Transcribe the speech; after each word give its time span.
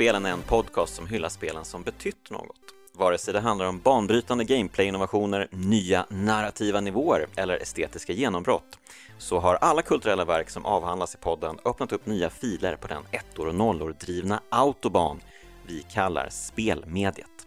Spelen 0.00 0.26
är 0.26 0.30
en 0.30 0.42
podcast 0.42 0.94
som 0.94 1.06
hyllar 1.06 1.28
spelen 1.28 1.64
som 1.64 1.82
betytt 1.82 2.30
något. 2.30 2.56
Vare 2.92 3.18
sig 3.18 3.34
det 3.34 3.40
handlar 3.40 3.66
om 3.66 3.80
banbrytande 3.80 4.44
gameplay-innovationer, 4.44 5.48
nya 5.50 6.06
narrativa 6.08 6.80
nivåer 6.80 7.26
eller 7.36 7.56
estetiska 7.56 8.12
genombrott 8.12 8.78
så 9.18 9.38
har 9.38 9.54
alla 9.54 9.82
kulturella 9.82 10.24
verk 10.24 10.50
som 10.50 10.66
avhandlas 10.66 11.14
i 11.14 11.18
podden 11.18 11.58
öppnat 11.64 11.92
upp 11.92 12.06
nya 12.06 12.30
filer 12.30 12.76
på 12.76 12.88
den 12.88 13.02
ettor 13.10 13.48
och 13.48 13.54
nollor 13.54 13.96
drivna 14.00 14.40
autobahn 14.48 15.20
vi 15.66 15.82
kallar 15.82 16.28
spelmediet. 16.28 17.46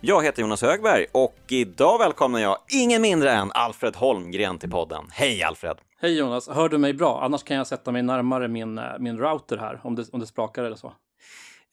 Jag 0.00 0.24
heter 0.24 0.42
Jonas 0.42 0.62
Högberg 0.62 1.06
och 1.12 1.36
idag 1.48 1.98
välkomnar 1.98 2.38
jag 2.38 2.58
ingen 2.70 3.02
mindre 3.02 3.32
än 3.32 3.50
Alfred 3.54 3.96
Holmgren 3.96 4.58
till 4.58 4.70
podden. 4.70 5.04
Hej 5.10 5.42
Alfred! 5.42 5.76
Hej 6.00 6.18
Jonas, 6.18 6.48
hör 6.48 6.68
du 6.68 6.78
mig 6.78 6.94
bra? 6.94 7.20
Annars 7.22 7.42
kan 7.42 7.56
jag 7.56 7.66
sätta 7.66 7.92
mig 7.92 8.02
närmare 8.02 8.48
min, 8.48 8.78
eh, 8.78 8.84
min 8.98 9.18
router 9.18 9.56
här 9.56 9.80
om 9.82 9.94
det, 9.94 10.04
om 10.12 10.20
det 10.20 10.26
sprakar 10.26 10.64
eller 10.64 10.76
så. 10.76 10.92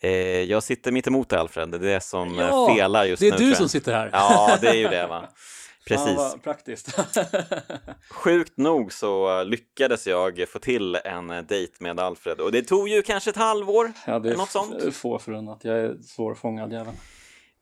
Eh, 0.01 0.11
jag 0.43 0.63
sitter 0.63 0.91
mitt 0.91 1.07
emot 1.07 1.33
Alfred, 1.33 1.69
det 1.69 1.77
är 1.77 1.79
det 1.79 2.01
som 2.01 2.39
eh, 2.39 2.45
Ja, 2.45 2.75
felar 2.75 3.05
just 3.05 3.19
det 3.21 3.27
är 3.27 3.31
nu. 3.31 3.37
du 3.37 3.55
som 3.55 3.69
sitter 3.69 3.93
här. 3.93 4.09
Ja, 4.13 4.57
det 4.61 4.67
är 4.67 4.73
ju 4.73 4.87
det 4.87 5.07
va. 5.07 5.29
Precis. 5.87 6.17
vad 6.17 6.43
praktiskt. 6.43 6.99
Sjukt 8.09 8.57
nog 8.57 8.93
så 8.93 9.43
lyckades 9.43 10.07
jag 10.07 10.45
få 10.49 10.59
till 10.59 10.95
en 10.95 11.27
dejt 11.27 11.73
med 11.79 11.99
Alfred 11.99 12.39
och 12.39 12.51
det 12.51 12.61
tog 12.61 12.89
ju 12.89 13.01
kanske 13.01 13.29
ett 13.29 13.35
halvår, 13.35 13.91
ja, 14.07 14.19
det 14.19 14.27
eller 14.29 14.37
något 14.37 14.49
sånt. 14.49 14.73
är 14.73 14.91
få 14.91 15.19
förunnat. 15.19 15.63
Jag 15.63 15.79
är 15.79 15.95
svårfångad 16.01 16.71
jävel. 16.73 16.93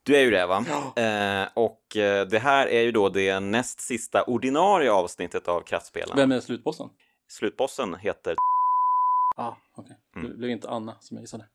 Du 0.03 0.15
är 0.15 0.21
ju 0.21 0.31
det 0.31 0.45
va? 0.45 0.65
Eh, 0.95 1.47
och 1.53 1.97
eh, 1.97 2.27
det 2.27 2.39
här 2.39 2.67
är 2.67 2.81
ju 2.81 2.91
då 2.91 3.09
det 3.09 3.39
näst 3.39 3.79
sista 3.81 4.23
ordinarie 4.23 4.91
avsnittet 4.91 5.47
av 5.47 5.61
Kraftspelen. 5.61 6.15
Vem 6.17 6.31
är 6.31 6.39
slutbossen? 6.39 6.89
Slutbossen 7.29 7.95
heter 7.95 8.35
Ah, 9.37 9.53
okej. 9.75 9.97
Mm. 10.15 10.29
Det 10.31 10.37
blev 10.37 10.49
inte 10.51 10.69
Anna 10.69 10.95
som 10.99 11.17
jag 11.17 11.21
gissade. 11.23 11.45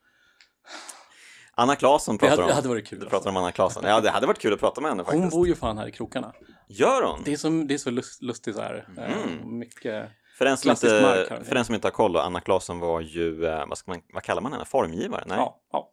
Anna 1.54 1.76
Claesson 1.76 2.16
Det 2.16 2.18
pratar 2.18 2.30
hade, 2.30 2.42
om. 2.42 2.48
det 2.48 2.54
hade 2.54 2.68
varit 2.68 2.86
kul. 2.86 2.98
Du 2.98 3.04
alltså. 3.04 3.16
pratar 3.16 3.30
om 3.30 3.36
Anna 3.36 3.52
Claesson. 3.52 3.84
Ja, 3.86 4.00
det 4.00 4.10
hade 4.10 4.26
varit 4.26 4.38
kul 4.38 4.52
att 4.52 4.60
prata 4.60 4.80
med 4.80 4.90
henne 4.90 5.02
Hon 5.02 5.12
faktiskt. 5.12 5.30
bor 5.36 5.46
ju 5.46 5.54
fan 5.54 5.78
här 5.78 5.86
i 5.88 5.92
krokarna. 5.92 6.32
Gör 6.68 7.02
hon? 7.02 7.22
Det 7.24 7.32
är 7.32 7.36
så, 7.36 7.48
det 7.48 7.74
är 7.74 7.78
så 7.78 7.90
lust, 7.90 8.22
lustigt 8.22 8.54
så 8.56 8.62
här. 8.62 8.88
Eh, 8.98 9.12
Mm. 9.22 9.58
mycket... 9.58 10.10
För 10.38 10.44
den, 10.44 10.56
som 10.56 10.70
inte, 10.70 11.02
mark 11.02 11.30
här. 11.30 11.42
för 11.44 11.54
den 11.54 11.64
som 11.64 11.74
inte 11.74 11.86
har 11.86 11.92
koll, 11.92 12.12
då, 12.12 12.20
Anna 12.20 12.40
Claesson 12.40 12.78
var 12.78 13.00
ju, 13.00 13.44
eh, 13.46 13.66
vad, 13.68 13.78
ska 13.78 13.90
man, 13.90 14.00
vad 14.12 14.22
kallar 14.22 14.42
man 14.42 14.52
henne, 14.52 14.64
formgivare? 14.64 15.24
Nej, 15.26 15.36
Ja, 15.38 15.60
ja. 15.72 15.92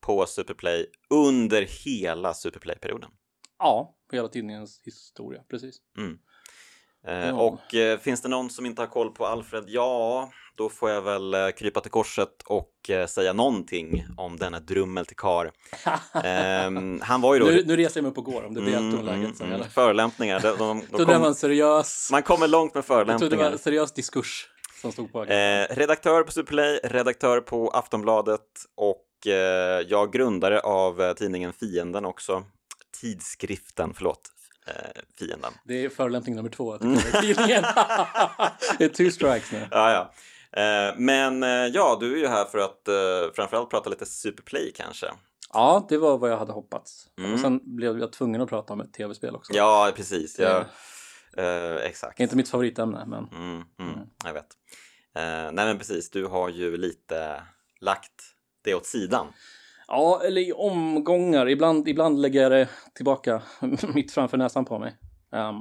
på 0.00 0.26
Superplay 0.26 0.86
under 1.10 1.62
hela 1.84 2.34
Superplay-perioden. 2.34 3.10
ja, 3.58 3.96
hela 4.12 4.28
tidningens 4.28 4.80
historia, 4.84 5.42
precis. 5.50 5.76
Eh, 7.06 7.28
Ja. 7.28 7.32
Och 7.32 8.00
finns 8.00 8.22
det 8.22 8.28
någon 8.28 8.50
som 8.50 8.66
inte 8.66 8.82
har 8.82 8.86
koll 8.86 9.10
på 9.14 9.26
Alfred? 9.26 9.64
Ja, 9.68 10.30
då 10.56 10.68
får 10.68 10.90
jag 10.90 11.02
väl 11.02 11.34
eh, 11.34 11.48
krypa 11.50 11.80
till 11.80 11.90
korset 11.90 12.42
och 12.46 12.90
eh, 12.90 13.06
säga 13.06 13.32
någonting 13.32 14.04
om 14.16 14.36
denna 14.36 14.60
drummel 14.60 15.06
till 15.06 15.16
kar. 15.16 15.50
Ehm, 16.24 17.00
han 17.04 17.20
var 17.20 17.34
ju 17.34 17.40
då... 17.40 17.46
Nu, 17.46 17.64
nu 17.66 17.76
reser 17.76 17.98
jag 18.00 18.02
mig 18.02 18.10
upp 18.10 18.18
och 18.18 18.24
går 18.24 18.44
om 18.44 18.54
det 18.54 18.60
blir 18.60 18.76
Mm, 18.76 18.96
tonläget 18.96 19.24
mm, 19.24 19.34
sen. 19.34 19.52
mm. 19.52 19.68
Förolämpningar, 19.68 20.40
de, 20.40 20.58
de, 20.58 20.82
Jag 20.98 21.06
kom, 21.06 21.20
var 21.20 21.28
en 21.28 21.34
seriös... 21.34 22.08
man 22.12 22.22
kommer 22.22 22.48
långt 22.48 22.74
med 22.74 22.84
Jag 22.88 22.88
trodde 22.88 23.06
det 23.06 23.06
var 23.06 23.18
förolämpningar. 23.18 23.52
en 23.52 23.58
seriös 23.58 23.92
diskurs 23.92 24.48
som 24.80 24.92
stod 24.92 25.12
på. 25.12 25.24
Eh, 25.24 25.66
redaktör 25.70 26.22
på 26.22 26.32
Superplay, 26.32 26.80
redaktör 26.84 27.40
på 27.40 27.68
Aftonbladet 27.70 28.40
och 28.74 29.26
eh, 29.26 29.32
jag 29.88 30.12
grundare 30.12 30.60
av 30.60 31.02
eh, 31.02 31.12
tidningen 31.12 31.52
Fienden 31.52 32.04
också. 32.04 32.44
Tidskriften, 33.00 33.94
förlåt, 33.94 34.20
Fienden. 35.18 35.52
Det 35.64 35.84
är 35.84 35.88
förolämpning 35.88 36.36
nummer 36.36 36.50
två. 36.50 36.76
Det 38.78 38.84
är 38.84 38.88
two 38.88 39.10
strikes 39.10 39.52
nu. 39.52 39.68
Ja, 39.70 39.90
ja. 39.92 40.12
Eh, 40.56 40.94
men 40.98 41.42
eh, 41.42 41.48
ja, 41.48 41.96
du 42.00 42.12
är 42.14 42.18
ju 42.18 42.26
här 42.26 42.44
för 42.44 42.58
att 42.58 42.88
eh, 42.88 43.32
framförallt 43.34 43.70
prata 43.70 43.90
lite 43.90 44.06
Superplay 44.06 44.72
kanske. 44.76 45.06
Ja, 45.52 45.86
det 45.88 45.98
var 45.98 46.18
vad 46.18 46.30
jag 46.30 46.38
hade 46.38 46.52
hoppats. 46.52 47.06
Mm. 47.18 47.32
Och 47.34 47.40
sen 47.40 47.76
blev 47.76 47.98
jag 47.98 48.12
tvungen 48.12 48.40
att 48.40 48.48
prata 48.48 48.72
om 48.72 48.80
ett 48.80 48.92
tv-spel 48.92 49.34
också. 49.36 49.52
Ja, 49.54 49.92
precis. 49.96 50.38
Ja, 50.38 50.64
eh, 51.36 51.74
exakt. 51.76 52.20
Inte 52.20 52.36
mitt 52.36 52.48
favoritämne, 52.48 53.04
men 53.06 53.24
Mm, 53.28 53.64
mm, 53.78 53.94
Mm. 53.94 54.08
Jag 54.24 54.32
vet. 54.32 54.46
Eh, 55.16 55.52
nej, 55.52 55.66
men 55.66 55.78
precis. 55.78 56.10
Du 56.10 56.26
har 56.26 56.48
ju 56.48 56.76
lite 56.76 57.42
lagt 57.80 58.22
det 58.64 58.74
åt 58.74 58.86
sidan. 58.86 59.26
ja, 59.88 60.22
eller 60.24 60.40
i 60.40 60.52
omgångar. 60.52 61.48
Ibland, 61.48 61.88
ibland 61.88 62.18
lägger 62.20 62.42
jag 62.42 62.52
det 62.52 62.68
tillbaka 62.94 63.42
mitt 63.94 64.12
framför 64.12 64.36
näsan 64.36 64.64
på 64.64 64.78
mig. 64.78 64.96
Ehm, 65.32 65.54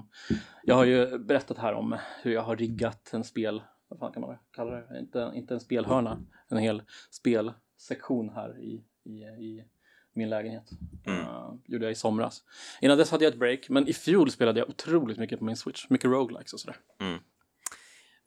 jag 0.63 0.75
har 0.75 0.85
ju 0.85 1.17
berättat 1.17 1.57
här 1.57 1.73
om 1.73 1.97
hur 2.21 2.33
jag 2.33 2.41
har 2.41 2.55
riggat 2.55 3.09
en 3.13 3.23
spel, 3.23 3.61
vad 3.87 3.99
fan 3.99 4.11
kan 4.11 4.21
man 4.21 4.37
kalla 4.51 4.71
det? 4.71 4.99
Inte, 4.99 5.31
inte 5.35 5.53
en 5.53 5.59
spelhörna, 5.59 6.25
en 6.47 6.57
hel 6.57 6.81
spelsektion 7.09 8.29
här 8.29 8.59
i, 8.59 8.83
i, 9.03 9.11
i 9.23 9.65
min 10.13 10.29
lägenhet. 10.29 10.69
Mm. 11.05 11.19
Eh, 11.19 11.53
gjorde 11.65 11.85
jag 11.85 11.91
i 11.91 11.95
somras. 11.95 12.43
Innan 12.81 12.97
dess 12.97 13.11
hade 13.11 13.23
jag 13.23 13.33
ett 13.33 13.39
break, 13.39 13.69
men 13.69 13.87
i 13.87 13.93
fjol 13.93 14.31
spelade 14.31 14.59
jag 14.59 14.69
otroligt 14.69 15.17
mycket 15.17 15.39
på 15.39 15.45
min 15.45 15.57
Switch. 15.57 15.89
Mycket 15.89 16.09
roguelikes 16.09 16.53
och 16.53 16.59
sådär. 16.59 16.77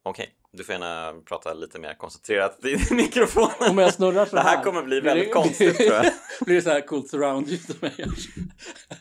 Okej, 0.02 0.34
du 0.52 0.64
får 0.64 0.72
gärna 0.72 1.12
prata 1.28 1.54
lite 1.54 1.78
mer 1.78 1.94
koncentrerat 1.94 2.64
i 2.64 2.94
mikrofonen. 2.94 3.70
Om 3.70 3.78
jag 3.78 3.94
snurrar 3.94 4.26
så 4.26 4.36
Det 4.36 4.42
här 4.42 4.64
kommer 4.64 4.82
bli 4.82 5.00
väldigt 5.00 5.32
konstigt, 5.32 5.76
tror 5.76 5.92
jag. 5.92 6.04
blir 6.44 6.56
det 6.56 6.62
så 6.62 6.70
här 6.70 6.80
coolt 6.80 7.08
surround 7.10 7.48
ljud 7.48 7.60
som 7.60 7.74
jag 7.80 7.98
gör. 7.98 8.08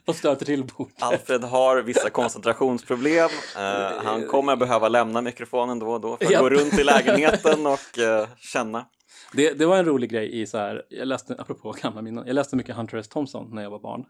Och 0.06 0.16
stöter 0.16 0.46
till 0.46 0.63
bordet. 0.78 1.03
Alfred 1.03 1.44
har 1.44 1.81
vissa 1.81 2.09
koncentrationsproblem. 2.09 3.30
Eh, 3.58 3.91
han 4.03 4.28
kommer 4.28 4.56
behöva 4.56 4.88
lämna 4.90 5.22
mikrofonen 5.22 5.80
då 5.80 5.91
och 5.91 6.02
då 6.02 6.18
för 6.18 6.25
att 6.25 6.31
Japp. 6.31 6.41
gå 6.41 6.50
runt 6.50 6.80
i 6.80 6.84
lägenheten 6.84 7.68
och 7.68 8.00
eh, 8.00 8.28
känna. 8.38 8.85
Det, 9.34 9.53
det 9.53 9.66
var 9.66 9.78
en 9.78 9.85
rolig 9.85 10.09
grej 10.09 10.41
i 10.41 10.47
så 10.47 10.58
här, 10.58 10.84
jag 10.90 11.08
läste, 11.08 11.35
apropå 11.40 11.75
gamla 11.81 12.02
minnen, 12.02 12.24
jag 12.28 12.34
läste 12.34 12.56
mycket 12.56 12.75
Hunter 12.75 12.97
S. 12.97 13.09
Thompson 13.09 13.56
när 13.56 13.64
jag 13.64 13.69
var 13.69 13.79
barn. 13.79 14.06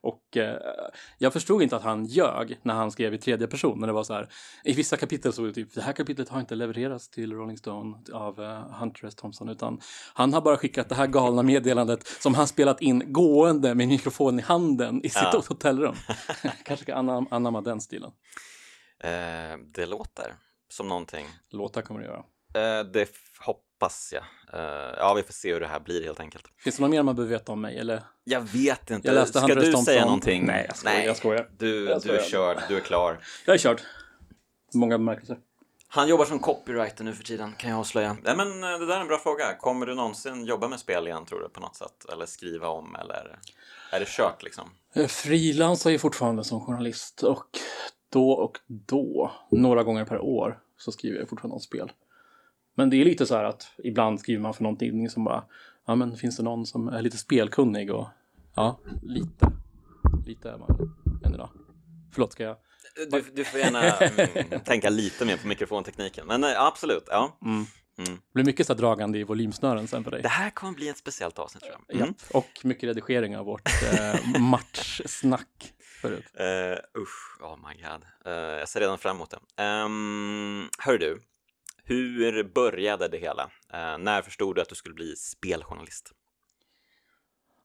Och 0.00 0.36
eh, 0.36 0.58
jag 1.18 1.32
förstod 1.32 1.62
inte 1.62 1.76
att 1.76 1.82
han 1.82 2.04
ljög 2.04 2.58
när 2.62 2.74
han 2.74 2.90
skrev 2.90 3.14
i 3.14 3.18
tredje 3.18 3.46
person. 3.46 3.80
När 3.80 3.86
det 3.86 3.92
var 3.92 4.04
så 4.04 4.14
här, 4.14 4.28
i 4.64 4.72
vissa 4.72 4.96
kapitel 4.96 5.32
så 5.32 5.42
var 5.42 5.48
det 5.48 5.54
typ, 5.54 5.74
det 5.74 5.82
här 5.82 5.92
kapitlet 5.92 6.28
har 6.28 6.40
inte 6.40 6.54
levererats 6.54 7.08
till 7.10 7.32
Rolling 7.32 7.58
Stone 7.58 7.96
av 8.12 8.40
eh, 8.42 8.70
Hunter 8.78 9.06
S. 9.06 9.14
Thompson, 9.14 9.48
utan 9.48 9.80
han 10.14 10.32
har 10.32 10.40
bara 10.40 10.56
skickat 10.56 10.88
det 10.88 10.94
här 10.94 11.06
galna 11.06 11.42
meddelandet 11.42 12.06
som 12.06 12.34
han 12.34 12.46
spelat 12.46 12.82
in 12.82 13.12
gående 13.12 13.74
med 13.74 13.88
mikrofon 13.88 14.38
i 14.38 14.42
handen 14.42 15.00
i 15.04 15.08
sitt 15.08 15.22
Ja. 15.32 15.42
hotellrum. 15.48 15.94
Kanske 16.64 16.76
ska 16.84 16.94
anam- 16.94 17.26
anamma 17.30 17.60
den 17.60 17.80
stilen. 17.80 18.10
Eh, 19.00 19.58
det 19.74 19.86
låter 19.86 20.34
som 20.68 20.88
någonting. 20.88 21.26
Låtar 21.50 21.82
kommer 21.82 22.00
det 22.00 22.06
göra. 22.06 22.24
Eh, 22.78 22.84
det 22.86 23.02
f- 23.02 23.40
hoppas 23.76 24.12
jag. 24.12 24.22
Eh, 24.60 24.94
ja, 24.96 25.14
vi 25.14 25.22
får 25.22 25.32
se 25.32 25.52
hur 25.52 25.60
det 25.60 25.66
här 25.66 25.80
blir 25.80 26.04
helt 26.04 26.20
enkelt. 26.20 26.44
Finns 26.58 26.76
det 26.76 26.82
något 26.82 26.90
mer 26.90 27.02
man 27.02 27.16
behöver 27.16 27.34
veta 27.34 27.52
om 27.52 27.60
mig? 27.60 27.78
Eller? 27.78 28.02
Jag 28.24 28.40
vet 28.40 28.90
inte. 28.90 29.08
Jag 29.08 29.14
läste 29.14 29.40
Ska 29.40 29.54
du 29.54 29.72
säga 29.72 30.04
någonting? 30.04 30.46
Nej, 30.46 30.64
jag 30.68 30.76
skojar, 30.76 31.02
jag 31.04 31.16
skojar. 31.16 31.48
Du, 31.58 31.84
Jag 31.84 32.02
du 32.02 32.10
är 32.10 32.22
skojar. 32.22 32.54
körd, 32.54 32.62
du 32.68 32.76
är 32.76 32.80
klar. 32.80 33.18
Jag 33.46 33.54
är 33.54 33.58
körd. 33.58 33.80
Många 34.74 34.98
bemärkelser. 34.98 35.38
Han 35.88 36.08
jobbar 36.08 36.24
som 36.24 36.38
copywriter 36.38 37.04
nu 37.04 37.12
för 37.12 37.24
tiden, 37.24 37.52
kan 37.58 37.70
jag 37.70 37.78
avslöja. 37.78 38.16
Nej, 38.22 38.36
men 38.36 38.64
eh, 38.64 38.78
det 38.78 38.86
där 38.86 38.96
är 38.96 39.00
en 39.00 39.06
bra 39.06 39.18
fråga. 39.18 39.54
Kommer 39.54 39.86
du 39.86 39.94
någonsin 39.94 40.44
jobba 40.44 40.68
med 40.68 40.80
spel 40.80 41.06
igen, 41.06 41.24
tror 41.24 41.40
du, 41.40 41.48
på 41.48 41.60
något 41.60 41.76
sätt? 41.76 42.04
Eller 42.12 42.26
skriva 42.26 42.68
om, 42.68 42.96
eller 42.96 43.38
är 43.92 44.00
det 44.00 44.06
kört 44.08 44.42
liksom? 44.42 44.70
Jag 44.92 45.10
frilansar 45.10 45.90
ju 45.90 45.98
fortfarande 45.98 46.44
som 46.44 46.60
journalist 46.60 47.22
och 47.22 47.46
då 48.12 48.30
och 48.30 48.58
då, 48.68 49.32
några 49.50 49.82
gånger 49.82 50.04
per 50.04 50.18
år, 50.20 50.58
så 50.76 50.92
skriver 50.92 51.18
jag 51.18 51.28
fortfarande 51.28 51.54
om 51.54 51.60
spel. 51.60 51.92
Men 52.76 52.90
det 52.90 53.00
är 53.00 53.04
lite 53.04 53.26
så 53.26 53.34
här 53.36 53.44
att 53.44 53.72
ibland 53.84 54.20
skriver 54.20 54.42
man 54.42 54.54
för 54.54 54.62
någon 54.62 54.76
tidning 54.76 55.10
som 55.10 55.24
bara, 55.24 55.44
ja 55.86 55.94
men 55.94 56.16
finns 56.16 56.36
det 56.36 56.42
någon 56.42 56.66
som 56.66 56.88
är 56.88 57.02
lite 57.02 57.16
spelkunnig 57.18 57.90
och 57.90 58.08
ja, 58.54 58.80
lite, 59.02 59.52
lite 60.26 60.50
är 60.50 60.58
man 60.58 60.96
än 61.24 61.34
idag. 61.34 61.50
Förlåt, 62.12 62.32
ska 62.32 62.44
jag? 62.44 62.56
Du, 63.10 63.24
du 63.34 63.44
får 63.44 63.60
gärna 63.60 63.82
mm, 63.90 64.60
tänka 64.64 64.90
lite 64.90 65.24
mer 65.24 65.36
på 65.36 65.48
mikrofontekniken. 65.48 66.26
Men 66.26 66.44
eh, 66.44 66.62
absolut, 66.62 67.04
ja. 67.06 67.38
Mm. 67.44 67.64
Mm. 67.98 68.14
Det 68.14 68.34
blir 68.34 68.44
mycket 68.44 68.66
så 68.66 68.72
här 68.72 68.78
dragande 68.78 69.18
i 69.18 69.24
volymsnören 69.24 69.88
sen 69.88 70.04
på 70.04 70.10
dig. 70.10 70.22
Det 70.22 70.28
här 70.28 70.50
kommer 70.50 70.72
bli 70.72 70.88
ett 70.88 70.98
speciellt 70.98 71.38
avsnitt, 71.38 71.64
tror 71.64 71.76
jag. 71.86 71.96
Mm. 71.96 72.08
Japp. 72.08 72.34
Och 72.34 72.60
mycket 72.62 72.84
redigering 72.84 73.36
av 73.36 73.46
vårt 73.46 73.68
eh, 73.92 74.40
matchsnack 74.40 75.72
förut. 76.02 76.24
Uh, 76.40 77.02
usch, 77.02 77.42
oh 77.42 77.56
my 77.68 77.82
god. 77.82 78.02
Eh, 78.26 78.32
jag 78.32 78.68
ser 78.68 78.80
redan 78.80 78.98
fram 78.98 79.16
emot 79.16 79.30
det. 79.30 79.62
Um, 79.62 80.68
hör 80.78 80.98
du, 80.98 81.22
hur 81.86 82.44
började 82.44 83.08
det 83.08 83.18
hela? 83.18 83.50
Eh, 83.72 83.98
när 83.98 84.22
förstod 84.22 84.56
du 84.56 84.62
att 84.62 84.68
du 84.68 84.74
skulle 84.74 84.94
bli 84.94 85.16
speljournalist? 85.16 86.12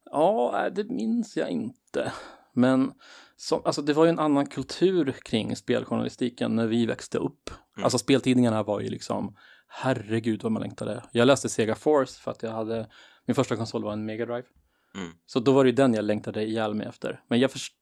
Ja, 0.05 0.65
äh, 0.65 0.73
det 0.73 0.89
minns 0.89 1.37
jag 1.37 1.49
inte. 1.49 2.13
Men 2.53 2.93
som, 3.35 3.61
alltså, 3.65 3.81
det 3.81 3.93
var 3.93 4.05
ju 4.05 4.09
en 4.09 4.19
annan 4.19 4.45
kultur 4.45 5.15
kring 5.25 5.55
speljournalistiken 5.55 6.55
när 6.55 6.67
vi 6.67 6.85
växte 6.85 7.17
upp. 7.17 7.49
Mm. 7.49 7.83
Alltså 7.83 7.97
speltidningarna 7.97 8.63
var 8.63 8.79
ju 8.79 8.89
liksom, 8.89 9.37
herregud 9.67 10.43
vad 10.43 10.51
man 10.51 10.61
längtade. 10.61 11.03
Jag 11.11 11.25
läste 11.25 11.49
Sega 11.49 11.75
Force 11.75 12.21
för 12.21 12.31
att 12.31 12.43
jag 12.43 12.51
hade, 12.51 12.87
min 13.25 13.35
första 13.35 13.55
konsol 13.55 13.83
var 13.83 13.93
en 13.93 14.05
Mega 14.05 14.25
Drive. 14.25 14.47
Mm. 14.95 15.11
Så 15.25 15.39
då 15.39 15.51
var 15.51 15.63
det 15.63 15.69
ju 15.69 15.75
den 15.75 15.93
jag 15.93 16.05
längtade 16.05 16.43
ihjäl 16.43 16.73
mig 16.73 16.87
efter. 16.87 17.23
Men 17.27 17.39
jag 17.39 17.51
förstod, 17.51 17.80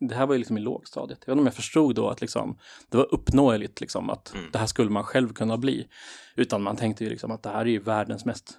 det 0.00 0.14
här 0.14 0.26
var 0.26 0.34
ju 0.34 0.38
liksom 0.38 0.58
i 0.58 0.60
lågstadiet. 0.60 1.18
Jag 1.20 1.26
vet 1.26 1.32
inte 1.32 1.40
om 1.40 1.46
jag 1.46 1.54
förstod 1.54 1.94
då 1.94 2.08
att 2.08 2.20
liksom, 2.20 2.58
det 2.88 2.96
var 2.96 3.14
uppnåeligt 3.14 3.80
liksom 3.80 4.10
att 4.10 4.34
Mm. 4.34 4.50
det 4.52 4.58
här 4.58 4.66
skulle 4.66 4.90
man 4.90 5.04
själv 5.04 5.32
kunna 5.32 5.56
bli. 5.56 5.88
Utan 6.36 6.62
man 6.62 6.76
tänkte 6.76 7.04
ju 7.04 7.10
liksom 7.10 7.30
att 7.30 7.42
det 7.42 7.48
här 7.50 7.60
är 7.60 7.64
ju 7.64 7.78
världens 7.78 8.24
mest 8.24 8.58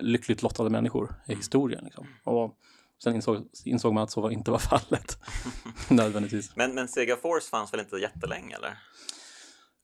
lyckligt 0.00 0.42
lottade 0.42 0.70
människor 0.70 1.14
i 1.28 1.34
historien. 1.34 1.84
Liksom. 1.84 2.06
Och 2.24 2.56
sen 3.02 3.14
insåg, 3.14 3.44
insåg 3.64 3.94
man 3.94 4.02
att 4.02 4.10
så 4.10 4.20
var, 4.20 4.30
inte 4.30 4.50
var 4.50 4.58
fallet 4.58 5.18
nödvändigtvis. 5.88 6.56
Men, 6.56 6.74
men 6.74 6.88
Sega 6.88 7.16
Force 7.16 7.48
fanns 7.50 7.72
väl 7.72 7.80
inte 7.80 7.96
jättelänge 7.96 8.56
eller? 8.56 8.78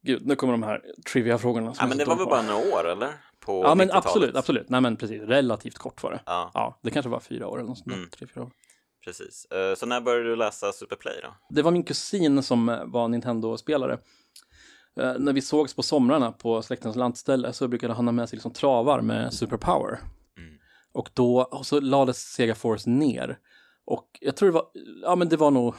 Gud, 0.03 0.27
nu 0.27 0.37
kommer 0.37 0.53
de 0.53 0.63
här 0.63 0.83
trivia-frågorna. 1.13 1.75
Ja, 1.79 1.87
men 1.87 1.99
det 1.99 2.05
var 2.05 2.17
väl 2.17 2.27
bara 2.27 2.43
några 2.43 2.75
år 2.75 2.89
eller? 2.89 3.09
På 3.41 3.63
Ja, 3.65 3.75
men 3.75 3.89
90-talet? 3.89 4.05
absolut, 4.07 4.37
absolut. 4.37 4.69
Nej, 4.69 4.81
men 4.81 4.97
precis. 4.97 5.23
Relativt 5.23 5.79
kort 5.79 6.03
var 6.03 6.11
det. 6.11 6.21
Ja, 6.27 6.51
Ja, 6.55 6.79
det 6.83 6.91
kanske 6.91 7.09
var 7.11 7.21
fyra 7.21 7.49
år 7.49 7.59
eller 7.59 7.69
något 7.69 7.79
sånt. 7.79 7.95
Mm. 7.97 8.11
Tre, 8.11 8.27
fyra 8.35 8.43
år. 8.45 8.51
Precis. 9.05 9.45
Eh, 9.45 9.75
Så 9.75 9.87
när 9.87 10.01
började 10.01 10.25
du 10.25 10.37
läsa 10.37 10.73
Superplay 10.73 11.21
då? 11.23 11.37
Det 11.49 11.63
var 11.63 11.71
min 11.71 11.85
kusin 11.85 12.43
som 12.43 12.69
eh, 12.69 12.85
var 12.85 13.09
Nintendo-spelare. 13.09 13.99
Eh, 15.01 15.15
när 15.19 15.33
vi 15.33 15.43
sågs 15.43 15.75
på 15.75 15.83
somrarna 15.83 16.33
på 16.33 16.63
släktens 16.63 16.97
lantställe 16.97 17.53
så 17.53 17.69
brukade 17.69 17.95
han 17.95 18.07
ha 18.07 18.13
med 18.13 18.29
sig 18.29 18.37
liksom 18.37 18.53
travar 18.53 19.01
med 19.01 19.35
Superpower. 19.35 20.01
Mm. 20.39 20.59
Och 20.93 21.11
då 21.15 21.41
och 21.43 21.67
så 21.67 21.81
lades 21.81 22.19
Sega 22.19 22.55
Force 22.55 22.91
ner. 22.91 23.39
Och 23.85 24.09
jag 24.21 24.37
tror 24.37 24.49
det 24.49 24.53
var, 24.55 24.67
ja 25.03 25.17
men 25.17 25.29
det 25.29 25.37
var 25.37 25.51
nog, 25.51 25.75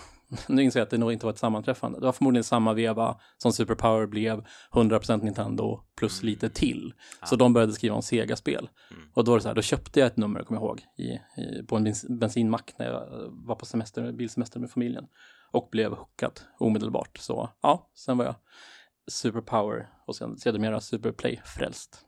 nu 0.47 0.63
inser 0.63 0.79
jag 0.79 0.85
att 0.85 0.89
det 0.89 0.97
nog 0.97 1.13
inte 1.13 1.25
var 1.25 1.33
ett 1.33 1.39
sammanträffande. 1.39 1.99
Det 1.99 2.05
var 2.05 2.13
förmodligen 2.13 2.43
samma 2.43 2.73
veva 2.73 3.19
som 3.37 3.53
Superpower 3.53 4.07
blev 4.07 4.45
100% 4.71 5.23
Nintendo 5.23 5.79
plus 5.97 6.23
lite 6.23 6.49
till. 6.49 6.93
Så 7.25 7.35
de 7.35 7.53
började 7.53 7.73
skriva 7.73 7.95
om 7.95 8.01
Sega-spel. 8.01 8.69
Mm. 8.91 9.03
Och 9.13 9.23
då 9.23 9.31
var 9.31 9.37
det 9.37 9.41
så 9.41 9.47
här, 9.47 9.55
då 9.55 9.61
köpte 9.61 9.99
jag 9.99 10.07
ett 10.07 10.17
nummer, 10.17 10.43
kommer 10.43 10.61
jag 10.61 10.67
ihåg, 10.67 10.81
i, 10.97 11.03
i, 11.41 11.63
på 11.67 11.75
en 11.75 11.83
bens, 11.83 12.05
bensinmack 12.09 12.73
när 12.77 12.85
jag 12.85 13.29
var 13.29 13.55
på 13.55 13.65
semester, 13.65 14.11
bilsemester 14.11 14.59
med 14.59 14.71
familjen. 14.71 15.07
Och 15.51 15.69
blev 15.71 15.91
hookad 15.91 16.39
omedelbart. 16.59 17.17
Så 17.17 17.49
ja, 17.61 17.91
sen 17.95 18.17
var 18.17 18.25
jag 18.25 18.35
Superpower 19.11 19.89
och 20.07 20.15
sen 20.15 20.37
sedermera 20.37 20.81
Superplay-frälst. 20.81 22.05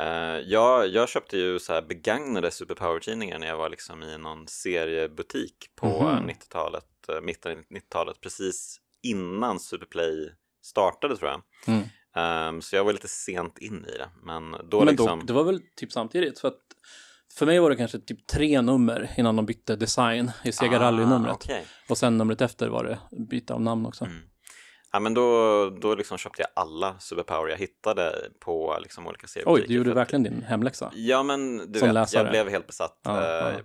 Eh, 0.00 0.38
jag, 0.44 0.88
jag 0.88 1.08
köpte 1.08 1.38
ju 1.38 1.58
så 1.58 1.72
här 1.72 1.82
begagnade 1.82 2.50
Superpower-tidningar 2.50 3.38
när 3.38 3.46
jag 3.46 3.56
var 3.56 3.68
liksom 3.68 4.02
i 4.02 4.18
någon 4.18 4.48
seriebutik 4.48 5.56
på 5.76 5.86
eh, 5.86 6.26
90-talet, 6.26 6.84
eh, 7.08 7.20
mitten 7.20 7.52
av 7.52 7.58
90-talet, 7.58 8.20
precis 8.20 8.80
innan 9.02 9.60
Superplay 9.60 10.32
startade 10.64 11.16
tror 11.16 11.30
jag. 11.30 11.42
Mm. 11.66 11.88
Ehm, 12.16 12.62
så 12.62 12.76
jag 12.76 12.84
var 12.84 12.92
lite 12.92 13.08
sent 13.08 13.58
in 13.58 13.86
i 13.94 13.98
det, 13.98 14.08
men 14.22 14.56
då 14.70 14.78
Men 14.78 14.88
liksom... 14.88 15.20
då, 15.20 15.26
det 15.26 15.32
var 15.32 15.44
väl 15.44 15.60
typ 15.76 15.92
samtidigt? 15.92 16.38
För 16.38 16.48
att 16.48 16.60
för 17.34 17.46
mig 17.46 17.60
var 17.60 17.70
det 17.70 17.76
kanske 17.76 17.98
typ 17.98 18.26
tre 18.26 18.62
nummer 18.62 19.10
innan 19.16 19.36
de 19.36 19.46
bytte 19.46 19.76
design 19.76 20.30
i 20.44 20.52
Sega 20.52 20.80
Rally-numret. 20.80 21.32
Ah, 21.32 21.34
okej. 21.34 21.64
Och 21.88 21.98
sen 21.98 22.18
numret 22.18 22.40
efter 22.40 22.68
var 22.68 22.84
det 22.84 22.98
byte 23.30 23.54
av 23.54 23.60
namn 23.60 23.86
också. 23.86 24.04
Mm. 24.04 24.22
Ja, 24.92 25.00
men 25.00 25.14
då, 25.14 25.70
då 25.70 25.94
liksom 25.94 26.18
köpte 26.18 26.42
jag 26.42 26.48
alla 26.54 26.98
Superpower 26.98 27.48
jag 27.50 27.56
hittade 27.56 28.30
på 28.40 28.78
liksom 28.82 29.06
olika 29.06 29.26
seriebutiker. 29.26 29.64
Oj, 29.64 29.68
du 29.68 29.74
gjorde 29.74 29.94
verkligen 29.94 30.22
din 30.22 30.42
hemläxa. 30.42 30.92
Ja, 30.94 31.22
men 31.22 31.72
du 31.72 31.78
Som 31.78 31.88
vet, 31.88 31.94
läsare. 31.94 32.22
jag 32.22 32.30
blev 32.30 32.48
helt 32.48 32.66
besatt. 32.66 33.00
Ja, 33.02 33.20
eh, 33.20 33.54
ja. 33.54 33.60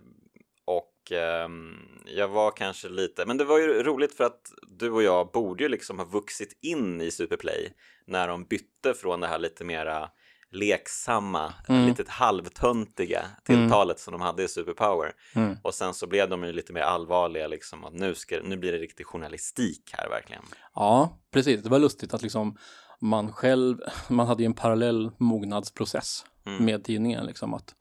Och 0.66 1.12
ehm, 1.12 1.76
jag 2.06 2.28
var 2.28 2.52
kanske 2.52 2.90
lite, 2.90 3.26
men 3.26 3.38
det 3.38 3.46
var 3.46 3.58
ju 3.58 3.84
roligt 3.84 4.18
för 4.18 4.24
att 4.24 4.42
du 4.68 4.92
och 4.92 5.04
jag 5.04 5.32
borde 5.32 5.64
ju 5.64 5.70
liksom 5.70 6.00
ha 6.00 6.06
vuxit 6.06 6.58
in 6.62 7.02
i 7.02 7.12
Superplay 7.12 7.74
när 8.06 8.28
de 8.28 8.44
bytte 8.46 8.94
från 8.94 9.20
det 9.20 9.28
här 9.28 9.40
lite 9.40 9.64
mera 9.64 10.10
leksamma, 10.52 11.54
Mm. 11.68 11.86
lite 11.88 12.04
halvtöntiga 12.08 13.22
tilltalet 13.44 14.00
som 14.00 14.12
de 14.12 14.22
hade 14.22 14.44
i 14.44 14.48
Superpower. 14.48 15.12
Mm. 15.36 15.58
Och 15.64 15.74
sen 15.74 15.94
så 15.94 16.08
blev 16.08 16.30
de 16.30 16.44
ju 16.44 16.52
lite 16.52 16.74
mer 16.74 16.82
allvarliga 16.82 17.48
liksom 17.48 17.84
att 17.86 17.94
nu, 17.94 18.16
ska, 18.16 18.40
nu 18.44 18.58
blir 18.58 18.72
det 18.72 18.78
riktig 18.78 19.06
journalistik 19.06 19.90
här 19.94 20.10
verkligen. 20.10 20.44
Ja, 20.76 21.18
precis. 21.34 21.64
Det 21.64 21.70
var 21.70 21.80
lustigt 21.80 22.14
att 22.14 22.22
liksom 22.22 22.58
man 23.02 23.34
själv, 23.34 23.78
man 24.10 24.28
hade 24.28 24.44
ju 24.44 24.46
en 24.46 24.54
parallell 24.54 25.12
mognadsprocess 25.18 26.26
Mm. 26.46 26.66
med 26.66 26.84
tidningen. 26.84 27.26
Liksom 27.26 27.54
att, 27.54 27.76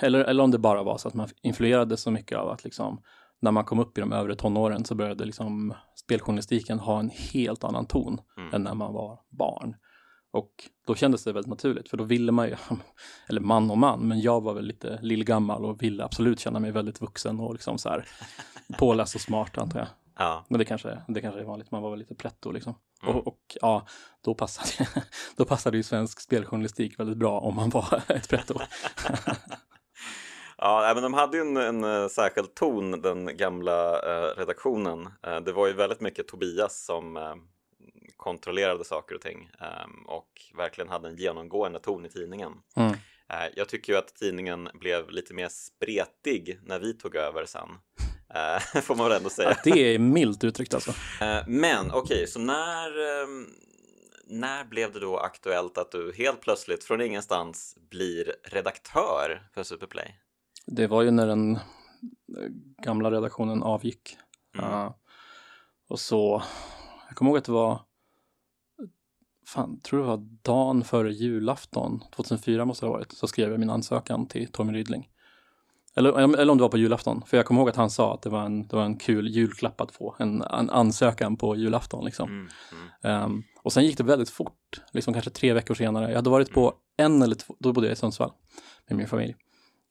eller, 0.00 0.20
eller 0.24 0.42
om 0.44 0.50
det 0.50 0.58
bara 0.58 0.82
var 0.82 0.98
så 0.98 1.08
att 1.08 1.14
man 1.14 1.28
influerades 1.42 2.00
så 2.02 2.10
mycket 2.10 2.38
av 2.38 2.48
att 2.48 2.64
liksom 2.64 3.02
när 3.40 3.50
man 3.50 3.64
kom 3.64 3.78
upp 3.78 3.98
i 3.98 4.00
de 4.00 4.12
övre 4.12 4.34
tonåren 4.36 4.84
så 4.84 4.94
började 4.94 5.24
liksom 5.24 5.74
speljournalistiken 5.96 6.78
ha 6.78 7.00
en 7.00 7.10
helt 7.10 7.64
annan 7.64 7.86
ton 7.86 8.20
Mm. 8.36 8.54
än 8.54 8.62
när 8.62 8.74
man 8.74 8.92
var 8.92 9.20
barn. 9.30 9.74
Och 10.32 10.68
då 10.86 10.94
kändes 10.94 11.24
det 11.24 11.32
väldigt 11.32 11.50
naturligt, 11.50 11.88
för 11.88 11.96
då 11.96 12.04
ville 12.04 12.32
man 12.32 12.48
ju, 12.48 12.56
eller 13.28 13.40
man 13.40 13.70
och 13.70 13.78
man, 13.78 14.08
men 14.08 14.20
jag 14.20 14.40
var 14.40 14.54
väl 14.54 14.64
lite 14.64 14.98
lillgammal 15.02 15.64
och 15.64 15.82
ville 15.82 16.04
absolut 16.04 16.40
känna 16.40 16.58
mig 16.58 16.70
väldigt 16.70 17.00
vuxen 17.00 17.40
och 17.40 17.52
liksom 17.52 17.78
så 17.78 17.88
här 17.88 18.06
påläst 18.78 19.14
och 19.14 19.20
smart 19.20 19.58
antar 19.58 19.78
jag. 19.78 19.88
Ja, 20.18 20.44
Men 20.48 20.58
det 20.58 20.64
kanske, 20.64 21.02
det 21.08 21.20
kanske 21.20 21.40
är 21.40 21.44
vanligt, 21.44 21.70
man 21.70 21.82
var 21.82 21.90
väl 21.90 21.98
lite 21.98 22.14
pretto 22.14 22.50
liksom. 22.50 22.74
Mm. 23.02 23.16
Och, 23.16 23.26
och 23.26 23.38
ja, 23.60 23.86
då 24.24 24.34
passade, 24.34 24.88
då 25.36 25.44
passade 25.44 25.76
ju 25.76 25.82
svensk 25.82 26.20
speljournalistik 26.20 26.98
väldigt 26.98 27.18
bra 27.18 27.40
om 27.40 27.56
man 27.56 27.70
var 27.70 28.02
ett 28.08 28.28
pretto. 28.28 28.54
Ja, 30.64 30.92
men 30.94 31.02
de 31.02 31.14
hade 31.14 31.36
ju 31.36 31.40
en, 31.40 31.56
en 31.56 31.84
eh, 31.84 32.08
särskild 32.08 32.54
ton, 32.54 33.00
den 33.00 33.36
gamla 33.36 33.92
eh, 33.92 34.36
redaktionen. 34.36 35.08
Eh, 35.26 35.40
det 35.40 35.52
var 35.52 35.66
ju 35.66 35.72
väldigt 35.72 36.00
mycket 36.00 36.28
Tobias 36.28 36.84
som 36.84 37.16
eh, 37.16 37.34
kontrollerade 38.16 38.84
saker 38.84 39.14
och 39.14 39.20
ting 39.20 39.50
eh, 39.60 40.06
och 40.06 40.28
verkligen 40.56 40.88
hade 40.88 41.08
en 41.08 41.16
genomgående 41.16 41.78
ton 41.78 42.06
i 42.06 42.08
tidningen. 42.08 42.52
Mm. 42.76 42.92
Eh, 43.32 43.52
jag 43.56 43.68
tycker 43.68 43.92
ju 43.92 43.98
att 43.98 44.14
tidningen 44.14 44.68
blev 44.74 45.10
lite 45.10 45.34
mer 45.34 45.48
spretig 45.48 46.58
när 46.64 46.78
vi 46.78 46.94
tog 46.94 47.16
över 47.16 47.44
sen. 47.44 47.68
Eh, 48.34 48.80
får 48.82 48.94
man 48.94 49.08
väl 49.08 49.16
ändå 49.16 49.30
säga. 49.30 49.48
Ja, 49.64 49.72
det 49.72 49.94
är 49.94 49.98
milt 49.98 50.44
uttryckt 50.44 50.74
alltså. 50.74 50.90
Eh, 51.20 51.42
men 51.46 51.90
okej, 51.92 52.26
så 52.26 52.38
när, 52.38 53.22
ehm, 53.22 53.46
när 54.26 54.64
blev 54.64 54.92
det 54.92 55.00
då 55.00 55.18
aktuellt 55.18 55.78
att 55.78 55.90
du 55.90 56.12
helt 56.16 56.40
plötsligt 56.40 56.84
från 56.84 57.00
ingenstans 57.00 57.76
blir 57.90 58.34
redaktör 58.44 59.48
för 59.54 59.62
Superplay? 59.62 60.18
Det 60.66 60.86
var 60.86 61.02
ju 61.02 61.10
när 61.10 61.26
den 61.26 61.58
gamla 62.82 63.10
redaktionen 63.10 63.62
avgick. 63.62 64.16
Mm. 64.58 64.70
Ja. 64.70 64.98
och 65.88 66.00
så, 66.00 66.42
jag 67.08 67.16
kommer 67.16 67.30
ihåg 67.30 67.38
att 67.38 67.44
det 67.44 67.52
var, 67.52 67.80
fan, 69.46 69.80
tror 69.80 70.00
det 70.00 70.06
var 70.06 70.26
dagen 70.42 70.84
före 70.84 71.12
julafton, 71.12 72.04
2004 72.16 72.64
måste 72.64 72.86
det 72.86 72.90
ha 72.90 72.96
varit, 72.96 73.12
så 73.12 73.26
skrev 73.26 73.50
jag 73.50 73.60
min 73.60 73.70
ansökan 73.70 74.26
till 74.26 74.52
Tommy 74.52 74.72
Rydling. 74.72 75.08
Eller, 75.96 76.18
eller 76.18 76.52
om 76.52 76.58
det 76.58 76.62
var 76.62 76.68
på 76.68 76.78
julafton, 76.78 77.22
för 77.26 77.36
jag 77.36 77.46
kommer 77.46 77.60
ihåg 77.60 77.68
att 77.68 77.76
han 77.76 77.90
sa 77.90 78.14
att 78.14 78.22
det 78.22 78.30
var 78.30 78.42
en, 78.44 78.66
det 78.66 78.76
var 78.76 78.84
en 78.84 78.96
kul 78.96 79.28
julklapp 79.28 79.80
att 79.80 79.92
få, 79.92 80.14
en, 80.18 80.42
en 80.42 80.70
ansökan 80.70 81.36
på 81.36 81.56
julafton 81.56 82.04
liksom. 82.04 82.28
Mm, 82.28 82.48
mm, 82.72 82.88
Ehm, 83.02 83.42
och 83.62 83.72
sen 83.72 83.84
gick 83.84 83.96
det 83.96 84.04
väldigt 84.04 84.30
fort, 84.30 84.80
liksom 84.92 85.12
kanske 85.12 85.30
tre 85.30 85.52
veckor 85.52 85.74
senare. 85.74 86.08
Jag 86.08 86.16
hade 86.16 86.30
varit 86.30 86.52
på 86.52 86.74
en 86.96 87.22
eller 87.22 87.34
två, 87.34 87.56
då 87.58 87.72
bodde 87.72 87.86
jag 87.86 87.92
i 87.92 87.96
Sundsvall 87.96 88.32
med 88.88 88.98
min 88.98 89.08
familj. 89.08 89.36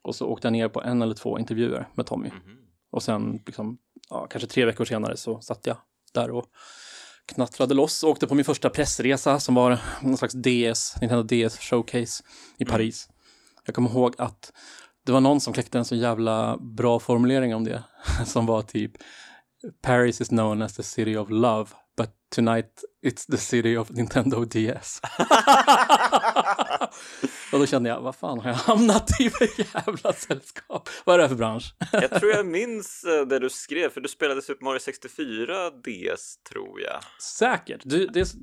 Och 0.02 0.16
så 0.16 0.28
åkte 0.28 0.48
jag 0.48 0.54
ner 0.54 0.68
på 0.68 0.82
en 0.82 1.02
eller 1.02 1.16
två 1.16 1.40
intervjuer 1.40 1.88
med 1.94 2.06
Tommy. 2.06 2.30
mhm. 2.30 2.58
Och 2.92 3.04
sen, 3.04 3.44
liksom, 3.46 3.78
ja, 4.10 4.28
kanske 4.28 4.48
tre 4.48 4.66
veckor 4.66 4.86
senare 4.86 5.18
så 5.18 5.42
satt 5.42 5.68
jag 5.68 5.78
där 6.14 6.32
och 6.32 6.46
knattrade 7.34 7.74
loss 7.74 8.04
och 8.04 8.10
åkte 8.10 8.28
på 8.28 8.36
min 8.36 8.46
första 8.46 8.70
pressresa 8.70 9.40
som 9.40 9.56
var 9.56 9.80
någon 10.02 10.18
slags 10.18 10.34
DS, 10.34 10.96
Nintendo 11.02 11.24
DS 11.24 11.58
showcase 11.60 12.24
i 12.58 12.64
Mm. 12.64 12.72
Paris. 12.72 13.10
Jag 13.66 13.76
kommer 13.76 13.90
ihåg 13.90 14.16
att 14.18 14.52
det 15.06 15.12
var 15.12 15.22
någon 15.22 15.42
som 15.42 15.54
kläckte 15.54 15.78
en 15.78 15.86
så 15.86 15.96
jävla 15.96 16.58
bra 16.58 17.00
formulering 17.00 17.56
om 17.56 17.64
det. 17.64 17.84
Som 18.26 18.46
var 18.46 18.62
typ 18.62 18.92
Paris 19.82 20.22
is 20.22 20.28
known 20.28 20.62
as 20.62 20.76
the 20.76 20.84
city 20.84 21.18
of 21.18 21.30
love, 21.30 21.70
but 21.98 22.10
tonight 22.36 22.84
it's 23.06 23.32
the 23.32 23.38
city 23.38 23.78
of 23.78 23.90
Nintendo 23.90 24.46
DS. 24.46 25.02
och 27.54 27.60
då 27.60 27.66
kände 27.66 27.90
jag, 27.90 28.02
vad 28.02 28.16
fan 28.16 28.40
har 28.40 28.50
jag 28.50 28.56
hamnat 28.58 29.20
i 29.22 29.30
för 29.30 29.48
jävla 29.76 30.14
sällskap? 30.14 30.90
Vad 31.06 31.14
är 31.14 31.18
det 31.18 31.24
här 31.24 31.30
för 31.30 31.36
bransch? 31.36 31.74
Jag 31.92 32.10
tror 32.20 32.32
jag 32.32 32.46
minns 32.60 33.04
eh, 33.04 33.28
det 33.28 33.40
du 33.40 33.50
skrev, 33.50 33.90
för 33.90 34.02
du 34.02 34.10
spelade 34.10 34.42
Super 34.42 34.66
Mario 34.66 34.80
64 34.80 35.70
DS, 35.70 36.38
tror 36.50 36.82
jag. 36.82 37.00
Säkert. 37.22 37.82
Du, 37.84 38.08
det, 38.08 38.34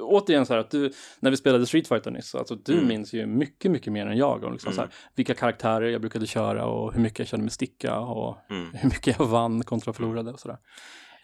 återigen 0.00 0.46
så 0.46 0.52
här 0.52 0.60
att 0.60 0.70
du, 0.70 0.92
när 1.20 1.30
vi 1.30 1.36
spelade 1.36 1.66
Street 1.66 1.88
Fighter 1.88 2.10
nyss, 2.10 2.34
alltså 2.34 2.54
du 2.54 2.72
Mm. 2.72 2.88
minns 2.88 3.12
ju 3.12 3.26
mycket, 3.26 3.70
mycket 3.70 3.92
mer 3.92 4.06
än 4.06 4.16
jag 4.16 4.44
om 4.44 4.52
liksom 4.52 4.72
så 4.72 4.80
här, 4.80 4.86
Mm. 4.86 4.94
vilka 5.14 5.34
karaktärer 5.34 5.88
jag 5.88 6.00
brukade 6.00 6.26
köra 6.26 6.66
och 6.66 6.92
hur 6.94 7.00
mycket 7.00 7.18
jag 7.18 7.28
kände 7.28 7.44
mig 7.44 7.50
sticka 7.52 7.98
och 7.98 8.36
Mm. 8.50 8.74
hur 8.74 8.88
mycket 8.88 9.18
jag 9.18 9.26
vann 9.26 9.62
kontra 9.64 9.92
förlorade 9.92 10.30
och 10.32 10.40
sådär. 10.40 10.56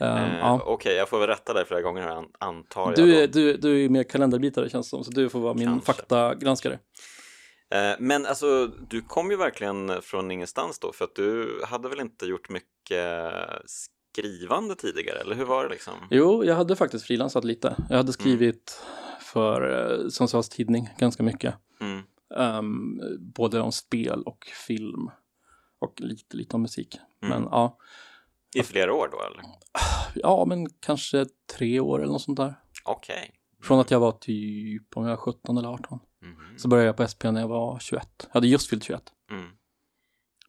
Um, 0.00 0.08
Eh, 0.08 0.38
ja. 0.38 0.62
Okej, 0.66 0.94
jag 0.96 1.08
får 1.08 1.18
väl 1.18 1.28
rätta 1.28 1.52
dig 1.52 1.64
flera 1.66 1.80
gånger 1.82 2.02
an- 2.08 2.24
antar 2.38 2.82
jag. 2.82 2.94
Du 2.96 3.12
då. 3.12 3.18
är, 3.18 3.26
du, 3.26 3.56
du 3.56 3.84
är 3.84 3.88
mer 3.88 4.02
kalenderbitare 4.02 4.68
känns 4.70 4.86
det 4.86 4.90
som, 4.90 5.04
så 5.04 5.10
du 5.10 5.28
får 5.28 5.40
vara 5.40 5.54
min 5.54 5.66
Kanske. 5.66 5.86
faktagranskare. 5.92 6.78
Eh, 7.74 7.96
Men 7.98 8.26
alltså, 8.26 8.66
du 8.66 9.02
kom 9.02 9.30
ju 9.30 9.36
verkligen 9.36 10.02
från 10.02 10.30
ingenstans 10.30 10.78
då, 10.78 10.92
för 10.92 11.04
att 11.04 11.14
du 11.14 11.60
hade 11.64 11.88
väl 11.88 12.00
inte 12.00 12.26
gjort 12.26 12.48
mycket 12.48 13.32
skrivande 13.66 14.74
tidigare, 14.74 15.18
eller 15.18 15.34
hur 15.34 15.44
var 15.44 15.64
det 15.64 15.70
liksom? 15.70 15.94
Jo, 16.10 16.44
jag 16.44 16.54
hade 16.54 16.76
faktiskt 16.76 17.06
frilansat 17.06 17.44
lite. 17.44 17.76
Jag 17.88 17.96
hade 17.96 18.12
skrivit 18.12 18.82
för 19.20 19.62
uh, 19.62 20.08
Sundsvalls 20.08 20.48
Tidning 20.48 20.88
ganska 20.98 21.22
mycket. 21.22 21.54
Mm. 21.80 22.02
Ehm, 22.36 23.00
både 23.34 23.60
om 23.60 23.72
spel 23.72 24.22
och 24.22 24.44
film. 24.66 25.10
Och 25.78 26.00
lite, 26.00 26.36
lite 26.36 26.56
om 26.56 26.62
musik. 26.62 26.98
Mm. 27.22 27.40
Men 27.40 27.48
ja, 27.50 27.78
I 28.54 28.62
flera 28.62 28.94
år 28.94 29.08
då, 29.12 29.22
eller? 29.22 29.42
ja, 30.14 30.44
men 30.44 30.70
kanske 30.80 31.26
tre 31.58 31.80
år 31.80 31.98
eller 32.02 32.12
något 32.12 32.22
sånt 32.22 32.36
där. 32.36 32.54
Okej. 32.84 33.30
Från 33.62 33.80
att 33.80 33.90
jag 33.90 34.00
var 34.00 34.12
typ, 34.12 34.96
om 34.96 35.04
jag 35.04 35.10
var 35.10 35.16
17 35.16 35.58
eller 35.58 35.68
18. 35.68 36.00
Mhm. 36.24 36.58
Så 36.58 36.68
började 36.68 36.86
jag 36.86 36.96
på 36.96 37.08
SP 37.12 37.22
när 37.24 37.40
jag 37.40 37.48
var 37.48 37.78
21. 37.78 38.08
Jag 38.18 38.34
hade 38.34 38.46
just 38.46 38.70
fyllt 38.70 38.84
21. 38.84 39.12
Mm. 39.30 39.50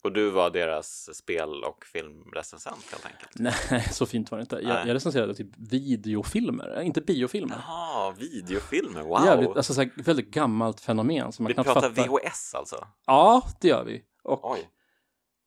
Och 0.03 0.11
du 0.11 0.29
var 0.29 0.49
deras 0.49 1.15
spel 1.15 1.63
och 1.63 1.85
filmrecensent 1.85 2.85
helt 2.91 3.05
enkelt? 3.05 3.31
Nej, 3.71 3.87
så 3.91 4.05
fint 4.05 4.31
var 4.31 4.37
det 4.37 4.41
inte. 4.41 4.55
Jag, 4.55 4.87
jag 4.87 4.93
recenserade 4.93 5.35
typ 5.35 5.47
videofilmer, 5.57 6.81
inte 6.81 7.01
biofilmer. 7.01 7.55
Jaha, 7.67 8.11
videofilmer, 8.11 9.01
wow! 9.03 9.25
Jävligt, 9.25 9.57
alltså 9.57 9.73
så 9.73 9.81
här, 9.81 9.91
väldigt 9.95 10.31
gammalt 10.31 10.81
fenomen 10.81 11.31
som 11.31 11.43
man 11.43 11.47
Vi 11.47 11.53
pratar 11.53 11.73
fattar. 11.73 11.89
VHS 11.89 12.53
alltså? 12.55 12.87
Ja, 13.05 13.49
det 13.61 13.67
gör 13.67 13.83
vi. 13.83 14.03
Och 14.23 14.51
Oj. 14.51 14.69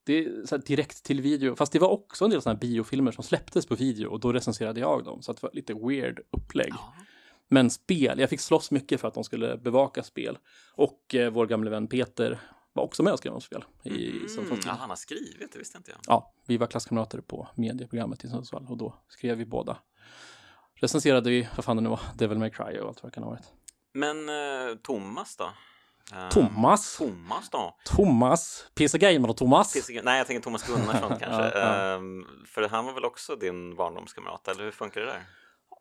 det 0.06 0.18
är 0.18 0.46
så 0.46 0.56
här 0.56 0.62
direkt 0.66 1.04
till 1.04 1.20
video. 1.20 1.56
Fast 1.56 1.72
det 1.72 1.78
var 1.78 1.88
också 1.88 2.24
en 2.24 2.30
del 2.30 2.42
sådana 2.42 2.54
här 2.54 2.60
biofilmer 2.60 3.12
som 3.12 3.24
släpptes 3.24 3.66
på 3.66 3.74
video 3.74 4.08
och 4.10 4.20
då 4.20 4.32
recenserade 4.32 4.80
jag 4.80 5.04
dem. 5.04 5.22
Så 5.22 5.32
det 5.32 5.42
var 5.42 5.50
lite 5.52 5.74
weird 5.74 6.20
upplägg. 6.30 6.72
Ja. 6.76 6.94
Men 7.48 7.70
spel, 7.70 8.18
jag 8.20 8.30
fick 8.30 8.40
slåss 8.40 8.70
mycket 8.70 9.00
för 9.00 9.08
att 9.08 9.14
de 9.14 9.24
skulle 9.24 9.56
bevaka 9.56 10.02
spel. 10.02 10.38
Och 10.74 11.14
eh, 11.14 11.30
vår 11.30 11.46
gamle 11.46 11.70
vän 11.70 11.86
Peter 11.88 12.40
var 12.72 12.82
också 12.84 13.02
med 13.02 13.12
och 13.12 13.18
skrev 13.18 13.32
om 13.34 13.40
spel. 13.40 13.64
I 13.82 13.88
Mm, 14.10 14.28
Sundsvalls 14.28 14.48
ja, 14.50 14.56
tidning. 14.56 14.78
han 14.80 14.88
har 14.90 14.96
skrivit, 14.96 15.52
det 15.52 15.58
visste 15.58 15.78
inte 15.78 15.90
jag. 15.90 16.00
Ja, 16.06 16.32
vi 16.46 16.56
var 16.56 16.66
klasskamrater 16.66 17.20
på 17.20 17.48
medieprogrammet 17.54 18.24
i 18.24 18.28
Sundsvall 18.28 18.66
och 18.68 18.76
då 18.76 18.94
skrev 19.08 19.36
vi 19.36 19.44
båda. 19.46 19.78
Recenserade 20.74 21.30
vi, 21.30 21.48
vad 21.56 21.64
fan 21.64 21.76
det 21.76 21.82
nu 21.82 21.88
var, 21.88 22.00
Devil 22.18 22.38
May 22.38 22.50
Cry 22.50 22.78
och 22.78 22.88
allt 22.88 23.02
vad 23.02 23.12
det 23.12 23.14
kan 23.14 23.22
ha 23.22 23.30
varit. 23.30 23.52
Men 23.94 24.28
eh, 24.28 24.76
Thomas 24.82 25.36
då? 25.36 25.50
Eh, 26.12 26.28
Thomas. 26.28 26.96
Thomas 26.96 27.50
då? 27.50 27.76
Thomas. 27.84 28.66
PC 28.74 28.98
Gamer 28.98 29.30
och 29.30 29.36
Thomas. 29.36 29.72
PC 29.74 30.00
Nej, 30.04 30.18
jag 30.18 30.26
tänker 30.26 30.42
Thomas 30.42 30.66
Gunnarsson 30.66 31.08
kanske. 31.20 31.26
Ja, 31.42 31.50
ja. 31.54 31.94
Ehm, 31.94 32.24
för 32.46 32.68
han 32.68 32.84
var 32.86 32.92
väl 32.92 33.04
också 33.04 33.36
din 33.36 33.76
barndomskamrat, 33.76 34.48
eller 34.48 34.64
hur 34.64 34.70
funkar 34.70 35.00
det 35.00 35.06
där? 35.06 35.22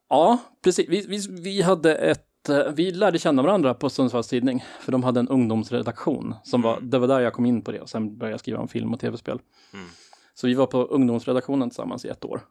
Ja, 0.10 0.38
precis. 0.64 0.90
Vi, 0.90 1.06
vi, 1.08 1.42
vi 1.42 1.62
hade 1.62 1.96
ett, 1.96 2.50
eh, 2.50 2.72
vi 2.74 2.92
lärde 2.92 3.20
känna 3.20 3.42
varandra 3.42 3.74
på 3.74 3.90
Sundsvalls 3.90 4.28
Tidning, 4.28 4.66
för 4.80 4.92
de 4.92 5.04
hade 5.04 5.20
en 5.20 5.28
ungdomsredaktion. 5.28 6.36
Som 6.44 6.62
var, 6.62 6.78
Mm. 6.78 6.90
det 6.90 7.00
var 7.00 7.08
där 7.08 7.20
jag 7.20 7.34
kom 7.34 7.46
in 7.46 7.62
på 7.62 7.72
det 7.72 7.82
och 7.82 7.90
sen 7.90 8.18
började 8.18 8.34
jag 8.34 8.40
skriva 8.40 8.60
om 8.60 8.68
film 8.68 8.94
och 8.94 9.00
tv-spel. 9.00 9.40
Mm. 9.74 9.86
Så 10.34 10.48
vi 10.48 10.54
var 10.54 10.66
på 10.68 10.84
ungdomsredaktionen 10.84 11.70
tillsammans 11.70 12.06
i 12.06 12.10
ett 12.10 12.26
år. 12.26 12.42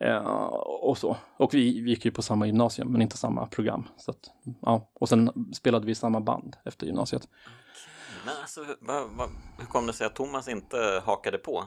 Eh, 0.00 0.26
och 0.82 0.98
så. 0.98 1.16
Och 1.36 1.54
vi, 1.54 1.80
vi 1.80 1.90
gick 1.90 2.04
ju 2.04 2.10
på 2.10 2.22
samma 2.22 2.46
gymnasium, 2.46 2.92
men 2.92 3.02
inte 3.02 3.16
samma 3.16 3.46
program. 3.46 3.88
Så 3.96 4.10
att, 4.10 4.18
ja. 4.62 4.90
Och 4.94 5.08
sen 5.08 5.50
spelade 5.54 5.86
vi 5.86 5.94
samma 5.94 6.20
band 6.20 6.56
efter 6.64 6.86
gymnasiet. 6.86 7.28
Men 8.26 8.34
alltså, 8.40 8.62
hur- 8.64 8.76
vad, 8.80 9.10
vad, 9.10 9.28
hur 9.58 9.66
kom 9.66 9.86
det 9.86 9.92
sig 9.92 10.06
att 10.06 10.14
Thomas 10.14 10.48
inte 10.48 11.02
hakade 11.04 11.38
på? 11.38 11.64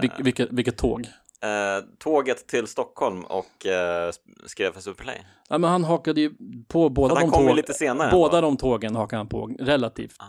Vil, 0.00 0.10
vilket, 0.18 0.52
vilket 0.52 0.76
tåg. 0.76 1.08
Eh, 1.44 1.84
tåget 1.98 2.46
till 2.48 2.66
Stockholm 2.66 3.24
och 3.24 3.66
eh, 3.66 4.12
skrev 4.46 4.72
för 4.72 4.80
Superplay. 4.80 5.26
Ja, 5.48 5.58
men 5.58 5.70
han 5.70 5.84
hakade 5.84 6.20
ju 6.20 6.32
på 6.68 6.88
båda 6.88 7.14
de 7.14 7.30
tåg, 7.30 7.56
lite 7.56 7.74
senare. 7.74 8.10
Båda 8.10 8.40
de 8.40 8.56
tågen 8.56 8.96
hakade 8.96 9.16
han 9.20 9.28
på 9.28 9.46
relativt 9.58 10.16
Ah. 10.18 10.24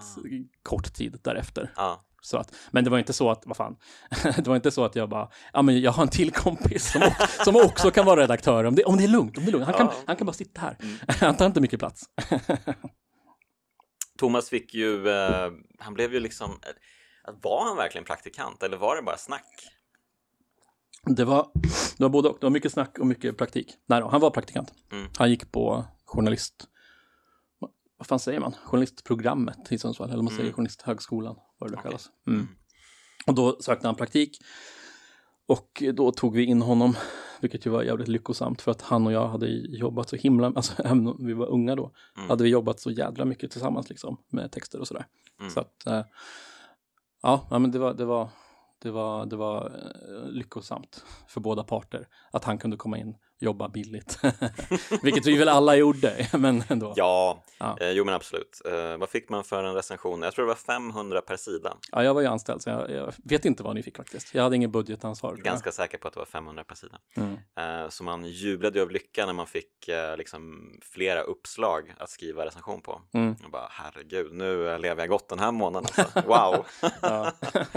kort 0.63 0.93
tid 0.93 1.19
därefter. 1.23 1.71
Ja. 1.75 2.01
Så 2.21 2.37
att, 2.37 2.55
men 2.71 2.83
det 2.83 2.89
var 2.89 2.97
inte 2.99 3.13
så 3.13 3.31
att, 3.31 3.43
vad 3.45 3.57
fan, 3.57 3.75
det 4.37 4.47
var 4.47 4.55
inte 4.55 4.71
så 4.71 4.85
att 4.85 4.95
jag 4.95 5.09
bara, 5.09 5.29
ja 5.53 5.61
men 5.61 5.81
jag 5.81 5.91
har 5.91 6.03
en 6.03 6.09
till 6.09 6.31
kompis 6.31 6.91
som, 6.91 7.01
som 7.45 7.55
också 7.55 7.91
kan 7.91 8.05
vara 8.05 8.21
redaktör 8.21 8.63
om 8.63 8.75
det, 8.75 8.83
om 8.83 8.97
det 8.97 9.03
är 9.03 9.07
lugnt, 9.07 9.37
om 9.37 9.43
det 9.45 9.49
är 9.49 9.51
lugnt. 9.51 9.65
Han, 9.65 9.73
kan, 9.75 9.87
Ja. 9.87 9.93
han 10.07 10.15
kan 10.15 10.25
bara 10.27 10.33
sitta 10.33 10.61
här. 10.61 10.77
Mm. 10.81 10.95
Han 11.19 11.37
tar 11.37 11.45
inte 11.45 11.61
mycket 11.61 11.79
plats. 11.79 12.03
Thomas 14.19 14.49
fick 14.49 14.73
ju, 14.73 15.09
eh, 15.09 15.51
han 15.79 15.93
blev 15.93 16.13
ju 16.13 16.19
liksom, 16.19 16.49
eh, 16.51 17.33
var 17.41 17.63
han 17.67 17.77
verkligen 17.77 18.05
praktikant 18.05 18.63
eller 18.63 18.77
var 18.77 18.95
det 18.95 19.01
bara 19.01 19.17
snack? 19.17 19.45
Det 21.05 21.25
var, 21.25 21.51
det 21.97 22.03
var 22.03 22.09
både 22.09 22.29
och, 22.29 22.37
det 22.39 22.45
var 22.45 22.51
mycket 22.51 22.71
snack 22.71 22.99
och 22.99 23.07
mycket 23.07 23.37
praktik. 23.37 23.73
Nej 23.85 24.01
då, 24.01 24.07
han 24.07 24.21
var 24.21 24.29
praktikant. 24.29 24.73
Mm. 24.91 25.07
Han 25.17 25.29
gick 25.29 25.51
på 25.51 25.85
journalist, 26.05 26.67
vad 27.97 28.07
fan 28.07 28.19
säger 28.19 28.39
man, 28.39 28.55
journalistprogrammet 28.65 29.71
i 29.71 29.77
Sundsvall, 29.77 30.09
eller 30.11 30.23
man 30.23 30.29
säger 30.31 30.43
Mm. 30.43 30.53
journalisthögskolan, 30.53 31.35
vad 31.59 31.71
det 31.71 31.75
Okej. 31.77 31.83
kallas. 31.83 32.09
Mm. 32.27 32.47
Och 33.27 33.35
då 33.35 33.57
sökte 33.61 33.87
han 33.87 33.95
praktik. 33.95 34.37
Och 35.47 35.83
då 35.93 36.11
tog 36.11 36.35
vi 36.35 36.43
in 36.43 36.61
honom, 36.61 36.95
vilket 37.41 37.65
ju 37.65 37.69
var 37.69 37.83
jävligt 37.83 38.07
lyckosamt 38.07 38.61
för 38.61 38.71
att 38.71 38.81
han 38.81 39.05
och 39.07 39.13
jag 39.13 39.27
hade 39.27 39.47
jobbat 39.77 40.09
så 40.09 40.15
himla, 40.15 40.47
alltså 40.47 40.73
även 40.83 41.07
om 41.07 41.25
vi 41.25 41.33
var 41.33 41.45
unga 41.47 41.75
då, 41.75 41.91
Mm. 42.17 42.29
hade 42.29 42.43
vi 42.43 42.49
jobbat 42.49 42.79
så 42.79 42.91
jävla 42.91 43.25
mycket 43.25 43.51
tillsammans 43.51 43.89
liksom 43.89 44.17
med 44.29 44.51
texter 44.51 44.79
och 44.79 44.87
sådär. 44.87 45.05
Mm. 45.39 45.51
Så 45.51 45.59
att, 45.59 45.85
eh, 45.87 46.03
ja, 47.21 47.47
men 47.49 47.71
det 47.71 47.79
var, 47.79 47.93
det 47.93 48.05
var, 48.05 48.29
det 48.81 48.91
var, 48.91 49.25
det 49.25 49.35
var 49.35 49.65
eh, 49.65 50.29
lyckosamt 50.29 51.03
för 51.27 51.41
båda 51.41 51.63
parter 51.63 52.07
att 52.31 52.43
han 52.43 52.57
kunde 52.57 52.77
komma 52.77 52.97
in 52.97 53.09
och 53.09 53.43
jobba 53.43 53.69
billigt. 53.69 54.19
vilket 55.01 55.25
vi 55.25 55.37
väl 55.37 55.49
alla 55.49 55.75
gjorde, 55.75 56.27
men 56.37 56.63
ändå. 56.69 56.93
Ja, 56.95 57.43
Ja. 57.57 57.77
Eh, 57.81 57.91
jo 57.91 58.05
men 58.05 58.13
absolut. 58.13 58.61
Eh, 58.65 58.97
vad 58.97 59.09
fick 59.09 59.29
man 59.29 59.43
för 59.43 59.63
en 59.63 59.73
recension? 59.75 60.21
Jag 60.21 60.33
tror 60.33 60.45
det 60.45 60.47
var 60.47 60.55
500 60.55 61.21
per 61.21 61.37
sida. 61.37 61.77
Ja, 61.91 62.03
jag 62.03 62.13
var 62.13 62.21
ju 62.21 62.27
anställd 62.27 62.61
så 62.61 62.69
jag, 62.69 62.91
jag 62.91 63.13
vet 63.23 63.45
inte 63.45 63.63
vad 63.63 63.75
ni 63.75 63.83
fick 63.83 63.97
faktiskt. 63.97 64.35
Jag 64.35 64.43
hade 64.43 64.55
ingen 64.55 64.71
budgetansvar. 64.71 65.35
Ganska 65.35 65.71
säker 65.71 65.97
på 65.97 66.07
att 66.07 66.13
det 66.13 66.19
var 66.19 66.25
500 66.25 66.63
per 66.63 66.75
sida. 66.75 66.97
Mm. 67.17 67.33
Eh, 67.33 67.89
så 67.89 68.03
man 68.03 68.25
jublade 68.25 68.79
ju 68.79 68.83
av 68.83 68.91
lycka 68.91 69.25
när 69.25 69.33
man 69.33 69.47
fick 69.47 69.87
eh, 69.87 70.17
liksom 70.17 70.71
flera 70.81 71.21
uppslag 71.21 71.93
att 71.97 72.09
skriva 72.09 72.45
recension 72.45 72.81
på. 72.81 73.01
Mm. 73.13 73.35
Jag 73.41 73.51
bara 73.51 73.67
herregud, 73.71 74.33
nu 74.33 74.77
lever 74.77 75.01
jag 75.01 75.09
gott 75.09 75.29
den 75.29 75.39
här 75.39 75.51
månaden 75.51 75.89
alltså. 75.97 76.21
Wow! 76.21 76.65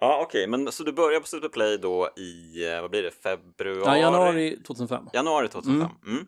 Ja. 0.00 0.20
okej, 0.22 0.46
men 0.46 0.72
så 0.72 0.84
du 0.84 0.92
börjar 0.92 1.20
på 1.20 1.26
Superplay 1.26 1.78
då 1.78 2.08
i, 2.16 2.64
eh, 2.74 2.80
vad 2.80 2.90
blir 2.90 3.02
det, 3.02 3.10
februari? 3.10 3.82
ja, 3.84 3.96
januari 3.98 4.62
2005. 4.66 5.08
Januari 5.12 5.48
2005. 5.48 5.90
Mm. 6.06 6.26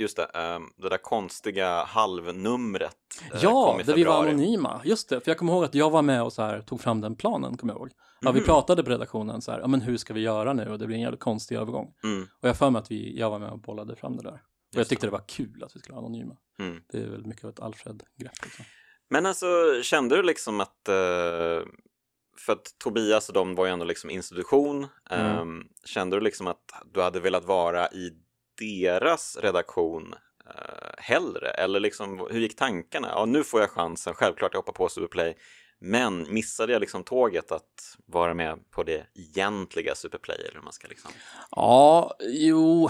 Just 0.00 0.16
det, 0.16 0.24
ehm, 0.24 0.62
det 0.76 0.88
där 0.88 0.98
konstiga 0.98 1.84
halvnumret 1.84 2.96
eh, 3.32 3.38
Ja, 3.42 3.80
där 3.86 3.94
vi 3.94 4.04
var 4.04 4.26
anonyma. 4.26 4.80
Just 4.84 5.08
det, 5.08 5.20
för 5.20 5.30
jag 5.30 5.38
kommer 5.38 5.52
ihåg 5.52 5.64
att 5.64 5.74
jag 5.74 5.90
var 5.90 6.02
med 6.02 6.22
och 6.22 6.32
så 6.32 6.42
här, 6.42 6.60
tog 6.60 6.80
fram 6.80 7.00
den 7.00 7.16
planen, 7.16 7.56
kommer 7.56 7.72
jag 7.72 7.80
ihåg. 7.80 7.90
Ja, 8.20 8.32
vi 8.32 8.40
Mhm. 8.40 8.46
pratade 8.46 8.82
på 8.84 8.90
redaktionen 8.90 9.42
så 9.42 9.52
här, 9.52 9.60
ja 9.60 9.66
men 9.66 9.80
hur 9.80 9.96
ska 9.96 10.14
vi 10.14 10.20
göra 10.20 10.52
nu? 10.52 10.68
Och 10.70 10.78
det 10.78 10.86
blir 10.86 10.96
en 10.96 11.02
jävligt 11.02 11.20
konstig 11.20 11.56
övergång. 11.56 11.94
Mm, 12.04 12.26
Och 12.42 12.48
jag 12.48 12.56
för 12.56 12.70
mig 12.70 12.80
att 12.80 12.90
vi, 12.90 13.18
jag 13.18 13.30
var 13.30 13.38
med 13.38 13.50
och 13.50 13.60
bollade 13.60 13.96
fram 13.96 14.16
det 14.16 14.22
där. 14.22 14.30
Och 14.32 14.38
jag 14.74 14.78
Just 14.80 14.90
tyckte 14.90 15.06
det 15.06 15.10
var 15.10 15.24
kul 15.28 15.62
att 15.64 15.76
vi 15.76 15.80
skulle 15.80 15.94
vara 15.94 16.06
anonyma. 16.06 16.36
mm. 16.58 16.82
Det 16.92 16.98
är 16.98 17.06
väl 17.06 17.26
mycket 17.26 17.44
av 17.44 17.50
ett 17.50 17.60
Alfred-grepp. 17.60 18.32
Liksom. 18.44 18.64
Men 19.10 19.26
alltså, 19.26 19.46
kände 19.82 20.16
du 20.16 20.22
liksom 20.22 20.60
att, 20.60 20.88
eh, 20.88 20.94
för 22.38 22.52
att 22.52 22.74
Tobias 22.78 23.28
och 23.28 23.34
de 23.34 23.54
var 23.54 23.66
ju 23.66 23.72
ändå 23.72 23.84
liksom 23.84 24.10
institution, 24.10 24.86
Mm. 25.10 25.26
ehm, 25.38 25.62
kände 25.84 26.16
du 26.16 26.20
liksom 26.20 26.46
att 26.46 26.72
du 26.92 27.02
hade 27.02 27.20
velat 27.20 27.44
vara 27.44 27.88
i 27.88 28.10
deras 28.60 29.36
redaktion 29.40 30.14
eh, 30.46 30.94
hellre? 30.98 31.48
Eller 31.50 31.80
liksom, 31.80 32.18
hur 32.30 32.40
gick 32.40 32.56
tankarna? 32.56 33.08
Ja, 33.08 33.24
nu 33.24 33.44
får 33.44 33.60
jag 33.60 33.70
chansen, 33.70 34.14
självklart 34.14 34.54
jag 34.54 34.58
hoppar 34.60 34.72
på 34.72 34.88
Superplay, 34.88 35.36
men 35.80 36.34
missade 36.34 36.72
jag 36.72 36.80
liksom 36.80 37.04
tåget 37.04 37.52
att 37.52 37.96
vara 38.06 38.34
med 38.34 38.70
på 38.70 38.82
det 38.82 39.06
egentliga 39.14 39.94
Superplay? 39.94 40.36
Eller 40.38 40.54
hur 40.54 40.62
man 40.62 40.72
ska 40.72 40.88
liksom... 40.88 41.10
Ja, 41.50 42.14
jo. 42.20 42.88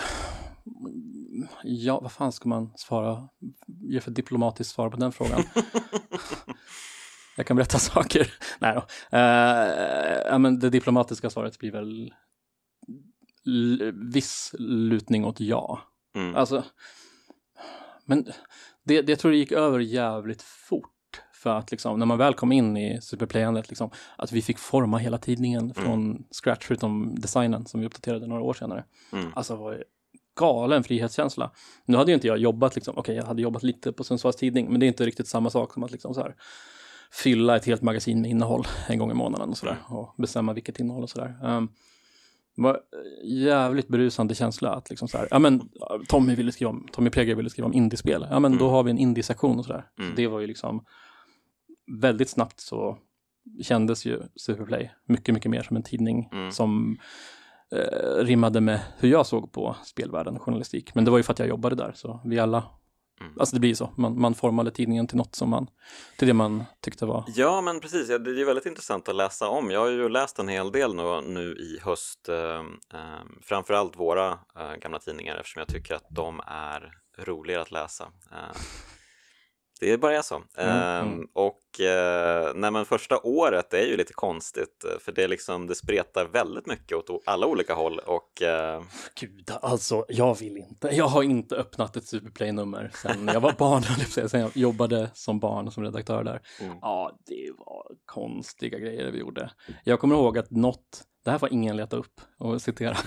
Ja, 1.63 2.01
vad 2.01 2.13
fan 2.13 2.33
ska 2.33 2.49
man 2.49 2.73
svara? 2.77 3.29
Ge 3.67 4.01
för 4.01 4.11
diplomatiskt 4.11 4.75
svar 4.75 4.91
på 4.91 4.97
den 4.97 5.13
frågan. 5.13 5.43
jag 7.39 7.47
kan 7.47 7.57
berätta 7.57 7.79
saker. 7.79 8.33
Nej 8.59 8.75
då. 8.75 8.83
Eh, 9.17 10.23
ja, 10.27 10.39
men 10.39 10.59
det 10.59 10.71
diplomatiska 10.71 11.31
svaret 11.31 11.59
blir 11.59 11.73
väl 11.73 12.15
viss 14.13 14.55
lutning 14.59 15.25
åt 15.25 15.41
ja. 15.41 15.81
Mm. 16.17 16.37
Alltså, 16.37 16.65
men 18.05 18.27
det, 18.85 19.03
det 19.03 19.17
tror 19.17 19.33
jag 19.33 19.39
gick 19.39 19.53
över 19.53 19.79
jävligt 19.79 20.43
fort. 20.43 20.95
För 21.33 21.51
att 21.51 21.71
liksom, 21.71 21.99
när 21.99 22.07
man 22.07 22.19
väl 22.19 22.35
kom 22.35 22.53
in 22.53 22.77
i 22.77 23.01
superplayandet, 23.03 23.69
liksom, 23.69 23.91
att 24.17 24.33
vi 24.33 24.43
fick 24.43 24.59
forma 24.59 24.99
hela 24.99 25.19
tidningen 25.19 25.75
från 25.75 26.25
scratch, 26.43 26.67
förutom 26.67 27.15
designen 27.21 27.67
som 27.67 27.81
vi 27.81 27.87
uppdaterade 27.87 28.27
några 28.27 28.43
år 28.43 28.55
senare. 28.55 28.85
Mm. 29.13 29.33
Alltså 29.35 29.57
var 29.57 29.85
galen 30.39 30.85
frihetskänsla. 30.85 31.51
Nu 31.85 31.97
hade 31.97 32.11
ju 32.11 32.15
inte 32.15 32.27
jag 32.27 32.39
jobbat, 32.39 32.75
liksom, 32.75 32.99
okej 32.99 33.17
jag 33.17 33.25
hade 33.25 33.43
jobbat 33.43 33.63
lite 33.63 33.93
på 33.93 34.05
Sundsvalls 34.05 34.37
Tidning, 34.37 34.71
men 34.71 34.81
det 34.81 34.87
är 34.87 34.89
inte 34.89 35.07
riktigt 35.07 35.29
samma 35.29 35.51
sak 35.51 35.73
som 35.73 35.83
att 35.83 35.91
liksom 35.91 36.15
så 36.15 36.21
här, 36.21 36.35
fylla 37.13 37.57
ett 37.57 37.65
helt 37.65 37.83
magasin 37.83 38.21
med 38.21 38.31
innehåll 38.31 38.65
en 38.89 38.99
gång 38.99 39.11
i 39.11 39.15
månaden 39.15 39.49
och 39.51 39.59
sådär. 39.59 39.77
Och 39.89 40.15
bestämma 40.19 40.53
vilket 40.53 40.81
innehåll 40.81 41.03
och 41.03 41.11
sådär. 41.11 41.37
Um, 41.43 41.69
det 42.57 42.63
var 42.63 42.81
jävligt 43.25 43.89
berusande 43.89 44.35
känsla 44.35 44.71
att 44.75 44.91
liksom 44.91 45.09
så 45.09 45.19
här, 45.19 45.29
ja 45.31 45.39
men 45.39 45.69
Tommy 46.09 46.35
ville 46.35 46.53
skriva 46.53 46.71
om, 46.71 46.87
Tommy 46.93 47.11
Pleger 47.11 47.35
ville 47.35 47.51
skriva 47.51 47.67
om 47.67 47.73
indiespel, 47.75 48.27
ja 48.31 48.39
men 48.41 48.53
då 48.59 48.65
Mm. 48.65 48.73
har 48.75 48.83
vi 48.83 48.91
en 48.91 48.99
indie-sektion 48.99 49.59
och 49.59 49.65
sådär. 49.65 49.87
Mm. 49.99 50.11
Så 50.11 50.17
det 50.17 50.27
var 50.27 50.41
ju 50.41 50.47
liksom 50.47 50.85
väldigt 52.01 52.29
snabbt 52.29 52.61
så 52.61 52.99
kändes 53.63 54.07
ju 54.07 54.23
Superplay 54.37 54.91
mycket, 55.07 55.35
mycket 55.35 55.51
mer 55.51 55.63
som 55.63 55.77
en 55.77 55.83
tidning 55.83 56.29
Mm. 56.33 56.51
som 56.53 56.99
eh, 57.73 58.25
rimmade 58.25 58.61
med 58.61 58.81
hur 58.99 59.09
jag 59.09 59.27
såg 59.27 59.53
på 59.53 59.77
spelvärlden 59.85 60.37
och 60.37 60.43
journalistik. 60.43 60.95
Men 60.95 61.05
det 61.05 61.11
var 61.11 61.19
ju 61.19 61.23
för 61.25 61.33
att 61.33 61.39
jag 61.39 61.49
jobbade 61.49 61.77
där, 61.77 61.93
så 61.95 62.21
vi 62.25 62.39
alla, 62.39 62.65
Mm. 63.21 63.33
alltså 63.39 63.57
det 63.57 63.61
blir 63.61 63.71
ju 63.71 63.77
så, 63.77 63.91
man, 63.97 64.21
man 64.21 64.35
formade 64.35 64.71
tidningen 64.71 65.07
till 65.07 65.17
något 65.17 65.35
som 65.35 65.51
man, 65.51 65.67
till 66.19 66.29
det 66.29 66.35
man 66.35 66.65
tyckte 66.81 67.07
var, 67.07 67.25
Ja, 67.27 67.61
men 67.61 67.81
precis. 67.81 68.09
Ja, 68.09 68.19
Det 68.19 68.41
är 68.41 68.45
väldigt 68.45 68.67
intressant 68.67 69.09
att 69.09 69.15
läsa 69.15 69.49
om. 69.49 69.71
Jag 69.71 69.81
har 69.81 69.89
ju 69.89 70.09
läst 70.09 70.39
en 70.39 70.49
hel 70.49 70.73
del 70.73 70.95
nu, 70.95 71.21
nu 71.21 71.57
i 71.57 71.79
höst, 71.83 72.29
eh, 72.29 72.61
eh, 72.99 73.25
framförallt 73.43 73.97
våra 73.97 74.31
eh, 74.31 74.75
gamla 74.81 74.99
tidningar 74.99 75.37
eftersom 75.37 75.61
jag 75.61 75.69
tycker 75.69 75.95
att 75.95 76.07
de 76.11 76.41
är 76.47 76.93
roligare 77.19 77.63
att 77.63 77.71
läsa. 77.71 78.09
Det 79.81 79.99
bara 79.99 80.17
är 80.17 80.23
så. 80.23 80.35
Mm, 80.35 80.49
Ehm, 80.57 81.13
mm. 81.13 81.29
och 81.33 81.81
eh, 81.81 82.53
nej, 82.55 82.71
men 82.71 82.85
första 82.85 83.19
året 83.19 83.75
är 83.75 83.87
ju 83.87 83.97
lite 83.97 84.13
konstigt 84.13 84.85
eh, 84.85 84.99
för 84.99 85.13
det, 85.13 85.25
är 85.25 85.29
liksom, 85.29 85.67
det 85.67 85.75
spretar 85.75 86.25
väldigt 86.25 86.67
mycket 86.67 86.97
åt 86.97 87.23
alla 87.27 87.47
olika 87.47 87.75
håll 87.75 87.99
och 87.99 88.43
eh, 88.43 88.83
Gud, 89.21 89.51
alltså 89.63 90.05
jag 90.09 90.39
vill 90.39 90.57
inte. 90.57 90.89
Jag 90.89 91.09
har 91.09 91.23
inte 91.23 91.57
öppnat 91.57 91.97
ett 91.97 92.07
Superplay-nummer 92.07 92.91
sen 92.95 93.31
jag 93.33 93.41
var 93.41 93.53
barn, 93.53 93.83
sen 94.29 94.41
jag 94.41 94.57
jobbade 94.57 95.11
som 95.15 95.41
barn 95.41 95.71
som 95.71 95.83
redaktör 95.83 96.25
där. 96.25 96.41
Mm. 96.61 96.79
Ja, 96.81 97.19
det 97.27 97.51
var 97.59 97.87
konstiga 98.07 98.79
grejer 98.79 99.11
vi 99.11 99.19
gjorde. 99.19 99.51
Jag 99.85 100.01
kommer 100.01 100.15
ihåg 100.15 100.39
att 100.39 100.51
något, 100.51 101.03
det 101.25 101.31
här 101.31 101.39
var 101.39 101.53
ingen 101.53 101.77
leta 101.77 101.97
upp 101.97 102.21
och 102.39 102.63
citera. 102.63 102.97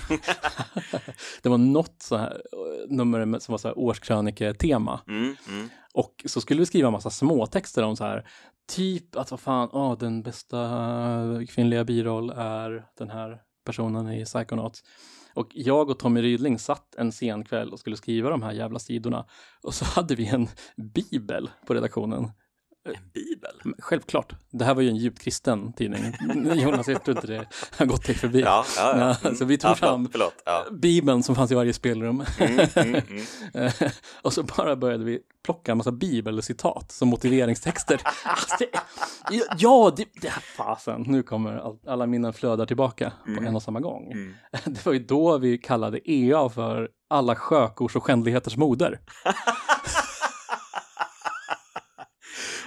det 1.41 1.49
var 1.49 1.57
något 1.57 1.95
så 2.01 2.17
här, 2.17 2.31
eh, 2.31 2.95
nummer 2.95 3.39
som 3.39 3.53
var 3.53 3.57
så 3.57 3.67
här 3.67 3.79
årskröniketema. 3.79 5.01
mm, 5.07 5.35
mm. 5.47 5.69
Och 5.93 6.23
så 6.25 6.41
skulle 6.41 6.59
vi 6.59 6.65
skriva 6.65 6.87
en 6.87 6.93
massa 6.93 7.09
småtexter 7.09 7.83
om 7.83 7.95
så 7.95 8.03
här, 8.03 8.27
typ 8.67 9.15
att 9.15 9.31
vad 9.31 9.39
fan, 9.39 9.69
åh, 9.71 9.97
den 9.97 10.23
bästa 10.23 11.45
kvinnliga 11.49 11.83
biroll 11.83 12.29
är 12.29 12.85
den 12.97 13.09
här 13.09 13.41
personen 13.65 14.11
i 14.11 14.25
Psychonauts. 14.25 14.83
Och 15.33 15.47
jag 15.53 15.89
och 15.89 15.99
Tommy 15.99 16.21
Rydling 16.21 16.59
satt 16.59 16.95
en 16.95 17.11
sen 17.11 17.43
kväll 17.43 17.73
och 17.73 17.79
skulle 17.79 17.97
skriva 17.97 18.29
de 18.29 18.43
här 18.43 18.51
jävla 18.51 18.79
sidorna. 18.79 19.25
Och 19.63 19.73
så 19.73 19.85
hade 19.85 20.15
vi 20.15 20.27
en 20.27 20.47
bibel 20.93 21.49
på 21.67 21.73
redaktionen. 21.73 22.31
En 22.83 22.93
bibel? 23.13 23.75
Självklart, 23.79 24.33
det 24.51 24.65
här 24.65 24.73
var 24.75 24.81
ju 24.81 24.89
en 24.89 24.95
djupt 24.95 25.19
kristen 25.21 25.73
tidning. 25.73 26.01
Jonas, 26.55 26.87
jag 26.87 27.03
tror 27.03 27.17
inte 27.17 27.27
det 27.27 27.45
har 27.77 27.85
gått 27.85 28.05
dig 28.05 28.15
förbi. 28.15 28.39
Ja, 28.41 28.65
ja, 28.77 28.97
ja. 28.97 29.15
Ja, 29.23 29.35
så 29.35 29.45
vi 29.45 29.57
tog 29.57 29.77
förlåt, 29.77 29.79
fram- 29.91 30.09
Förlåt. 30.11 30.33
Bibeln 30.81 31.23
som 31.23 31.35
fanns 31.35 31.51
i 31.51 31.55
varje 31.55 31.73
spelrum. 31.73 32.23
Mm, 32.39 32.59
mm, 32.75 32.95
mm. 33.09 33.21
Eh, 33.65 33.73
och 34.21 34.33
så 34.33 34.43
bara 34.43 34.75
började 34.75 35.03
vi 35.03 35.19
plocka 35.45 35.71
en 35.71 35.77
massa 35.77 35.91
bibelcitat 35.91 36.91
som 36.91 37.07
motiveringstexter. 37.07 38.01
Alltså, 38.25 38.55
det, 39.29 39.43
ja, 39.57 39.93
det, 39.97 40.05
det 40.21 40.29
fasen, 40.31 41.01
nu 41.07 41.23
kommer 41.23 41.57
all, 41.57 41.77
alla 41.87 42.05
minnen 42.07 42.33
flödar 42.33 42.65
tillbaka 42.65 43.11
på 43.25 43.31
Mm. 43.31 43.45
en 43.47 43.55
och 43.55 43.63
samma 43.63 43.79
gång. 43.79 44.11
Mm. 44.11 44.33
Det 44.65 44.85
var 44.85 44.93
ju 44.93 44.99
då 44.99 45.37
vi 45.37 45.57
kallade 45.57 46.11
EA 46.11 46.49
för 46.49 46.89
alla 47.09 47.35
skökors 47.35 47.95
och 47.95 48.03
skändligheters 48.03 48.57
moder. 48.57 48.99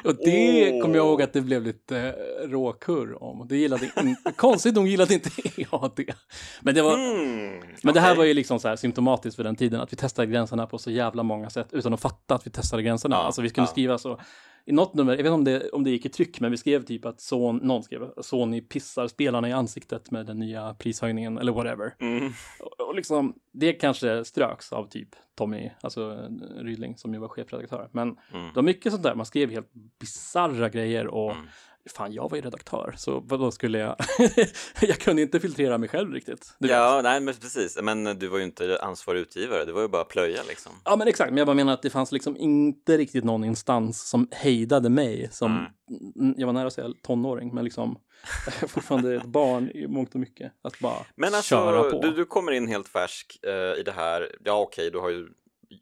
Och 0.04 0.14
det 0.24 0.72
Åh. 0.72 0.82
kommer 0.82 0.96
jag 0.96 1.06
ihåg 1.06 1.22
att 1.22 1.32
det 1.32 1.40
blev 1.40 1.62
lite 1.62 1.98
eh, 1.98 2.48
råkurr 2.48 3.22
om. 3.22 3.48
Det 3.48 3.56
gillade 3.56 3.84
inte, 3.84 4.32
konstigt 4.36 4.74
nog 4.74 4.88
gillade 4.88 5.14
inte 5.14 5.30
EA 5.56 5.90
det. 5.96 6.14
Men 6.60 6.74
det 6.74 6.82
var, 6.82 6.94
Mm, 6.94 7.62
men 7.82 7.94
det 7.94 8.00
här 8.00 8.16
var 8.16 8.24
ju 8.24 8.34
liksom 8.34 8.60
så 8.60 8.68
här 8.68 8.76
symptomatiskt 8.76 9.36
för 9.36 9.44
den 9.44 9.56
tiden, 9.56 9.80
att 9.80 9.92
vi 9.92 9.96
testade 9.96 10.28
gränserna 10.28 10.66
på 10.66 10.78
så 10.78 10.90
jävla 10.90 11.22
många 11.22 11.50
sätt 11.50 11.68
utan 11.72 11.94
att 11.94 12.00
fatta 12.00 12.34
att 12.34 12.46
vi 12.46 12.50
testade 12.50 12.82
gränserna. 12.82 13.16
Ja, 13.16 13.22
alltså 13.22 13.42
vi 13.42 13.50
kunde 13.50 13.68
ja. 13.68 13.72
skriva 13.72 13.98
så, 13.98 14.20
i 14.66 14.72
något 14.72 14.94
nummer, 14.94 15.12
jag 15.12 15.22
vet 15.22 15.26
inte 15.26 15.34
om 15.34 15.44
det, 15.44 15.70
om 15.70 15.84
det 15.84 15.90
gick 15.90 16.06
i 16.06 16.08
tryck, 16.08 16.40
men 16.40 16.50
vi 16.50 16.56
skrev 16.56 16.82
typ 16.84 17.04
att 17.04 17.20
son, 17.20 17.56
någon 17.56 17.82
skrev 17.82 18.10
Sony 18.22 18.60
pissar 18.60 19.08
spelarna 19.08 19.48
i 19.48 19.52
ansiktet 19.52 20.10
med 20.10 20.26
den 20.26 20.38
nya 20.38 20.74
prishöjningen 20.74 21.38
eller 21.38 21.52
whatever. 21.52 21.94
Mm. 22.00 22.32
Och, 22.60 22.88
och 22.88 22.94
liksom, 22.94 23.34
det 23.52 23.72
kanske 23.72 24.24
ströks 24.24 24.72
av 24.72 24.88
typ 24.88 25.08
Tommy, 25.34 25.70
alltså 25.80 26.28
Rydling 26.56 26.96
som 26.96 27.14
ju 27.14 27.20
var 27.20 27.28
chefredaktör. 27.28 27.88
Men 27.92 28.08
Mm. 28.32 28.46
det 28.48 28.54
var 28.56 28.62
mycket 28.62 28.92
sånt 28.92 29.02
där, 29.04 29.14
man 29.14 29.26
skrev 29.26 29.50
helt 29.50 29.70
bizarra 30.00 30.68
grejer 30.68 31.06
och 31.06 31.32
Mm. 31.32 31.46
Fan, 31.90 32.12
jag 32.12 32.30
var 32.30 32.36
ju 32.36 32.42
redaktör, 32.42 32.94
så 32.96 33.20
vadå 33.20 33.50
skulle 33.50 33.78
jag, 33.78 33.96
jag 34.80 34.98
kunde 34.98 35.22
inte 35.22 35.40
filtrera 35.40 35.78
mig 35.78 35.88
själv 35.88 36.12
riktigt. 36.12 36.54
Du 36.58 36.68
vet. 36.68 36.76
Ja, 36.76 37.00
nej 37.02 37.20
men 37.20 37.34
precis. 37.34 37.78
Men 37.82 38.04
du 38.18 38.28
var 38.28 38.38
ju 38.38 38.44
inte 38.44 38.78
ansvarig 38.82 39.20
utgivare, 39.20 39.64
det 39.64 39.72
var 39.72 39.82
ju 39.82 39.88
bara 39.88 40.04
plöja 40.04 40.42
liksom. 40.48 40.72
Ja 40.84 40.96
men 40.96 41.08
exakt, 41.08 41.30
men 41.30 41.38
jag 41.38 41.46
bara 41.46 41.54
menar 41.54 41.72
att 41.72 41.82
det 41.82 41.90
fanns 41.90 42.12
liksom 42.12 42.36
inte 42.36 42.96
riktigt 42.96 43.24
någon 43.24 43.44
instans 43.44 44.08
som 44.08 44.28
hejdade 44.30 44.88
mig 44.88 45.28
som, 45.32 45.66
Mm. 45.90 46.12
mm, 46.20 46.34
jag 46.38 46.46
var 46.46 46.52
nära 46.52 46.66
att 46.66 46.72
säga 46.72 46.92
tonåring, 47.02 47.54
men 47.54 47.64
liksom 47.64 47.98
fortfarande 48.68 49.14
ett 49.14 49.24
barn 49.24 49.70
i 49.70 49.86
mångt 49.86 50.14
och 50.14 50.20
mycket. 50.20 50.52
Att 50.62 50.78
bara 50.78 51.06
Men 51.16 51.42
köra 51.42 51.78
alltså, 51.78 52.00
på. 52.00 52.06
du, 52.06 52.12
du 52.12 52.24
kommer 52.24 52.52
in 52.52 52.68
helt 52.68 52.88
färsk 52.88 53.38
eh, 53.46 53.80
i 53.80 53.82
det 53.84 53.92
här. 53.92 54.36
Ja, 54.44 54.60
okej, 54.60 54.90
du 54.90 54.98
har 54.98 55.10
ju 55.10 55.28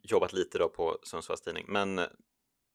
jobbat 0.03 0.33
lite 0.33 0.57
då 0.57 0.69
på 0.69 0.97
Sundsvalls 1.03 1.41
Tidning, 1.41 1.65
men 1.67 2.01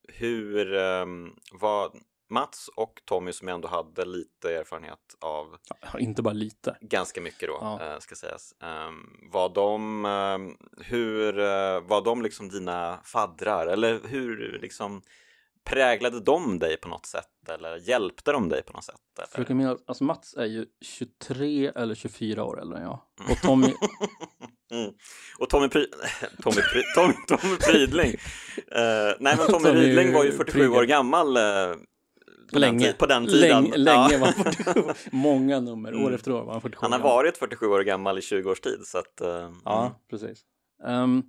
hur 0.09 0.73
um, 0.75 1.35
var 1.53 1.91
Mats 2.31 2.69
och 2.77 3.01
Tommy 3.05 3.33
som 3.33 3.49
ändå 3.49 3.69
hade 3.69 4.05
lite 4.05 4.55
erfarenhet 4.55 4.99
av 5.21 5.57
Ja, 5.93 5.99
inte 5.99 6.23
bara 6.23 6.35
lite. 6.35 6.77
ganska 6.81 7.21
mycket 7.21 7.49
då, 7.49 7.59
Ja. 7.61 7.83
eh, 7.83 7.99
ska 7.99 8.15
sägas. 8.15 8.55
Um, 8.89 9.31
var 9.33 9.49
de, 9.49 10.05
ehm, 10.05 10.57
hur, 10.85 11.39
eh, 11.39 11.81
var 11.81 12.05
de 12.05 12.23
liksom 12.23 12.49
dina 12.49 13.01
faddrar 13.05 13.67
eller 13.67 14.01
hur 14.05 14.59
liksom 14.63 15.03
präglade 15.65 16.21
de 16.21 16.59
dig 16.59 16.77
på 16.77 16.89
något 16.89 17.07
sätt 17.07 17.49
eller 17.49 17.77
hjälpte 17.89 18.33
de 18.33 18.49
dig 18.49 18.63
på 18.63 18.73
något 18.73 18.85
sätt? 18.85 18.95
Eller? 19.35 19.47
jag 19.49 19.57
minnas, 19.57 19.79
alltså 19.87 20.05
Mats 20.05 20.35
är 20.35 20.45
ju 20.47 20.67
23 20.81 21.73
eller 21.75 21.95
24 21.95 22.45
år 22.45 22.61
äldre 22.61 22.79
än 22.79 22.85
jag. 22.85 23.01
Och 23.31 23.37
Tommy, 23.43 23.75
Mm. 24.71 24.93
Och 25.39 25.49
Tommy, 25.49 25.69
Pry... 25.69 25.87
Tommy, 26.43 26.63
Pry... 26.73 26.83
Tom... 26.95 27.13
Tommy 27.29 27.57
Prydling. 27.57 28.11
Eh, 28.73 29.15
nej, 29.21 29.37
men 29.37 29.37
Tommy, 29.47 29.65
Tommy 29.65 29.81
Rydling 29.81 30.13
var 30.13 30.25
ju 30.25 30.33
47 30.33 30.69
år 30.69 30.83
gammal 30.85 31.37
eh, 31.37 31.43
på, 32.53 32.59
länge, 32.59 32.87
Den 32.87 32.97
på 32.97 33.07
den 33.07 33.27
tiden. 33.27 33.41
länge, 33.65 33.77
länge 33.77 34.13
Ja. 34.13 34.19
var 34.19 34.27
han 34.27 34.45
47. 34.55 34.83
Många 35.13 35.61
nummer, 35.61 35.95
år 35.95 35.99
Mm. 36.01 36.15
efter 36.15 36.33
år 36.33 36.45
var 36.45 36.53
han 36.53 36.61
47. 36.61 36.79
Han 36.83 36.93
har 36.93 37.01
varit 37.01 37.37
47 37.39 37.67
år 37.67 37.81
gammal 37.81 38.19
i 38.19 38.23
20 38.23 38.51
års 38.51 38.61
tid. 38.61 38.79
Så 38.85 38.99
att, 38.99 39.21
eh, 39.21 39.51
Ja, 39.65 39.81
mm. 39.81 39.93
precis. 40.11 40.43
Ehm, 40.87 41.23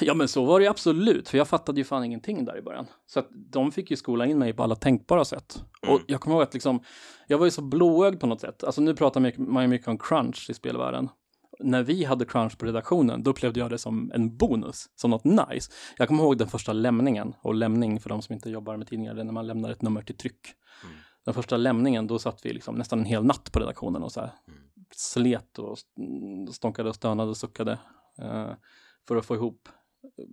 ja, 0.00 0.14
men 0.14 0.28
så 0.28 0.44
var 0.44 0.60
det 0.60 0.66
absolut, 0.68 1.28
för 1.28 1.38
jag 1.38 1.48
fattade 1.48 1.80
ju 1.80 1.84
fan 1.84 2.04
ingenting 2.04 2.44
där 2.44 2.58
i 2.58 2.62
början. 2.62 2.86
Så 3.06 3.18
att 3.20 3.28
de 3.52 3.72
fick 3.72 3.90
ju 3.90 3.96
skola 3.96 4.26
in 4.26 4.38
mig 4.38 4.52
på 4.52 4.62
alla 4.62 4.74
tänkbara 4.76 5.24
sätt. 5.24 5.64
Mm. 5.82 5.94
Och 5.94 6.00
jag 6.06 6.20
kommer 6.20 6.36
ihåg 6.36 6.42
att 6.42 6.54
liksom, 6.54 6.80
jag 7.26 7.38
var 7.38 7.46
ju 7.46 7.50
så 7.50 7.62
blåögd 7.62 8.20
på 8.20 8.26
något 8.26 8.40
sätt. 8.40 8.64
Alltså 8.64 8.80
nu 8.80 8.94
pratar 8.94 9.20
man 9.36 9.62
ju 9.62 9.68
mycket 9.68 9.88
om 9.88 9.98
crunch 9.98 10.46
i 10.50 10.54
spelvärlden. 10.54 11.08
När 11.60 11.82
vi 11.82 12.04
hade 12.04 12.24
crunch 12.24 12.58
på 12.58 12.66
redaktionen, 12.66 13.22
då 13.22 13.30
upplevde 13.30 13.60
jag 13.60 13.70
det 13.70 13.78
som 13.78 14.10
en 14.14 14.36
bonus, 14.36 14.90
som 14.94 15.10
något 15.10 15.24
nice. 15.24 15.72
Jag 15.96 16.08
kommer 16.08 16.22
ihåg 16.22 16.38
den 16.38 16.48
första 16.48 16.72
lämningen, 16.72 17.34
och 17.42 17.54
lämning 17.54 18.00
för 18.00 18.08
de 18.08 18.22
som 18.22 18.32
inte 18.32 18.50
jobbar 18.50 18.76
med 18.76 18.86
tidningar, 18.88 19.14
det 19.14 19.20
är 19.20 19.24
när 19.24 19.32
man 19.32 19.46
lämnar 19.46 19.70
ett 19.70 19.82
nummer 19.82 20.02
till 20.02 20.16
tryck. 20.16 20.48
Mm. 20.84 20.96
Den 21.24 21.34
första 21.34 21.56
lämningen, 21.56 22.06
då 22.06 22.18
satt 22.18 22.46
vi 22.46 22.52
liksom 22.52 22.74
nästan 22.74 22.98
en 22.98 23.04
hel 23.04 23.24
natt 23.24 23.52
på 23.52 23.60
redaktionen 23.60 24.02
och 24.02 24.12
så 24.12 24.20
här 24.20 24.30
Mm. 24.48 24.60
slet 24.96 25.58
och 25.58 25.72
st- 25.72 26.52
stånkade 26.52 26.88
och 26.88 26.94
stönade 26.94 27.30
och 27.30 27.36
suckade 27.36 27.78
eh, 28.18 28.50
för 29.08 29.16
att 29.16 29.26
få 29.26 29.34
ihop 29.34 29.68
eh, 30.18 30.24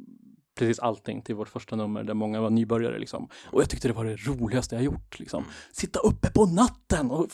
precis 0.60 0.80
allting 0.80 1.22
till 1.22 1.36
vårt 1.36 1.50
första 1.50 1.76
nummer 1.76 2.04
där 2.04 2.14
många 2.14 2.42
var 2.42 2.50
nybörjare 2.50 3.00
liksom. 3.00 3.30
Och 3.52 3.62
jag 3.62 3.70
tyckte 3.70 3.88
det 3.88 3.94
var 3.94 4.06
det 4.06 4.16
roligaste 4.16 4.76
jag 4.76 4.84
gjort 4.84 5.20
liksom. 5.20 5.46
Sitta 5.72 6.00
uppe 6.00 6.30
på 6.32 6.46
natten 6.46 7.12
och 7.12 7.28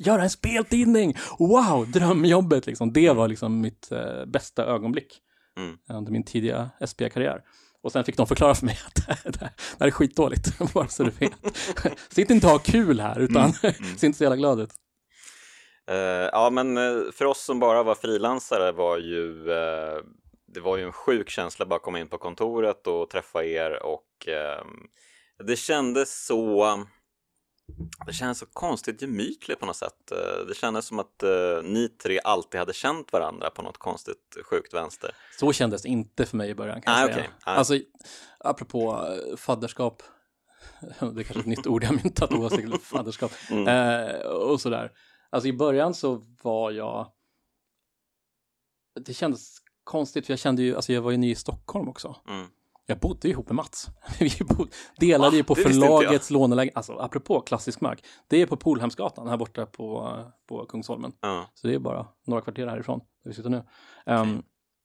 göra 0.00 0.22
en 0.22 0.30
speltidning! 0.30 1.16
Wow, 1.38 1.90
drömjobbet 1.90 2.66
liksom. 2.66 2.92
Det 2.92 3.12
var 3.12 3.28
liksom 3.28 3.60
mitt 3.60 3.92
eh, 3.92 4.24
bästa 4.26 4.64
ögonblick 4.64 5.20
Mm. 5.58 5.76
under 5.88 6.12
min 6.12 6.24
tidiga 6.24 6.70
SB-karriär. 6.80 7.40
Och 7.82 7.92
sen 7.92 8.04
fick 8.04 8.16
de 8.16 8.26
förklara 8.26 8.54
för 8.54 8.66
mig 8.66 8.78
att 8.86 8.94
det 8.94 9.02
här, 9.08 9.18
det 9.32 9.50
här 9.80 9.86
är 9.86 9.90
skitdåligt, 9.90 10.58
bara 10.74 10.88
så 10.88 11.02
du 11.04 11.10
vet. 11.10 11.32
Sitt 12.08 12.30
inte 12.30 12.46
och 12.46 12.52
ha 12.52 12.58
kul 12.58 13.00
här, 13.00 13.20
utan 13.20 13.52
se 13.96 14.06
inte 14.06 14.18
så 14.18 14.24
jävla 14.24 14.36
glad 14.36 14.60
ut. 14.60 14.70
Eh, 15.90 15.96
ja, 16.32 16.50
men 16.50 16.76
eh, 16.76 16.82
för 17.12 17.24
oss 17.24 17.44
som 17.44 17.60
bara 17.60 17.82
var 17.82 17.94
frilansare 17.94 18.72
var 18.72 18.98
ju 18.98 19.50
eh, 19.52 19.98
det 20.54 20.60
var 20.60 20.76
ju 20.76 20.84
en 20.84 20.92
sjuk 20.92 21.30
känsla 21.30 21.66
bara 21.66 21.76
att 21.76 21.82
komma 21.82 22.00
in 22.00 22.08
på 22.08 22.18
kontoret 22.18 22.86
och 22.86 23.10
träffa 23.10 23.44
er 23.44 23.82
och 23.82 24.28
eh, 24.28 24.64
det 25.44 25.56
kändes 25.56 26.26
så 26.26 26.66
det 28.06 28.12
kändes 28.12 28.38
så 28.38 28.46
konstigt 28.46 29.02
gemytligt 29.02 29.60
på 29.60 29.66
något 29.66 29.76
sätt. 29.76 30.12
Eh, 30.12 30.46
Det 30.48 30.54
kändes 30.54 30.86
som 30.86 30.98
att 30.98 31.22
eh, 31.22 31.62
ni 31.62 31.88
tre 31.88 32.20
alltid 32.24 32.58
hade 32.58 32.72
känt 32.72 33.12
varandra 33.12 33.50
på 33.50 33.62
något 33.62 33.78
konstigt 33.78 34.36
sjukt 34.44 34.74
vänster. 34.74 35.14
Så 35.38 35.52
kändes 35.52 35.82
det 35.82 35.88
inte 35.88 36.26
för 36.26 36.36
mig 36.36 36.50
i 36.50 36.54
början 36.54 36.82
kan 36.82 36.94
Ah, 36.94 37.00
jag 37.00 37.08
säga. 37.14 37.24
okej. 37.24 37.34
Ah. 37.44 37.54
Alltså, 37.54 37.74
apropå 38.38 39.06
eh, 39.30 39.36
fadderskap, 39.36 40.02
det 41.00 41.06
är 41.20 41.22
kanske 41.24 41.40
ett 41.40 41.46
nytt 41.46 41.66
ord 41.66 41.84
jag 41.84 41.92
myntat 42.04 42.32
oavsett 42.32 42.82
fadderskap, 42.82 43.32
Mm. 43.50 43.68
eh, 43.68 44.20
och 44.20 44.60
sådär. 44.60 44.92
Alltså 45.30 45.48
i 45.48 45.52
början 45.52 45.94
så 45.94 46.22
var 46.42 46.70
jag, 46.70 47.12
det 49.00 49.14
kändes 49.14 49.56
konstigt 49.90 50.26
för 50.26 50.32
jag 50.32 50.38
kände 50.40 50.62
ju, 50.62 50.76
alltså 50.76 50.92
jag 50.92 51.02
var 51.02 51.10
ju 51.10 51.16
ny 51.16 51.30
i 51.30 51.34
Stockholm 51.34 51.88
också. 51.88 52.16
Mm. 52.28 52.46
Jag 52.86 52.98
bodde 52.98 53.28
ju 53.28 53.32
ihop 53.34 53.46
med 53.48 53.54
Mats. 53.56 53.86
Vi 54.20 54.44
bo- 54.44 54.66
delade 55.00 55.30
Va? 55.30 55.36
ju 55.36 55.44
på 55.44 55.54
jag. 55.58 55.62
förlagets 55.66 56.30
lånelägenhet, 56.30 56.76
alltså 56.76 56.92
apropå 56.98 57.40
klassisk 57.40 57.80
mark, 57.80 58.04
det 58.28 58.42
är 58.42 58.46
på 58.46 58.56
Polhemsgatan 58.56 59.28
här 59.28 59.36
borta 59.36 59.66
på, 59.66 60.16
på 60.48 60.66
Kungsholmen. 60.66 61.12
Ja. 61.20 61.50
Så 61.54 61.66
det 61.66 61.74
är 61.74 61.78
bara 61.78 62.06
några 62.26 62.42
kvarter 62.42 62.66
härifrån, 62.66 62.98
där 62.98 63.30
vi 63.30 63.34
sitter 63.34 63.50
nu. 63.50 63.64
Ehm, 64.06 64.42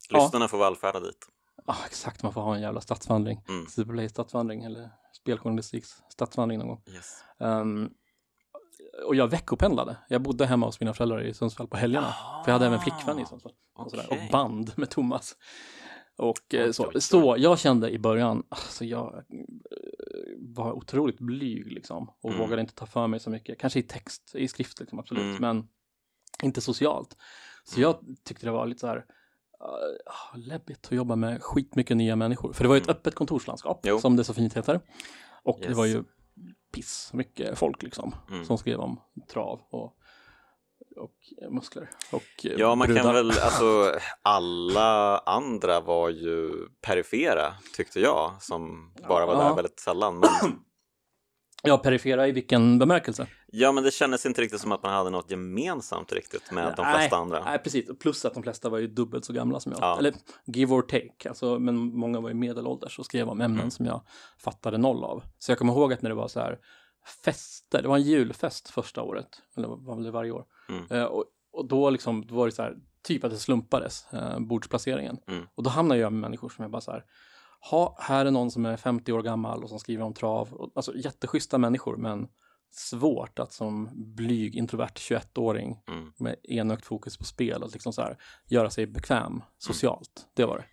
Ja. 0.10 0.24
Lyssnarna 0.24 0.48
får 0.48 0.58
vallfärda 0.58 1.00
dit. 1.00 1.28
Ja, 1.68 1.76
exakt. 1.86 2.24
Man 2.24 2.34
får 2.34 2.42
ha 2.42 2.56
en 2.56 2.62
jävla 2.62 2.82
stadsvandring. 2.82 3.42
Mm. 3.50 3.66
Superplay 3.68 4.10
stadsvandring 4.10 4.64
eller 4.64 4.90
speljournalistiks 5.14 5.90
stadsvandring 6.10 6.60
någon 6.60 6.68
gång. 6.68 6.82
Yes. 6.94 7.24
Ehm, 7.40 7.90
och 9.08 9.16
jag 9.16 9.28
veckopendlade. 9.28 9.98
Jag 10.10 10.22
bodde 10.22 10.46
hemma 10.46 10.66
hos 10.66 10.80
mina 10.80 10.94
föräldrar 10.94 11.22
i 11.22 11.34
Sundsvall 11.34 11.68
på 11.68 11.78
helgerna. 11.78 12.08
För 12.46 12.52
jag 12.52 12.54
hade 12.54 12.66
även 12.66 12.80
flickvän 12.80 13.20
i 13.20 13.26
Sundsvall. 13.26 13.54
Och, 13.76 13.92
sådär. 13.92 14.06
okej. 14.10 14.24
och 14.26 14.32
band 14.32 14.72
med 14.76 14.90
Thomas. 14.90 15.36
Och 16.18 16.54
eh, 16.54 16.72
så, 16.72 16.92
så 17.02 17.36
jag 17.38 17.60
kände 17.60 17.90
i 17.92 18.00
början, 18.00 18.44
alltså 18.50 18.86
jag 18.86 19.14
eh, 19.16 19.22
var 20.40 20.72
otroligt 20.74 21.20
blyg 21.20 21.72
liksom 21.72 22.10
och 22.22 22.30
Mm. 22.30 22.42
vågade 22.42 22.62
inte 22.62 22.76
ta 22.76 22.86
för 22.86 23.08
mig 23.08 23.20
så 23.20 23.30
mycket. 23.30 23.60
Kanske 23.60 23.80
i 23.80 23.84
text, 23.84 24.32
i 24.36 24.48
skrift 24.48 24.80
liksom, 24.80 25.00
absolut, 25.00 25.22
Mm. 25.24 25.42
men 25.42 25.68
inte 26.44 26.62
socialt. 26.62 27.18
Så 27.64 27.78
Mm. 27.80 27.82
jag 27.90 28.16
tyckte 28.24 28.46
det 28.46 28.52
var 28.52 28.66
lite 28.66 28.80
så 28.80 28.88
här 28.88 28.98
uh, 28.98 30.40
läbbigt 30.40 30.86
att 30.86 30.92
jobba 30.92 31.16
med 31.16 31.44
skitmycket 31.44 31.98
nya 31.98 32.16
människor. 32.16 32.54
För 32.54 32.64
det 32.64 32.68
var 32.68 32.76
ju 32.76 32.82
ett 32.82 32.88
Mm. 32.88 32.98
öppet 32.98 33.16
kontorslandskap, 33.16 33.80
Jo. 33.84 34.00
som 34.00 34.16
det 34.16 34.24
så 34.24 34.34
fint 34.34 34.54
heter. 34.58 34.80
Och 35.44 35.58
det 35.62 35.68
Yes. 35.68 35.78
var 35.78 35.86
ju 35.86 36.04
piss 36.76 37.10
mycket 37.14 37.58
folk 37.60 37.84
liksom, 37.84 38.16
Mm. 38.30 38.46
som 38.46 38.58
skrev 38.58 38.80
om 38.80 39.00
trav 39.32 39.62
och, 39.70 39.94
och 40.98 41.52
muskler. 41.54 41.90
Och 42.12 42.46
eh, 42.46 42.52
Ja, 42.58 42.76
man 42.76 42.88
brudar. 42.88 43.04
kan 43.04 43.14
väl, 43.14 43.32
alltså 43.32 43.94
alla 44.22 45.18
andra 45.18 45.80
var 45.82 46.10
ju 46.10 46.68
perifera 46.82 47.54
tyckte 47.76 48.00
jag, 48.00 48.32
som 48.40 48.94
bara 49.10 49.26
var 49.26 49.34
Ja. 49.34 49.44
där 49.44 49.56
väldigt 49.56 49.80
sällan. 49.80 50.20
Men, 50.20 50.30
Ja, 51.68 51.78
perifera 51.78 52.28
i 52.28 52.32
vilken 52.32 52.80
bemärkelse? 52.80 53.28
ja, 53.48 53.72
men 53.72 53.84
det 53.84 53.92
kändes 53.92 54.26
inte 54.26 54.42
riktigt 54.42 54.62
som 54.62 54.72
att 54.72 54.84
man 54.84 54.94
hade 54.94 55.10
något 55.10 55.32
gemensamt 55.32 56.14
riktigt 56.14 56.52
med 56.52 56.74
de 56.78 56.82
Nej, 56.86 56.96
flesta 56.96 57.16
andra. 57.18 57.44
Nej, 57.46 57.60
precis. 57.60 57.86
Plus 58.00 58.26
att 58.26 58.34
de 58.34 58.44
flesta 58.44 58.70
var 58.70 58.78
ju 58.78 58.88
dubbelt 58.88 59.26
så 59.26 59.34
gamla 59.34 59.60
som 59.60 59.72
jag. 59.72 59.82
Ja. 59.82 59.98
Eller 59.98 60.14
give 60.46 60.74
or 60.76 60.82
take. 60.82 61.30
Alltså, 61.30 61.60
men 61.60 61.76
många 61.76 62.20
var 62.20 62.30
ju 62.30 62.36
medelålders 62.36 63.00
och 63.00 63.06
skrev 63.06 63.30
om 63.30 63.42
ämnen 63.42 63.60
Mm. 63.60 63.72
som 63.72 63.86
jag 63.86 64.02
fattade 64.38 64.78
noll 64.78 65.04
av. 65.04 65.24
Så 65.40 65.52
jag 65.52 65.58
kommer 65.60 65.74
ihåg 65.74 65.94
att 65.94 66.02
när 66.02 66.10
det 66.10 66.16
var 66.16 66.28
så 66.28 66.40
här 66.40 66.60
fester, 67.26 67.82
det 67.82 67.88
var 67.88 67.96
en 67.96 68.04
julfest 68.04 68.70
första 68.70 69.02
året, 69.02 69.28
eller 69.58 69.68
var 69.68 70.04
det 70.04 70.12
varje 70.12 70.32
år. 70.32 70.46
Mm. 70.70 70.86
Eh, 70.90 71.04
och, 71.04 71.26
och 71.54 71.68
då, 71.68 71.90
liksom, 71.90 72.26
då 72.28 72.36
var 72.36 72.46
det 72.46 72.52
så 72.52 72.62
här, 72.62 72.76
typ 73.04 73.24
att 73.24 73.32
det 73.32 73.38
slumpades, 73.38 74.14
eh, 74.14 74.40
bordsplaceringen. 74.40 75.18
Mm. 75.28 75.46
Och 75.56 75.64
då 75.64 75.70
hamnade 75.70 76.02
jag 76.02 76.14
med 76.14 76.22
människor 76.22 76.50
som 76.50 76.64
jag 76.64 76.72
bara 76.72 76.82
så 76.82 76.92
här, 76.92 77.04
ha, 77.72 77.96
här 78.00 78.26
är 78.26 78.32
någon 78.32 78.52
som 78.52 78.66
är 78.66 78.78
50 78.78 79.12
år 79.14 79.22
gammal 79.22 79.64
och 79.64 79.70
som 79.70 79.80
skriver 79.80 80.04
om 80.04 80.14
trav. 80.14 80.72
Alltså 80.76 80.96
jätteschyssta 80.96 81.58
människor, 81.58 81.98
men 81.98 82.28
svårt 82.72 83.40
att 83.40 83.54
som 83.54 83.90
blyg, 84.16 84.56
introvert 84.56 84.94
21-åring 84.96 85.78
Mm. 85.88 86.12
med 86.20 86.36
enögt 86.44 86.86
fokus 86.86 87.18
på 87.18 87.24
spel 87.24 87.64
och 87.64 87.72
liksom 87.74 87.94
så 87.94 88.02
här, 88.02 88.18
göra 88.50 88.70
sig 88.70 88.86
bekväm 88.88 89.42
socialt. 89.58 90.28
Det 90.36 90.46
var 90.46 90.58
det. 90.58 90.66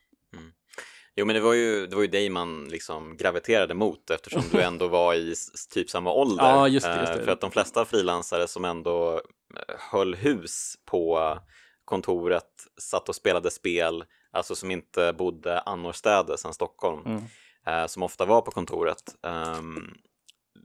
Jo, 1.14 1.26
men 1.26 1.34
det 1.34 1.40
var 1.40 1.52
ju, 1.54 1.86
det 1.86 1.96
var 1.96 2.02
ju 2.02 2.08
dig 2.08 2.30
man 2.30 2.64
liksom 2.68 3.16
graviterade 3.16 3.74
mot 3.74 4.10
eftersom 4.10 4.42
du 4.52 4.60
ändå 4.62 4.88
var 4.88 5.14
i 5.14 5.34
typ 5.70 5.90
samma 5.90 6.12
ålder. 6.12 6.44
Ja, 6.44 6.68
just 6.68 6.86
det, 6.86 7.00
just 7.00 7.12
det. 7.12 7.18
Eh, 7.18 7.24
För 7.24 7.32
att 7.32 7.40
de 7.40 7.50
flesta 7.50 7.84
frilansare 7.84 8.48
som 8.48 8.64
ändå 8.64 9.14
eh, 9.14 9.74
höll 9.78 10.14
hus 10.14 10.74
på 10.84 11.38
kontoret, 11.84 12.50
satt 12.80 13.08
och 13.08 13.14
spelade 13.14 13.50
spel, 13.50 14.04
alltså 14.32 14.54
som 14.54 14.70
inte 14.70 15.12
bodde 15.12 15.60
annorstädes 15.60 16.44
än 16.44 16.52
Stockholm, 16.54 17.02
Mm. 17.06 17.22
eh, 17.66 17.86
som 17.86 18.02
ofta 18.02 18.24
var 18.24 18.40
på 18.42 18.50
kontoret. 18.50 19.16
ehm, 19.22 19.94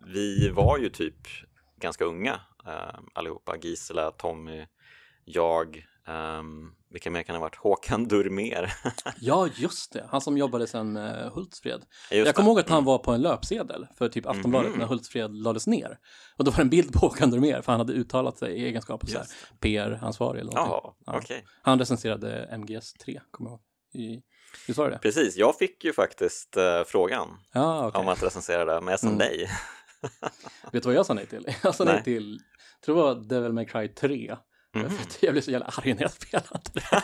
vi 0.05 0.49
var 0.49 0.77
ju 0.77 0.89
typ 0.89 1.27
ganska 1.81 2.05
unga 2.05 2.39
eh, 2.67 2.99
allihopa, 3.13 3.57
Gisela, 3.57 4.11
Tommy, 4.11 4.65
jag, 5.25 5.85
um, 6.07 6.75
vilka 6.89 7.11
mer 7.11 7.23
kan 7.23 7.33
det 7.33 7.39
ha 7.39 7.45
varit? 7.45 7.55
Håkan 7.55 8.07
Durmer. 8.07 8.73
Ja, 9.19 9.47
just 9.55 9.93
det. 9.93 10.05
Han 10.09 10.21
som 10.21 10.37
jobbade 10.37 10.67
sen 10.67 10.93
med 10.93 11.31
Hultsfred. 11.31 11.81
Just 12.11 12.25
jag 12.25 12.35
kommer 12.35 12.49
ihåg 12.49 12.59
att 12.59 12.69
han 12.69 12.77
Mm. 12.77 12.85
var 12.85 12.97
på 12.97 13.11
en 13.11 13.21
löpsedel 13.21 13.87
för 13.97 14.09
typ 14.09 14.25
Aftonbladet 14.25 14.69
Mhm. 14.71 14.79
när 14.79 14.85
Hultsfred 14.85 15.35
lades 15.35 15.67
ner. 15.67 15.97
Och 16.37 16.43
då 16.43 16.51
var 16.51 16.55
det 16.57 16.61
en 16.61 16.69
bild 16.69 16.93
på 16.93 16.99
Håkan 16.99 17.31
Durmer 17.31 17.61
för 17.61 17.71
han 17.71 17.79
hade 17.79 17.93
uttalat 17.93 18.37
sig 18.37 18.53
i 18.53 18.65
egenskap 18.65 19.03
av 19.03 19.09
PR-ansvarig 19.59 20.39
eller 20.41 20.51
någonting. 20.51 20.91
Jaha, 21.05 21.21
Ja. 21.29 21.35
Han 21.61 21.79
recenserade 21.79 22.47
MGS 22.51 22.93
3, 22.93 23.21
kommer 23.31 23.49
jag 23.49 23.59
ihåg. 24.03 24.21
Visst 24.67 24.79
var 24.79 24.89
det? 24.89 24.97
Precis, 25.01 25.35
jag 25.37 25.57
fick 25.57 25.83
ju 25.83 25.93
faktiskt 25.93 26.57
eh, 26.57 26.83
frågan 26.85 27.27
Ja, 27.53 27.87
okej. 27.87 28.01
om 28.01 28.07
att 28.07 28.23
recensera 28.23 28.65
det, 28.65 28.81
men 28.81 28.91
jag 28.91 28.99
sa 28.99 29.07
Mm. 29.07 29.17
nej. 29.19 29.49
Vet 30.71 30.83
du 30.83 30.89
vad 30.89 30.95
jag 30.95 31.05
sa 31.05 31.13
nej 31.13 31.25
till? 31.25 31.47
Jag 31.63 31.75
sa 31.75 31.83
nej, 31.83 31.93
Nej. 31.93 32.03
till, 32.03 32.39
jag 32.75 32.81
tror 32.85 32.95
det 32.95 33.01
var 33.01 33.15
Devil 33.15 33.53
May 33.53 33.65
Cry 33.65 33.87
3. 33.87 34.35
Mhm. 34.75 34.89
För 34.89 35.03
att 35.03 35.23
jag 35.23 35.33
blev 35.33 35.41
så 35.41 35.51
jävla 35.51 35.65
arg 35.65 35.93
när 35.93 36.01
jag 36.01 36.11
spelade 36.11 36.59
det. 36.73 37.03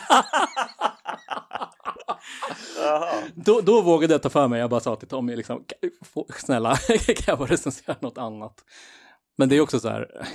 Då, 3.34 3.60
då 3.60 3.82
vågade 3.82 4.14
jag 4.14 4.22
ta 4.22 4.28
för 4.30 4.48
mig. 4.48 4.60
Jag 4.60 4.70
bara 4.70 4.80
sa 4.80 4.96
till 4.96 5.08
Tommy, 5.08 5.36
liksom, 5.36 5.64
"Kan- 5.64 5.90
få- 6.02 6.26
snälla, 6.36 6.76
kan 7.06 7.24
jag 7.26 7.38
bara 7.38 7.48
recensera 7.48 7.96
något 8.00 8.18
annat? 8.18 8.64
Men 9.36 9.48
det 9.48 9.56
är 9.56 9.60
också 9.60 9.80
så 9.80 9.88
här, 9.88 10.26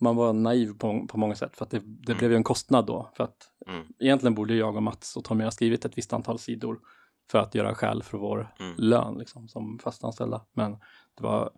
man 0.00 0.16
var 0.16 0.32
naiv 0.32 0.78
på, 0.78 1.06
på 1.08 1.18
många 1.18 1.34
sätt 1.34 1.56
för 1.56 1.64
att 1.64 1.70
det, 1.70 1.78
det 1.78 2.12
Mm. 2.12 2.18
blev 2.18 2.30
ju 2.30 2.36
en 2.36 2.44
kostnad 2.44 2.86
då. 2.86 3.10
För 3.16 3.24
att 3.24 3.50
Mm. 3.66 3.86
egentligen 3.98 4.34
borde 4.34 4.54
jag 4.54 4.76
och 4.76 4.82
Mats 4.82 5.16
och 5.16 5.24
Tommy 5.24 5.44
ha 5.44 5.50
skrivit 5.50 5.84
ett 5.84 5.98
visst 5.98 6.12
antal 6.12 6.38
sidor 6.38 6.78
för 7.30 7.38
att 7.38 7.54
göra 7.54 7.74
skäl 7.74 8.02
för 8.02 8.18
vår 8.18 8.54
Mm. 8.60 8.74
lön 8.76 9.14
liksom, 9.18 9.48
som 9.48 9.78
fastanställda. 9.78 10.44
Men 10.52 10.72
det 11.16 11.22
var 11.22 11.50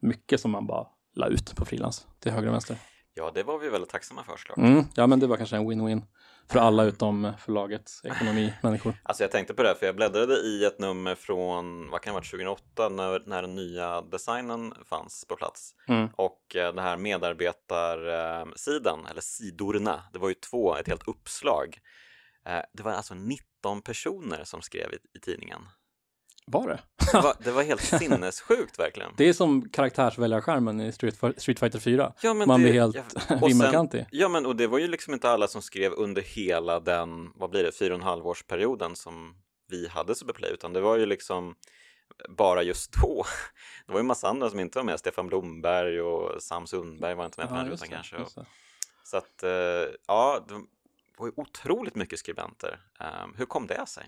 mycket 0.00 0.40
som 0.40 0.50
man 0.50 0.66
bara 0.66 0.86
la 1.14 1.26
ut 1.26 1.56
på 1.56 1.64
frilans 1.64 2.06
till 2.20 2.32
höger 2.32 2.48
och 2.48 2.54
vänster. 2.54 2.76
Ja, 3.20 3.30
det 3.34 3.42
var 3.42 3.58
vi 3.58 3.68
väldigt 3.68 3.90
tacksamma 3.90 4.24
för 4.24 4.36
såklart. 4.36 4.58
Mm, 4.58 4.84
ja, 4.94 5.06
men 5.06 5.20
det 5.20 5.26
var 5.26 5.36
kanske 5.36 5.56
en 5.56 5.70
win-win 5.70 6.02
för 6.48 6.58
alla 6.58 6.84
utom 6.84 7.32
förlagets 7.38 8.04
ekonomimänniskor. 8.04 8.94
Alltså 9.02 9.24
jag 9.24 9.30
tänkte 9.30 9.54
på 9.54 9.62
det, 9.62 9.74
för 9.74 9.86
jag 9.86 9.96
bläddrade 9.96 10.34
i 10.34 10.64
ett 10.64 10.78
nummer 10.78 11.14
från, 11.14 11.90
vad 11.90 12.00
kan 12.00 12.10
det 12.10 12.14
varit, 12.14 12.30
2008 12.30 12.88
när, 12.88 13.22
när 13.26 13.42
den 13.42 13.54
nya 13.54 14.02
designen 14.02 14.74
fanns 14.84 15.24
på 15.28 15.36
plats. 15.36 15.74
Mm. 15.88 16.08
Och 16.16 16.56
eh, 16.56 16.74
den 16.74 16.84
här 16.84 16.96
medarbetarsidan, 16.96 19.06
eller 19.10 19.20
sidorna, 19.20 20.02
det 20.12 20.18
var 20.18 20.28
ju 20.28 20.34
två, 20.34 20.76
ett 20.76 20.88
helt 20.88 21.08
uppslag. 21.08 21.78
Eh, 22.46 22.60
Det 22.72 22.82
var 22.82 22.92
alltså 22.92 23.14
19 23.14 23.82
personer 23.82 24.44
som 24.44 24.62
skrev 24.62 24.92
i, 24.92 24.98
i 25.18 25.20
tidningen. 25.20 25.62
Var 26.50 26.68
det? 26.68 26.80
Det 27.12 27.20
var, 27.20 27.34
det 27.44 27.50
var 27.50 27.62
helt 27.62 27.80
sinnessjukt 27.80 28.78
verkligen. 28.78 29.10
Det 29.16 29.28
är 29.28 29.32
som 29.32 29.68
karaktärsväljarskärmen 29.68 30.80
i 30.80 30.92
Street, 30.92 31.14
Street 31.36 31.58
Fighter 31.58 31.78
4. 31.78 32.12
Ja, 32.22 32.34
Man 32.34 32.48
det- 32.48 32.56
blir 32.64 32.72
helt 32.72 32.96
ja, 32.96 33.36
och 33.42 33.48
vimmelkantig. 33.48 34.06
Ja, 34.10 34.28
men 34.28 34.46
och 34.46 34.56
det 34.56 34.66
var 34.66 34.78
ju 34.78 34.88
liksom 34.88 35.14
inte 35.14 35.30
alla 35.30 35.48
som 35.48 35.62
skrev 35.62 35.92
under 35.92 36.22
hela 36.22 36.80
den, 36.80 37.30
vad 37.34 37.50
blir 37.50 37.62
det, 37.62 37.72
fyra 37.78 37.94
och 37.94 38.00
en 38.00 38.06
halv 38.06 38.26
årsperioden 38.26 38.96
som 38.96 39.34
vi 39.68 39.88
hade 39.88 40.14
Superplay, 40.14 40.50
utan 40.52 40.72
det 40.72 40.80
var 40.80 40.96
ju 40.96 41.06
liksom 41.06 41.54
bara 42.28 42.62
just 42.62 42.92
då. 43.02 43.24
Det 43.86 43.92
var 43.92 44.00
ju 44.00 44.06
massa 44.06 44.28
andra 44.28 44.50
som 44.50 44.60
inte 44.60 44.78
var 44.78 44.84
med, 44.84 44.98
Stefan 44.98 45.26
Blomberg 45.26 46.00
och 46.00 46.42
Sam 46.42 46.66
Sundberg 46.66 47.14
var 47.14 47.24
inte 47.24 47.40
med 47.40 47.48
på 47.48 47.54
den 47.54 47.64
här 47.64 47.70
just 47.70 47.82
rutan 47.84 47.96
kanske. 47.96 48.16
det. 48.40 48.46
Så 49.04 49.16
att, 49.16 49.42
eh, 49.42 49.50
ja, 50.06 50.44
det 50.48 50.54
var 51.18 51.26
ju 51.26 51.32
otroligt 51.36 51.94
mycket 51.94 52.18
skribenter. 52.18 52.80
Eh, 53.00 53.06
Hur 53.36 53.46
kom 53.46 53.66
det 53.66 53.86
sig? 53.86 54.04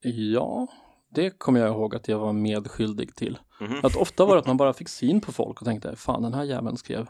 Ja, 0.00 0.68
det 1.14 1.30
kommer 1.30 1.60
jag 1.60 1.68
ihåg 1.68 1.94
att 1.96 2.08
jag 2.08 2.18
var 2.18 2.32
medskyldig 2.32 3.14
till. 3.14 3.38
Mhm. 3.60 3.76
Att 3.82 3.96
ofta 3.96 4.24
var 4.24 4.34
det 4.34 4.40
att 4.40 4.46
man 4.46 4.56
bara 4.56 4.72
fick 4.72 4.88
syn 4.88 5.20
på 5.20 5.32
folk 5.32 5.60
och 5.60 5.66
tänkte, 5.66 5.96
fan 5.96 6.22
den 6.22 6.34
här 6.34 6.44
jäveln 6.44 6.76
skrev 6.76 7.06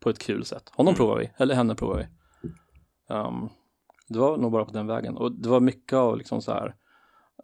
på 0.00 0.10
ett 0.10 0.18
kul 0.18 0.44
sätt. 0.44 0.70
Honom 0.74 0.90
Mm. 0.90 0.96
provar 0.96 1.18
vi, 1.18 1.30
eller 1.36 1.54
henne 1.54 1.74
provar 1.74 1.96
vi. 1.96 2.06
Um, 3.14 3.48
det 4.08 4.18
var 4.18 4.36
nog 4.36 4.52
bara 4.52 4.64
på 4.64 4.70
den 4.72 4.86
vägen. 4.86 5.16
Och 5.16 5.32
det 5.32 5.48
var 5.48 5.60
mycket 5.60 5.92
av 5.92 6.16
liksom 6.18 6.42
så 6.42 6.52
här 6.52 6.74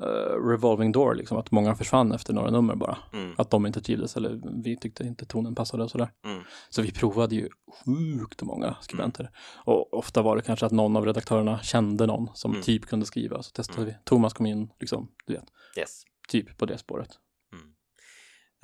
eh, 0.00 0.46
revolving 0.48 0.92
door, 0.92 1.14
liksom 1.14 1.36
att 1.38 1.50
många 1.50 1.74
försvann 1.74 2.12
efter 2.12 2.32
några 2.32 2.50
nummer 2.50 2.74
bara. 2.74 2.98
Mm, 3.12 3.34
Att 3.38 3.50
de 3.50 3.66
inte 3.66 3.80
trivdes 3.82 4.16
eller 4.16 4.40
vi 4.64 4.76
tyckte 4.76 5.04
inte 5.04 5.26
tonen 5.26 5.54
passade 5.54 5.82
och 5.84 5.90
sådär. 5.90 6.10
mm, 6.24 6.42
Så 6.70 6.82
vi 6.82 6.92
provade 6.92 7.34
ju 7.34 7.48
sjukt 7.84 8.42
många 8.42 8.76
skribenter. 8.80 9.30
Och 9.64 9.94
ofta 9.94 10.22
var 10.22 10.36
det 10.36 10.42
kanske 10.42 10.66
att 10.66 10.72
någon 10.72 10.96
av 10.96 11.06
redaktörerna 11.06 11.58
kände 11.58 12.06
någon 12.06 12.28
som 12.34 12.50
Mm. 12.50 12.62
typ 12.62 12.86
kunde 12.86 13.06
skriva. 13.06 13.42
Så 13.42 13.50
testade 13.50 13.82
Mm. 13.82 13.88
vi. 13.94 13.98
Thomas 14.04 14.32
kom 14.32 14.46
in, 14.46 14.70
liksom, 14.80 15.08
du 15.26 15.32
vet, 15.34 15.44
yes. 15.76 16.02
typ 16.28 16.58
på 16.58 16.66
det 16.66 16.78
spåret. 16.78 17.08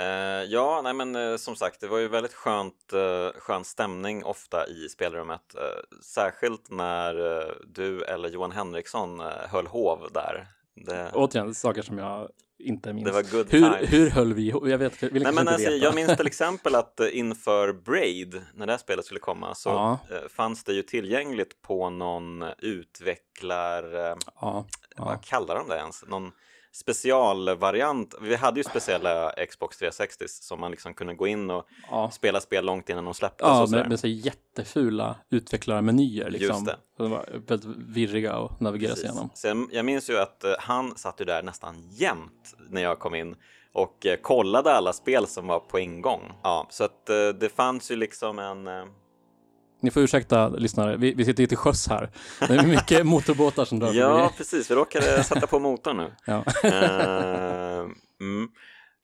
Eh, 0.01 0.45
ja, 0.45 0.81
nej 0.85 0.95
men 0.95 1.17
eh, 1.17 1.37
som 1.37 1.57
sagt, 1.57 1.81
det 1.81 1.88
var 1.88 1.99
ju 1.99 2.09
väldigt 2.09 2.35
skönt, 2.35 2.93
uh, 2.95 3.41
skön 3.41 3.64
stämning 3.64 4.25
ofta 4.25 4.67
i 4.67 4.88
spelrummet. 4.88 5.55
särskilt 6.03 6.71
när 6.71 7.14
du 7.67 8.05
eller 8.05 8.29
Johan 8.29 8.53
Henriksson 8.53 9.21
uh, 9.21 9.27
höll 9.49 9.67
hov 9.67 10.09
där. 10.14 10.47
Det, 10.87 11.11
Återigen, 11.14 11.55
saker 11.55 11.83
som 11.83 11.99
jag 11.99 12.29
inte 12.59 12.93
minns. 12.93 13.07
det 13.07 13.12
var 13.12 13.23
good 13.23 13.47
hur, 13.51 13.61
times. 13.61 13.93
hur 13.93 14.11
höll 14.11 14.35
vi? 14.35 14.49
Jag 14.49 14.79
vet, 14.79 15.03
vill 15.03 15.12
Nej, 15.12 15.23
kanske 15.23 15.33
men 15.33 15.41
inte 15.43 15.53
alltså, 15.53 15.71
veta. 15.71 15.85
jag 15.85 15.95
minns 15.95 16.17
till 16.17 16.27
exempel 16.27 16.75
att 16.75 17.01
eh, 17.01 17.19
inför 17.19 17.73
Braid, 17.73 18.43
när 18.55 18.67
det 18.67 18.73
här 18.73 18.79
spelet 18.79 19.05
skulle 19.05 19.21
komma, 19.21 19.55
så 19.55 19.69
Ja. 19.69 19.99
eh, 20.11 20.29
fanns 20.29 20.64
det 20.64 20.73
ju 20.73 20.83
tillgängligt 20.83 21.62
på 21.62 21.91
någon 21.91 22.43
utvecklar... 22.59 23.85
ja. 24.41 24.67
vad 24.97 25.25
kallar 25.25 25.55
de 25.55 25.69
det 25.69 25.77
ens? 25.77 26.05
Någon 26.09 26.33
specialvariant. 26.73 28.15
Vi 28.21 28.37
hade 28.37 28.61
ju 28.61 28.65
speciella 28.65 29.33
Xbox 29.51 29.79
360 29.79 30.25
som 30.29 30.61
man 30.61 30.71
liksom 30.71 30.95
kunde 30.95 31.15
gå 31.15 31.27
in 31.27 31.51
och 31.51 31.67
ja. 31.91 32.11
spela 32.11 32.41
spel 32.41 32.65
långt 32.65 32.89
innan 32.89 33.05
de 33.05 33.15
släpptes 33.15 33.47
Ja, 33.47 33.63
och 33.63 33.71
med, 33.71 33.89
med 33.89 34.01
så 34.01 34.07
jättefula 34.07 35.17
utvecklarmenyer 35.31 36.31
liksom. 36.31 36.49
Just 36.49 36.67
det. 36.67 36.77
De 36.97 37.11
var 37.11 37.27
väldigt 37.47 37.77
virriga 37.77 38.33
att 38.33 38.61
navigera 38.61 38.95
sig 38.95 39.05
igenom. 39.05 39.31
Så 39.35 39.47
jag, 39.47 39.69
jag 39.73 39.85
minns 39.85 40.11
ju 40.11 40.19
att 40.19 40.45
eh, 40.45 40.53
han 40.59 40.97
satt 40.97 41.21
ju 41.21 41.25
där 41.25 41.43
nästan 41.43 41.89
jämt 41.91 42.55
när 42.69 42.83
jag 42.83 42.99
kom 42.99 43.15
in 43.15 43.37
och 43.73 44.07
eh, 44.07 44.17
kollade 44.17 44.73
alla 44.73 44.93
spel 44.93 45.27
som 45.27 45.47
var 45.47 45.61
på 45.61 45.79
ingång. 45.79 46.33
Ja, 46.43 46.67
så 46.71 46.85
att 46.85 47.11
eh, 47.11 47.29
det 47.29 47.49
fanns 47.49 47.91
ju 47.91 47.97
liksom 47.97 48.39
en, 48.39 48.67
Ni 49.81 49.91
får 49.91 50.03
ursäkta 50.03 50.49
lyssnare, 50.49 50.97
vi, 50.97 51.14
vi 51.14 51.25
sitter 51.25 51.43
ju 51.43 51.47
till 51.47 51.57
sjöss 51.57 51.88
här. 51.88 52.11
Det 52.41 52.55
är 52.55 52.67
mycket 52.67 53.07
motorbåtar 53.07 53.64
som 53.64 53.79
drar 53.79 53.93
Ja, 53.93 54.33
precis. 54.37 54.71
Vi 54.71 54.75
råkade 54.75 55.25
sätta 55.25 55.47
på 55.47 55.59
motorn 55.59 55.97
nu. 55.97 56.12
Ja. 56.25 56.45
Eh, 56.64 57.79
mm. 58.21 58.49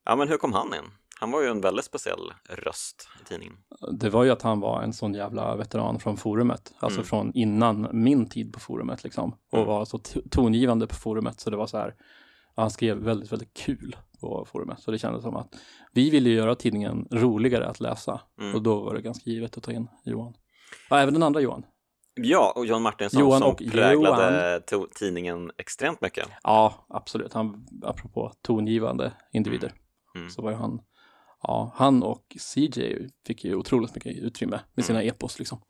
Ja, 0.05 0.15
men 0.15 0.27
hur 0.27 0.37
kom 0.37 0.53
han 0.53 0.67
in? 0.67 0.91
Han 1.19 1.31
var 1.31 1.41
ju 1.41 1.47
en 1.47 1.61
väldigt 1.61 1.85
speciell 1.85 2.33
röst 2.49 3.07
i 3.21 3.27
tidningen. 3.27 3.53
Det 3.99 4.09
var 4.09 4.23
ju 4.23 4.31
att 4.31 4.41
han 4.41 4.59
var 4.59 4.81
en 4.81 4.93
sån 4.93 5.13
jävla 5.13 5.55
veteran 5.55 5.99
från 5.99 6.17
forumet, 6.17 6.73
alltså 6.79 6.99
Mm. 6.99 7.07
från 7.07 7.31
innan 7.33 7.87
min 7.91 8.29
tid 8.29 8.53
på 8.53 8.59
forumet 8.59 9.03
liksom. 9.03 9.31
Och 9.51 9.57
Mm. 9.57 9.67
var 9.67 9.85
så 9.85 9.97
to- 9.97 10.29
tongivande 10.31 10.87
på 10.87 10.95
forumet 10.95 11.39
så 11.39 11.49
det 11.49 11.57
var 11.57 11.67
så 11.67 11.77
här, 11.77 11.93
han 12.55 12.71
skrev 12.71 12.97
väldigt, 12.97 13.31
väldigt 13.31 13.53
kul 13.53 13.95
på 14.21 14.45
forumet. 14.51 14.79
Så 14.79 14.91
det 14.91 14.97
kändes 14.99 15.23
som 15.23 15.35
att 15.35 15.53
vi 15.93 16.09
ville 16.09 16.29
göra 16.29 16.55
tidningen 16.55 17.07
roligare 17.11 17.67
att 17.67 17.79
läsa. 17.79 18.21
Mm. 18.41 18.55
Och 18.55 18.61
då 18.61 18.81
var 18.81 18.93
det 18.95 19.01
ganska 19.01 19.29
givet 19.29 19.57
att 19.57 19.63
ta 19.63 19.71
in 19.71 19.87
Johan. 20.05 20.33
Ja, 20.89 20.99
även 20.99 21.13
den 21.13 21.23
andra 21.23 21.41
Johan. 21.41 21.65
Ja, 22.13 22.53
och 22.55 22.65
John 22.65 22.81
Martinsson 22.81 23.19
Johan 23.19 23.39
som 23.39 23.49
och 23.51 23.57
präglade 23.57 24.59
to- 24.59 24.87
tidningen 24.95 25.51
extremt 25.57 26.01
mycket. 26.01 26.27
Ja, 26.43 26.85
absolut. 26.89 27.33
Han, 27.33 27.67
apropå 27.83 28.33
tongivande 28.41 29.13
individer, 29.33 29.73
Mm. 30.15 30.29
så 30.29 30.41
var 30.41 30.51
ju 30.51 30.57
han, 30.57 30.79
ja, 31.41 31.71
han 31.75 32.03
och 32.03 32.37
CJ 32.39 33.09
fick 33.27 33.43
ju 33.45 33.55
otroligt 33.55 33.95
mycket 33.95 34.17
utrymme 34.17 34.59
med 34.75 34.85
sina 34.85 35.03
epos 35.03 35.39
liksom. 35.39 35.61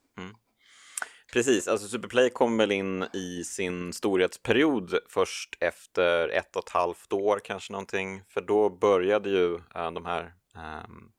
Precis, 1.33 1.67
alltså 1.67 1.87
Superplay 1.87 2.29
kom 2.29 2.57
väl 2.57 2.71
in 2.71 3.03
i 3.13 3.43
sin 3.43 3.93
storhetsperiod 3.93 4.93
först 5.09 5.57
efter 5.59 6.29
ett 6.29 6.55
och 6.55 6.63
ett 6.63 6.69
halvt 6.73 7.13
år 7.13 7.39
kanske 7.43 7.71
någonting. 7.73 8.21
För 8.29 8.41
då 8.41 8.69
började 8.69 9.29
ju 9.29 9.55
eh, 9.55 9.91
de 9.91 10.05
här 10.05 10.21
ehm, 10.55 11.09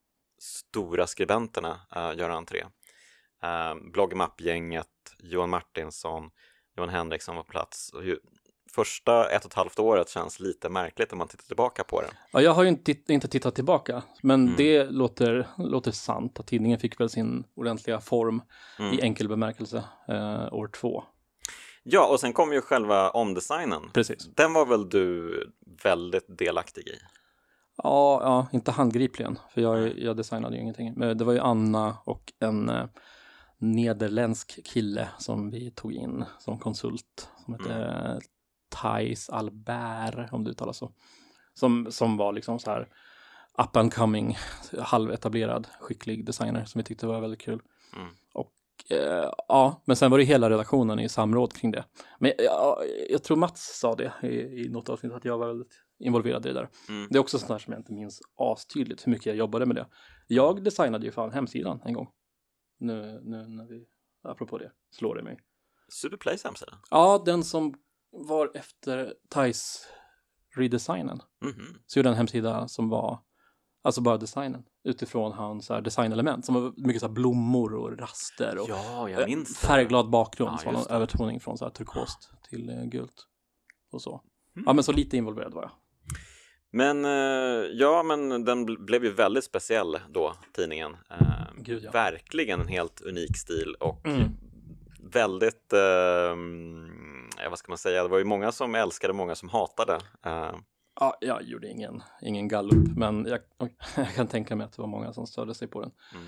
stora 0.43 1.07
skribenterna 1.07 1.81
uh, 1.97 2.19
göra 2.19 2.35
entré. 2.35 2.65
Uh, 3.47 3.91
Bloggmapp-gänget, 3.93 4.87
Johan 5.19 5.51
Martinsson, 5.51 6.31
Johan 6.77 6.89
Henriksson 6.89 7.37
var 7.37 7.43
på 7.43 7.51
plats. 7.51 7.91
Ju, 8.03 8.19
första 8.75 9.31
ett 9.31 9.45
och 9.45 9.51
ett 9.51 9.55
halvt 9.55 9.79
året 9.79 10.09
känns 10.09 10.41
lite 10.41 10.69
märkligt 10.69 11.13
om 11.13 11.19
man 11.19 11.29
tittar 11.29 11.45
tillbaka 11.45 11.85
på 11.85 12.01
det. 12.01 12.09
Ja, 12.33 12.41
jag 12.41 12.53
har 12.53 12.63
ju 12.63 12.69
inte, 12.69 12.95
inte 13.13 13.29
tittat 13.29 13.55
tillbaka, 13.55 14.03
men 14.23 14.43
Mm. 14.45 14.55
det 14.57 14.85
låter, 14.85 15.47
låter 15.59 15.91
sant 15.93 16.41
att 16.41 16.47
tidningen 16.47 16.79
fick 16.79 17.01
väl 17.01 17.11
sin 17.11 17.45
ordentliga 17.55 18.01
form 18.01 18.43
Mm. 18.79 18.93
i 18.95 19.01
enkel 19.03 19.29
bemärkelse 19.29 19.85
eh, 20.09 20.55
år 20.55 20.69
två. 20.69 21.05
Ja, 21.83 22.07
och 22.07 22.21
sen 22.21 22.33
kom 22.33 22.53
ju 22.53 22.61
själva 22.61 23.11
omdesignen. 23.11 23.83
Precis. 23.93 24.27
Den 24.35 24.53
var 24.53 24.67
väl 24.67 24.89
du 24.89 25.53
väldigt 25.83 26.25
delaktig 26.39 26.83
i? 26.89 26.95
Ja, 27.83 28.21
ja 28.23 28.47
inte 28.53 28.71
handgripligen, 28.71 29.39
för 29.55 29.61
jag, 29.61 29.99
jag 29.99 30.17
designade 30.17 30.57
ju 30.57 30.63
ingenting. 30.63 30.93
Men 30.97 31.19
det 31.19 31.25
var 31.25 31.33
ju 31.33 31.39
Anna 31.39 31.97
och 32.05 32.33
en 32.41 32.69
eh, 32.69 32.85
nederländsk 33.59 34.65
kille 34.65 35.09
som 35.19 35.51
vi 35.51 35.71
tog 35.71 35.93
in 35.93 36.25
som 36.39 36.59
konsult, 36.59 37.29
som 37.45 37.55
hette 37.55 37.75
mm. 37.75 38.21
Thais 38.69 39.31
Albert, 39.31 40.33
om 40.33 40.45
det 40.45 40.51
uttalas 40.51 40.77
så. 40.77 40.93
Som, 41.55 41.87
som 41.91 42.17
var 42.17 42.33
liksom 42.33 42.59
så 42.59 42.71
här 42.71 42.89
up 43.59 43.77
and 43.77 43.95
coming, 43.95 44.37
halvetablerad, 44.79 45.69
skicklig 45.81 46.27
designer 46.27 46.65
som 46.65 46.79
vi 46.79 46.85
tyckte 46.85 47.07
var 47.07 47.21
väldigt 47.21 47.41
kul. 47.41 47.63
Mm. 47.97 48.09
Och 48.35 48.53
eh, 48.91 49.31
ja, 49.49 49.83
men 49.85 49.97
sen 49.97 50.11
var 50.11 50.19
det 50.19 50.25
hela 50.25 50.51
redaktionen 50.51 50.99
i 50.99 51.09
samråd 51.09 51.53
kring 51.53 51.71
det. 51.71 51.85
Men 52.19 52.33
ja, 52.39 52.83
jag 53.11 53.23
tror 53.23 53.37
Mats 53.37 53.79
sa 53.81 53.95
det 53.95 54.13
i, 54.23 54.65
i 54.65 54.69
något 54.69 54.89
avsnitt 54.89 55.13
att 55.13 55.25
jag 55.25 55.39
var 55.39 55.47
väldigt 55.47 55.75
involverad 55.99 56.47
i 56.47 56.49
det 56.49 56.55
där. 56.55 56.69
Mm. 56.89 57.09
Det 57.11 57.17
är 57.17 57.21
också 57.21 57.39
sånt 57.39 57.49
där 57.49 57.59
som 57.59 57.73
jag 57.73 57.81
inte 57.81 57.93
minns 57.93 58.21
astydligt 58.37 59.07
hur 59.07 59.13
mycket 59.13 59.27
jag 59.27 59.37
jobbade 59.37 59.67
med 59.67 59.77
det. 59.77 59.87
Jag 60.27 60.65
designade 60.65 61.07
ju 61.07 61.13
fan 61.13 61.33
hemsidan 61.33 61.81
en 61.85 61.95
gång. 61.95 62.09
Nu, 62.79 63.21
nu 63.25 63.47
när 63.49 63.67
vi, 63.67 63.87
apropå 64.23 64.59
det, 64.59 64.73
slår 64.91 65.15
det 65.15 65.23
mig. 65.23 65.41
Superplays 65.89 66.45
hemsida? 66.45 66.79
Ja, 66.91 67.23
den 67.27 67.45
som 67.45 67.75
var 68.11 68.51
efter 68.55 69.15
Thais 69.29 69.87
redesignen. 70.57 71.21
Mhm. 71.45 71.79
Så 71.87 71.99
gjorde 71.99 72.09
en 72.09 72.15
hemsida 72.15 72.69
som 72.69 72.89
var, 72.89 73.19
alltså 73.83 74.01
bara 74.01 74.17
designen, 74.17 74.65
utifrån 74.85 75.33
hans 75.33 75.69
designelement. 75.69 76.45
Som 76.45 76.55
var 76.55 76.73
mycket 76.77 77.01
så 77.01 77.07
här 77.07 77.15
blommor 77.15 77.75
och 77.75 77.99
raster 77.99 78.59
och 78.59 78.69
Ja, 78.69 79.09
jag 79.11 79.29
minns 79.29 79.61
det. 79.61 79.67
färgglad 79.67 80.11
bakgrund. 80.11 80.51
Ja, 80.53 80.59
som 80.59 80.73
var 80.75 80.81
någon 80.81 80.91
övertoning 80.91 81.41
från 81.41 81.59
så 81.59 81.65
här 81.65 81.73
turkost 81.73 82.31
till 82.51 82.69
eh, 82.71 82.85
gult. 82.85 83.27
Och 83.93 84.03
så. 84.03 84.23
Mm. 84.57 84.65
Ja, 84.67 84.73
men 84.73 84.85
så 84.85 84.93
lite 84.93 85.17
involverad 85.17 85.55
var 85.55 85.63
jag. 85.63 85.71
Men 86.71 87.05
eh, 87.05 87.11
ja, 87.73 88.03
men 88.03 88.45
den 88.45 88.69
bl- 88.69 88.85
blev 88.85 89.05
ju 89.05 89.13
väldigt 89.13 89.45
speciell 89.45 89.99
då, 90.11 90.35
tidningen. 90.53 90.97
Gud, 91.67 91.83
ja. 91.85 91.91
Verkligen 91.91 92.61
en 92.61 92.69
helt 92.69 93.01
unik 93.01 93.37
stil 93.37 93.75
och 93.81 94.07
Mm. 94.07 94.31
väldigt, 95.13 95.73
eh, 95.73 96.37
vad 97.51 97.59
ska 97.59 97.69
man 97.73 97.79
säga, 97.79 98.03
det 98.03 98.09
var 98.09 98.19
ju 98.19 98.25
många 98.25 98.53
som 98.53 98.75
älskade 98.75 99.13
många 99.13 99.35
som 99.35 99.49
hatade. 99.49 99.95
Eh, 100.27 100.55
Ja, 101.01 101.17
jag 101.21 101.43
gjorde 101.43 101.69
ingen, 101.69 102.03
ingen 102.23 102.49
gallup, 102.49 102.97
men 102.97 103.27
jag, 103.27 103.41
jag 103.97 104.15
kan 104.15 104.27
tänka 104.27 104.57
mig 104.57 104.65
att 104.65 104.73
det 104.73 104.83
var 104.83 104.89
många 104.89 105.13
som 105.13 105.27
störde 105.27 105.55
sig 105.55 105.69
på 105.69 105.81
den. 105.81 105.91
mm, 106.15 106.27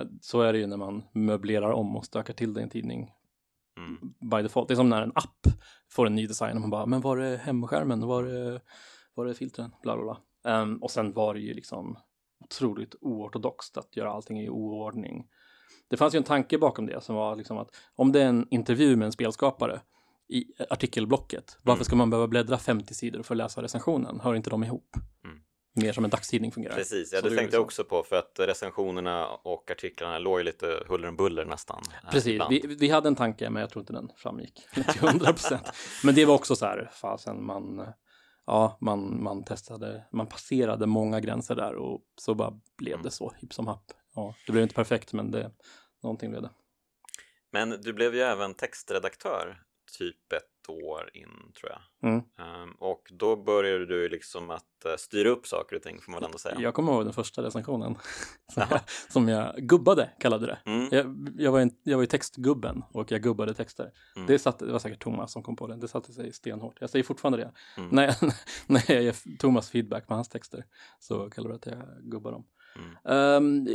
Eh, 0.00 0.06
så 0.20 0.40
är 0.40 0.52
det 0.52 0.58
ju 0.58 0.66
när 0.66 0.76
man 0.76 1.04
möblerar 1.12 1.70
om 1.72 1.96
och 1.96 2.04
stökar 2.04 2.34
till 2.34 2.54
det 2.54 2.60
i 2.60 2.62
en 2.62 2.70
tidning 2.70 3.10
mm, 3.76 3.98
by 4.30 4.42
default. 4.42 4.68
Det 4.68 4.74
är 4.74 4.76
som 4.76 4.88
när 4.88 5.02
en 5.02 5.12
app 5.14 5.46
får 5.90 6.06
en 6.06 6.14
ny 6.14 6.26
design 6.26 6.54
och 6.56 6.60
man 6.60 6.70
bara, 6.70 6.86
men 6.86 7.00
var 7.00 7.16
är 7.16 7.36
hemskärmen? 7.36 8.06
Var 8.06 8.24
är, 8.24 8.60
var 9.14 9.26
är 9.26 9.34
filtren? 9.34 9.74
Bla, 9.82 9.96
bla, 9.96 10.04
bla. 10.04 10.52
Ehm, 10.52 10.82
och 10.82 10.90
sen 10.90 11.12
var 11.12 11.34
det 11.34 11.40
ju 11.40 11.54
liksom 11.54 11.96
otroligt 12.44 12.94
oortodoxt 13.00 13.76
att 13.76 13.96
göra 13.96 14.10
allting 14.10 14.40
i 14.40 14.48
oordning. 14.48 15.26
Det 15.88 15.96
fanns 15.96 16.14
ju 16.14 16.18
en 16.18 16.24
tanke 16.24 16.58
bakom 16.58 16.86
det 16.86 17.00
som 17.04 17.14
var 17.16 17.36
liksom 17.36 17.58
att 17.58 17.68
om 17.96 18.12
det 18.12 18.22
är 18.22 18.26
en 18.28 18.46
intervju 18.50 18.96
med 18.96 19.06
en 19.06 19.12
spelskapare 19.12 19.80
i 20.28 20.44
artikelblocket, 20.70 21.58
varför 21.62 21.76
Mm. 21.78 21.84
ska 21.84 21.96
man 21.96 22.10
behöva 22.10 22.26
bläddra 22.28 22.58
50 22.58 22.94
sidor 22.94 23.22
för 23.22 23.34
att 23.34 23.38
läsa 23.38 23.62
recensionen? 23.62 24.20
Hör 24.20 24.34
inte 24.34 24.50
de 24.50 24.64
ihop? 24.64 24.96
Mm. 25.24 25.38
Mer 25.76 25.92
som 25.92 26.04
en 26.04 26.10
dagstidning 26.10 26.52
fungerar. 26.52 26.74
precis, 26.74 27.12
ja, 27.12 27.20
det 27.20 27.28
tänkte 27.28 27.56
jag 27.56 27.60
så. 27.60 27.64
också 27.64 27.84
på 27.84 28.02
för 28.02 28.16
att 28.16 28.36
recensionerna 28.38 29.26
och 29.28 29.70
artiklarna 29.70 30.18
låg 30.18 30.38
ju 30.40 30.44
lite 30.44 30.84
huller 30.88 31.08
om 31.08 31.16
buller 31.16 31.44
nästan. 31.44 31.82
eh, 32.04 32.10
Precis, 32.10 32.42
vi, 32.50 32.76
vi 32.80 32.88
hade 32.88 33.08
en 33.08 33.16
tanke 33.16 33.50
men 33.50 33.60
jag 33.60 33.70
tror 33.70 33.80
inte 33.82 33.92
den 33.92 34.10
framgick 34.16 34.66
till 34.74 35.04
100 35.08 35.26
procent. 35.26 35.72
Men 36.04 36.14
det 36.14 36.24
var 36.24 36.34
också 36.34 36.56
så 36.56 36.66
här, 36.66 36.90
fasen 36.92 37.44
man, 37.44 37.86
ja, 38.46 38.78
man, 38.80 39.22
man 39.22 39.44
testade, 39.44 40.04
man 40.12 40.26
passerade 40.26 40.86
många 40.86 41.20
gränser 41.20 41.54
där 41.54 41.74
och 41.74 42.00
så 42.20 42.34
bara 42.34 42.60
blev 42.78 43.02
det 43.02 43.10
så, 43.10 43.32
hipp 43.36 43.52
som 43.52 43.66
happ. 43.66 43.92
Ja, 44.14 44.34
det 44.46 44.52
blev 44.52 44.62
inte 44.62 44.74
perfekt 44.74 45.12
men 45.12 45.30
det, 45.30 45.50
någonting 46.02 46.30
blev 46.30 46.42
det. 46.42 46.50
Men 47.52 47.70
du 47.70 47.92
blev 47.92 48.14
ju 48.14 48.20
även 48.20 48.54
textredaktör 48.54 49.62
typ 49.98 50.32
ett 50.32 50.53
år 50.68 51.10
in 51.14 51.52
tror 51.60 51.72
jag. 51.72 52.10
Mm. 52.10 52.24
Ehm, 52.38 52.72
och 52.78 53.02
då 53.10 53.36
började 53.36 53.86
du 53.86 54.08
liksom 54.08 54.50
att 54.50 54.84
eh, 54.84 54.96
styra 54.98 55.28
upp 55.28 55.46
saker 55.46 55.76
och 55.76 55.82
ting 55.82 56.00
får 56.00 56.12
man 56.12 56.20
väl 56.20 56.26
ändå 56.26 56.38
säga. 56.38 56.60
Jag 56.60 56.74
kommer 56.74 56.92
ihåg 56.92 57.04
den 57.04 57.12
första 57.12 57.42
recensionen 57.42 57.94
som 58.52 58.62
jag, 58.70 58.80
som 59.08 59.28
jag 59.28 59.56
gubbade, 59.56 60.10
kallade 60.20 60.46
det. 60.46 60.58
Mm, 60.66 60.88
Jag, 60.90 61.28
jag, 61.38 61.52
var 61.52 61.60
en, 61.60 61.70
jag 61.82 61.96
var 61.96 62.02
ju 62.02 62.06
textgubben 62.06 62.82
och 62.92 63.12
jag 63.12 63.22
gubbade 63.22 63.54
texter. 63.54 63.90
Mm. 64.16 64.26
Det, 64.26 64.38
satte, 64.38 64.66
det 64.66 64.72
var 64.72 64.78
säkert 64.78 65.02
Thomas 65.02 65.32
som 65.32 65.42
kom 65.42 65.56
på 65.56 65.66
det. 65.66 65.76
Det 65.76 65.88
satte 65.88 66.12
sig 66.12 66.32
stenhårt. 66.32 66.80
Jag 66.80 66.90
säger 66.90 67.02
fortfarande 67.04 67.38
det. 67.38 67.52
Mm. 67.76 67.90
När, 67.90 68.04
jag, 68.04 68.14
när 68.66 68.82
jag 68.92 69.02
ger 69.02 69.38
Thomas 69.38 69.70
feedback 69.70 70.06
på 70.06 70.14
hans 70.14 70.28
texter 70.28 70.64
så 70.98 71.30
kallar 71.30 71.48
du 71.48 71.54
att 71.54 71.66
jag 71.66 71.82
gubbar 72.02 72.32
dem. 72.32 72.44
Mm. 72.76 72.96
Ehm, 73.04 73.66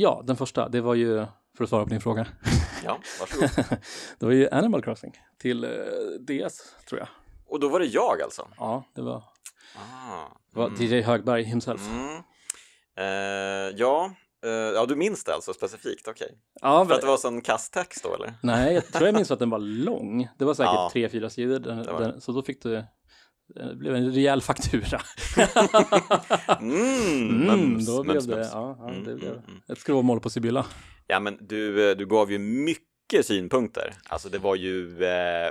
ja, 0.00 0.22
den 0.26 0.36
första, 0.36 0.68
det 0.68 0.80
var 0.80 0.94
ju, 0.94 1.26
för 1.56 1.64
att 1.64 1.70
svara 1.70 1.84
på 1.84 1.90
din 1.90 2.00
fråga, 2.00 2.26
Ja, 2.84 2.98
varsågod. 3.20 3.50
det 4.18 4.26
var 4.26 4.32
ju 4.32 4.48
Animal 4.50 4.82
Crossing 4.82 5.12
till 5.38 5.64
eh, 5.64 5.70
DS 6.20 6.74
tror 6.88 6.98
jag. 7.00 7.08
Och 7.46 7.60
då 7.60 7.68
var 7.68 7.80
det 7.80 7.86
jag 7.86 8.22
alltså? 8.22 8.48
Ja, 8.58 8.84
det 8.94 9.02
var, 9.02 9.24
Ah, 9.76 10.28
det 10.52 10.58
var 10.58 10.66
mm. 10.68 10.82
DJ 10.82 11.00
Högberg 11.02 11.42
himself. 11.42 11.80
Mm. 11.88 12.16
Eh, 12.98 13.74
ja, 13.76 14.10
eh, 14.44 14.50
ja, 14.50 14.86
du 14.86 14.96
minns 14.96 15.24
det 15.24 15.34
alltså 15.34 15.52
specifikt, 15.52 16.08
okej. 16.08 16.38
Ja, 16.60 16.86
För 16.86 16.94
att 16.94 17.00
det 17.00 17.06
var 17.06 17.16
sån 17.16 17.40
kasttext 17.40 18.02
då 18.04 18.14
eller? 18.14 18.34
Nej, 18.42 18.74
jag 18.74 18.86
tror 18.86 19.06
jag 19.06 19.14
minns 19.14 19.30
att 19.30 19.38
den 19.38 19.50
var 19.50 19.58
lång. 19.58 20.28
Det 20.38 20.44
var 20.44 20.54
säkert 20.54 20.72
Ja. 20.72 20.90
tre, 20.92 21.08
fyra 21.08 21.30
sidor. 21.30 21.58
Den, 21.58 21.82
den, 21.82 22.20
så 22.20 22.32
då 22.32 22.42
fick 22.42 22.62
du, 22.62 22.84
det 23.54 23.76
blev 23.76 23.94
en 23.94 24.12
rejäl 24.12 24.40
faktura. 24.42 25.00
Mm, 26.60 27.48
Mm, 27.50 27.84
då 27.84 28.02
blev 28.02 28.26
det, 28.26 28.48
ja, 28.52 28.76
ja, 28.78 28.88
Mm, 28.90 29.04
det 29.04 29.14
blev 29.14 29.32
mm, 29.32 29.44
mm. 29.48 29.60
ett 29.68 29.78
skråmål 29.78 30.20
på 30.20 30.30
Sibylla. 30.30 30.66
Ja, 31.06 31.20
men 31.20 31.38
du, 31.40 31.90
eh, 31.90 31.96
du 31.96 32.06
gav 32.06 32.32
ju 32.32 32.38
mycket 32.38 33.26
synpunkter. 33.26 33.94
Alltså 34.08 34.28
det 34.28 34.38
var 34.38 34.56
ju, 34.56 35.04
eh, 35.04 35.50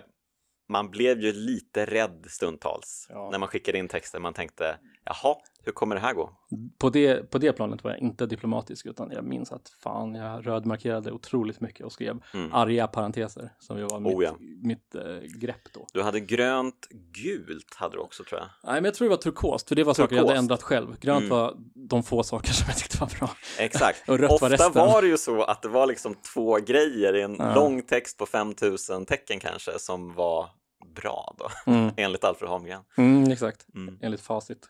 man 0.70 0.90
blev 0.92 1.22
ju 1.22 1.34
lite 1.34 1.86
rädd 1.86 2.26
stundtals 2.30 3.08
Ja. 3.10 3.30
när 3.32 3.38
man 3.40 3.50
skickade 3.50 3.78
in 3.78 3.88
texter. 3.88 4.20
Man 4.20 4.34
tänkte, 4.34 4.76
jaha, 5.06 5.36
Hur 5.64 5.72
kommer 5.72 5.96
det 5.96 6.02
här 6.02 6.14
gå? 6.14 6.30
På 6.78 6.90
det, 6.90 7.32
på 7.32 7.38
det 7.38 7.54
planet 7.54 7.84
var 7.84 7.92
jag 7.92 8.00
inte 8.00 8.26
diplomatisk 8.26 8.86
utan 8.86 9.12
jag 9.12 9.24
minns 9.24 9.52
att 9.52 9.70
fan 9.84 10.16
jag 10.16 10.48
rödmarkerade 10.48 11.12
otroligt 11.12 11.62
mycket 11.62 11.86
och 11.86 11.92
skrev 11.92 12.24
Mm. 12.34 12.54
arga 12.54 12.88
parenteser 12.88 13.50
som 13.60 13.78
ju 13.78 13.84
var 13.84 14.00
mitt, 14.00 14.16
Oh 14.16 14.24
ja. 14.24 14.36
mitt 14.64 14.96
eh, 14.96 15.02
grepp 15.40 15.74
då. 15.74 15.86
Du 15.94 16.02
hade 16.04 16.20
grönt, 16.20 16.88
gult 17.14 17.74
hade 17.76 17.96
du 17.96 18.00
också 18.00 18.24
tror 18.24 18.40
jag. 18.42 18.48
Nej 18.64 18.74
men 18.74 18.86
jag 18.86 18.94
tror 18.94 19.06
det 19.06 19.10
var 19.10 19.18
turkost 19.22 19.68
för 19.68 19.76
det 19.76 19.84
var 19.84 19.94
saker 19.94 20.16
jag 20.16 20.22
hade 20.22 20.30
Turkost. 20.34 20.42
ändrat 20.44 20.64
själv. 20.64 21.00
Grönt 21.00 21.20
Mm. 21.26 21.30
var 21.38 21.56
de 21.76 22.04
få 22.04 22.24
saker 22.24 22.52
som 22.54 22.66
jag 22.68 22.78
tyckte 22.78 22.98
var 22.98 23.20
bra. 23.20 23.30
Exakt. 23.60 24.04
Och 24.10 24.20
rött 24.20 24.30
var 24.30 24.36
Ofta 24.36 24.50
resten. 24.50 24.72
var 24.74 25.02
det 25.02 25.08
ju 25.08 25.18
så 25.18 25.44
att 25.44 25.62
det 25.62 25.68
var 25.70 25.88
liksom 25.88 26.16
två 26.34 26.58
grejer 26.58 27.16
i 27.16 27.22
en 27.22 27.36
Ja. 27.40 27.56
lång 27.56 27.82
text 27.82 28.18
på 28.18 28.26
5000 28.26 29.06
tecken 29.06 29.40
kanske 29.40 29.80
som 29.80 30.14
var 30.14 30.50
bra 30.96 31.36
då, 31.38 31.72
Mm. 31.72 31.92
enligt 31.98 32.24
Alfred 32.24 32.50
Holmgren. 32.50 32.82
Mm, 32.98 33.32
exakt, 33.32 33.66
Mm. 33.76 33.98
enligt 34.02 34.22
facit. 34.22 34.68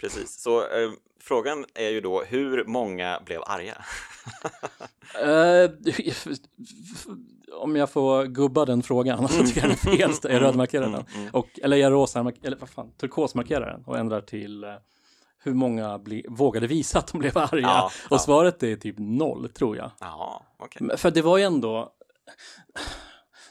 Precis, 0.00 0.40
så 0.42 0.60
eh, 0.60 0.90
frågan 1.20 1.64
är 1.74 1.88
ju 1.88 2.00
då 2.00 2.22
hur 2.22 2.64
många 2.64 3.20
blev 3.24 3.42
arga? 3.46 3.84
Eh, 5.22 5.70
om 7.52 7.76
jag 7.76 7.90
får 7.90 8.24
gubba 8.24 8.64
den 8.64 8.82
frågan 8.82 9.28
så 9.28 9.46
tycker 9.46 9.60
jag 9.60 9.70
den 9.70 9.92
är 9.92 9.96
fel. 9.96 10.32
Jag 10.32 10.42
rödmarkerar 10.42 10.88
den. 10.90 11.04
Mm, 11.14 11.30
Och, 11.32 11.60
eller 11.62 11.76
jag 11.76 11.92
rosa, 11.92 12.32
eller 12.42 12.56
vad 12.56 12.68
fan, 12.68 12.92
turkosmarkerar 12.92 13.70
den 13.72 13.84
och 13.84 13.98
ändrar 13.98 14.20
till 14.20 14.64
eh, 14.64 14.70
hur 15.38 15.54
många 15.54 15.98
ble, 15.98 16.22
vågade 16.28 16.66
visa 16.66 16.98
att 16.98 17.06
de 17.12 17.18
blev 17.18 17.38
arga. 17.38 17.60
Ja, 17.60 17.90
ja. 18.08 18.14
och 18.16 18.20
svaret 18.20 18.62
är 18.62 18.76
typ 18.76 18.96
noll 18.98 19.48
tror 19.48 19.76
jag. 19.76 19.90
Ja. 20.00 20.42
Men 20.80 20.98
För 20.98 21.10
det 21.10 21.22
var 21.22 21.38
ju 21.38 21.44
ändå, 21.44 21.92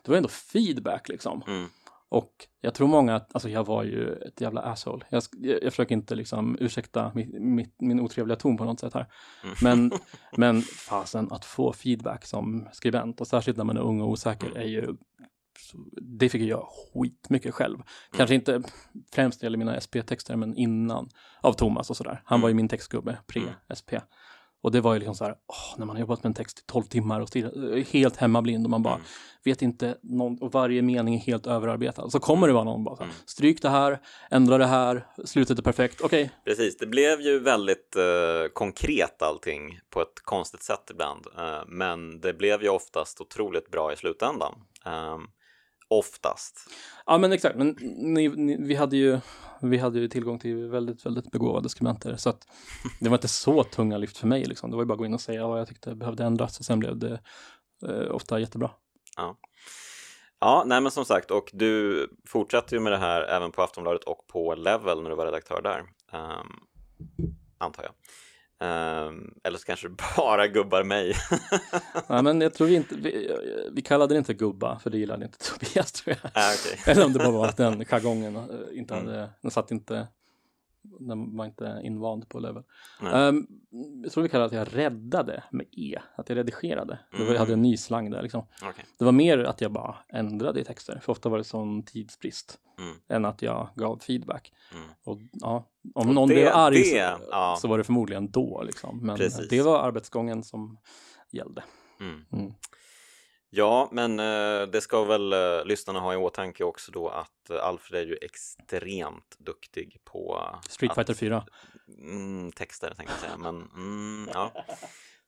det 0.04 0.12
var 0.12 0.18
ändå 0.18 0.30
feedback 0.30 1.10
liksom. 1.10 1.44
Mm. 1.48 1.70
Och 2.10 2.32
jag 2.62 2.74
tror 2.74 2.88
många, 2.88 3.26
alltså 3.32 3.50
jag 3.50 3.66
var 3.66 3.84
ju 3.84 4.14
ett 4.14 4.42
jävla 4.42 4.62
asshole. 4.62 5.06
Jag, 5.10 5.24
jag, 5.32 5.64
jag 5.64 5.74
försöker 5.74 5.96
inte 5.96 6.16
liksom 6.16 6.58
ursäkta 6.60 7.12
mitt, 7.16 7.42
mitt, 7.42 7.76
min 7.80 8.00
otrevliga 8.00 8.36
ton 8.36 8.58
på 8.58 8.66
något 8.66 8.80
sätt 8.80 8.94
här. 8.94 9.08
Mm. 9.44 9.56
Men, 9.62 10.00
men 10.38 10.62
fasen 10.62 11.32
att 11.32 11.46
få 11.46 11.74
feedback 11.74 12.26
som 12.26 12.68
skribent 12.72 13.22
och 13.22 13.28
särskilt 13.28 13.58
när 13.58 13.64
man 13.64 13.78
är 13.78 13.82
ung 13.82 14.02
och 14.02 14.10
osäker 14.10 14.58
är 14.58 14.68
ju 14.68 14.96
det 16.02 16.30
fick 16.30 16.42
jag 16.42 16.68
skitmycket 16.94 17.54
själv. 17.54 17.78
Kanske 18.18 18.36
inte 18.36 18.64
främst 19.14 19.42
när 19.42 19.44
det 19.44 19.46
gäller 19.46 19.58
mina 19.58 19.80
SP-texter 19.86 20.36
men 20.36 20.56
innan 20.56 21.10
av 21.42 21.54
Thomas 21.54 21.90
och 21.90 21.98
sådär. 21.98 22.22
Han 22.26 22.42
var 22.42 22.50
ju 22.50 22.56
min 22.56 22.68
textgubbe 22.68 23.18
pre-SP. 23.28 24.02
Och 24.66 24.72
det 24.72 24.82
var 24.82 24.94
ju 24.94 25.00
liksom 25.00 25.16
så 25.16 25.24
här, 25.24 25.36
åh, 25.48 25.78
när 25.78 25.86
man 25.86 25.96
har 25.96 26.02
jobbat 26.02 26.24
med 26.24 26.30
en 26.30 26.34
text 26.34 26.60
i 26.60 26.62
12 26.66 26.84
timmar 26.84 27.22
och 27.22 27.28
stirrat, 27.28 27.88
helt 27.88 28.18
hemmablind 28.18 28.66
och 28.66 28.70
man 28.70 28.84
bara 28.84 29.00
vet 29.44 29.62
inte, 29.62 29.98
någon, 30.02 30.42
och 30.42 30.52
varje 30.52 30.82
mening 30.82 31.16
är 31.16 31.20
helt 31.20 31.48
överarbetad. 31.48 32.10
Så 32.10 32.20
kommer 32.20 32.48
det 32.48 32.54
vara 32.54 32.64
någon 32.64 32.84
bara 32.84 32.96
så 32.96 33.04
här, 33.04 33.12
stryk 33.26 33.62
det 33.62 33.70
här, 33.70 34.00
ändra 34.32 34.58
det 34.58 34.66
här, 34.66 35.08
slutet 35.26 35.60
är 35.60 35.64
perfekt, 35.64 36.02
okej. 36.02 36.32
Precis, 36.46 36.78
det 36.78 36.86
blev 36.86 37.22
ju 37.22 37.40
väldigt 37.40 37.96
eh, 37.96 38.52
konkret 38.54 39.22
allting 39.22 39.80
på 39.90 40.02
ett 40.02 40.22
konstigt 40.24 40.64
sätt 40.64 40.92
ibland. 40.92 41.26
Eh, 41.38 41.64
men 41.68 42.20
det 42.22 42.34
blev 42.34 42.64
ju 42.64 42.70
oftast 42.70 43.22
otroligt 43.22 43.72
bra 43.72 43.94
i 43.94 43.96
slutändan. 43.96 44.54
Eh, 44.86 45.18
oftast. 46.00 46.70
Ja 47.06 47.18
men 47.18 47.32
exakt, 47.32 47.56
men 47.56 47.78
ni, 47.82 48.30
ni, 48.30 48.58
vi, 48.60 48.76
hade 48.76 48.98
ju, 48.98 49.20
vi 49.62 49.78
hade 49.78 50.00
ju 50.00 50.08
tillgång 50.08 50.40
till 50.40 50.68
väldigt, 50.68 51.06
väldigt 51.06 51.32
begåvade 51.32 51.70
skribenter 51.70 52.16
så 52.16 52.30
att 52.30 52.48
det 53.00 53.10
var 53.10 53.18
inte 53.18 53.28
så 53.28 53.64
tunga 53.64 53.98
lyft 53.98 54.18
för 54.18 54.28
mig 54.28 54.46
liksom. 54.46 54.70
Det 54.70 54.76
var 54.76 54.84
ju 54.84 54.88
bara 54.88 54.94
att 54.94 55.00
gå 55.00 55.06
in 55.06 55.14
och 55.14 55.22
säga 55.22 55.48
vad 55.48 55.60
jag 55.60 55.68
tyckte 55.68 55.96
behövde 55.96 56.24
ändras 56.24 56.60
och 56.60 56.66
sen 56.66 56.80
blev 56.80 56.98
det 56.98 57.20
eh, 57.88 58.16
ofta 58.16 58.40
jättebra. 58.40 58.72
Ja, 60.40 60.64
nej 60.66 60.82
men 60.82 60.92
som 60.92 61.06
sagt, 61.06 61.32
och 61.32 61.50
du 61.54 62.08
fortsatte 62.28 62.76
ju 62.76 62.82
med 62.82 62.92
det 62.92 62.98
här 62.98 63.22
även 63.22 63.52
på 63.52 63.62
Aftonbladet 63.62 64.04
och 64.04 64.28
på 64.28 64.56
Level 64.56 65.02
när 65.02 65.10
du 65.10 65.16
var 65.16 65.26
redaktör 65.26 65.62
där. 65.62 65.84
ehm, 66.12 66.48
antar 67.58 67.84
jag. 67.84 67.92
Ehm, 68.64 69.34
eller 69.44 69.58
så 69.58 69.66
kanske 69.66 69.88
du 69.88 69.96
bara 70.18 70.48
gubbar 70.48 70.84
mig. 70.84 71.14
Ja, 72.08 72.22
men 72.22 72.42
jag 72.42 72.54
tror 72.54 72.68
vi 72.68 72.76
inte, 72.76 72.96
vi, 72.96 73.32
vi 73.72 73.82
kallade 73.82 74.14
det 74.14 74.18
inte 74.18 74.34
gubba 74.34 74.80
för 74.80 74.90
det 74.90 74.98
gillade 74.98 75.26
inte 75.26 75.38
Tobias 75.50 75.92
tror 75.92 76.16
jag. 76.22 76.32
ah, 76.34 76.52
okej. 76.54 76.80
Eller 76.86 77.06
om 77.06 77.14
det 77.14 77.20
bara 77.20 77.32
var 77.32 77.48
att 77.48 77.58
den 77.58 77.86
jargongen 77.86 78.36
eh, 78.36 78.44
inte 78.80 78.94
Mm. 78.94 79.06
hade, 79.08 79.30
den 79.42 79.52
satt 79.52 79.72
inte, 79.72 80.08
den 81.00 81.38
var 81.38 81.46
inte 81.46 81.80
invand 81.84 82.30
på 82.30 82.40
level. 82.40 82.64
Ehm, 83.14 83.48
jag 84.04 84.12
tror 84.12 84.24
vi 84.24 84.30
kallade 84.30 84.46
att 84.62 84.68
jag 84.70 84.78
räddade 84.78 85.44
med 85.52 85.66
E, 85.72 86.00
att 86.16 86.30
jag 86.30 86.38
redigerade. 86.38 87.00
Det 87.18 87.24
var, 87.26 87.32
jag 87.34 87.40
hade 87.40 87.54
en 87.54 87.62
ny 87.62 87.78
slang 87.78 88.10
där 88.12 88.22
liksom. 88.22 88.46
Okej. 88.64 88.86
Det 88.98 89.06
var 89.06 89.12
mer 89.12 89.38
att 89.44 89.62
jag 89.62 89.72
bara 89.72 89.96
ändrade 90.10 90.60
i 90.62 90.64
texter, 90.64 91.00
för 91.04 91.12
ofta 91.12 91.30
var 91.30 91.38
det 91.38 91.44
sån 91.44 91.84
tidsbrist. 91.84 92.60
Mm. 92.80 92.96
Än 93.08 93.26
att 93.26 93.42
jag 93.42 93.70
gav 93.76 94.00
feedback. 94.00 94.54
Mm. 94.74 94.88
Och 95.04 95.20
ja, 95.32 95.64
om 95.96 96.08
Och 96.10 96.14
någon 96.16 96.30
det- 96.30 96.36
blev 96.36 96.48
arg 96.54 96.76
det, 96.76 96.84
så, 96.84 97.24
ja. 97.32 97.58
så 97.62 97.68
var 97.68 97.78
det 97.78 97.84
förmodligen 97.84 98.32
då 98.32 98.64
liksom. 98.66 99.00
Men 99.06 99.18
Precis. 99.18 99.50
det 99.50 99.62
var 99.62 99.80
arbetsgången 99.80 100.44
som 100.44 100.78
gällde. 101.32 101.64
Mm. 102.00 102.54
Ja, 103.50 103.90
men 103.92 104.20
eh, 104.20 104.68
det 104.68 104.82
ska 104.82 105.04
väl 105.04 105.34
eh, 105.34 105.66
lyssnarna 105.66 106.00
ha 106.00 106.14
i 106.14 106.18
åtanke 106.18 106.64
också 106.64 106.92
då 106.92 107.10
att 107.10 107.50
eh, 107.50 107.64
Alfred 107.66 108.02
är 108.02 108.06
ju 108.08 108.18
extremt 108.22 109.36
duktig 109.40 109.98
på 110.04 110.50
Street 110.70 110.92
att- 110.92 110.96
Fighter 110.96 111.14
4. 111.14 111.46
Mm, 112.00 112.52
texter 112.52 112.94
tänkte 112.94 113.14
jag 113.14 113.22
säga, 113.22 113.38
men 113.38 113.70
mm, 113.76 114.30
ja. 114.34 114.52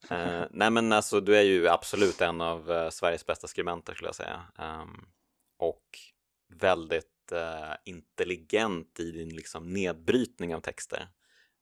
Eh, 0.09 0.43
nej 0.51 0.69
men 0.71 0.93
alltså 0.93 1.19
du 1.21 1.37
är 1.37 1.41
ju 1.41 1.67
absolut 1.67 2.21
en 2.21 2.41
av 2.41 2.71
eh, 2.71 2.89
Sveriges 2.89 3.25
bästa 3.25 3.47
skribenter 3.47 3.93
skulle 3.93 4.07
jag 4.07 4.15
säga. 4.15 4.41
Ehm, 4.57 5.05
och 5.59 5.83
väldigt 6.53 7.31
eh, 7.31 7.75
intelligent 7.85 8.99
i 8.99 9.11
din 9.11 9.29
liksom 9.35 9.73
nedbrytning 9.73 10.55
av 10.55 10.59
texter. 10.59 11.07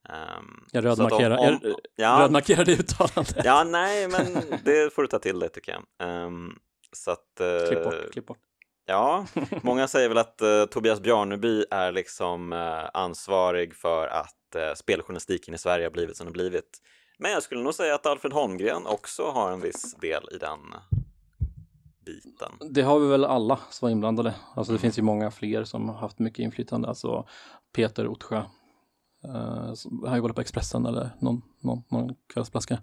Ehm, 0.09 0.63
Jag 0.71 0.85
om- 0.85 0.89
rödmarkerar, 0.89 1.37
om- 1.37 1.75
ja, 1.95 2.17
rödmarkerade 2.21 2.71
uttalandet. 2.73 3.35
ja, 3.45 3.63
nej 3.63 4.07
men 4.07 4.43
det 4.63 4.93
får 4.93 5.01
du 5.01 5.07
ta 5.07 5.19
till 5.19 5.39
dig 5.39 5.49
tycker 5.49 5.71
jag. 5.71 6.09
Ehm, 6.09 6.53
så 6.93 7.11
att, 7.11 7.39
eh, 7.39 7.67
Klipp 7.67 7.83
bort, 7.83 8.11
klipp 8.11 8.25
bort. 8.27 8.37
Ja, 8.85 9.25
många 9.63 9.87
säger 9.87 10.09
väl 10.09 10.17
att 10.17 10.41
eh, 10.41 10.65
Tobias 10.65 10.99
Bjarneby 11.01 11.65
är 11.71 11.91
liksom 11.91 12.53
eh, 12.53 12.89
ansvarig 12.93 13.75
för 13.75 14.07
att 14.07 14.55
eh, 14.55 14.73
speljournalistiken 14.75 15.53
i 15.53 15.57
Sverige 15.57 15.85
har 15.85 15.91
blivit 15.91 16.17
som 16.17 16.25
den 16.25 16.33
blivit. 16.33 16.81
Men 17.19 17.31
jag 17.31 17.43
skulle 17.43 17.63
nog 17.63 17.73
säga 17.73 17.95
att 17.95 18.05
Alfred 18.05 18.33
Holmgren 18.33 18.85
också 18.87 19.23
har 19.31 19.51
en 19.51 19.61
viss 19.61 19.93
del 19.93 20.23
i 20.31 20.37
den 20.37 20.59
biten. 22.05 22.51
Det 22.73 22.81
har 22.81 22.99
vi 22.99 23.07
väl 23.07 23.25
alla 23.25 23.59
som 23.69 23.85
var 23.85 23.91
inblandade. 23.91 24.33
Alltså 24.55 24.71
Mm. 24.71 24.77
det 24.77 24.81
finns 24.81 24.97
ju 24.97 25.01
många 25.01 25.31
fler 25.31 25.63
som 25.63 25.89
har 25.89 25.95
haft 25.97 26.19
mycket 26.19 26.39
inflytande. 26.39 26.87
Alltså 26.87 27.27
Peter 27.75 28.07
Ottsjö. 28.07 28.41
Uh, 29.29 30.07
har 30.09 30.17
jobbat 30.17 30.35
på 30.35 30.41
Expressen 30.41 30.85
eller 30.85 31.09
någon, 31.19 31.41
någon, 31.61 31.83
någon 31.91 32.15
kvällsplaska. 32.33 32.79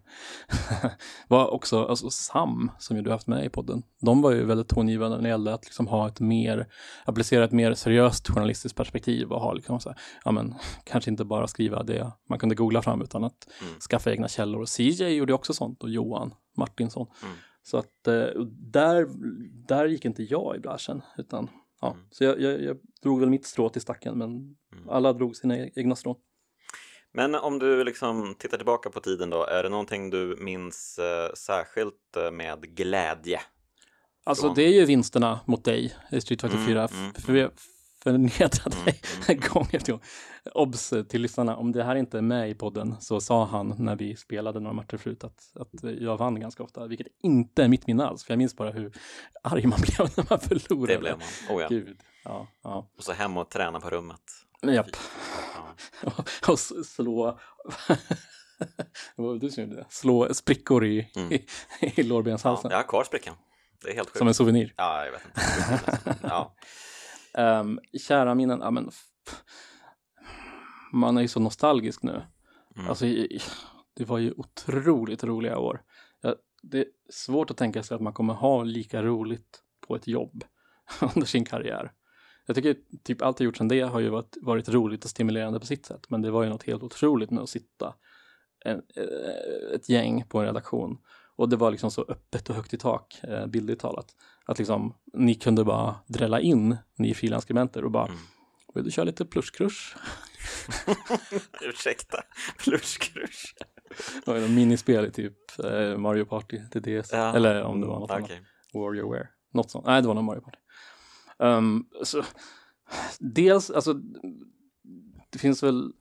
var 1.29 1.47
också, 1.51 1.85
alltså 1.85 2.11
Sam 2.11 2.71
som 2.79 2.97
ju 2.97 3.03
du 3.03 3.11
haft 3.11 3.27
med 3.27 3.45
i 3.45 3.49
podden. 3.49 3.83
De 4.01 4.23
var 4.23 4.33
ju 4.33 4.45
väldigt 4.45 4.69
tongivande 4.69 5.17
när 5.17 5.23
det 5.23 5.29
gällde 5.29 5.55
att 5.55 5.65
liksom 5.65 5.87
ha 5.87 6.09
ett 6.09 6.21
mer, 6.21 6.67
applicera 7.05 7.45
ett 7.45 7.53
mer 7.53 7.75
seriöst 7.75 8.29
journalistiskt 8.29 8.77
perspektiv 8.79 9.33
och 9.33 9.41
ha 9.41 9.53
liksom 9.53 9.81
så 9.81 9.89
här, 9.89 9.99
ja 10.25 10.31
men 10.33 10.55
kanske 10.85 11.11
inte 11.11 11.25
bara 11.25 11.47
skriva 11.47 11.83
det 11.83 12.13
man 12.29 12.39
kunde 12.39 12.55
googla 12.55 12.83
fram 12.83 13.03
utan 13.03 13.25
att 13.25 13.49
Mm. 13.63 13.81
skaffa 13.81 14.11
egna 14.13 14.29
källor. 14.29 14.61
Och 14.61 14.69
CJ 14.69 15.05
gjorde 15.09 15.35
också 15.35 15.53
sånt 15.55 15.83
och 15.83 15.91
Johan 15.91 16.35
Martinsson. 16.57 17.07
Mm. 17.23 17.35
Så 17.63 17.79
att 17.79 18.09
eh, 18.09 18.43
där, 18.73 19.07
där 19.69 19.87
gick 19.87 20.05
inte 20.05 20.23
jag 20.23 20.57
i 20.57 20.59
branschen 20.59 21.03
utan 21.17 21.49
ja, 21.81 21.91
Mm. 21.93 22.05
så 22.11 22.25
jag, 22.25 22.41
jag, 22.41 22.63
jag 22.63 22.77
drog 23.03 23.21
väl 23.21 23.31
mitt 23.31 23.47
strå 23.47 23.69
till 23.69 23.83
stacken 23.83 24.19
men 24.19 24.57
Mm. 24.73 24.89
alla 24.89 25.13
drog 25.13 25.37
sina 25.37 25.59
egna 25.59 25.97
strån. 25.97 26.17
Men 27.15 27.35
om 27.35 27.59
du 27.59 27.85
liksom 27.85 28.35
tittar 28.39 28.57
tillbaka 28.57 28.91
på 28.91 29.01
tiden 29.01 29.31
då, 29.31 29.45
är 29.45 29.63
det 29.63 29.69
någonting 29.69 30.11
du 30.11 30.37
minns 30.41 30.99
eh, 30.99 31.33
särskilt 31.35 32.17
eh, 32.17 32.31
med 32.31 32.77
glädje? 32.77 33.41
Alltså 34.25 34.47
Från- 34.47 34.55
det 34.55 34.63
är 34.63 34.73
ju 34.73 34.85
vinsterna 34.85 35.41
mot 35.47 35.65
dig 35.65 35.95
i 36.11 36.21
Street 36.21 36.41
Fighter 36.41 36.57
Mm, 36.57 36.67
4 36.67 36.89
mm, 36.93 37.15
för 37.15 37.33
vi 37.33 37.49
förnedrade 38.03 38.77
Mm, 38.77 38.95
dig 39.27 39.37
gång 39.53 39.69
efter 39.73 39.93
gång. 39.93 40.01
Obs 40.55 40.93
till 41.09 41.23
lyssnarna, 41.23 41.57
om 41.57 41.73
det 41.73 41.85
här 41.85 41.97
inte 41.97 42.19
är 42.19 42.23
med 42.23 42.51
i 42.51 42.55
podden 42.55 42.95
så 43.01 43.21
sa 43.21 43.45
han 43.45 43.75
när 43.79 43.97
vi 43.97 44.17
spelade 44.17 44.61
några 44.61 44.75
matcher 44.75 44.97
förut 44.97 45.25
att, 45.25 45.53
att 45.55 45.69
jag 46.01 46.17
vann 46.17 46.41
ganska 46.41 46.63
ofta, 46.63 46.87
vilket 46.87 47.07
inte 47.23 47.65
är 47.65 47.69
mitt 47.69 47.87
minne 47.87 48.05
alls, 48.05 48.25
för 48.25 48.33
jag 48.33 48.39
minns 48.39 48.57
bara 48.57 48.71
hur 48.71 48.93
arg 49.43 49.67
man 49.67 49.79
blev 49.81 50.11
när 50.17 50.27
man 50.31 50.41
förlorade. 50.41 50.93
Det 50.95 50.99
blev 50.99 51.19
man. 51.19 51.57
Oh, 51.57 51.63
ja. 51.63 51.69
Gud, 51.69 51.97
ja, 52.25 52.47
ja. 52.63 52.91
Och 52.99 53.05
så 53.05 53.13
hem 53.13 53.37
och 53.37 53.51
träna 53.51 53.81
på 53.81 53.91
rummet. 53.91 54.21
Japp. 54.63 54.87
Ja. 56.03 56.13
och 56.53 56.59
slå 56.87 57.25
vad 59.17 59.27
var 59.27 59.33
det 59.33 59.39
du 59.39 59.51
som 59.51 59.63
gjorde 59.63 59.77
det? 59.77 59.87
Slå 59.89 60.35
sprickor 60.35 60.85
i, 60.85 61.11
Mm. 61.17 61.33
i, 61.33 61.35
i 61.81 61.93
Ja, 61.97 62.05
lårbenshalsen 62.05 62.71
jag 62.71 62.79
har 62.79 62.85
kvar 62.85 63.05
sprickan. 63.05 63.35
Det 63.83 63.91
är 63.91 63.95
helt 63.95 64.09
sjukt. 64.09 64.19
som 64.19 64.29
en 64.29 64.35
souvenir. 64.35 64.75
Ja, 64.77 65.05
jag 65.05 65.13
vet 65.13 65.23
inte. 65.27 66.17
Ja. 66.23 66.55
Um, 67.61 67.81
kära 68.01 68.35
minnen, 68.35 68.61
ja 68.61 68.71
men 68.71 68.91
man 70.93 71.17
är 71.17 71.23
ju 71.23 71.29
så 71.29 71.41
nostalgisk 71.41 72.03
nu. 72.03 72.23
Mm. 72.77 72.89
Alltså, 72.89 73.05
det 73.97 74.05
var 74.05 74.19
ju 74.19 74.33
otroligt 74.37 75.25
roliga 75.25 75.59
år. 75.59 75.83
Ja, 76.21 76.35
det 76.63 76.79
är 76.79 76.87
svårt 77.11 77.51
att 77.51 77.57
tänka 77.57 77.83
sig 77.83 77.95
att 77.95 78.01
man 78.01 78.13
kommer 78.13 78.35
ha 78.35 78.63
lika 78.63 79.03
roligt 79.03 79.63
på 79.87 79.97
ett 79.97 80.07
jobb 80.07 80.45
under 81.15 81.27
sin 81.27 81.45
karriär. 81.45 81.93
Jag 82.47 82.57
tycker 82.57 82.77
typ 83.05 83.23
allt 83.23 83.41
jag 83.41 83.45
gjort 83.45 83.57
sedan 83.57 83.69
det 83.69 83.81
har 83.81 84.01
ju 84.01 84.09
varit, 84.09 84.37
varit 84.43 84.69
roligt 84.69 85.05
och 85.05 85.11
stimulerande 85.11 85.61
på 85.61 85.67
sitt 85.67 85.87
sätt. 85.87 86.07
Men 86.11 86.23
det 86.23 86.31
var 86.31 86.43
ju 86.43 86.49
något 86.49 86.63
helt 86.63 86.83
otroligt 86.83 87.31
med 87.31 87.43
att 87.43 87.49
sitta 87.51 87.95
en, 88.65 88.83
eh, 88.97 89.75
ett 89.75 89.89
gäng 89.89 90.25
på 90.29 90.39
en 90.39 90.45
redaktion. 90.47 90.99
Och 91.37 91.49
det 91.49 91.57
var 91.57 91.71
liksom 91.71 91.91
så 91.91 92.03
öppet 92.09 92.51
och 92.51 92.57
högt 92.57 92.75
i 92.75 92.79
tak, 92.79 93.21
eh, 93.23 93.47
bildligt 93.47 93.81
talat. 93.81 94.07
Att 94.47 94.59
liksom, 94.59 94.95
ni 95.13 95.35
kunde 95.35 95.65
bara 95.65 95.95
drälla 96.07 96.41
in, 96.41 96.77
ni 96.99 97.15
frilansskribenter 97.15 97.85
och 97.85 97.91
bara 97.91 98.07
Mm. 98.07 98.19
Vill 98.75 98.85
du 98.85 98.91
köra 98.91 99.05
lite 99.05 99.25
plushkrush? 99.25 99.97
Ursäkta, 101.63 102.19
plushkrush. 102.59 103.55
Det 104.25 104.31
var 104.31 104.39
ju 104.39 104.49
minispel 104.49 105.05
i 105.07 105.11
typ 105.11 105.37
eh, 105.65 105.97
Mario 105.99 106.25
Party 106.25 106.61
till 106.71 106.83
DS. 106.83 107.09
Ja. 107.13 107.37
Eller 107.37 107.63
om 107.63 107.81
det 107.81 107.87
var 107.87 107.99
något 108.01 108.11
Mm, 108.11 108.19
annat. 108.25 108.31
okej. 108.31 108.43
Warriorware. 108.75 109.29
Något 109.55 109.71
sånt. 109.71 109.87
Nej, 109.87 110.03
det 110.03 110.09
var 110.09 110.15
nog 110.15 110.25
Mario 110.25 110.41
Party. 110.41 110.59
Um, 111.43 111.87
så, 112.03 112.23
dels, 113.19 113.71
alltså, 113.71 113.95
det 115.31 115.39
finns 115.39 115.63
väl, 115.63 115.93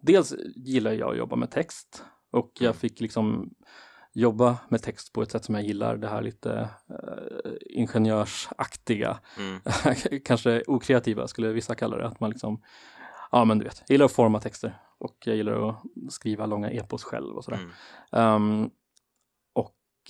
dels 0.00 0.34
gillar 0.56 0.92
jag 0.92 1.10
att 1.10 1.18
jobba 1.18 1.36
med 1.36 1.50
text 1.50 2.04
och 2.30 2.50
jag 2.54 2.62
Mm. 2.70 2.74
fick 2.76 3.00
liksom 3.00 3.50
jobba 4.12 4.58
med 4.68 4.82
text 4.82 5.12
på 5.12 5.22
ett 5.22 5.30
sätt 5.30 5.44
som 5.44 5.54
jag 5.54 5.64
gillar, 5.64 5.96
det 5.96 6.08
här 6.08 6.22
lite 6.22 6.68
uh, 6.90 7.52
ingenjörsaktiga, 7.60 9.18
Mm. 9.38 9.60
kanske 10.24 10.62
okreativa 10.66 11.28
skulle 11.28 11.52
vissa 11.52 11.74
kalla 11.74 11.96
det, 11.96 12.06
att 12.06 12.20
man 12.20 12.30
liksom, 12.30 12.62
ja 13.32 13.44
men 13.44 13.58
du 13.58 13.64
vet, 13.64 13.78
jag 13.86 13.94
gillar 13.94 14.06
att 14.06 14.12
forma 14.12 14.40
texter 14.40 14.78
och 14.98 15.16
jag 15.24 15.36
gillar 15.36 15.68
att 15.68 15.82
skriva 16.10 16.46
långa 16.46 16.70
epos 16.70 17.04
själv 17.04 17.36
och 17.36 17.44
sådär. 17.44 17.60
Mm. 18.12 18.34
Um, 18.62 18.70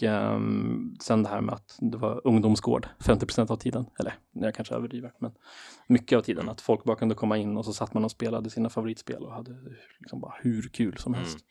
um, 0.03 0.97
sen 1.01 1.23
det 1.23 1.29
här 1.29 1.41
med 1.41 1.55
att 1.55 1.77
det 1.81 1.99
var 1.99 2.21
ungdomsgård 2.25 2.89
50% 2.99 3.51
av 3.51 3.57
tiden, 3.57 3.87
eller 4.01 4.15
jag 4.33 4.55
kanske 4.55 4.75
överdriver, 4.75 5.13
men 5.19 5.33
mycket 5.87 6.17
av 6.19 6.23
tiden 6.23 6.43
Mm. 6.43 6.53
att 6.53 6.61
folk 6.61 6.85
bara 6.85 6.97
kunde 6.97 7.15
komma 7.15 7.37
in 7.37 7.57
och 7.57 7.65
så 7.65 7.73
satt 7.73 7.95
man 7.95 8.05
och 8.05 8.11
spelade 8.11 8.51
sina 8.51 8.69
favoritspel 8.69 9.23
och 9.23 9.33
hade 9.33 9.57
liksom 9.99 10.21
bara 10.21 10.35
hur 10.43 10.63
kul 10.63 10.97
som 10.99 11.15
helst. 11.15 11.35
Mm. 11.37 11.47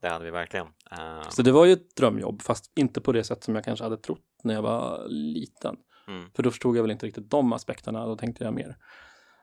Det 0.00 0.08
hade 0.08 0.24
vi 0.24 0.30
verkligen. 0.30 0.66
Eh, 0.90 1.28
Så 1.28 1.42
det 1.42 1.52
var 1.52 1.64
ju 1.64 1.72
ett 1.72 1.96
drömjobb, 1.96 2.42
fast 2.42 2.72
inte 2.76 3.00
på 3.00 3.12
det 3.12 3.24
sätt 3.24 3.44
som 3.44 3.54
jag 3.54 3.64
kanske 3.64 3.84
hade 3.84 3.96
trott 3.96 4.24
när 4.44 4.54
jag 4.54 4.62
var 4.62 5.08
liten. 5.08 5.76
mm. 6.08 6.30
För 6.34 6.42
då 6.42 6.50
förstod 6.50 6.76
jag 6.76 6.82
väl 6.82 6.90
inte 6.90 7.06
riktigt 7.06 7.30
de 7.30 7.52
aspekterna, 7.52 8.06
då 8.06 8.16
tänkte 8.16 8.44
jag 8.44 8.54
mer, 8.54 8.76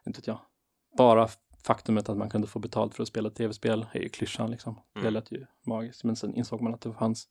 inte 0.08 0.22
jag, 0.26 0.40
bara 0.98 1.28
faktumet 1.64 2.10
att 2.10 2.18
man 2.18 2.30
kunde 2.30 2.48
få 2.48 2.60
betalt 2.60 2.96
för 2.96 3.04
att 3.04 3.08
spela 3.10 3.30
tv-spel 3.30 3.86
är 3.92 4.00
ju 4.00 4.10
klyschan 4.10 4.52
liksom. 4.52 4.80
Det 4.94 5.00
Mm. 5.00 5.14
lät 5.14 5.32
ju 5.32 5.46
magiskt, 5.66 6.04
men 6.04 6.16
sen 6.16 6.36
insåg 6.36 6.62
man 6.62 6.74
att 6.74 6.82
det 6.82 6.94
fanns 6.94 7.28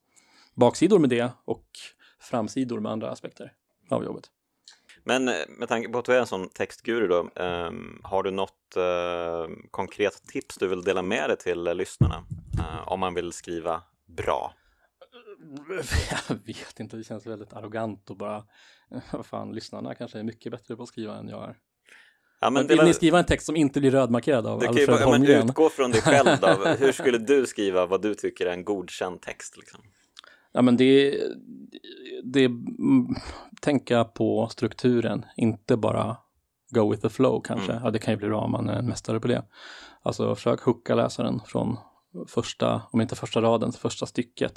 baksidor 0.56 0.98
med 0.98 1.10
det 1.10 1.30
och 1.44 1.66
framsidor 2.20 2.80
med 2.80 2.92
andra 2.92 3.10
aspekter 3.10 3.52
av 3.90 4.04
jobbet. 4.04 4.30
Men 5.04 5.28
eh, 5.28 5.34
med 5.48 5.68
tanke 5.68 5.88
på 5.88 5.98
att 5.98 6.04
du 6.04 6.12
är 6.12 6.20
en 6.20 6.26
sån 6.26 6.48
textguru 6.48 7.08
då, 7.08 7.30
ehm, 7.36 8.00
har 8.04 8.22
du 8.22 8.30
något 8.30 8.76
eh, 8.76 9.54
konkret 9.70 10.22
tips 10.28 10.56
du 10.56 10.68
vill 10.68 10.82
dela 10.82 11.02
med 11.02 11.30
dig 11.30 11.36
till 11.36 11.66
eh, 11.66 11.74
lyssnarna? 11.74 12.24
Eh, 12.58 12.88
om 12.88 13.00
man 13.00 13.14
vill 13.14 13.32
skriva 13.32 13.82
bra. 14.06 14.54
Jag 16.28 16.36
vet 16.46 16.80
inte, 16.80 16.96
det 16.96 17.04
känns 17.04 17.26
väldigt 17.26 17.52
arrogant 17.52 18.10
och 18.10 18.16
bara, 18.16 18.44
vad 19.12 19.26
fan, 19.26 19.52
lyssnarna 19.52 19.94
kanske 19.94 20.18
är 20.18 20.22
mycket 20.22 20.52
bättre 20.52 20.76
på 20.76 20.82
att 20.82 20.88
skriva 20.88 21.16
än 21.16 21.28
jag 21.28 21.44
är. 21.44 21.56
Ja, 22.40 22.50
Men 22.50 22.66
vill 22.66 22.82
ni 22.84 22.94
skriva 22.94 23.18
en 23.18 23.24
text 23.24 23.46
som 23.46 23.56
inte 23.56 23.80
blir 23.80 23.90
rödmarkerad 23.90 24.46
av 24.46 24.60
du 24.60 24.64
ju 24.64 24.68
Alfred 24.68 24.88
men 24.88 25.02
Holmgren? 25.02 25.48
utgå 25.48 25.68
från 25.68 25.90
dig 25.90 26.02
själv 26.02 26.40
då. 26.40 26.46
Hur 26.78 26.92
skulle 26.92 27.18
du 27.18 27.46
skriva 27.46 27.86
vad 27.86 28.02
du 28.02 28.14
tycker 28.14 28.46
är 28.46 28.52
en 28.52 28.64
godkänd 28.64 29.22
text? 29.22 29.56
Liksom? 29.56 29.80
Ja, 30.56 30.62
men 30.62 30.76
det, 30.76 31.20
det 32.24 32.44
mm, 32.44 33.14
tänka 33.60 34.04
på 34.04 34.48
strukturen, 34.48 35.24
inte 35.36 35.76
bara 35.76 36.16
go 36.70 36.90
with 36.90 37.02
the 37.02 37.08
flow 37.08 37.40
kanske. 37.40 37.72
Mm. 37.72 37.84
Ja, 37.84 37.90
det 37.90 37.98
kan 37.98 38.14
ju 38.14 38.18
bli 38.18 38.28
bra 38.28 38.40
om 38.40 38.52
man 38.52 38.68
är 38.68 38.78
en 38.78 38.86
mästare 38.86 39.20
på 39.20 39.28
det. 39.28 39.44
Alltså 40.02 40.34
försök 40.34 40.60
hooka 40.60 40.94
läsaren 40.94 41.40
från 41.46 41.76
första, 42.28 42.82
om 42.90 43.00
inte 43.00 43.16
första 43.16 43.42
raden, 43.42 43.72
så 43.72 43.78
första 43.78 44.06
stycket. 44.06 44.52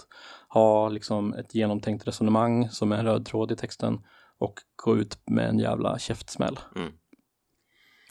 Ha 0.49 0.89
liksom 0.89 1.33
ett 1.33 1.55
genomtänkt 1.55 2.07
resonemang 2.07 2.69
som 2.69 2.91
är 2.91 2.97
en 2.97 3.05
röd 3.05 3.25
tråd 3.25 3.51
i 3.51 3.55
texten 3.55 3.99
och 4.37 4.53
gå 4.75 4.97
ut 4.97 5.17
med 5.25 5.49
en 5.49 5.59
jävla 5.59 5.99
käftsmäll. 5.99 6.59
Mm. 6.75 6.91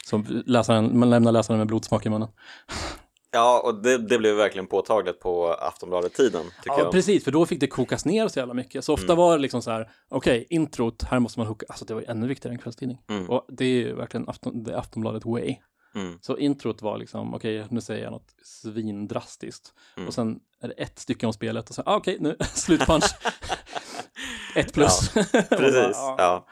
Så 0.04 0.24
läsaren, 0.28 0.98
man 0.98 1.10
lämnar 1.10 1.32
läsaren 1.32 1.58
med 1.58 1.66
blodsmak 1.66 2.06
i 2.06 2.10
munnen. 2.10 2.28
Ja, 3.38 3.60
och 3.64 3.82
det, 3.82 3.98
det 3.98 4.18
blev 4.18 4.36
verkligen 4.36 4.66
påtagligt 4.66 5.20
på 5.20 5.52
Aftonbladet-tiden, 5.52 6.44
Ja, 6.64 6.78
jag. 6.78 6.92
precis, 6.92 7.24
för 7.24 7.30
då 7.30 7.46
fick 7.46 7.60
det 7.60 7.66
kokas 7.66 8.04
ner 8.04 8.28
så 8.28 8.38
jävla 8.38 8.54
mycket. 8.54 8.84
Så 8.84 8.92
ofta 8.94 9.04
Mm. 9.12 9.16
var 9.16 9.36
det 9.36 9.42
liksom 9.42 9.62
så 9.62 9.70
här, 9.70 9.90
okej, 10.08 10.46
introt, 10.50 11.02
här 11.02 11.18
måste 11.18 11.40
man 11.40 11.46
hooka. 11.46 11.66
Alltså 11.68 11.84
det 11.84 11.94
var 11.94 12.00
ju 12.00 12.06
ännu 12.06 12.26
viktigare 12.26 12.54
än 12.54 12.58
kvällstidning. 12.60 12.98
Mm. 13.10 13.30
Och 13.30 13.44
det 13.48 13.64
är 13.64 13.68
ju 13.68 13.94
verkligen 13.94 14.28
Afton, 14.28 14.64
det 14.64 14.78
Aftonbladet 14.78 15.24
way. 15.24 15.56
Mm. 15.94 16.18
Så 16.22 16.36
introt 16.38 16.82
var 16.82 16.98
liksom, 16.98 17.34
okej, 17.34 17.66
nu 17.70 17.80
säger 17.80 18.02
jag 18.04 18.10
något 18.12 18.28
svindrastiskt. 18.44 19.72
Mm. 19.96 20.06
Och 20.08 20.14
sen 20.14 20.38
är 20.62 20.68
det 20.68 20.74
ett 20.74 20.98
stycke 20.98 21.26
om 21.26 21.32
spelet 21.32 21.68
och 21.68 21.74
sen, 21.74 21.84
ah, 21.86 21.96
okej, 21.96 22.16
nu, 22.20 22.36
slutpunch. 22.54 23.04
ett 24.54 24.72
plus. 24.72 25.14
Bara, 25.14 25.24
Precis, 25.42 25.96
ja. 26.18 26.46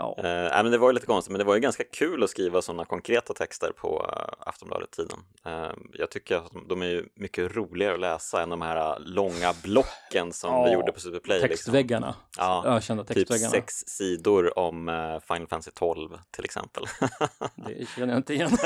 Ja. 0.00 0.16
Eh, 0.18 0.62
men 0.62 0.70
det 0.70 0.78
var 0.78 0.88
ju 0.88 0.94
lite 0.94 1.06
konstigt, 1.06 1.32
men 1.32 1.38
det 1.38 1.44
var 1.44 1.54
ju 1.54 1.60
ganska 1.60 1.84
kul 1.92 2.22
att 2.22 2.30
skriva 2.30 2.62
sådana 2.62 2.84
konkreta 2.84 3.34
texter 3.34 3.72
på 3.76 4.06
uh, 4.06 4.48
Aftonbladet-tiden. 4.48 5.18
Eh, 5.46 5.72
jag 5.92 6.10
tycker 6.10 6.36
att 6.36 6.52
de, 6.68 6.82
är 6.82 6.86
ju 6.86 7.08
mycket 7.16 7.56
roligare 7.56 7.94
att 7.94 8.00
läsa 8.00 8.42
än 8.42 8.50
de 8.50 8.62
här 8.62 8.76
eh, 8.76 8.98
långa 9.00 9.52
blocken 9.62 10.32
som 10.32 10.50
Ja, 10.50 10.64
vi 10.64 10.72
gjorde 10.72 10.92
på 10.92 11.00
Superplay. 11.00 11.36
Liksom. 11.38 11.48
Textväggarna. 11.48 12.14
Ja, 12.38 12.62
Ja, 12.64 12.80
kända 12.80 13.04
Typ 13.04 13.16
textväggarna. 13.16 13.50
sex 13.50 13.74
sidor 13.74 14.58
om 14.58 14.88
eh, 14.88 15.20
Final 15.20 15.48
Fantasy 15.48 15.70
12 15.70 16.08
till 16.30 16.44
exempel. 16.44 16.84
Det 17.54 17.88
känner 17.88 18.08
jag 18.08 18.18
inte 18.18 18.34
igen. 18.34 18.50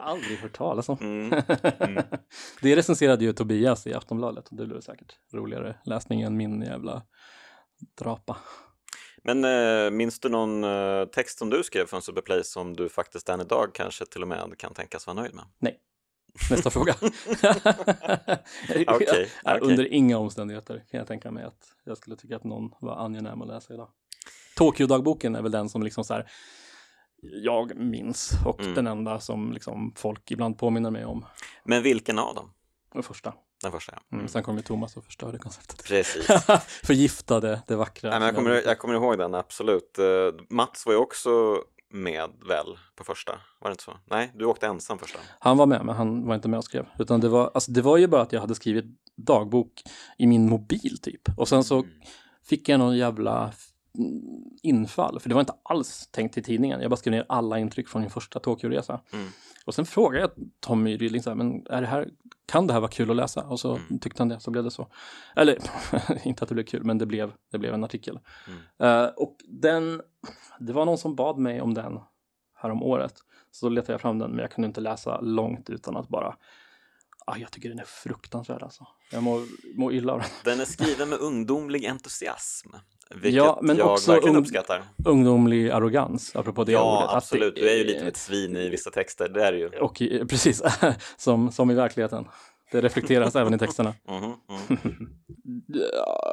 Aldrig 0.00 0.38
hört 0.38 0.52
talas 0.56 0.88
om. 0.88 0.96
Mm. 1.00 1.42
Mm. 1.78 2.04
Det 2.62 2.76
recenserade 2.76 3.24
ju 3.24 3.32
Tobias 3.32 3.86
i 3.86 3.94
Aftonbladet 3.94 4.48
och 4.48 4.56
det 4.56 4.66
blev 4.66 4.80
säkert 4.80 5.16
roligare 5.34 5.76
läsning 5.84 6.22
än 6.22 6.36
min 6.36 6.62
jävla 6.62 7.02
drapa. 7.98 8.36
Men 9.24 9.44
eh, 9.44 9.90
minns 9.90 10.20
du 10.20 10.28
någon 10.28 10.64
eh, 10.64 11.04
text 11.04 11.38
som 11.38 11.50
du 11.50 11.62
skrev 11.62 11.86
för 11.86 11.96
en 11.96 12.02
Superplay 12.02 12.44
som 12.44 12.76
du 12.76 12.88
faktiskt 12.88 13.28
än 13.28 13.40
idag 13.40 13.70
kanske 13.74 14.06
till 14.06 14.22
och 14.22 14.28
med 14.28 14.54
kan 14.58 14.74
tänkas 14.74 15.06
vara 15.06 15.14
nöjd 15.14 15.34
med? 15.34 15.44
Nästa 16.50 16.70
fråga. 16.70 16.94
Ja, 18.86 18.94
okej. 18.94 19.30
Under 19.60 19.92
inga 19.92 20.18
omständigheter 20.18 20.84
kan 20.90 20.98
jag 20.98 21.06
tänka 21.06 21.30
mig 21.30 21.44
att 21.44 21.74
jag 21.84 21.96
skulle 21.96 22.16
tycka 22.16 22.36
att 22.36 22.44
någon 22.44 22.74
var 22.80 22.96
angenäm 22.96 23.42
att 23.42 23.48
läsa 23.48 23.74
idag. 23.74 23.88
Tokyo-dagboken 24.56 25.36
är 25.36 25.42
väl 25.42 25.52
den 25.52 25.68
som 25.68 25.82
liksom 25.82 26.04
så 26.04 26.14
här 26.14 26.30
jag 27.22 27.76
minns 27.76 28.30
och 28.46 28.60
Mm. 28.60 28.74
den 28.74 28.86
enda 28.86 29.20
som 29.20 29.52
liksom 29.52 29.92
folk 29.96 30.30
ibland 30.30 30.58
påminner 30.58 30.90
mig 30.90 31.04
om. 31.04 31.24
Men 31.64 31.82
vilken 31.82 32.18
av 32.18 32.34
dem? 32.34 32.52
Den 32.92 33.02
första. 33.02 33.34
Den 33.62 33.72
första, 33.72 33.92
ja. 33.96 34.16
Mm. 34.16 34.28
Sen 34.28 34.42
kom 34.42 34.56
ju 34.56 34.62
Thomas 34.62 34.96
och 34.96 35.04
förstörde 35.04 35.38
konceptet. 35.38 35.84
Precis. 35.84 36.26
Förgiftade 36.84 37.62
det 37.66 37.76
vackra. 37.76 38.10
Nej, 38.10 38.18
men 38.18 38.26
jag, 38.26 38.34
kommer, 38.36 38.50
jag 38.66 38.78
kommer 38.78 38.94
ihåg 38.94 39.18
den, 39.18 39.34
absolut. 39.34 39.98
Eh, 39.98 40.04
Mats 40.50 40.86
var 40.86 40.92
ju 40.92 40.98
också 40.98 41.30
med 41.94 42.30
väl 42.48 42.78
på 42.96 43.04
första, 43.04 43.32
var 43.60 43.70
det 43.70 43.72
inte 43.72 43.84
så? 43.84 43.92
Nej, 44.10 44.32
du 44.34 44.44
åkte 44.44 44.66
ensam 44.66 44.98
första. 44.98 45.18
Han 45.38 45.56
var 45.56 45.66
med, 45.66 45.84
men 45.84 45.94
han 45.96 46.26
var 46.26 46.34
inte 46.34 46.48
med 46.48 46.58
och 46.58 46.64
skrev. 46.64 46.86
Utan 46.98 47.20
det 47.20 47.28
var, 47.28 47.50
alltså 47.54 47.72
det 47.72 47.82
var 47.82 47.96
ju 47.96 48.06
bara 48.06 48.22
att 48.22 48.32
jag 48.32 48.40
hade 48.40 48.54
skrivit 48.54 48.84
dagbok 49.16 49.82
i 50.18 50.26
min 50.26 50.48
mobil 50.48 50.98
typ. 51.02 51.20
Och 51.38 51.48
sen 51.48 51.64
så 51.64 51.74
Mm. 51.78 51.90
fick 52.44 52.68
jag 52.68 52.78
någon 52.78 52.96
jävla 52.96 53.52
infall. 54.62 55.20
För 55.20 55.28
det 55.28 55.34
var 55.34 55.40
inte 55.42 55.54
alls 55.62 56.08
tänkt 56.10 56.34
till 56.34 56.44
tidningen. 56.44 56.80
Jag 56.80 56.90
bara 56.90 56.96
skrev 56.96 57.12
ner 57.12 57.26
alla 57.28 57.58
intryck 57.58 57.88
från 57.88 58.02
min 58.02 58.10
första 58.10 58.38
Tokyo-resa. 58.40 59.00
Mm. 59.12 59.28
Och 59.66 59.74
sen 59.74 59.86
frågade 59.86 60.20
jag 60.20 60.30
Tommy 60.60 60.96
Rydling 60.96 61.22
så 61.22 61.30
här, 61.30 61.34
men 61.34 61.66
är 61.70 61.80
det 61.80 61.86
här, 61.86 62.10
kan 62.46 62.66
det 62.66 62.72
här 62.72 62.80
vara 62.80 62.90
kul 62.90 63.10
att 63.10 63.16
läsa? 63.16 63.42
Och 63.44 63.60
så 63.60 63.76
Mm. 63.76 63.98
tyckte 63.98 64.20
han 64.22 64.28
det, 64.28 64.40
så 64.40 64.50
blev 64.50 64.64
det 64.64 64.70
så. 64.70 64.88
Eller, 65.36 65.58
inte 66.26 66.42
att 66.42 66.48
det 66.48 66.54
blev 66.54 66.64
kul, 66.64 66.84
men 66.84 66.98
det 66.98 67.06
blev, 67.06 67.32
det 67.50 67.58
blev 67.58 67.74
en 67.74 67.84
artikel. 67.84 68.18
Mm. 68.48 68.60
Eh, 69.04 69.10
och 69.10 69.36
den, 69.48 70.02
det 70.60 70.72
var 70.72 70.84
någon 70.84 70.98
som 70.98 71.14
bad 71.14 71.38
mig 71.38 71.60
om 71.60 71.74
den 71.74 71.98
här 72.54 72.70
om 72.70 72.82
året. 72.82 73.14
Så 73.50 73.68
letade 73.68 73.92
jag 73.92 74.00
fram 74.00 74.18
den, 74.18 74.30
men 74.30 74.38
jag 74.38 74.50
kunde 74.50 74.66
inte 74.66 74.80
läsa 74.80 75.20
långt 75.20 75.70
utan 75.70 75.96
att 75.96 76.08
bara 76.08 76.36
Ah, 77.26 77.36
jag 77.36 77.50
tycker 77.50 77.68
den 77.68 77.78
är 77.78 77.84
fruktansvärd 77.84 78.62
alltså. 78.62 78.86
Jag 79.12 79.22
mår, 79.22 79.42
mår 79.78 79.92
illa 79.92 80.12
av 80.12 80.18
den. 80.18 80.28
Den 80.44 80.60
är 80.60 80.64
skriven 80.72 81.08
med 81.08 81.18
ungdomlig 81.18 81.86
entusiasm, 81.86 82.68
vilket 83.10 83.32
Ja, 83.32 83.58
men 83.62 83.76
jag 83.76 83.92
också 83.92 84.12
verkligen 84.12 84.36
ung- 84.36 84.40
uppskattar. 84.40 84.82
Ungdomlig 85.04 85.70
arrogans, 85.70 86.36
apropå 86.36 86.64
det 86.64 86.72
Ja, 86.72 86.96
ordet. 86.98 87.08
Att 87.10 87.16
absolut. 87.16 87.54
det 87.54 87.60
Du 87.60 87.68
är 87.70 87.76
ju 87.76 87.84
lite 87.84 88.06
ett 88.06 88.16
svin 88.16 88.56
i 88.56 88.68
vissa 88.68 88.90
texter, 88.90 89.28
det 89.28 89.44
är 89.44 89.52
du 89.52 89.58
ju. 89.58 89.68
Och 89.68 90.02
precis, 90.28 90.62
som, 91.16 91.52
som 91.52 91.70
i 91.70 91.74
verkligheten. 91.74 92.24
Det 92.72 92.80
reflekteras 92.80 93.36
även 93.36 93.54
i 93.54 93.58
texterna. 93.58 93.94
Mhm, 94.08 94.34
mhm. 94.68 95.08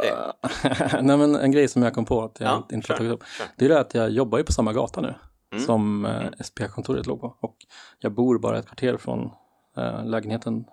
Ja. 0.04 0.34
Nej 1.02 1.18
men 1.18 1.36
en 1.36 1.52
grej 1.52 1.68
som 1.68 1.84
jag 1.84 1.94
kom 1.94 2.06
på 2.06 2.24
att 2.24 2.40
jag 2.40 2.50
Ja, 2.50 2.68
inte 2.76 2.94
har 2.94 2.98
tagit 2.98 3.12
upp. 3.14 3.24
kör. 3.38 3.46
Det 3.58 3.66
är 3.66 3.70
det 3.70 3.80
att 3.80 3.94
jag 3.94 4.10
jobbar 4.10 4.38
ju 4.38 4.44
på 4.44 4.52
samma 4.54 4.74
gata 4.74 5.02
nu. 5.02 5.14
Mm. 5.52 5.66
Som 5.66 6.06
eh, 6.06 6.30
SPH-kontoret 6.44 7.06
låg 7.08 7.22
på. 7.22 7.38
Och 7.42 7.56
jag 8.00 8.12
bor 8.14 8.40
bara 8.40 8.60
ett 8.60 8.66
kvarter 8.66 8.98
från 8.98 9.30
eh, 9.78 10.06
lägenheten 10.06 10.66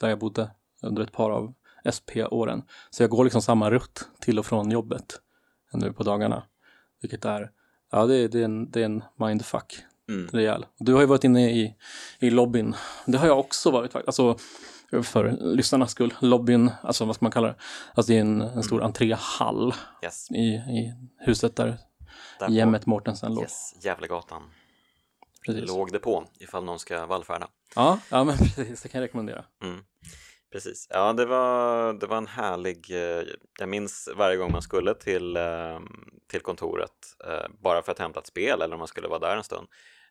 där 0.00 0.08
jag 0.08 0.18
bodde 0.18 0.50
under 0.82 1.02
ett 1.02 1.12
par 1.12 1.30
av 1.30 1.52
SP-åren. 1.96 2.62
Så 2.90 3.02
jag 3.02 3.10
går 3.10 3.24
liksom 3.24 3.42
samma 3.42 3.70
rutt 3.70 4.08
till 4.20 4.38
och 4.38 4.46
från 4.46 4.70
jobbet 4.70 5.20
nu 5.72 5.92
på 5.92 6.02
dagarna. 6.02 6.42
Vilket 7.00 7.24
är 7.24 7.50
Ja, 7.90 8.06
det, 8.06 8.16
är- 8.16 8.28
det, 8.28 8.40
är 8.40 8.44
en, 8.44 8.70
det 8.70 8.80
är 8.80 8.84
en 8.84 9.02
mindfuck. 9.16 9.78
Mm. 10.08 10.28
Rejäl. 10.32 10.66
Du 10.78 10.92
har 10.94 11.00
ju 11.00 11.06
varit 11.06 11.24
inne 11.24 11.50
i, 11.50 11.74
i 12.18 12.30
lobbyn. 12.30 12.74
Det 13.06 13.18
har 13.18 13.26
jag 13.26 13.38
också 13.38 13.70
varit 13.70 13.92
faktiskt. 13.92 14.20
Alltså, 14.20 14.38
för 15.02 15.30
lyssnarnas 15.56 15.90
skull. 15.90 16.14
Lobbyn, 16.20 16.70
alltså 16.82 17.04
vad 17.04 17.14
ska 17.16 17.24
man 17.24 17.32
kalla 17.32 17.46
det? 17.48 17.54
Alltså 17.94 18.12
det 18.12 18.16
är 18.16 18.20
en, 18.20 18.40
en 18.40 18.62
stor 18.62 18.82
entréhall 18.82 19.74
Yes. 20.04 20.30
i, 20.30 20.42
i 20.54 20.94
huset 21.18 21.56
där 21.56 21.78
Där 22.38 22.48
Gemmet 22.48 22.86
Mortensen 22.86 23.34
låg. 23.34 23.42
Yes, 23.42 23.74
Gävlegatan 23.84 24.42
Precis. 25.46 25.68
låg 25.68 25.92
det 25.92 25.98
på 25.98 26.24
ifall 26.40 26.64
någon 26.64 26.78
ska 26.78 27.06
vallfärda. 27.06 27.48
Ja, 27.74 27.98
ja, 28.10 28.24
men 28.24 28.36
precis. 28.56 28.82
Det 28.82 28.88
kan 28.88 29.00
jag 29.00 29.06
rekommendera. 29.08 29.44
Mm. 29.62 29.80
Precis, 30.52 30.86
ja 30.90 31.12
det 31.12 31.24
var, 31.26 31.92
det 31.92 32.06
var 32.06 32.16
en 32.16 32.26
härlig, 32.26 32.90
eh, 32.90 33.24
jag 33.58 33.68
minns 33.68 34.08
varje 34.16 34.36
gång 34.36 34.52
man 34.52 34.62
skulle 34.62 34.94
till, 34.94 35.36
eh, 35.36 35.80
till 36.30 36.40
kontoret 36.40 36.90
eh, 37.24 37.48
bara 37.60 37.82
för 37.82 37.92
att 37.92 37.98
hämta 37.98 38.20
ett 38.20 38.26
spel 38.26 38.62
eller 38.62 38.74
om 38.74 38.78
man 38.78 38.88
skulle 38.88 39.08
vara 39.08 39.18
där 39.18 39.36
en 39.36 39.44
stund. 39.44 39.66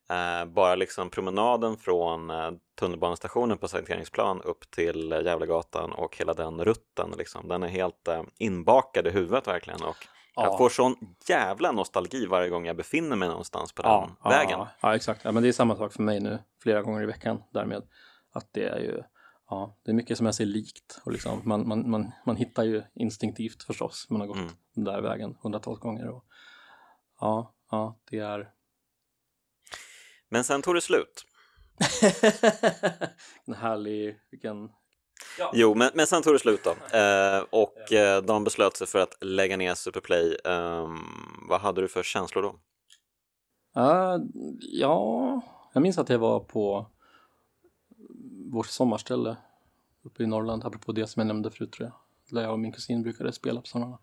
Eh, 0.09 0.45
Bara 0.45 0.75
liksom 0.75 1.09
promenaden 1.09 1.77
från 1.77 2.31
tunnelbanestationen 2.79 3.57
på 3.57 3.67
Sankt 3.67 4.45
upp 4.45 4.71
till 4.71 5.11
Gävlegatan 5.11 5.91
och 5.91 6.17
hela 6.17 6.33
den 6.33 6.65
rutten 6.65 7.13
liksom. 7.17 7.47
Den 7.47 7.63
är 7.63 7.67
helt 7.67 8.07
inbakad 8.37 9.07
i 9.07 9.09
huvudet 9.09 9.47
verkligen 9.47 9.83
och 9.83 9.97
jag 10.35 10.45
Ja. 10.45 10.57
får 10.57 10.69
sån 10.69 10.95
jävla 11.27 11.71
nostalgi 11.71 12.25
varje 12.25 12.49
gång 12.49 12.65
jag 12.65 12.75
befinner 12.75 13.15
mig 13.15 13.29
någonstans 13.29 13.73
på 13.73 13.81
den 13.81 14.31
vägen. 14.31 14.59
Ja, 14.59 14.67
ja, 14.81 14.95
exakt. 14.95 15.21
Ja, 15.23 15.31
men 15.31 15.43
det 15.43 15.49
är 15.49 15.53
samma 15.53 15.75
sak 15.75 15.93
för 15.93 16.03
mig 16.03 16.19
nu 16.19 16.39
flera 16.63 16.81
gånger 16.81 17.03
i 17.03 17.05
veckan 17.05 17.43
därmed. 17.53 17.83
Att 18.33 18.49
det 18.53 18.63
är 18.67 18.79
ju, 18.79 19.03
ja, 19.49 19.77
det 19.83 19.91
är 19.91 19.95
mycket 19.95 20.17
som 20.17 20.25
jag 20.25 20.35
ser 20.35 20.45
likt. 20.45 21.01
Och 21.03 21.11
liksom, 21.11 21.41
man, 21.45 21.67
man, 21.67 21.89
man, 21.89 22.11
man 22.25 22.35
hittar 22.35 22.63
ju 22.63 22.83
instinktivt 22.93 23.63
förstås. 23.63 24.07
Man 24.09 24.21
har 24.21 24.27
gått 24.27 24.37
Mm. 24.37 24.49
den 24.75 24.83
där 24.83 25.01
vägen 25.01 25.37
hundratals 25.41 25.79
gånger. 25.79 26.07
Och, 26.07 26.25
ja, 27.19 27.53
ja, 27.71 27.99
det 28.09 28.19
är... 28.19 28.49
Men 30.29 30.43
sen 30.43 30.61
tog 30.61 30.75
det 30.75 30.81
slut. 30.81 31.25
en 33.45 33.53
härlig, 33.53 34.19
vilken... 34.31 34.69
Jo, 35.53 35.75
men, 35.75 35.91
men 35.93 36.07
sen 36.07 36.21
tog 36.21 36.33
det 36.33 36.39
slut 36.39 36.63
då. 36.63 36.97
Eh, 36.97 37.43
och 37.49 37.93
eh, 37.93 38.23
de 38.23 38.43
beslöt 38.43 38.77
sig 38.77 38.87
för 38.87 38.99
att 38.99 39.17
lägga 39.21 39.57
ner 39.57 39.75
Superplay. 39.75 40.37
Ehm, 40.45 40.99
vad 41.49 41.61
hade 41.61 41.81
du 41.81 41.87
för 41.87 42.03
känslor 42.03 42.43
då? 42.43 42.55
Ja, 43.73 44.19
ja, 44.59 45.41
jag 45.73 45.81
minns 45.83 45.97
att 45.97 46.09
jag 46.09 46.19
var 46.19 46.39
på 46.39 46.91
vårt 48.51 48.67
sommarställe 48.67 49.37
uppe 50.03 50.23
i 50.23 50.27
Norrland, 50.27 50.65
apropå 50.65 50.91
det 50.91 51.07
som 51.07 51.19
jag 51.19 51.27
nämnde 51.27 51.51
förut 51.51 51.71
tror 51.71 51.87
jag. 51.87 51.95
Där 52.35 52.41
jag 52.41 52.51
och 52.51 52.59
min 52.59 52.71
kusin 52.71 53.03
brukade 53.03 53.33
spela 53.33 53.61
på 53.61 53.67
somrarna. 53.67 53.97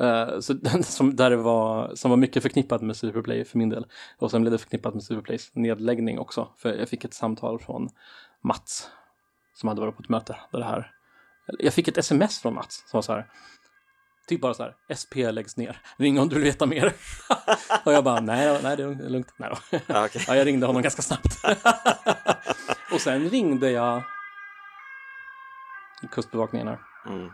Eh, 0.00 0.40
så 0.40 0.54
som, 0.82 1.16
där 1.16 1.32
var, 1.32 1.94
som 1.94 2.10
var 2.10 2.16
mycket 2.16 2.42
förknippat 2.42 2.82
med 2.82 2.96
Superplay 2.96 3.44
för 3.44 3.58
min 3.58 3.68
del. 3.68 3.86
Och 4.18 4.30
sen 4.30 4.42
blev 4.42 4.52
det 4.52 4.58
förknippat 4.58 4.94
med 4.94 5.02
Superplays 5.02 5.54
nedläggning 5.54 6.18
också. 6.18 6.48
För 6.56 6.74
jag 6.74 6.88
fick 6.88 7.04
ett 7.04 7.14
samtal 7.14 7.58
från 7.58 7.88
Mats 8.40 8.90
som 9.54 9.68
hade 9.68 9.80
varit 9.80 9.96
på 9.96 10.02
ett 10.02 10.08
möte 10.08 10.36
där 10.52 10.58
det 10.58 10.64
här. 10.64 10.90
Jag 11.58 11.74
fick 11.74 11.88
ett 11.88 11.98
sms 11.98 12.38
från 12.38 12.54
Mats 12.54 12.84
som 12.86 12.96
var 12.96 13.02
så 13.02 13.12
här. 13.12 13.26
Typ 14.26 14.40
bara 14.40 14.54
så 14.54 14.62
här, 14.62 14.76
SP 15.00 15.14
läggs 15.16 15.56
ner, 15.56 15.80
ring 15.96 16.18
om 16.18 16.28
du 16.28 16.34
vill 16.34 16.44
veta 16.44 16.66
mer. 16.66 16.92
och 17.84 17.92
jag 17.92 18.04
bara, 18.04 18.20
nej, 18.20 18.60
nej 18.62 18.76
det 18.76 18.82
är 18.82 19.08
lugnt. 19.08 19.34
Nej 19.36 19.50
då. 19.50 19.78
Okej. 20.04 20.24
Ja, 20.28 20.36
jag 20.36 20.46
ringde 20.46 20.66
honom 20.66 20.82
ganska 20.82 21.02
snabbt. 21.02 21.44
Och 22.92 23.00
sen 23.00 23.28
ringde 23.28 23.70
jag 23.70 24.02
Kustbevakningen 26.10 26.68
här. 26.68 26.78
Mm. 27.06 27.30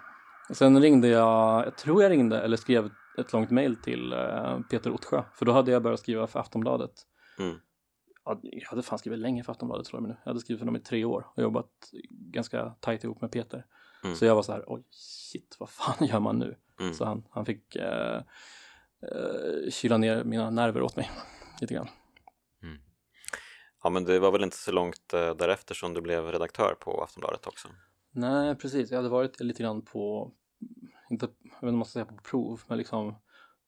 Sen 0.50 0.82
ringde 0.82 1.08
jag, 1.08 1.66
jag 1.66 1.76
tror 1.76 2.02
jag 2.02 2.10
ringde 2.10 2.40
eller 2.40 2.56
skrev 2.56 2.90
ett 3.18 3.32
långt 3.32 3.50
mejl 3.50 3.76
till 3.76 4.12
eh, 4.12 4.60
Peter 4.70 4.90
Ottsjö. 4.90 5.22
För 5.34 5.46
då 5.46 5.52
hade 5.52 5.70
jag 5.70 5.82
börjat 5.82 6.00
skriva 6.00 6.26
för 6.26 6.40
Aftonbladet. 6.40 6.92
Mm. 7.38 7.56
Ja, 8.24 8.40
jag 8.42 8.68
hade 8.68 8.82
fan 8.82 8.98
skrivit 8.98 9.18
länge 9.18 9.44
för 9.44 9.52
Aftonbladet 9.52 9.86
tror 9.86 9.98
jag 9.98 10.02
mig 10.02 10.12
nu. 10.12 10.18
Jag 10.24 10.30
hade 10.30 10.40
skrivit 10.40 10.58
för 10.58 10.66
dem 10.66 10.76
i 10.76 10.80
tre 10.80 11.04
år 11.04 11.26
och 11.34 11.42
jobbat 11.42 11.70
ganska 12.10 12.74
tajt 12.80 13.04
ihop 13.04 13.20
med 13.20 13.32
Peter. 13.32 13.66
Mm. 14.04 14.16
Så 14.16 14.24
jag 14.24 14.34
var 14.34 14.42
så 14.42 14.52
här, 14.52 14.64
oj 14.66 14.84
shit, 14.90 15.56
vad 15.58 15.68
fan 15.68 16.06
gör 16.06 16.20
man 16.20 16.38
nu? 16.38 16.56
Mm. 16.80 16.94
Så 16.94 17.04
han, 17.04 17.24
han 17.30 17.46
fick 17.46 17.76
eh, 17.76 18.22
eh, 19.02 19.70
kyla 19.70 19.96
ner 19.96 20.24
mina 20.24 20.50
nerver 20.50 20.82
åt 20.82 20.96
mig 20.96 21.10
lite 21.60 21.74
grann. 21.74 21.88
Ja, 23.82 23.90
men 23.90 24.04
det 24.04 24.18
var 24.18 24.32
väl 24.32 24.42
inte 24.44 24.56
så 24.56 24.72
långt 24.72 25.14
eh, 25.14 25.34
därefter 25.34 25.74
som 25.74 25.94
du 25.94 26.00
blev 26.00 26.24
redaktör 26.32 26.74
på 26.80 27.02
Aftonbladet 27.02 27.46
också? 27.46 27.68
Nej, 28.12 28.54
precis. 28.54 28.90
Jag 28.90 28.98
hade 28.98 29.08
varit 29.08 29.40
lite 29.40 29.62
grann 29.62 29.82
på, 29.82 30.32
inte, 31.10 31.26
jag 31.26 31.50
vet 31.50 31.54
inte 31.62 31.66
om 31.68 31.76
man 31.78 31.84
ska 31.84 31.92
säga 31.92 32.04
på 32.04 32.16
prov, 32.16 32.60
men 32.66 32.78
liksom 32.78 33.14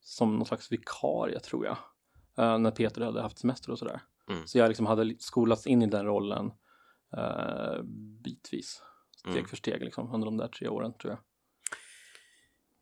som 0.00 0.36
någon 0.36 0.46
slags 0.46 0.72
vikarie 0.72 1.40
tror 1.40 1.66
jag. 1.66 1.76
Eh, 2.38 2.58
när 2.58 2.70
Peter 2.70 3.00
hade 3.00 3.22
haft 3.22 3.38
semester 3.38 3.70
och 3.72 3.78
sådär. 3.78 4.00
Mm. 4.28 4.46
Så 4.46 4.58
jag 4.58 4.68
liksom 4.68 4.86
hade 4.86 5.14
skolats 5.18 5.66
in 5.66 5.82
i 5.82 5.86
den 5.86 6.06
rollen 6.06 6.52
eh, 7.16 7.82
bitvis. 8.24 8.82
Steg 9.16 9.32
Mm. 9.32 9.46
för 9.46 9.56
steg 9.56 9.84
liksom 9.84 10.14
under 10.14 10.24
de 10.24 10.36
där 10.36 10.48
tre 10.48 10.68
åren 10.68 10.92
tror 10.92 11.10
jag. 11.12 11.18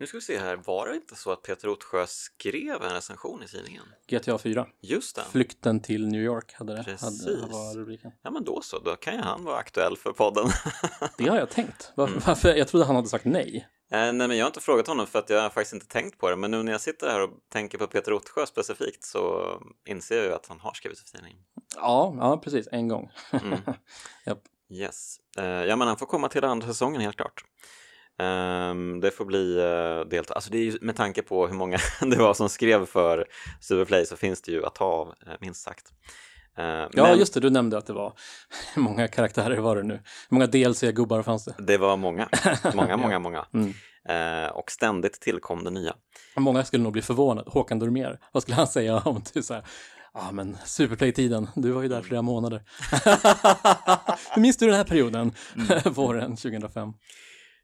Nu 0.00 0.06
ska 0.06 0.16
vi 0.16 0.20
se 0.20 0.38
här, 0.38 0.56
var 0.56 0.88
det 0.88 0.94
inte 0.94 1.16
så 1.16 1.32
att 1.32 1.42
Peter 1.42 1.68
Ottsjö 1.68 2.06
skrev 2.06 2.82
en 2.82 2.92
recension 2.92 3.42
i 3.42 3.46
tidningen? 3.48 3.82
GTA 4.08 4.38
4, 4.38 4.66
Just 4.80 5.16
det. 5.16 5.22
Flykten 5.30 5.80
till 5.80 6.08
New 6.08 6.20
York 6.22 6.52
hade 6.52 6.76
det, 6.76 6.84
Precis. 6.84 7.26
hade, 7.26 7.36
var 7.46 7.74
rubriken. 7.78 8.12
Ja, 8.22 8.30
men 8.30 8.44
då 8.44 8.60
så, 8.62 8.78
då 8.78 8.96
kan 8.96 9.14
ju 9.14 9.20
han 9.20 9.44
vara 9.44 9.56
aktuell 9.56 9.96
för 9.96 10.12
podden. 10.12 10.48
Det 11.18 11.28
har 11.28 11.36
jag 11.38 11.50
tänkt. 11.50 11.92
Varför, 11.94 12.12
Mm. 12.12 12.22
varför? 12.26 12.54
Jag 12.54 12.68
trodde 12.68 12.86
han 12.86 12.96
hade 12.96 13.08
sagt 13.08 13.24
nej. 13.24 13.68
Eh, 13.92 13.98
nej, 13.98 14.12
men 14.28 14.36
jag 14.36 14.44
har 14.44 14.46
inte 14.50 14.60
frågat 14.60 14.86
honom 14.86 15.06
för 15.06 15.18
att 15.18 15.30
jag 15.30 15.42
har 15.42 15.50
faktiskt 15.50 15.72
inte 15.74 15.86
tänkt 15.86 16.18
på 16.18 16.30
det. 16.30 16.36
Men 16.36 16.50
nu 16.50 16.62
när 16.62 16.72
jag 16.72 16.80
sitter 16.80 17.08
här 17.10 17.20
och 17.22 17.30
tänker 17.52 17.78
på 17.78 17.86
Peter 17.86 18.12
Ottsjö 18.12 18.46
specifikt 18.46 19.04
så 19.04 19.46
inser 19.88 20.16
jag 20.16 20.24
ju 20.24 20.32
att 20.32 20.46
han 20.46 20.60
har 20.60 20.72
skrivit 20.74 20.98
för 20.98 21.06
tidningen. 21.08 21.38
Ja, 21.76 22.14
ja 22.18 22.36
precis, 22.36 22.68
en 22.72 22.88
gång. 22.88 23.10
Mm. 23.32 23.58
Japp. 24.26 24.42
Yes. 24.70 25.16
Eh, 25.38 25.44
ja, 25.44 25.76
men 25.76 25.88
han 25.88 25.96
får 25.96 26.06
komma 26.06 26.28
till 26.28 26.44
andra 26.44 26.66
säsongen 26.66 27.00
helt 27.00 27.16
klart. 27.16 27.44
Ehm, 28.20 29.00
det 29.00 29.10
får 29.10 29.24
bli 29.24 29.56
uh, 29.56 30.08
delta. 30.08 30.34
Alltså 30.34 30.50
det 30.50 30.58
är 30.58 30.62
ju 30.62 30.78
med 30.80 30.96
tanke 30.96 31.22
på 31.22 31.46
hur 31.46 31.54
många 31.54 31.78
det 32.00 32.16
var 32.16 32.34
som 32.34 32.48
skrev 32.48 32.86
för 32.86 33.26
Superplay 33.60 34.06
så 34.06 34.16
finns 34.16 34.42
det 34.42 34.52
ju 34.52 34.66
att 34.66 34.74
ta 34.74 34.84
av, 34.84 35.08
eh, 35.08 35.32
minst 35.40 35.62
sagt. 35.62 35.86
Eh, 36.58 36.64
Ja, 36.64 36.88
men 36.92 37.18
just 37.18 37.34
det, 37.34 37.40
du 37.40 37.50
nämnde 37.50 37.78
att 37.78 37.86
det 37.86 37.92
var 37.92 38.12
hur 38.74 38.82
många 38.82 39.08
karaktärer 39.08 39.58
var 39.58 39.76
det 39.76 39.82
nu? 39.82 39.94
Hur 40.28 40.34
många 40.34 40.46
DLC-gubbar 40.46 41.22
fanns 41.22 41.44
det? 41.44 41.54
det 41.58 41.78
var 41.78 41.96
många, 41.96 42.28
många, 42.74 42.96
många, 42.96 43.18
många. 43.18 43.46
Mm. 43.54 43.74
Eh, 44.08 44.50
och 44.50 44.70
ständigt 44.70 45.20
tillkom 45.20 45.64
det 45.64 45.70
nya. 45.70 45.94
Många 46.36 46.64
skulle 46.64 46.82
nog 46.82 46.92
bli 46.92 47.02
förvånade. 47.02 47.50
Håkan 47.50 47.78
Dormér, 47.78 48.18
vad 48.32 48.42
skulle 48.42 48.56
han 48.56 48.66
säga 48.66 48.98
om 48.98 49.22
du 49.32 49.42
så 49.42 49.54
här, 49.54 49.64
ja 50.14 50.20
ah, 50.28 50.32
men 50.32 50.56
Superplay-tiden, 50.64 51.48
du 51.54 51.70
var 51.70 51.82
ju 51.82 51.88
där 51.88 52.02
flera 52.02 52.22
månader. 52.22 52.62
Hur 54.34 54.40
minns 54.40 54.56
du 54.56 54.66
den 54.66 54.76
här 54.76 54.84
perioden? 54.84 55.32
Våren 55.84 56.36
2005. 56.36 56.92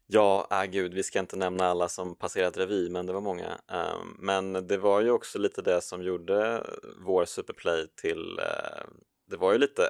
Ja, 0.09 0.47
äh, 0.51 0.65
gud, 0.71 0.93
vi 0.93 1.03
ska 1.03 1.19
inte 1.19 1.35
nämna 1.35 1.65
alla 1.65 1.89
som 1.89 2.15
passerat 2.15 2.57
revy, 2.57 2.89
men 2.89 3.05
det 3.05 3.13
var 3.13 3.21
många. 3.21 3.57
Ehm, 3.71 4.15
men 4.19 4.67
det 4.67 4.77
var 4.77 5.01
ju 5.01 5.11
också 5.11 5.39
lite 5.39 5.61
det 5.61 5.81
som 5.81 6.03
gjorde 6.03 6.63
vår 7.05 7.25
Superplay 7.25 7.87
till, 8.01 8.39
eh, 8.39 8.85
det 9.29 9.37
var 9.37 9.51
ju 9.53 9.57
lite 9.59 9.89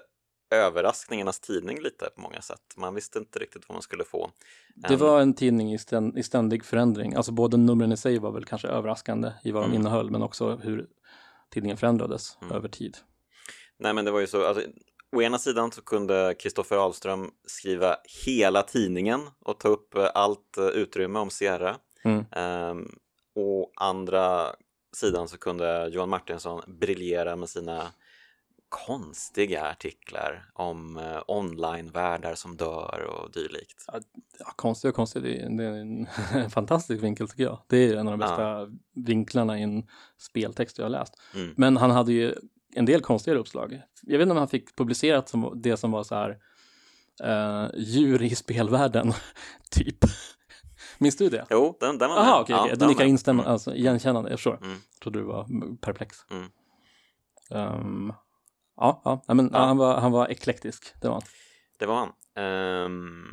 överraskningarnas 0.51 1.39
tidning 1.39 1.82
lite 1.82 2.09
på 2.15 2.22
många 2.22 2.41
sätt. 2.41 2.61
Man 2.78 2.95
visste 2.95 3.20
inte 3.20 3.39
riktigt 3.39 3.70
vad 3.70 3.76
man 3.76 3.82
skulle 3.82 4.03
få. 4.03 4.32
Det 4.76 4.93
Ehm, 4.93 4.99
var 4.99 5.22
en 5.22 5.34
tidning 5.34 5.74
i, 5.74 5.78
ständ, 5.78 6.18
i 6.18 6.24
ständig 6.24 6.65
förändring. 6.65 7.15
Alltså 7.15 7.32
både 7.32 7.57
numren 7.57 7.91
i 7.91 7.97
sig 7.97 8.20
var 8.20 8.32
väl 8.32 8.45
kanske 8.45 8.68
överraskande 8.68 9.32
i 9.43 9.51
vad 9.51 9.63
de 9.63 9.65
Mm. 9.65 9.76
innehöll, 9.76 10.11
men 10.11 10.22
också 10.24 10.55
hur 10.55 10.88
tidningen 11.49 11.78
förändrades 11.78 12.38
Mm. 12.41 12.55
över 12.55 12.70
tid. 12.70 12.97
Nej, 13.80 13.93
men 13.93 14.05
det 14.05 14.11
var 14.11 14.20
ju 14.20 14.28
så, 14.28 14.45
alltså, 14.45 14.63
å 15.18 15.22
ena 15.22 15.39
sidan 15.39 15.72
så 15.72 15.82
kunde 15.82 16.36
Kristoffer 16.39 16.78
Ahlström 16.78 17.32
skriva 17.45 17.95
hela 18.26 18.63
tidningen 18.63 19.22
och 19.39 19.59
ta 19.59 19.68
upp 19.68 19.95
eh, 19.95 20.09
allt 20.13 20.57
eh, 20.57 20.65
utrymme 20.65 21.20
om 21.20 21.30
Sierra. 21.30 21.76
Mm. 22.03 22.26
Um, 22.36 22.99
å 23.36 23.72
andra 23.76 24.55
sidan 24.95 25.28
så 25.28 25.38
kunde 25.38 25.89
Johan 25.93 26.09
Martinsson 26.09 26.61
briljera 26.68 27.36
med 27.36 27.49
sina 27.49 27.91
konstiga 28.70 29.65
artiklar 29.65 30.49
om 30.53 30.97
eh, 30.97 31.20
online-världar 31.28 32.36
som 32.36 32.57
dör 32.57 33.01
och 33.01 33.32
dylikt. 33.32 33.86
Ja, 34.39 34.53
konstigt 34.55 34.89
och 34.89 34.95
konstigt, 34.95 35.24
det 35.24 35.38
är, 35.38 35.49
det 35.49 35.63
är 35.63 35.72
en 36.43 36.49
fantastisk 36.49 37.03
vinkel 37.03 37.30
tycker 37.30 37.43
jag. 37.43 37.59
Det 37.68 37.78
är 37.78 37.95
en 37.95 38.07
av 38.07 38.18
de 38.18 38.22
Ja. 38.22 38.28
bästa 38.28 38.78
vinklarna 38.95 39.59
i 39.59 39.63
en 39.63 39.88
speltext 40.18 40.78
jag 40.78 40.86
har 40.86 40.89
läst. 40.89 41.13
Mm. 41.36 41.53
Men 41.57 41.78
han 41.78 41.91
hade 41.91 42.13
ju 42.13 42.36
en 42.78 42.86
del 42.86 43.01
konstigare 43.01 43.39
uppslag. 43.39 43.82
Jag 44.01 44.17
vet 44.17 44.21
inte 44.25 44.32
om 44.32 44.38
han 44.38 44.47
fick 44.47 44.75
publicerat 44.75 45.30
som 45.30 45.61
det 45.61 45.78
som 45.78 45.91
var 45.91 46.03
så 46.03 46.15
här 46.15 46.38
eh, 47.23 47.69
djur 47.78 48.21
i 48.23 48.36
spelvärlden, 48.36 49.13
typ. 49.71 49.97
Minns 50.97 51.15
du 51.17 51.30
det? 51.30 51.45
Jo, 51.49 51.78
den, 51.80 51.97
den 51.97 52.09
var 52.09 52.15
med. 52.15 52.25
Jaha, 52.25 52.41
okej, 52.41 52.55
Ja, 52.55 52.61
okej. 52.61 52.69
den 52.71 52.80
Du 52.80 52.88
nickar 52.88 53.03
med. 53.03 53.09
instämmande, 53.09 53.43
Mm. 53.43 53.53
alltså 53.53 53.75
igenkännande, 53.75 54.30
jag 54.30 54.39
förstår. 54.39 54.57
Mm. 54.63 54.69
Jag 54.93 54.99
trodde 55.01 55.19
du 55.19 55.25
var 55.25 55.47
perplex. 55.82 56.17
Mm. 56.32 56.47
Ehm, 57.51 58.13
ja, 58.78 59.01
ja, 59.28 59.34
men 59.34 59.49
Ja. 59.53 59.59
Han, 59.65 59.78
var, 59.78 59.97
han 60.01 60.11
var 60.11 60.28
eklektisk, 60.28 60.93
det 61.01 61.07
var 61.07 61.13
han. 61.15 61.23
Det 61.80 61.86
var 61.86 61.95
han. 61.95 62.09
Ehm, 62.45 63.25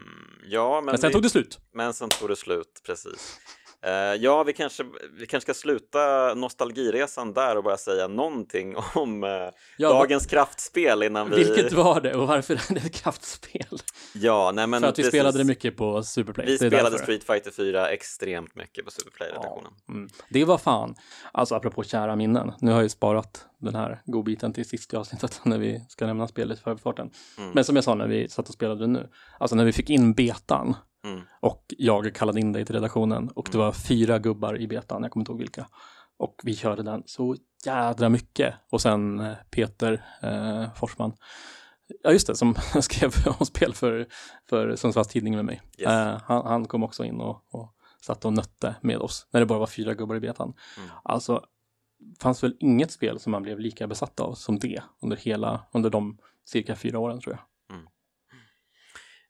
ja, 0.45 0.75
men, 0.81 0.85
Men 0.85 0.99
sen 0.99 1.09
vi- 1.09 1.13
tog 1.13 1.23
det 1.23 1.31
slut. 1.31 1.59
men 1.73 1.95
sen 1.95 2.09
tog 2.09 2.29
det 2.29 2.37
slut, 2.37 2.81
precis. 2.87 3.39
Uh, 3.87 3.93
ja, 3.93 4.43
vi 4.43 4.53
kanske, 4.53 4.85
vi 5.19 5.27
kanske 5.27 5.53
ska 5.53 5.61
sluta 5.61 6.35
nostalgiresan 6.35 7.33
där 7.33 7.57
och 7.57 7.65
bara 7.65 7.77
säga 7.77 8.09
någonting 8.09 8.77
om 8.95 9.25
uh, 9.25 9.31
ja, 9.77 9.89
dagens 9.89 10.27
kraftspel 10.27 11.03
innan 11.03 11.31
vi... 11.31 11.37
Vilket 11.37 11.73
var 11.73 12.01
det 12.01 12.15
och 12.15 12.29
varför 12.29 12.55
är 12.55 12.75
det 12.75 12.81
ett 12.81 12.95
kraftspel? 12.95 13.79
Ja, 14.13 14.53
nej 14.55 14.67
men... 14.67 14.81
För 14.81 14.89
att 14.89 14.99
vi 14.99 15.03
spelade 15.03 15.39
det 15.39 15.45
mycket 15.45 15.77
på 15.77 16.03
Superplay. 16.03 16.47
Vi 16.47 16.57
spelade 16.57 16.91
därför. 16.91 17.05
Street 17.05 17.25
Fighter 17.25 17.51
4 17.51 17.89
extremt 17.89 18.55
mycket 18.55 18.85
på 18.85 18.91
Superplay-redaktionen. 18.91 19.73
Ja, 19.87 19.95
mm. 19.95 20.09
Det 20.31 20.45
var 20.45 20.59
fan, 20.59 20.95
alltså 21.33 21.55
apropå 21.55 21.83
kära 21.83 22.17
minnen, 22.17 22.53
nu 22.61 22.71
har 22.71 22.79
jag 22.79 22.83
ju 22.83 22.89
sparat 22.89 23.47
den 23.59 23.75
här 23.75 24.03
godbiten 24.05 24.53
till 24.53 24.69
sist 24.69 24.93
i 24.93 24.97
avsnittet 24.97 25.41
när 25.45 25.59
vi 25.59 25.85
ska 25.89 26.07
lämna 26.07 26.29
spelet 26.29 26.61
för 26.61 26.77
farten. 26.77 27.11
Mm. 27.39 27.51
Men 27.55 27.65
som 27.65 27.77
jag 27.77 27.85
sa 27.85 27.95
när 27.95 28.09
vi 28.09 28.29
satt 28.29 28.49
och 28.49 28.55
spelade 28.55 28.87
nu, 28.87 29.09
alltså 29.39 29.57
när 29.57 29.65
vi 29.65 29.73
fick 29.73 29.91
in 29.91 30.15
betan 30.15 30.77
mm. 31.05 31.21
och 31.41 31.65
jag 31.79 32.15
kallade 32.15 32.41
in 32.41 32.53
dig 32.53 32.65
till 32.65 32.75
redaktionen 32.75 33.29
och 33.29 33.49
det 33.53 33.55
mm. 33.55 33.65
var 33.65 33.73
fyra 33.73 34.19
gubbar 34.19 34.61
i 34.61 34.67
betan, 34.67 35.03
jag 35.03 35.13
kommer 35.13 35.23
inte 35.23 35.33
ihåg 35.33 35.39
vilka. 35.39 35.67
Och 36.17 36.41
vi 36.43 36.57
körde 36.57 36.83
den 36.83 37.03
så 37.07 37.37
jädra 37.65 38.09
mycket. 38.09 38.55
Och 38.71 38.81
sen 38.81 39.21
eh, 39.21 39.35
Peter 39.51 40.05
eh, 40.23 40.75
Forsman, 40.75 41.13
ja 42.03 42.13
just 42.13 42.27
det, 42.27 42.37
som 42.37 42.55
skrev 42.81 43.11
om 43.39 43.47
spel 43.47 43.75
för, 43.75 44.07
för 44.49 44.77
Sundsvalls 44.77 45.09
Tidning 45.09 45.37
med 45.37 45.45
mig. 45.45 45.63
Yes. 45.79 45.91
Eh, 45.91 46.21
han, 46.25 46.47
han, 46.47 46.65
kom 46.65 46.83
också 46.83 47.05
in 47.05 47.21
och, 47.21 47.45
och 47.51 47.75
satt 48.01 48.25
och 48.25 48.33
nötte 48.33 48.75
med 48.81 48.99
oss 48.99 49.27
när 49.31 49.41
det 49.41 49.47
bara 49.47 49.59
var 49.59 49.67
fyra 49.67 49.95
gubbar 49.95 50.17
i 50.17 50.21
betan. 50.21 50.55
Mm. 50.79 50.91
Alltså 51.03 51.45
fanns 52.21 52.43
väl 52.43 52.57
inget 52.61 52.91
spel 52.91 53.21
som 53.21 53.33
man 53.33 53.43
blev 53.43 53.61
lika 53.61 53.87
besatt 53.87 54.21
av 54.21 54.35
som 54.35 54.59
det 54.59 54.83
under 55.03 55.17
hela, 55.17 55.61
under 55.73 55.91
de 55.91 56.19
cirka 56.45 56.77
fyra 56.77 56.99
åren 56.99 57.21
tror 57.21 57.35
jag. 57.35 57.43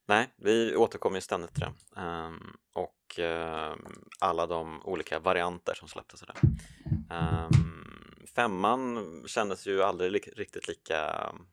Nej, 0.06 0.28
vi 0.36 0.76
återkommer 0.76 1.16
ju 1.16 1.20
ständigt 1.20 1.54
till 1.54 1.60
det. 1.60 2.00
Um, 2.00 2.56
och 2.72 3.18
um, 3.18 4.08
alla 4.20 4.46
de 4.46 4.82
olika 4.84 5.18
varianter 5.18 5.74
som 5.74 5.88
släpptes. 5.88 6.20
Det. 6.20 6.34
Um, 7.14 8.26
femman 8.34 9.22
kändes 9.26 9.66
ju 9.66 9.82
aldrig 9.82 10.12
li 10.12 10.18
riktigt 10.18 10.68
lika 10.68 11.30
mm, 11.30 11.46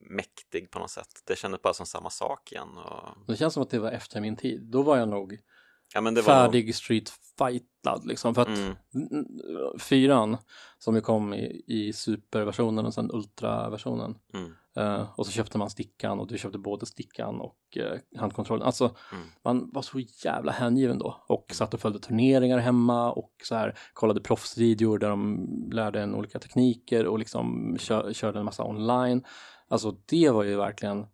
mäktig 0.00 0.70
på 0.70 0.78
något 0.78 0.90
sätt. 0.90 1.22
Det 1.24 1.36
kändes 1.36 1.62
bara 1.62 1.74
som 1.74 1.86
samma 1.86 2.10
sak 2.10 2.52
igen. 2.52 2.78
Och... 2.78 3.08
Det 3.26 3.36
känns 3.36 3.54
som 3.54 3.62
att 3.62 3.70
det 3.70 3.78
var 3.78 3.90
efter 3.90 4.20
min 4.20 4.36
tid. 4.36 4.62
Då 4.62 4.82
var 4.82 4.96
jag 4.96 5.08
nog 5.08 5.38
ja, 5.94 6.00
men 6.00 6.14
det 6.14 6.22
var 6.22 6.34
färdig 6.34 6.66
nog... 6.66 6.74
street 6.74 7.12
fightad 7.38 8.06
liksom. 8.06 8.34
För 8.34 8.42
att 8.42 8.48
mm. 8.48 8.74
fyran 9.78 10.36
som 10.78 10.94
ju 10.94 11.00
kom 11.00 11.34
i, 11.34 11.62
i 11.66 11.92
superversionen 11.92 12.86
och 12.86 12.94
sen 12.94 13.10
ultraversionen. 13.12 14.18
Mm. 14.34 14.52
Uh, 14.78 15.10
och 15.16 15.26
så 15.26 15.32
köpte 15.32 15.58
man 15.58 15.70
stickan 15.70 16.20
och 16.20 16.26
du 16.26 16.38
köpte 16.38 16.58
både 16.58 16.86
stickan 16.86 17.40
och 17.40 17.56
uh, 17.76 18.20
handkontrollen. 18.20 18.66
Alltså 18.66 18.84
mm. 19.12 19.24
man 19.44 19.70
var 19.72 19.82
så 19.82 20.00
jävla 20.24 20.52
hängiven 20.52 20.98
då 20.98 21.16
och 21.26 21.44
mm. 21.48 21.54
satt 21.54 21.74
och 21.74 21.80
följde 21.80 22.00
turneringar 22.00 22.58
hemma 22.58 23.12
och 23.12 23.32
så 23.44 23.54
här 23.54 23.78
kollade 23.92 24.20
proffsvideor 24.20 24.98
där 24.98 25.10
de 25.10 25.48
lärde 25.72 26.02
en 26.02 26.14
olika 26.14 26.38
tekniker 26.38 27.06
och 27.06 27.18
liksom 27.18 27.76
kö 27.80 28.14
körde 28.14 28.38
en 28.38 28.44
massa 28.44 28.64
online. 28.64 29.24
Alltså 29.68 29.96
det 30.06 30.30
var 30.30 30.42
ju 30.42 30.56
verkligen 30.56 31.06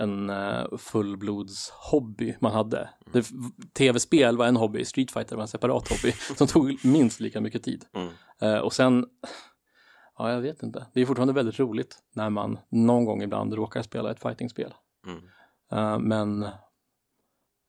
en 0.00 0.30
uh, 0.30 0.76
fullblodshobby 0.76 2.36
man 2.40 2.52
hade. 2.52 2.90
Mm. 3.14 3.24
Tv-spel 3.72 4.36
var 4.36 4.46
en 4.46 4.56
hobby, 4.56 4.84
Street 4.84 5.10
Fighter 5.10 5.36
var 5.36 5.42
en 5.42 5.48
separat 5.48 5.88
hobby 5.88 6.12
som 6.36 6.46
tog 6.46 6.84
minst 6.84 7.20
lika 7.20 7.40
mycket 7.40 7.62
tid. 7.62 7.84
Mm. 7.92 8.08
Uh, 8.42 8.60
och 8.60 8.72
sen, 8.72 9.06
ja 10.18 10.32
jag 10.32 10.40
vet 10.40 10.62
inte, 10.62 10.86
det 10.92 11.00
är 11.00 11.06
fortfarande 11.06 11.32
väldigt 11.32 11.58
roligt 11.58 11.98
när 12.14 12.30
man 12.30 12.58
någon 12.68 13.04
gång 13.04 13.22
ibland 13.22 13.54
råkar 13.54 13.82
spela 13.82 14.10
ett 14.10 14.22
fightingspel. 14.22 14.74
Mm. 15.06 15.22
Uh, 15.72 15.98
men 15.98 16.48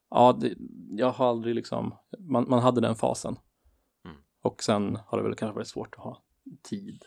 ja, 0.10 0.38
det, 0.40 0.54
jag 0.90 1.12
har 1.12 1.30
aldrig 1.30 1.56
liksom, 1.56 1.96
man, 2.20 2.46
man 2.50 2.60
hade 2.60 2.82
den 2.82 2.96
fasen. 2.96 3.36
Mm. 4.06 4.18
Och 4.42 4.64
sen 4.64 5.00
har 5.06 5.18
det 5.18 5.24
väl 5.24 5.36
kanske 5.36 5.56
varit 5.56 5.68
svårt 5.68 5.96
att 5.96 6.04
ha 6.04 6.24
tid 6.64 7.06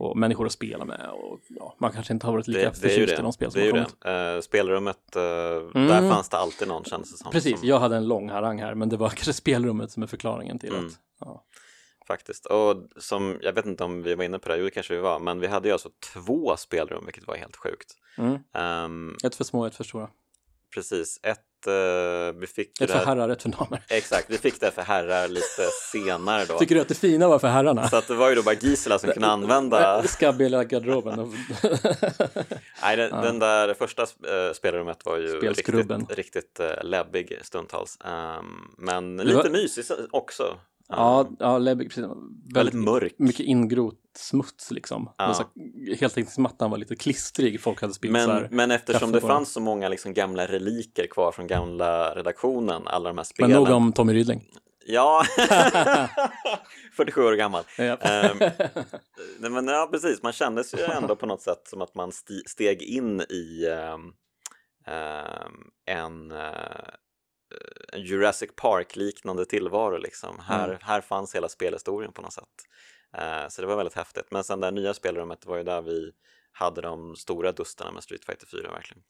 och 0.00 0.16
människor 0.16 0.46
att 0.46 0.52
spela 0.52 0.84
med 0.84 1.10
och 1.10 1.40
ja, 1.48 1.74
man 1.78 1.92
kanske 1.92 2.12
inte 2.12 2.26
har 2.26 2.32
varit 2.32 2.48
lika 2.48 2.70
det, 2.70 2.76
förtjust 2.76 3.18
i 3.18 3.22
de 3.22 3.32
spel 3.32 3.50
som 3.50 3.60
det 3.60 3.66
har 3.66 3.72
kommit. 3.72 4.00
Det. 4.00 4.34
Uh, 4.34 4.40
spelrummet, 4.40 5.16
uh, 5.16 5.22
mm. 5.22 5.88
där 5.88 6.10
fanns 6.10 6.28
det 6.28 6.36
alltid 6.36 6.68
någon 6.68 6.84
kändes 6.84 7.12
det 7.12 7.16
som. 7.16 7.32
Precis, 7.32 7.58
som... 7.58 7.68
jag 7.68 7.80
hade 7.80 7.96
en 7.96 8.08
lång 8.08 8.30
harang 8.30 8.60
här 8.60 8.74
men 8.74 8.88
det 8.88 8.96
var 8.96 9.08
kanske 9.08 9.32
spelrummet 9.32 9.90
som 9.90 10.02
är 10.02 10.06
förklaringen 10.06 10.58
till 10.58 10.74
mm. 10.74 10.86
att 10.86 10.92
ja. 11.20 11.44
Faktiskt, 12.06 12.46
och 12.46 12.76
som 12.96 13.38
jag 13.42 13.52
vet 13.52 13.66
inte 13.66 13.84
om 13.84 14.02
vi 14.02 14.14
var 14.14 14.24
inne 14.24 14.38
på 14.38 14.48
det, 14.48 14.56
jo 14.56 14.64
det 14.64 14.70
kanske 14.70 14.94
vi 14.94 15.00
var, 15.00 15.18
men 15.18 15.40
vi 15.40 15.46
hade 15.46 15.68
ju 15.68 15.72
alltså 15.72 15.90
två 16.14 16.56
spelrum 16.56 17.04
vilket 17.04 17.26
var 17.26 17.36
helt 17.36 17.56
sjukt. 17.56 17.94
Mm. 18.18 18.38
Um, 18.84 19.16
ett 19.24 19.34
för 19.34 19.44
små, 19.44 19.66
ett 19.66 19.74
för 19.74 19.84
stora. 19.84 20.10
Precis, 20.74 21.20
ett 21.22 21.44
vi 22.40 22.46
fick 22.46 22.80
Ett 22.80 22.90
för 22.90 22.98
herrar, 22.98 23.28
ett 23.28 23.42
för 23.42 23.48
damer. 23.48 23.82
Exakt, 23.88 24.30
vi 24.30 24.38
fick 24.38 24.60
det 24.60 24.70
för 24.70 24.82
herrar 24.82 25.28
lite 25.28 25.68
senare 25.92 26.44
då. 26.44 26.58
Tycker 26.58 26.74
du 26.74 26.80
att 26.80 26.88
det 26.88 26.94
fina 26.94 27.28
var 27.28 27.38
för 27.38 27.48
herrarna? 27.48 27.88
Så 27.88 27.96
att 27.96 28.08
det 28.08 28.14
var 28.14 28.28
ju 28.28 28.34
då 28.34 28.42
bara 28.42 28.54
Gisela 28.54 28.98
som 28.98 29.12
kunde 29.12 29.28
använda 29.28 30.02
Skabbiga 30.02 30.64
garderoben. 30.64 31.18
Nej, 32.82 32.96
den, 32.96 33.10
ja. 33.10 33.20
den, 33.22 33.38
där 33.38 33.74
första 33.74 34.02
uh, 34.02 34.52
spelrummet 34.54 35.04
var 35.04 35.18
ju 35.18 35.40
riktigt, 35.40 36.16
riktigt 36.16 36.60
uh, 36.60 36.84
läbbig 36.84 37.38
stundtals. 37.42 37.98
Um, 38.04 38.74
men 38.78 39.16
lite 39.16 39.36
var... 39.36 39.50
mysig 39.50 39.84
också. 40.10 40.56
Ja, 40.90 41.28
ja 41.38 41.58
läbbig, 41.58 41.88
precis. 41.88 42.04
Väldigt, 42.04 42.56
väldigt 42.56 42.74
mörk. 42.74 43.14
Mycket 43.18 43.46
ingrott 43.46 43.96
smuts 44.18 44.70
liksom. 44.70 45.12
Ja. 45.18 45.34
Så, 45.34 45.44
helt 46.00 46.16
enkelt 46.16 46.38
mattan 46.38 46.70
var 46.70 46.78
lite 46.78 46.96
klistrig, 46.96 47.60
folk 47.60 47.80
hade 47.80 47.94
spilt 47.94 48.12
men, 48.12 48.46
men 48.50 48.70
eftersom 48.70 49.12
det 49.12 49.20
fanns 49.20 49.52
så 49.52 49.60
många 49.60 49.88
liksom 49.88 50.14
gamla 50.14 50.46
reliker 50.46 51.06
kvar 51.06 51.32
från 51.32 51.46
gamla 51.46 52.14
redaktionen, 52.14 52.82
alla 52.86 53.08
de 53.08 53.18
här 53.18 53.24
spelen. 53.24 53.50
Men 53.50 53.62
nog 53.62 53.76
om 53.76 53.92
Tommy 53.92 54.14
Rydling. 54.14 54.44
Ja, 54.86 55.24
47 56.96 57.22
år 57.22 57.32
gammal. 57.32 57.64
Ja. 57.78 57.92
um, 57.92 59.52
men 59.52 59.68
ja, 59.68 59.88
precis, 59.92 60.22
man 60.22 60.32
kände 60.32 60.64
sig 60.64 60.84
ändå 60.84 61.16
på 61.16 61.26
något 61.26 61.42
sätt 61.42 61.62
som 61.68 61.82
att 61.82 61.94
man 61.94 62.12
steg 62.46 62.82
in 62.82 63.20
i 63.20 63.66
um, 63.94 64.12
um, 64.86 65.70
en 65.86 66.32
uh, 66.32 66.38
en 67.92 68.02
Jurassic 68.02 68.50
Park-liknande 68.56 69.44
tillvaro 69.44 69.98
liksom. 69.98 70.38
Här, 70.38 70.68
mm. 70.68 70.78
här 70.82 71.00
fanns 71.00 71.34
hela 71.34 71.48
spelhistorien 71.48 72.12
på 72.12 72.22
något 72.22 72.32
sätt. 72.32 72.66
Uh, 73.18 73.48
så 73.48 73.62
det 73.62 73.68
var 73.68 73.76
väldigt 73.76 73.96
häftigt. 73.96 74.30
Men 74.30 74.44
sen 74.44 74.60
det 74.60 74.70
nya 74.70 74.94
spelrummet 74.94 75.46
var 75.46 75.56
ju 75.56 75.62
där 75.62 75.82
vi 75.82 76.12
hade 76.52 76.80
de 76.80 77.16
stora 77.16 77.52
dustarna 77.52 77.92
med 77.92 78.02
Street 78.02 78.24
Fighter 78.24 78.46
4 78.46 78.70
verkligen. 78.70 79.02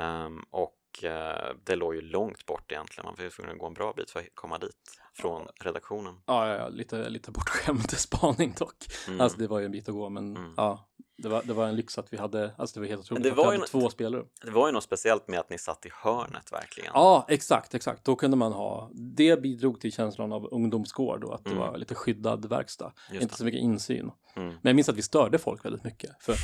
Um, 0.00 0.44
och 0.50 0.78
uh, 1.04 1.56
det 1.64 1.76
låg 1.76 1.94
ju 1.94 2.00
långt 2.00 2.46
bort 2.46 2.72
egentligen, 2.72 3.06
man 3.06 3.24
var 3.24 3.30
tvungen 3.30 3.52
att 3.52 3.58
gå 3.58 3.66
en 3.66 3.74
bra 3.74 3.92
bit 3.92 4.10
för 4.10 4.20
att 4.20 4.26
komma 4.34 4.58
dit 4.58 5.00
från 5.20 5.46
redaktionen. 5.60 6.14
Ja, 6.26 6.48
ja, 6.48 6.56
ja 6.56 6.68
lite, 6.68 7.08
lite 7.08 7.30
bortskämd 7.30 7.90
spaning 7.90 8.54
dock. 8.58 8.76
Mm. 9.08 9.20
Alltså 9.20 9.38
det 9.38 9.46
var 9.46 9.58
ju 9.58 9.64
en 9.64 9.72
bit 9.72 9.88
att 9.88 9.94
gå 9.94 10.08
men 10.08 10.36
mm. 10.36 10.54
ja, 10.56 10.90
det 11.22 11.28
var, 11.28 11.42
det 11.42 11.52
var 11.52 11.66
en 11.66 11.76
lyx 11.76 11.98
att 11.98 12.12
vi 12.12 12.16
hade, 12.16 12.54
alltså 12.58 12.74
det 12.74 12.80
var 12.80 12.88
helt 12.88 13.00
otroligt 13.00 13.24
det 13.24 13.30
var 13.30 13.46
att 13.46 13.52
vi 13.52 13.56
hade 13.56 13.66
två 13.66 13.90
spelare. 13.90 14.24
Det 14.42 14.50
var 14.50 14.66
ju 14.66 14.72
något 14.72 14.84
speciellt 14.84 15.28
med 15.28 15.40
att 15.40 15.50
ni 15.50 15.58
satt 15.58 15.86
i 15.86 15.90
hörnet 15.92 16.52
verkligen. 16.52 16.90
Ja, 16.94 17.24
exakt, 17.28 17.74
exakt. 17.74 18.04
Då 18.04 18.16
kunde 18.16 18.36
man 18.36 18.52
ha, 18.52 18.90
det 18.92 19.42
bidrog 19.42 19.80
till 19.80 19.92
känslan 19.92 20.32
av 20.32 20.48
ungdomsgård 20.50 21.24
och 21.24 21.34
att 21.34 21.46
mm. 21.46 21.58
det 21.58 21.64
var 21.64 21.78
lite 21.78 21.94
skyddad 21.94 22.48
verkstad. 22.48 22.92
Just 23.10 23.22
Inte 23.22 23.34
det. 23.34 23.38
så 23.38 23.44
mycket 23.44 23.60
insyn. 23.60 24.10
Mm. 24.36 24.48
Men 24.48 24.60
jag 24.62 24.76
minns 24.76 24.88
att 24.88 24.96
vi 24.96 25.02
störde 25.02 25.38
folk 25.38 25.64
väldigt 25.64 25.84
mycket. 25.84 26.10
För 26.20 26.36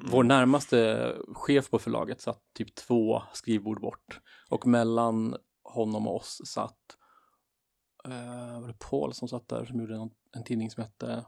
vår 0.10 0.22
närmaste 0.22 1.12
chef 1.34 1.70
på 1.70 1.78
förlaget 1.78 2.20
satt 2.20 2.40
typ 2.54 2.74
två 2.74 3.22
skrivbord 3.32 3.80
bort. 3.80 4.20
Och 4.48 4.66
mellan 4.66 5.36
honom 5.64 6.08
och 6.08 6.16
oss 6.16 6.40
satt, 6.44 6.78
uh, 8.08 8.60
var 8.60 8.68
det 8.68 8.78
Paul 8.90 9.14
som 9.14 9.28
satt 9.28 9.48
där 9.48 9.64
som 9.64 9.80
gjorde 9.80 9.94
en, 9.94 10.10
en 10.36 10.44
tidning 10.44 10.70
som 10.70 10.82
hette, 10.82 11.24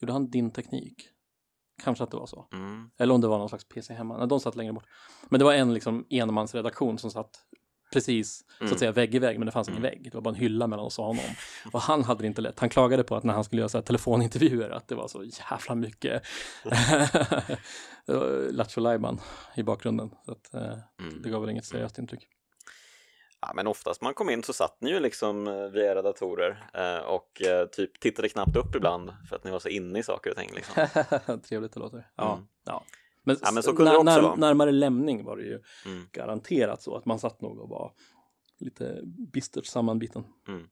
gjorde 0.00 0.12
han 0.12 0.30
Din 0.30 0.50
Teknik? 0.50 1.02
Kanske 1.82 2.04
att 2.04 2.10
det 2.10 2.16
var 2.16 2.26
så. 2.26 2.48
Mm. 2.52 2.90
Eller 2.98 3.14
om 3.14 3.20
det 3.20 3.28
var 3.28 3.38
någon 3.38 3.48
slags 3.48 3.68
PC 3.68 3.94
hemma. 3.94 4.18
Nej, 4.18 4.28
de 4.28 4.40
satt 4.40 4.56
längre 4.56 4.72
bort. 4.72 4.86
Men 5.28 5.38
det 5.38 5.44
var 5.44 5.54
en 5.54 5.74
liksom 5.74 6.06
enmansredaktion 6.10 6.98
som 6.98 7.10
satt 7.10 7.30
precis 7.92 8.42
mm. 8.42 8.58
så 8.58 8.64
att 8.64 8.70
mm. 8.70 8.78
säga 8.78 8.92
vägg 8.92 9.14
i 9.14 9.18
vägg, 9.18 9.38
men 9.38 9.46
det 9.46 9.52
fanns 9.52 9.68
ingen 9.68 9.84
mm. 9.84 9.90
vägg. 9.90 10.04
Det 10.04 10.14
var 10.14 10.22
bara 10.22 10.34
en 10.34 10.40
hylla 10.40 10.66
mellan 10.66 10.86
oss 10.86 10.98
och 10.98 11.04
honom. 11.04 11.24
Och 11.72 11.80
han 11.80 12.04
hade 12.04 12.22
det 12.22 12.26
inte 12.26 12.40
lätt. 12.40 12.60
Han 12.60 12.68
klagade 12.68 13.04
på 13.04 13.16
att 13.16 13.24
när 13.24 13.34
han 13.34 13.44
skulle 13.44 13.60
göra 13.60 13.68
så 13.68 13.78
här 13.78 13.82
telefonintervjuer 13.82 14.70
att 14.70 14.88
det 14.88 14.94
var 14.94 15.08
så 15.08 15.24
jävla 15.24 15.74
mycket 15.74 16.22
Lattjo 18.50 19.18
i 19.56 19.62
bakgrunden. 19.62 20.10
Så 20.24 20.32
att, 20.32 20.54
eh, 20.54 20.78
mm. 21.00 21.22
det 21.22 21.30
gav 21.30 21.40
väl 21.40 21.50
inget 21.50 21.64
seriöst 21.64 21.98
intryck. 21.98 22.28
Ja, 23.40 23.52
men 23.54 23.66
oftast 23.66 24.02
man 24.02 24.14
kom 24.14 24.30
in 24.30 24.42
så 24.42 24.52
satt 24.52 24.80
ni 24.80 24.90
ju 24.90 25.00
liksom 25.00 25.46
eh, 25.46 25.54
via 25.54 25.92
era 25.92 26.02
datorer 26.02 26.70
eh, 26.74 27.06
och 27.06 27.42
eh, 27.42 27.66
typ 27.66 28.00
tittade 28.00 28.28
knappt 28.28 28.56
upp 28.56 28.74
ibland 28.74 29.12
för 29.28 29.36
att 29.36 29.44
ni 29.44 29.50
var 29.50 29.58
så 29.58 29.68
inne 29.68 29.98
i 29.98 30.02
saker 30.02 30.30
och 30.30 30.36
ting. 30.36 30.50
Liksom. 30.54 30.86
Trevligt 31.48 31.72
det 31.72 31.80
låter. 31.80 32.10
Ja, 32.16 32.32
mm. 32.32 32.46
ja. 32.64 32.84
Men, 33.22 33.36
ja, 33.42 33.50
men 33.52 33.62
så 33.62 33.76
kunde 33.76 34.02
när, 34.02 34.20
det 34.20 34.26
också 34.28 34.40
Närmare 34.40 34.72
lämning 34.72 35.24
var 35.24 35.36
det 35.36 35.42
ju 35.42 35.62
mm. 35.86 36.06
garanterat 36.12 36.82
så 36.82 36.96
att 36.96 37.04
man 37.04 37.18
satt 37.18 37.40
nog 37.40 37.58
och 37.58 37.68
var 37.68 37.92
lite 38.58 39.00
bistert 39.04 39.66
sammanbiten. 39.66 40.24
Mm. 40.48 40.68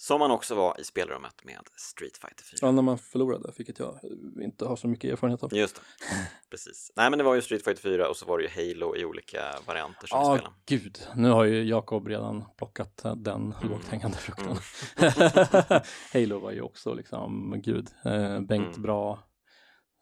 Som 0.00 0.18
man 0.20 0.30
också 0.30 0.54
var 0.54 0.80
i 0.80 0.84
spelrummet 0.84 1.44
med 1.44 1.58
Street 1.76 2.16
Fighter 2.18 2.44
4. 2.44 2.58
Ja, 2.62 2.70
när 2.72 2.82
man 2.82 2.98
förlorade, 2.98 3.52
vilket 3.56 3.78
jag 3.78 3.98
inte 4.42 4.64
har 4.64 4.76
så 4.76 4.88
mycket 4.88 5.12
erfarenhet 5.12 5.42
av. 5.42 5.54
Just 5.54 5.76
det, 5.76 5.80
precis. 6.50 6.92
Nej 6.96 7.10
men 7.10 7.18
det 7.18 7.24
var 7.24 7.34
ju 7.34 7.42
Street 7.42 7.64
Fighter 7.64 7.82
4 7.82 8.08
och 8.08 8.16
så 8.16 8.26
var 8.26 8.38
det 8.38 8.44
ju 8.44 8.50
Halo 8.50 8.96
i 8.96 9.04
olika 9.04 9.42
varianter 9.66 10.06
som 10.06 10.18
Ja, 10.18 10.36
spelade. 10.36 10.54
gud. 10.66 10.98
Nu 11.14 11.30
har 11.30 11.44
ju 11.44 11.62
Jakob 11.64 12.08
redan 12.08 12.44
plockat 12.58 13.02
den 13.16 13.54
Mm. 13.62 13.68
lågt 13.70 13.88
hängande 13.88 14.16
frukten. 14.16 14.56
Halo 16.12 16.38
var 16.38 16.50
ju 16.50 16.60
också 16.60 16.94
liksom, 16.94 17.54
gud, 17.64 17.88
eh, 18.04 18.40
Bengt 18.40 18.68
Mm. 18.76 18.82
Bra. 18.82 19.18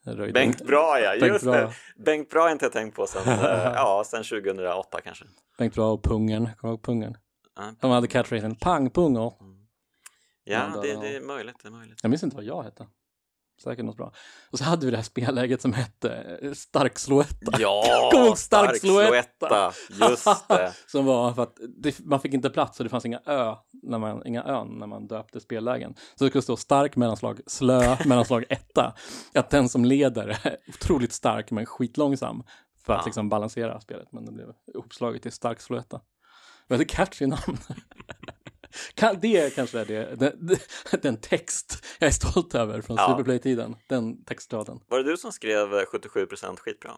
röjde- 0.07 0.33
Bengt 0.33 0.67
Bra 0.67 1.01
ja, 1.01 1.11
Bengt 1.11 1.27
just 1.33 1.45
Bra. 1.45 1.55
det. 1.55 1.73
Bengt 2.05 2.31
Bra 2.31 2.43
har 2.43 2.51
inte 2.51 2.65
jag 2.65 2.73
tänkt 2.73 2.95
på 2.97 3.07
sen, 3.07 3.29
eh, 3.29 3.41
ja, 3.75 4.03
sen 4.07 4.25
2008 4.25 5.01
kanske. 5.05 5.25
Bengt 5.59 5.75
Bra 5.75 5.93
och 5.93 6.03
Pungen, 6.03 6.49
kommer 6.57 6.73
du 6.73 6.75
ihåg 6.75 6.83
Pungen? 6.83 7.17
Ja, 7.57 7.73
De 7.81 7.91
hade 7.91 8.07
catchphrasen 8.07 8.57
pang 8.57 8.91
punger. 8.91 9.21
Ja, 9.21 9.39
Ja, 10.47 10.81
det, 10.83 11.01
det 11.01 11.17
är 11.17 11.21
möjligt, 11.21 11.57
det 11.63 11.69
är 11.69 11.73
möjligt. 11.73 11.99
Jag 12.03 12.11
minns 12.11 12.23
inte 12.23 12.37
vad 12.37 12.45
jag 12.45 12.63
hette. 12.63 12.87
Säkert 13.63 13.85
något 13.85 13.97
bra. 13.97 14.13
Och 14.51 14.59
så 14.59 14.65
hade 14.65 14.87
vi 14.87 14.91
det 14.91 14.97
här 14.97 15.05
spelläget 15.05 15.61
som 15.63 15.73
hette 15.73 16.39
eh, 16.43 16.53
Stark 16.53 16.99
slåetta. 16.99 17.53
Ja, 17.59 18.11
Kom 18.13 18.23
ihåg 18.23 18.39
Stark 18.39 18.81
Sloetta, 18.81 19.73
just 20.01 20.49
det. 20.49 20.73
som 20.87 21.05
var 21.05 21.33
för 21.33 21.43
att 21.43 21.59
det, 21.79 21.99
man 22.05 22.21
fick 22.21 22.35
inte 22.35 22.51
plats 22.51 22.81
och 22.81 22.85
det 22.85 22.91
fanns 22.91 23.05
inga 23.07 23.21
ö, 23.27 23.55
när 23.83 23.99
man, 23.99 24.27
inga 24.27 24.45
ön 24.45 24.69
när 24.79 24.87
man 24.87 25.07
döpte 25.07 25.41
spellägen. 25.41 25.95
Så 26.15 26.25
det 26.25 26.31
skulle 26.31 26.43
stå 26.43 26.57
stark 26.57 26.97
mellanslag 26.97 27.41
slö 27.47 27.97
mellanslag 28.07 28.45
etta. 28.49 28.95
Att 29.35 29.51
den 29.51 29.69
som 29.69 29.85
leder 29.85 30.29
är 30.43 30.57
otroligt 30.69 31.13
stark 31.13 31.51
men 31.51 31.67
skitlångsam 31.67 32.43
för 32.87 32.93
att 32.93 33.01
Ja. 33.01 33.07
liksom 33.07 33.29
balansera 33.29 33.81
spelet. 33.81 34.13
Men 34.13 34.25
det 34.25 34.33
blev 34.33 34.47
uppslaget 34.75 35.23
till 35.23 35.33
stark 35.33 35.61
slåetta. 35.61 36.01
Väldigt 36.69 36.91
catchy 36.91 37.27
namn. 37.27 37.59
Det 39.21 39.55
kanske 39.55 39.81
är 39.81 39.85
det, 39.85 40.15
den, 40.15 40.57
den 41.03 41.17
text 41.17 41.85
jag 41.99 42.09
är 42.09 42.13
stolt 42.13 42.55
över 42.55 42.81
från 42.81 42.97
Ja. 42.97 43.09
Superplay-tiden. 43.11 43.77
Den 43.89 44.25
textraden. 44.25 44.81
Var 44.89 44.99
det 44.99 45.11
du 45.11 45.17
som 45.17 45.33
skrev 45.33 45.75
eh, 45.75 45.83
77% 45.93 46.57
skitbra? 46.57 46.93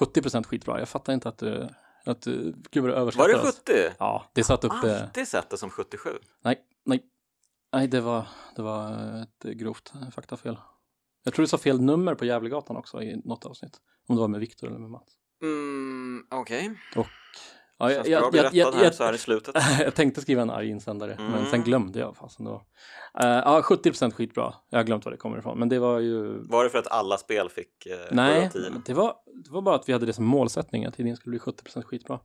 70% 0.00 0.44
skitbra. 0.46 0.78
Jag 0.78 0.88
fattar 0.88 1.12
inte 1.12 1.28
att 1.28 1.38
du, 1.38 1.68
att 2.04 2.22
du, 2.22 2.54
gud 2.70 2.82
vad 2.82 2.92
du 2.92 2.96
överskattar 2.96 3.32
Var 3.32 3.42
det 3.42 3.48
oss. 3.48 3.60
70? 3.66 3.94
Ja, 3.98 4.30
det 4.32 4.44
satt 4.44 4.64
uppe. 4.64 5.02
Alltid 5.02 5.28
sett 5.28 5.50
det 5.50 5.58
som 5.58 5.70
77. 5.70 6.10
Nej, 6.44 6.58
nej. 6.84 7.04
Nej, 7.72 7.88
det 7.88 8.00
var, 8.00 8.26
det 8.56 8.62
var 8.62 8.92
ett 9.22 9.56
grovt 9.58 9.92
eh, 9.94 10.10
faktafel. 10.10 10.56
Jag 11.24 11.34
tror 11.34 11.42
du 11.42 11.48
sa 11.48 11.58
fel 11.58 11.80
nummer 11.80 12.14
på 12.14 12.24
Gävlegatan 12.24 12.76
också 12.76 13.02
i 13.02 13.16
något 13.24 13.44
avsnitt. 13.44 13.80
Om 14.08 14.16
det 14.16 14.20
var 14.20 14.28
med 14.28 14.40
Viktor 14.40 14.66
eller 14.66 14.78
med 14.78 14.90
Mats. 14.90 15.12
Mm, 15.42 16.26
okej. 16.30 16.80
Och, 16.96 17.06
ja, 17.78 18.02
bra 18.20 18.26
att 18.26 18.30
bli 18.30 18.62
rättad 18.62 18.74
här 18.74 18.90
så 18.90 19.04
här 19.04 19.12
i 19.12 19.18
slutet. 19.18 19.54
jag 19.80 19.94
tänkte 19.94 20.20
skriva 20.20 20.42
en 20.42 20.50
arg 20.50 20.68
insändare, 20.68 21.14
men 21.18 21.34
Mm. 21.34 21.46
sen 21.50 21.62
glömde 21.62 21.98
jag. 21.98 22.16
Fasen 22.16 22.44
då. 22.44 22.54
Uh, 22.54 22.60
ja, 23.28 23.60
70% 23.64 24.10
skitbra. 24.12 24.54
Jag 24.70 24.78
har 24.78 24.84
glömt 24.84 25.04
var 25.04 25.12
det 25.12 25.18
kommer 25.18 25.38
ifrån, 25.38 25.58
men 25.58 25.68
det 25.68 25.78
var 25.78 25.98
ju... 25.98 26.38
Var 26.48 26.64
det 26.64 26.70
för 26.70 26.78
att 26.78 26.86
alla 26.86 27.18
spel 27.18 27.48
fick 27.48 27.84
sju 27.84 27.90
Nej, 28.10 28.50
det 28.86 28.94
var, 28.94 29.14
det 29.44 29.50
var 29.50 29.62
bara 29.62 29.74
att 29.74 29.88
vi 29.88 29.92
hade 29.92 30.06
det 30.06 30.12
som 30.12 30.24
målsättning 30.24 30.84
att 30.84 30.94
tidningen 30.94 31.16
skulle 31.16 31.30
bli 31.30 31.38
70% 31.38 31.82
skitbra. 31.82 32.20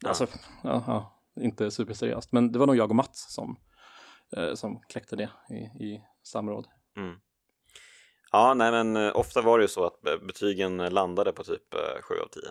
Ja. 0.00 0.08
Alltså, 0.08 0.26
ja, 0.62 0.84
ja, 0.86 1.24
inte 1.40 1.70
superseriöst, 1.70 2.32
men 2.32 2.52
det 2.52 2.58
var 2.58 2.66
nog 2.66 2.76
jag 2.76 2.90
och 2.90 2.96
Mats 2.96 3.34
som, 3.34 3.56
eh, 4.36 4.54
som 4.54 4.80
kläckte 4.88 5.16
det 5.16 5.30
i, 5.50 5.84
i 5.84 6.00
samråd. 6.22 6.66
Mm. 6.96 7.14
Ja, 8.32 8.54
nej 8.54 8.70
men 8.72 9.12
ofta 9.12 9.42
var 9.42 9.58
det 9.58 9.64
ju 9.64 9.68
så 9.68 9.84
att 9.84 10.00
betygen 10.26 10.76
landade 10.76 11.32
på 11.32 11.44
typ 11.44 11.74
eh, 11.74 12.02
7 12.02 12.14
av 12.14 12.28
10. 12.28 12.42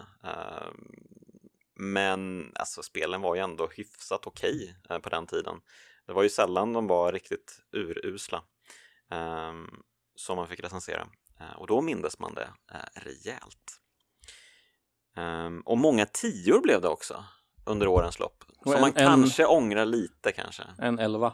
Men 1.75 2.51
alltså 2.55 2.83
spelen 2.83 3.21
var 3.21 3.35
ju 3.35 3.41
ändå 3.41 3.67
hyfsat 3.67 4.27
okej 4.27 4.75
eh, 4.89 4.99
på 4.99 5.09
den 5.09 5.27
tiden. 5.27 5.61
Det 6.07 6.13
var 6.13 6.23
ju 6.23 6.29
sällan 6.29 6.73
de 6.73 6.87
var 6.87 7.11
riktigt 7.11 7.59
urusla 7.71 8.43
eh, 9.11 9.53
som 10.15 10.35
man 10.37 10.47
fick 10.47 10.59
recensera. 10.59 11.07
Eh, 11.39 11.55
Och 11.57 11.67
då 11.67 11.81
mindes 11.81 12.19
man 12.19 12.33
det 12.33 12.49
eh, 12.71 13.01
rejält. 13.01 13.79
Eh, 15.17 15.49
Och 15.65 15.77
många 15.77 16.05
tior 16.05 16.61
blev 16.61 16.81
det 16.81 16.87
också 16.87 17.25
under 17.65 17.87
årens 17.87 18.19
lopp. 18.19 18.43
Som 18.63 18.73
en- 18.73 18.81
man 18.81 18.89
en- 18.89 18.95
kanske 19.07 19.45
ångrar 19.45 19.85
lite 19.85 20.31
kanske. 20.31 20.63
En 20.79 20.99
11. 20.99 21.33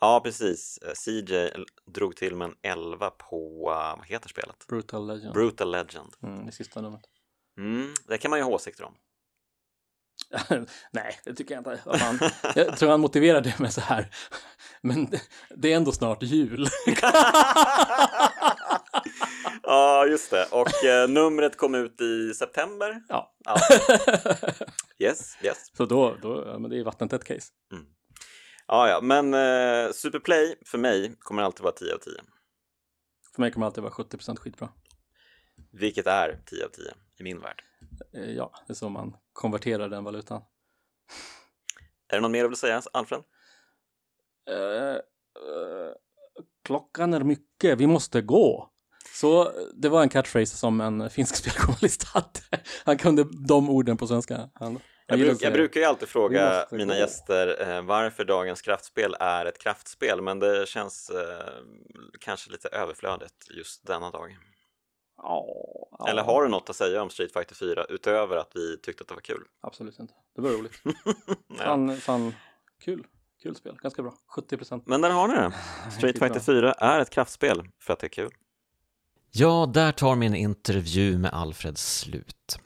Ja, 0.00 0.20
precis. 0.24 0.78
Eh, 0.78 0.92
CJ 0.94 1.50
drog 1.86 2.16
till 2.16 2.36
med 2.36 2.48
en 2.48 2.56
11 2.62 3.10
på, 3.10 3.60
eh, 3.70 3.96
vad 3.98 4.06
heter 4.06 4.28
spelet? 4.28 4.66
Brutal 4.68 5.06
Legend. 5.06 5.32
Brutal 5.34 5.70
Legend. 5.70 6.14
mm, 6.22 6.46
det 6.46 6.52
sista 6.52 6.80
numret. 6.80 7.02
Mm, 7.58 7.94
det 8.08 8.18
kan 8.18 8.30
man 8.30 8.38
ju 8.38 8.42
ha 8.44 8.50
åsikter 8.52 8.84
om. 8.84 8.94
Nej, 10.92 11.18
det 11.24 11.34
tycker 11.34 11.54
jag 11.54 11.60
inte. 11.60 11.98
Fan. 11.98 12.18
Jag 12.54 12.76
tror 12.76 12.90
han 12.90 13.00
motiverar 13.00 13.40
det 13.40 13.58
med 13.58 13.72
så 13.72 13.80
här. 13.80 14.08
Men 14.82 15.10
det- 15.56 15.72
är 15.72 15.76
ändå 15.76 15.92
snart 15.92 16.22
jul. 16.22 16.68
Ja, 19.62 20.06
just 20.06 20.30
det. 20.30 20.44
Och 20.50 20.84
eh, 20.84 21.08
numret 21.08 21.56
kom 21.56 21.74
ut 21.74 22.00
i 22.00 22.34
september. 22.34 23.02
Ja. 23.08 23.34
Ja. 23.44 23.56
Yes, 25.00 25.36
yes. 25.42 25.70
Så 25.76 25.84
då, 25.86 26.16
då 26.22 26.44
ja, 26.46 26.58
men 26.58 26.70
det 26.70 26.78
är 26.78 26.84
vattentätt 26.84 27.24
case. 27.24 27.52
Ja, 28.66 28.88
ja, 28.88 29.00
men 29.02 29.34
eh, 29.34 29.92
Superplay 29.92 30.54
för 30.66 30.78
mig 30.78 31.14
kommer 31.18 31.42
alltid 31.42 31.62
vara 31.62 31.72
10 31.72 31.94
av 31.94 31.98
10. 31.98 32.12
För 33.34 33.40
mig 33.42 33.52
kommer 33.52 33.66
alltid 33.66 33.82
vara 33.82 33.92
70% 33.92 34.36
skitbra. 34.36 34.68
Vilket 35.72 36.06
är 36.06 36.38
10 36.46 36.64
av 36.64 36.68
10 36.68 36.84
i 37.18 37.22
min 37.22 37.40
värld. 37.40 37.62
Eh, 38.14 38.30
Ja, 38.30 38.52
det 38.66 38.72
är 38.72 38.74
så 38.74 38.88
man 38.88 39.16
konverterar 39.32 39.88
den 39.88 40.04
valutan. 40.04 40.42
Är 42.08 42.16
det 42.16 42.20
något 42.20 42.30
mer 42.30 42.42
du 42.42 42.48
vill 42.48 42.56
säga, 42.56 42.82
Alfred? 42.92 43.22
Eh, 44.50 44.94
eh, 44.94 45.92
klockan 46.64 47.14
är 47.14 47.20
mycket, 47.20 47.78
vi 47.78 47.86
måste 47.86 48.20
gå. 48.20 48.70
Så 49.14 49.52
det 49.74 49.88
var 49.88 50.02
en 50.02 50.08
catchphrase 50.08 50.56
som 50.56 50.80
en 50.80 51.10
finsk 51.10 51.36
speljournalist 51.44 52.04
hade. 52.04 52.40
Han 52.84 52.98
kunde 52.98 53.26
de 53.48 53.70
orden 53.70 53.96
på 53.96 54.06
svenska. 54.06 54.50
Han, 54.54 54.80
Jag, 55.06 55.18
bruk, 55.18 55.38
jag 55.42 55.52
brukar 55.52 55.80
ju 55.80 55.86
alltid 55.86 56.08
fråga 56.08 56.66
mina 56.70 56.92
gå. 56.94 56.98
gäster 56.98 57.70
eh, 57.70 57.82
varför 57.82 58.24
dagens 58.24 58.62
kraftspel 58.62 59.16
är 59.20 59.46
ett 59.46 59.58
kraftspel, 59.58 60.22
men 60.22 60.38
det 60.38 60.68
känns 60.68 61.10
eh, 61.10 61.54
kanske 62.20 62.50
lite 62.50 62.68
överflödigt 62.68 63.50
just 63.50 63.86
denna 63.86 64.10
dag. 64.10 64.36
Ja, 65.22 65.46
ja, 65.98 66.08
Eller 66.08 66.22
har 66.22 66.42
du 66.42 66.48
något 66.48 66.70
att 66.70 66.76
säga 66.76 67.02
om 67.02 67.10
Street 67.10 67.32
Fighter 67.32 67.54
4 67.54 67.84
utöver 67.84 68.36
att 68.36 68.50
vi 68.54 68.78
tyckte 68.78 69.02
att 69.02 69.08
det 69.08 69.14
var 69.14 69.20
kul? 69.20 69.44
Absolut 69.60 69.98
inte. 69.98 70.14
Det 70.36 70.42
var 70.42 70.50
roligt. 70.50 70.82
Fan, 71.58 71.96
fan, 71.96 72.34
kul. 72.84 73.06
Kul 73.42 73.56
spel, 73.56 73.76
ganska 73.82 74.02
bra. 74.02 74.14
70%. 74.36 74.82
Men 74.84 75.00
där 75.00 75.10
har 75.10 75.28
ni 75.28 75.34
det. 75.34 75.52
Street. 75.90 76.18
Fighter 76.18 76.40
4 76.40 76.72
är 76.72 77.00
ett 77.00 77.10
kraftspel 77.10 77.68
för 77.80 77.92
att 77.92 77.98
det 77.98 78.06
är 78.06 78.08
kul. 78.08 78.30
Ja, 79.30 79.70
där 79.74 79.92
tar 79.92 80.14
min 80.16 80.34
intervju 80.34 81.18
med 81.18 81.32
Alfred 81.32 81.78
slut. 81.78 82.58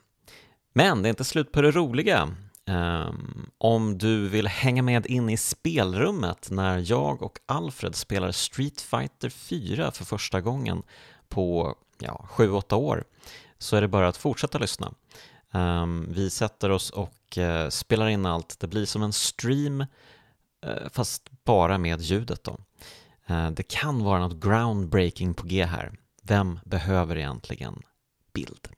Men 0.73 1.03
det 1.03 1.09
är 1.09 1.11
inte 1.11 1.25
slut 1.25 1.53
på 1.53 1.63
det 1.63 1.71
roliga. 1.71 2.37
Ehm, 2.67 3.51
om 3.59 3.99
du 3.99 4.29
vill 4.29 4.47
hänga 4.47 4.83
med 4.83 5.07
in 5.07 5.29
i 5.31 5.37
spelrummet 5.37 6.51
när 6.51 6.91
jag 6.91 7.23
och 7.23 7.39
Alfred 7.47 7.95
spelar 7.95 8.33
Street 8.33 8.81
Fighter 8.81 9.29
4 9.29 9.91
för 9.91 10.05
första 10.05 10.41
gången 10.41 10.83
på 11.29 11.77
ja, 12.03 12.27
7-8 12.29 12.75
år 12.75 13.05
så 13.59 13.77
är 13.77 13.81
det 13.81 13.89
bara 13.89 14.09
att 14.09 14.17
fortsätta 14.17 14.59
lyssna. 14.59 14.95
Ehm, 15.53 16.07
vi 16.13 16.31
sätter 16.31 16.71
oss 16.71 16.91
och 16.91 17.39
eh, 17.39 17.69
spelar 17.69 18.09
in 18.09 18.27
allt. 18.27 18.61
Det 18.61 18.67
blir 18.67 18.87
som 18.87 19.03
en 19.03 19.13
stream 19.13 19.81
eh, 20.67 20.89
fast 20.93 21.31
bara 21.45 21.79
med 21.79 22.01
ljudet 22.01 22.45
då. 22.45 22.59
Eh, 23.27 23.51
det 23.51 23.63
kan 23.63 24.05
vara 24.05 24.21
något 24.21 24.45
groundbreaking 24.45 25.35
på 25.35 25.47
G 25.47 25.65
här. 25.65 25.93
Vem 26.23 26.61
behöver 26.65 27.17
egentligen 27.17 27.83
bild? 28.33 28.69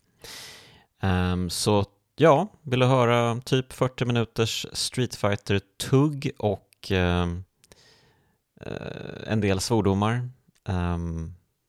Ehm, 1.00 1.50
så 1.50 1.84
ja, 2.16 2.48
vill 2.62 2.80
du 2.80 2.86
höra 2.86 3.40
typ 3.44 3.72
40 3.72 4.04
minuters 4.04 4.66
Street 4.72 5.14
fighter 5.14 5.60
tugg 5.78 6.30
och 6.38 6.90
ehm, 6.90 7.44
en 9.26 9.40
del 9.40 9.60
svordomar, 9.60 10.28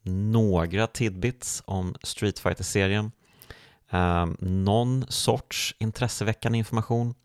några 0.06 0.88
tidbits 0.88 1.64
om 1.66 1.96
Street 2.04 2.40
fighter 2.40 2.64
serien 2.64 3.12
eh, 3.92 4.26
någon 4.40 5.06
sorts 5.10 5.76
intresseväckande 5.80 6.58
information 6.58 7.16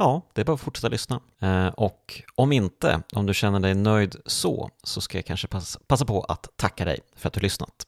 Ja, 0.00 0.22
det 0.32 0.40
är 0.40 0.44
bara 0.44 0.54
att 0.54 0.60
fortsätta 0.60 0.88
lyssna. 0.88 1.20
Eh, 1.38 1.66
och 1.66 2.22
om 2.34 2.52
inte, 2.52 3.02
om 3.12 3.26
du 3.26 3.34
känner 3.34 3.60
dig 3.60 3.74
nöjd 3.74 4.16
så, 4.26 4.70
så 4.82 5.00
ska 5.00 5.18
jag 5.18 5.26
kanske 5.26 5.48
passa, 5.48 5.80
passa 5.86 6.04
på 6.04 6.22
att 6.22 6.48
tacka 6.56 6.84
dig 6.84 7.00
för 7.16 7.28
att 7.28 7.34
du 7.34 7.40
lyssnat. 7.40 7.86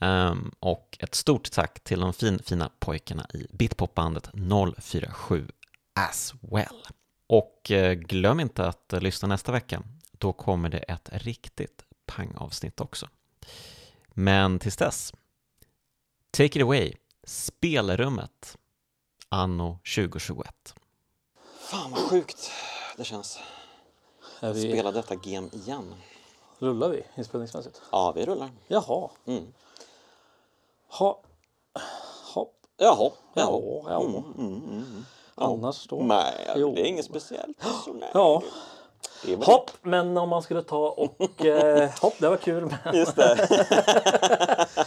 Ehm, 0.00 0.52
och 0.60 0.98
ett 1.00 1.14
stort 1.14 1.50
tack 1.50 1.84
till 1.84 2.00
de 2.00 2.12
fin, 2.12 2.38
fina 2.44 2.70
pojkarna 2.78 3.26
i 3.34 3.46
Bitpopbandet 3.52 4.30
047 4.78 5.48
as 5.94 6.34
well. 6.40 6.82
Och 7.26 7.70
eh, 7.70 7.92
glöm 7.92 8.40
inte 8.40 8.66
att 8.66 8.92
eh, 8.92 9.00
lyssna 9.00 9.28
nästa 9.28 9.52
vecka. 9.52 9.82
Då 10.12 10.32
kommer 10.32 10.68
det 10.68 10.78
ett 10.78 11.08
riktigt 11.12 11.84
pangavsnitt 12.06 12.80
också. 12.80 13.08
Men 14.14 14.58
tills 14.58 14.76
dess, 14.76 15.12
take 16.30 16.58
it 16.58 16.62
away, 16.62 16.92
spelrummet 17.24 18.56
anno 19.28 19.78
2021. 19.96 20.74
Fan 21.58 21.90
vad 21.90 22.00
sjukt 22.00 22.50
det 22.96 23.04
känns. 23.04 23.38
Är 24.40 24.52
vi, 24.52 24.60
spela 24.72 24.92
detta 24.92 25.14
game 25.14 25.48
igen. 25.52 25.94
Rullar 26.58 26.88
vi 26.88 27.02
inspelningsmässigt? 27.16 27.82
Ja, 27.92 28.12
vi 28.12 28.26
rullar. 28.26 28.50
Jaha. 28.66 29.10
Mm. 29.26 29.52
Ha. 30.88 31.20
Hopp. 32.34 32.54
Jaha. 32.76 33.10
Ja, 33.34 33.42
Ja. 33.42 33.82
ja. 33.90 34.00
Mm, 34.04 34.24
mm, 34.38 34.64
mm. 34.70 35.04
Annars 35.34 35.86
då? 35.86 35.96
Nej, 36.02 36.52
Jo. 36.56 36.74
det 36.74 36.80
är 36.80 36.86
inget 36.86 37.04
speciellt. 37.04 37.62
Så 37.84 37.92
nej. 37.92 38.10
Ja. 38.14 38.42
Hopp, 39.42 39.70
men 39.82 40.16
om 40.18 40.28
man 40.28 40.42
skulle 40.42 40.62
ta 40.62 40.88
och... 40.88 41.44
Eh, 41.44 41.90
hopp, 42.00 42.14
det 42.18 42.28
var 42.28 42.36
kul. 42.36 42.74
Men, 42.84 42.94
Just 42.96 43.16
det. 43.16 43.48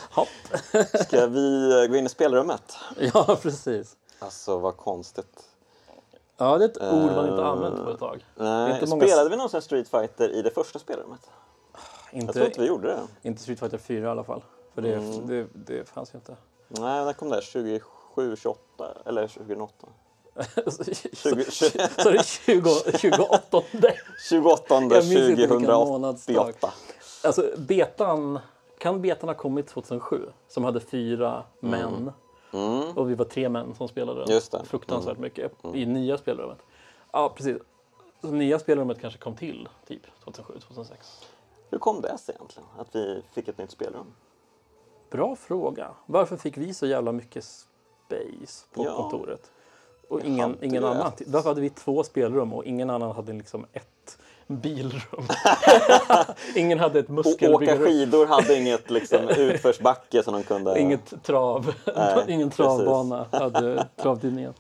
hopp. 0.12 0.28
Ska 1.02 1.28
vi 1.28 1.82
eh, 1.84 1.88
gå 1.90 1.96
in 1.96 2.06
i 2.06 2.10
spelrummet? 2.10 2.78
Ja, 3.14 3.38
precis. 3.42 3.96
Alltså, 4.20 4.58
vad 4.58 4.78
konstigt. 4.78 5.44
Ja, 6.38 6.58
det 6.58 6.66
är 6.66 6.70
ett 6.70 6.78
ord 6.78 7.12
man 7.16 7.30
inte 7.30 7.46
använt 7.46 7.84
på 7.84 7.90
ett 7.92 8.00
tag. 8.00 8.26
Nej, 8.36 8.74
inte 8.74 8.86
många- 8.86 9.06
Spelade 9.08 9.30
vi 9.30 9.36
någonsin 9.36 9.62
Street 9.62 9.90
Fighter 9.90 10.30
i 10.30 10.42
det 10.42 10.50
första 10.52 10.80
spelrummet? 10.80 11.20
Jag 12.12 12.12
tror 12.12 12.22
Inte, 12.22 12.46
inte 12.46 12.62
vi 12.62 12.68
gjorde 12.68 12.88
det. 12.88 13.00
inte 13.30 13.42
Street 13.42 13.60
Fighter 13.60 13.78
4 13.78 14.06
i 14.08 14.10
alla 14.10 14.24
fall. 14.24 14.44
För 14.76 14.82
det, 14.82 14.94
Mm. 14.94 15.28
det, 15.28 15.48
det 15.54 15.90
fanns 15.90 16.14
ju 16.14 16.18
inte. 16.18 16.36
Nej, 16.68 17.06
när 17.06 17.14
kom 17.14 17.30
det? 17.30 17.42
27, 17.42 18.36
28 18.36 18.60
eller 19.06 19.28
2008? 19.28 19.88
Så, 20.68 20.84
20, 21.14 21.44
så 21.52 22.10
det 22.10 22.18
är 22.18 22.24
20, 22.24 22.70
28. 22.98 23.62
28 24.30 24.60
Jag 24.70 24.82
minns 24.92 25.12
inte 25.12 25.36
vilken 25.36 25.62
månadsdag. 25.62 26.34
2088. 26.34 26.74
Alltså 27.24 27.52
betan, 27.58 28.40
kan 28.78 29.02
betan 29.02 29.30
ha 29.30 29.36
kommit 29.36 29.68
2007? 29.68 30.30
Som 30.48 30.64
hade 30.64 30.80
fyra 30.80 31.44
män. 31.60 32.12
Mm. 32.54 32.98
Och 32.98 33.10
vi 33.10 33.16
var 33.16 33.26
tre 33.26 33.50
män 33.50 33.76
som 33.76 33.88
spelade 33.88 34.20
den. 34.20 34.28
Det. 34.28 34.54
Mm. 34.54 34.66
Fruktansvärt 34.66 35.18
mycket. 35.18 35.52
I 35.74 35.86
nya 35.86 36.18
spelrummet. 36.18 36.58
Ja, 37.12 37.34
precis. 37.36 37.58
Så 38.22 38.28
nya 38.28 38.60
spelrummet 38.60 39.02
kanske 39.02 39.20
kom 39.20 39.36
till 39.36 39.70
typ 39.88 40.02
2007, 40.24 40.54
2006. 40.60 41.22
Hur 41.70 41.78
kom 41.80 42.02
det 42.02 42.18
sig 42.18 42.36
egentligen? 42.36 42.68
Att 42.78 42.96
vi 42.96 43.22
fick 43.34 43.48
ett 43.48 43.58
nytt 43.58 43.72
spelrum? 43.72 44.14
Bra 45.10 45.36
fråga. 45.36 45.92
Varför 46.06 46.38
fick 46.38 46.58
vi 46.58 46.74
så 46.74 46.88
jävla 46.88 47.12
mycket 47.12 47.44
space 47.44 48.66
på 48.74 48.86
Ja. 48.86 48.96
kontoret? 48.96 49.52
Och 50.10 50.22
ingen, 50.22 50.58
ingen 50.62 50.84
annan. 50.84 51.12
Varför 51.28 51.50
hade 51.50 51.62
vi 51.62 51.70
två 51.70 52.04
spelrum 52.04 52.54
och 52.54 52.66
ingen 52.66 52.90
annan 52.90 53.12
hade 53.16 53.34
liksom 53.34 53.66
ett 53.74 54.18
bilrum? 54.48 55.28
ingen 56.56 56.80
hade 56.80 57.00
ett 57.00 57.10
Och 57.10 57.52
åka 57.54 57.78
skidor 57.78 58.26
hade 58.26 58.56
inget 58.60 58.90
liksom, 58.90 59.30
utförsbacke 59.38 60.24
som 60.24 60.34
de 60.34 60.44
kunde... 60.44 60.80
Inget 60.80 61.24
trav. 61.24 61.74
Nej, 61.96 62.24
ingen 62.28 62.50
precis. 62.50 62.66
travbana 62.66 63.26
hade 63.32 63.88
travtidningen. 63.96 64.54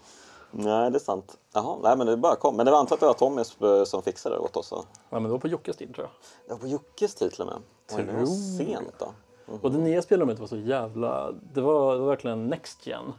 Nej, 0.51 0.91
det 0.91 0.97
är 0.97 0.99
sant. 0.99 1.37
Jaha, 1.53 1.77
nej 1.83 1.97
men 1.97 2.07
det 2.07 2.17
bara 2.17 2.35
kom. 2.35 2.55
Men 2.55 2.65
det 2.65 2.71
var 2.71 2.79
antar 2.79 2.95
att 2.95 2.99
det 2.99 3.05
var 3.05 3.13
Tommy 3.13 3.43
som- 3.43 3.85
som 3.85 4.01
fixade 4.01 4.35
det 4.35 4.39
åt 4.39 4.57
oss. 4.57 4.71
va? 4.71 4.77
Ja, 5.09 5.19
men 5.19 5.23
det 5.23 5.29
var 5.29 5.37
på 5.39 5.47
Jockes 5.47 5.77
tid 5.77 5.95
tror 5.95 6.07
jag. 6.07 6.11
Det 6.47 6.53
var 6.53 6.59
på 6.59 6.67
Jockes 6.67 7.15
tid 7.15 7.31
till 7.31 7.41
och 7.41 7.47
med. 7.47 7.55
Oj, 7.91 8.03
det 8.03 8.11
var 8.11 8.25
Tror 8.25 8.57
sent 8.57 8.93
då. 8.99 9.11
Och 9.61 9.71
det 9.71 9.77
nya 9.77 10.01
spelrummet 10.01 10.39
var 10.39 10.47
så 10.47 10.57
jävla... 10.57 11.31
Det 11.53 11.61
var, 11.61 11.93
det 11.93 11.99
var 11.99 12.07
verkligen 12.07 12.47
next 12.47 12.87
gen. 12.87 13.13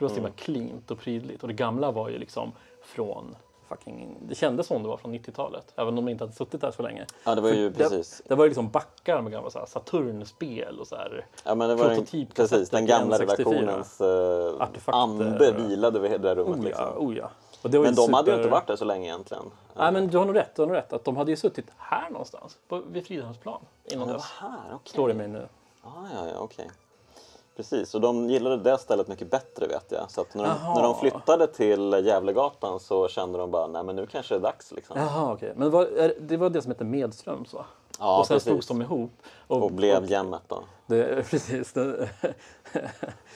Det 0.00 0.04
var 0.04 0.08
så 0.08 0.14
Mm. 0.20 0.24
himla 0.24 0.36
cleant 0.68 0.90
och 0.90 0.98
prydligt. 0.98 1.42
Och 1.42 1.48
det 1.48 1.54
gamla 1.54 1.90
var 1.90 2.08
ju 2.08 2.18
liksom 2.18 2.52
från 2.82 3.36
fucking... 3.68 4.16
Det 4.28 4.34
kändes 4.34 4.66
som 4.66 4.82
det 4.82 4.88
var 4.88 4.96
från 4.96 5.14
90-talet. 5.14 5.72
Även 5.76 5.88
om 5.88 6.06
de 6.06 6.08
inte 6.08 6.24
hade 6.24 6.32
suttit 6.34 6.60
där 6.60 6.70
så 6.70 6.82
länge. 6.82 7.06
Ja, 7.24 7.34
det 7.34 7.40
var 7.40 7.48
ju 7.50 7.72
För 7.72 7.78
precis. 7.78 8.18
Det, 8.18 8.28
det 8.28 8.34
var 8.34 8.44
ju 8.44 8.48
liksom 8.48 8.68
backar 8.70 9.22
med 9.22 9.32
gamla 9.32 9.50
så 9.50 9.58
här 9.58 9.66
Saturnspel 9.66 10.78
och 10.80 10.86
så 10.86 10.96
här. 10.96 11.26
Ja, 11.44 11.54
men 11.54 11.68
det 11.68 11.74
var 11.74 11.88
prototypkassetter 11.88 12.56
precis, 12.56 12.70
den 12.70 12.86
gamla 12.86 13.16
N64. 13.18 13.20
redaktionens 13.20 14.00
uh, 14.00 14.68
ande 14.86 15.52
vilade 15.52 15.98
över 15.98 16.18
det 16.18 16.34
rummet. 16.34 16.58
Oh 16.58 16.64
liksom. 16.64 16.84
ja, 16.84 16.94
oh 16.98 17.16
ja. 17.16 17.30
Det 17.62 17.80
Men 17.80 17.94
de 17.94 18.14
hade 18.14 18.30
ju 18.30 18.36
super- 18.36 18.38
inte 18.42 18.50
varit 18.50 18.66
där 18.66 18.76
så 18.76 18.84
länge 18.84 19.06
egentligen. 19.06 19.44
Nej 19.76 19.92
men 19.92 20.08
du 20.08 20.18
har 20.18 20.24
nog 20.24 20.36
rätt, 20.36 20.56
du 20.56 20.62
har 20.62 20.66
nog 20.66 20.76
rätt. 20.76 20.92
Att 20.92 21.04
de 21.04 21.16
hade 21.16 21.30
ju 21.30 21.36
suttit 21.36 21.66
här 21.76 22.10
någonstans. 22.10 22.58
På, 22.68 22.82
vid 22.90 23.06
Fridhemsplan. 23.06 23.60
Innan 23.84 24.06
Det 24.08 24.12
dess. 24.14 24.22
var 24.42 24.48
här, 24.48 24.58
okej. 24.74 24.90
Står 24.92 25.08
det 25.08 25.14
mig 25.14 25.28
nu. 25.28 25.48
Ah, 25.82 25.88
ja, 26.14 26.26
ja, 26.28 26.38
okej. 26.38 26.70
Precis, 27.60 27.94
och 27.94 28.00
de 28.00 28.30
gillade 28.30 28.56
det 28.56 28.78
stället 28.78 29.08
mycket 29.08 29.30
bättre 29.30 29.66
vet 29.66 29.84
jag. 29.88 30.10
Så 30.10 30.24
när 30.34 30.44
de, 30.44 30.74
när 30.74 30.82
de 30.82 30.94
flyttade 30.94 31.46
till 31.46 31.92
Gävlegatan 32.06 32.80
så 32.80 33.08
kände 33.08 33.38
de 33.38 33.50
bara, 33.50 33.66
nej 33.66 33.82
men 33.84 33.96
nu 33.96 34.06
kanske 34.06 34.34
det 34.34 34.38
är 34.38 34.42
dags 34.42 34.72
liksom. 34.72 34.96
Jaha 34.98 35.32
okej. 35.32 35.52
Men 35.56 35.64
det 35.64 35.70
var, 35.70 35.82
är- 35.86 36.14
det 36.20 36.36
var 36.36 36.50
det 36.50 36.62
som 36.62 36.70
hette 36.70 36.84
Medströms 36.84 37.52
va? 37.54 37.64
Ja, 37.98 38.18
och 38.18 38.26
sen 38.26 38.34
precis. 38.34 38.48
slogs 38.48 38.66
de 38.66 38.82
ihop. 38.82 39.10
Och 39.46 39.72
blev 39.72 40.10
Jämmet 40.10 40.42
då. 40.46 40.62
Det, 40.86 41.26
precis. 41.30 41.72
Det, 41.72 42.08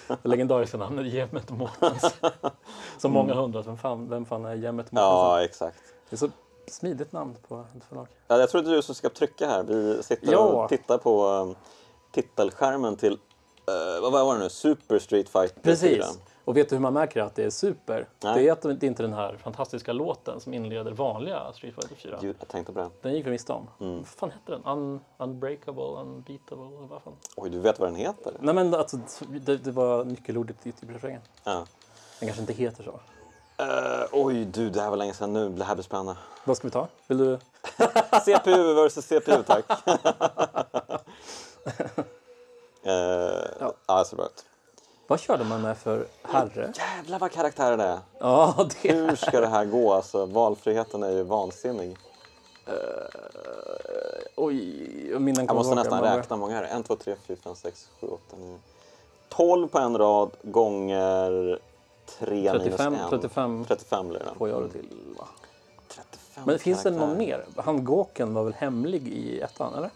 det 0.06 0.28
legendariska 0.28 0.76
namnet 0.76 1.06
Jämmet 1.06 1.50
Mårtens. 1.50 2.14
Som 2.98 3.12
många 3.12 3.34
har 3.34 3.42
undrat, 3.42 3.66
vem 3.66 3.76
fan, 3.78 4.08
vem 4.08 4.24
fan 4.24 4.44
är 4.44 4.54
Jämmet 4.54 4.92
Mårtens? 4.92 5.08
Mm. 5.08 5.18
Ja, 5.18 5.44
exakt. 5.44 5.78
Det 6.10 6.14
är 6.16 6.18
så 6.18 6.28
smidigt 6.66 7.12
namn 7.12 7.36
på 7.48 7.64
ett 7.76 7.84
förlag. 7.84 8.06
Ja, 8.28 8.38
jag 8.38 8.50
tror 8.50 8.58
att 8.58 8.64
det 8.66 8.72
är 8.72 8.76
du 8.76 8.82
som 8.82 8.94
ska 8.94 9.08
trycka 9.08 9.46
här. 9.48 9.62
Vi 9.62 10.02
sitter 10.02 10.32
Ja. 10.32 10.38
och 10.38 10.68
tittar 10.68 10.98
på 10.98 11.26
um, 11.28 11.54
titelskärmen 12.12 12.96
till, 12.96 13.18
eh, 13.66 14.02
vad 14.02 14.12
var 14.12 14.34
det 14.34 14.40
nu, 14.40 14.48
Super 14.48 14.98
Street 14.98 15.28
Fighter 15.28 15.54
4. 15.54 15.62
Precis. 15.62 16.18
Och 16.44 16.56
vet 16.56 16.68
du 16.68 16.74
hur 16.74 16.80
man 16.80 16.92
märker 16.92 17.22
att 17.22 17.34
det 17.34 17.44
är 17.44 17.50
super? 17.50 18.08
Nej. 18.20 18.34
Det 18.38 18.48
är 18.48 18.52
att 18.52 18.62
det 18.62 18.86
inte 18.86 19.02
är 19.02 19.06
den 19.06 19.12
här 19.12 19.36
fantastiska 19.36 19.92
låten 19.92 20.40
som 20.40 20.54
inleder 20.54 20.92
vanliga 20.92 21.52
Street 21.52 21.74
Fighter 21.74 21.94
4. 21.94 22.18
Gud, 22.20 22.36
jag 22.40 22.48
tänkte 22.48 22.72
på 22.72 22.78
det. 22.78 22.90
Den 23.02 23.14
gick 23.14 23.26
vi 23.26 23.30
miste 23.30 23.52
om. 23.52 23.68
Mm. 23.80 23.96
Vad 23.96 24.06
fan 24.06 24.30
hette 24.30 24.52
den? 24.52 24.64
Un, 24.64 25.00
unbreakable, 25.18 25.82
unbeatable, 25.82 26.86
vad 26.90 27.02
fan? 27.02 27.12
Oj, 27.36 27.50
du 27.50 27.58
vet 27.58 27.78
vad 27.78 27.88
den 27.88 27.96
heter? 27.96 28.32
Nej 28.40 28.54
men 28.54 28.74
alltså, 28.74 28.98
det, 29.28 29.56
det 29.56 29.70
var 29.70 30.04
nyckelordet 30.04 30.66
i 30.66 30.72
refrängen. 30.80 31.20
Ja. 31.44 31.66
Den 32.20 32.28
kanske 32.28 32.40
inte 32.40 32.52
heter 32.52 32.84
så. 32.84 33.00
Eh, 33.56 34.04
oj, 34.12 34.44
du, 34.44 34.70
det 34.70 34.80
här 34.80 34.90
var 34.90 34.96
länge 34.96 35.14
sedan 35.14 35.32
nu. 35.32 35.48
Det 35.48 35.64
här 35.64 35.74
blir 35.74 35.84
spännande. 35.84 36.16
Vad 36.44 36.56
ska 36.56 36.66
vi 36.66 36.72
ta? 36.72 36.88
Vill 37.06 37.18
du? 37.18 37.38
CPU 38.24 38.74
versus 38.74 39.06
CPU, 39.06 39.42
tack. 39.42 39.64
uh, 44.12 44.20
ut. 44.20 44.44
Vad 45.06 45.20
körde 45.20 45.44
man 45.44 45.62
med 45.62 45.78
för 45.78 46.06
herre? 46.22 46.72
Jävlar 46.76 47.18
vad 47.18 47.32
karaktärer 47.32 47.76
det 47.76 47.84
är. 47.84 47.98
Ja, 48.18 48.68
det 48.82 48.92
Hur 48.92 49.16
ska 49.16 49.40
det 49.40 49.46
här 49.46 49.64
gå? 49.64 49.92
Alltså, 49.92 50.26
valfriheten 50.26 51.02
är 51.02 51.10
ju 51.10 51.22
vansinnig. 51.22 51.96
Oj, 54.36 55.18
minnen 55.18 55.46
Jag 55.46 55.56
måste 55.56 55.74
nästan 55.74 56.02
räkna 56.02 56.36
många 56.36 56.54
här. 56.54 56.80
1, 56.80 56.86
2, 56.86 56.96
3, 56.96 57.16
4, 57.26 57.36
5, 57.44 57.54
6, 57.54 57.88
7, 58.00 58.06
8, 58.06 58.20
9. 58.36 58.58
12 59.28 59.68
på 59.68 59.78
en 59.78 59.98
rad 59.98 60.30
gånger 60.42 61.58
3 62.18 62.50
35, 62.50 62.92
minus 62.92 63.04
1. 63.04 63.10
35 63.10 63.64
35 63.68 64.08
blir 64.08 64.18
det. 64.18 64.38
får 64.38 64.48
jag 64.48 64.62
det 64.62 64.68
till. 64.68 64.88
Va? 65.18 65.28
35 65.88 66.44
Men 66.46 66.58
finns 66.58 66.82
det 66.82 66.90
någon 66.90 67.00
karaktärer. 67.00 67.46
mer? 67.56 67.62
Han 67.62 67.84
Gåken 67.84 68.34
var 68.34 68.44
väl 68.44 68.54
hemlig 68.54 69.08
i 69.08 69.40
ettan, 69.40 69.74
eller? 69.74 69.90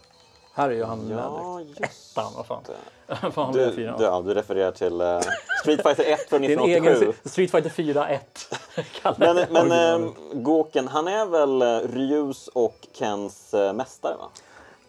Här 0.59 0.69
är 0.69 0.73
ju 0.73 0.83
han. 0.83 1.09
Ja, 1.09 1.61
Ettan, 1.77 2.31
vad 2.35 2.45
fan. 2.45 2.63
fan 3.31 3.53
Du, 3.53 3.71
du, 3.71 3.81
ja, 3.83 4.21
du 4.25 4.33
refererar 4.33 4.71
till 4.71 5.01
eh, 5.01 5.19
Street 5.61 5.81
Fighter 5.83 6.03
1 6.13 6.29
från 6.29 6.41
Din 6.41 6.51
1987. 6.51 7.05
egen 7.05 7.13
Street 7.31 7.51
Fighter 7.51 7.69
4 7.69 8.07
1. 8.09 8.55
Men, 9.17 9.45
men 9.49 9.71
eh, 9.71 10.09
Gåken, 10.33 10.87
han 10.87 11.07
är 11.07 11.25
väl 11.25 11.61
eh, 11.61 11.87
Ryus 11.95 12.47
och 12.47 12.87
Kens 12.93 13.53
eh, 13.53 13.73
mästare 13.73 14.15
va? 14.17 14.25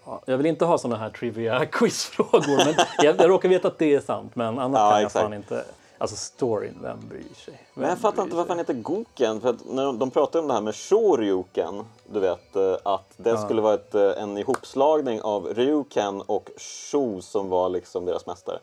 Ja, 0.07 0.21
jag 0.25 0.37
vill 0.37 0.47
inte 0.47 0.64
ha 0.64 0.79
såna 0.79 0.97
här 0.97 1.11
trivia 1.11 1.66
quizfrågor, 1.66 2.64
men 2.64 2.75
jag, 2.99 3.21
jag 3.21 3.31
råkar 3.31 3.49
veta 3.49 3.68
att 3.68 3.79
det 3.79 3.95
är 3.95 4.01
sant. 4.01 4.37
Men 4.37 4.59
annars 4.59 4.79
Ja, 4.79 4.91
kan 4.91 5.01
jag 5.01 5.07
exakt. 5.07 5.23
fan 5.23 5.35
inte. 5.35 5.64
Alltså 6.01 6.16
storyn, 6.16 6.78
vem 6.82 7.09
bryr 7.09 7.34
sig? 7.34 7.55
Vem 7.55 7.82
Men 7.82 7.88
jag 7.88 7.98
fattar 7.98 8.22
inte 8.22 8.36
varför 8.36 8.48
han 8.48 8.59
heter 8.59 8.74
Goken. 8.74 9.40
För 9.40 9.48
att 9.48 9.64
när 9.64 9.84
de, 9.84 9.98
de 9.98 10.11
pratar 10.11 10.38
om 10.38 10.48
det 10.48 10.55
här 10.55 10.61
med 10.61 10.74
Shoryuken, 10.74 11.84
du 12.12 12.20
vet 12.20 12.57
eh, 12.57 12.76
att 12.82 13.12
det 13.16 13.38
skulle 13.38 13.61
vara 13.61 13.74
ett, 13.74 13.94
eh, 13.94 14.22
en 14.22 14.38
ihopslagning 14.38 15.22
av 15.22 15.55
Ryuken 15.55 16.20
och 16.20 16.51
Sho 16.57 17.20
som 17.20 17.48
var 17.48 17.68
liksom 17.68 18.05
deras 18.05 18.26
mästare. 18.26 18.59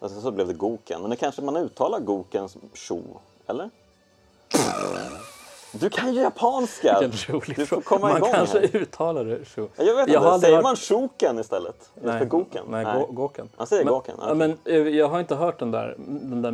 Alltså, 0.00 0.20
så 0.20 0.30
blev 0.30 0.46
det 0.46 0.54
Goken. 0.54 1.00
Men 1.00 1.10
det 1.10 1.16
kanske 1.16 1.42
man 1.42 1.56
uttalar 1.56 2.00
Goken 2.00 2.48
som 2.48 2.60
Sho, 2.74 3.02
eller? 3.46 3.70
Du 5.72 5.90
kan 5.90 6.14
ju 6.14 6.20
japanska! 6.20 6.98
Vilken 7.00 7.34
rolig 7.34 7.56
Du 7.56 7.66
får 7.66 7.80
komma 7.80 8.08
Man 8.08 8.16
igång 8.16 8.30
kanske 8.32 8.58
här. 8.58 8.76
uttalar 8.76 9.24
det 9.24 9.44
så. 9.44 9.60
Jag 9.76 9.84
vet 9.84 9.98
inte, 10.08 10.12
Jag 10.12 10.40
säger 10.40 10.54
hört- 10.56 10.62
man 10.62 10.76
Shoken 10.76 11.38
istället? 11.38 11.90
för 12.02 12.24
Goken? 12.24 12.64
Nej, 12.68 12.84
Gå- 12.84 13.06
Gåken. 13.12 13.48
Man 13.56 13.66
säger 13.66 13.84
men, 13.84 13.94
Gåken, 13.94 14.14
ja, 14.18 14.24
okej. 14.24 14.36
men 14.36 14.58
eh, 14.64 14.76
jag 14.96 15.08
har 15.08 15.20
inte 15.20 15.34
hört 15.34 15.58
den 15.58 15.70
där, 15.70 15.94
den 15.98 16.42
där 16.42 16.52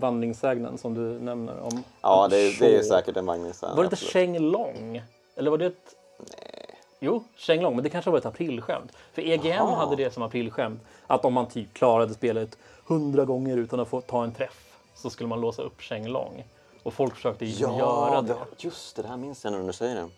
vandringssägnen 0.00 0.78
som 0.78 0.94
du 0.94 1.00
nämner 1.24 1.60
om. 1.62 1.82
Ja, 2.02 2.28
det, 2.30 2.36
är- 2.36 2.60
det 2.60 2.76
är 2.76 2.82
säkert 2.82 3.16
en 3.16 3.26
vagningssägen. 3.26 3.76
Var 3.76 3.82
det 3.82 3.86
inte 3.86 3.94
absolut. 3.94 4.12
Sheng 4.12 4.38
Long? 4.38 5.02
Eller 5.36 5.50
var 5.50 5.58
det 5.58 5.66
ett... 5.66 5.94
Nej. 6.18 6.64
Jo, 7.00 7.24
Sheng 7.36 7.62
Long, 7.62 7.74
men 7.74 7.84
det 7.84 7.90
kanske 7.90 8.10
var 8.10 8.18
ett 8.18 8.26
aprilskämt. 8.26 8.92
För 9.12 9.22
EGM 9.22 9.46
Jaha. 9.56 9.74
hade 9.76 9.96
det 9.96 10.14
som 10.14 10.22
aprilskämt. 10.22 10.80
Att 11.06 11.24
om 11.24 11.32
man 11.32 11.46
typ 11.46 11.74
klarade 11.74 12.14
spelet 12.14 12.58
hundra 12.86 13.24
gånger 13.24 13.56
utan 13.56 13.80
att 13.80 13.88
få 13.88 14.00
ta 14.00 14.24
en 14.24 14.32
träff 14.34 14.64
så 14.94 15.10
skulle 15.10 15.28
man 15.28 15.40
låsa 15.40 15.62
upp 15.62 15.80
Sheng 15.82 16.08
Long. 16.08 16.44
Och 16.88 16.94
folk 16.94 17.14
försökte 17.14 17.44
Ja, 17.44 17.78
göra 17.78 18.22
det. 18.22 18.28
det, 18.28 18.64
just 18.64 18.96
det, 18.96 19.02
det 19.02 19.08
här 19.08 19.16
minns 19.16 19.44
jag 19.44 19.52
när 19.52 19.66
du 19.66 19.72
säger 19.72 19.94
det. 19.94 20.08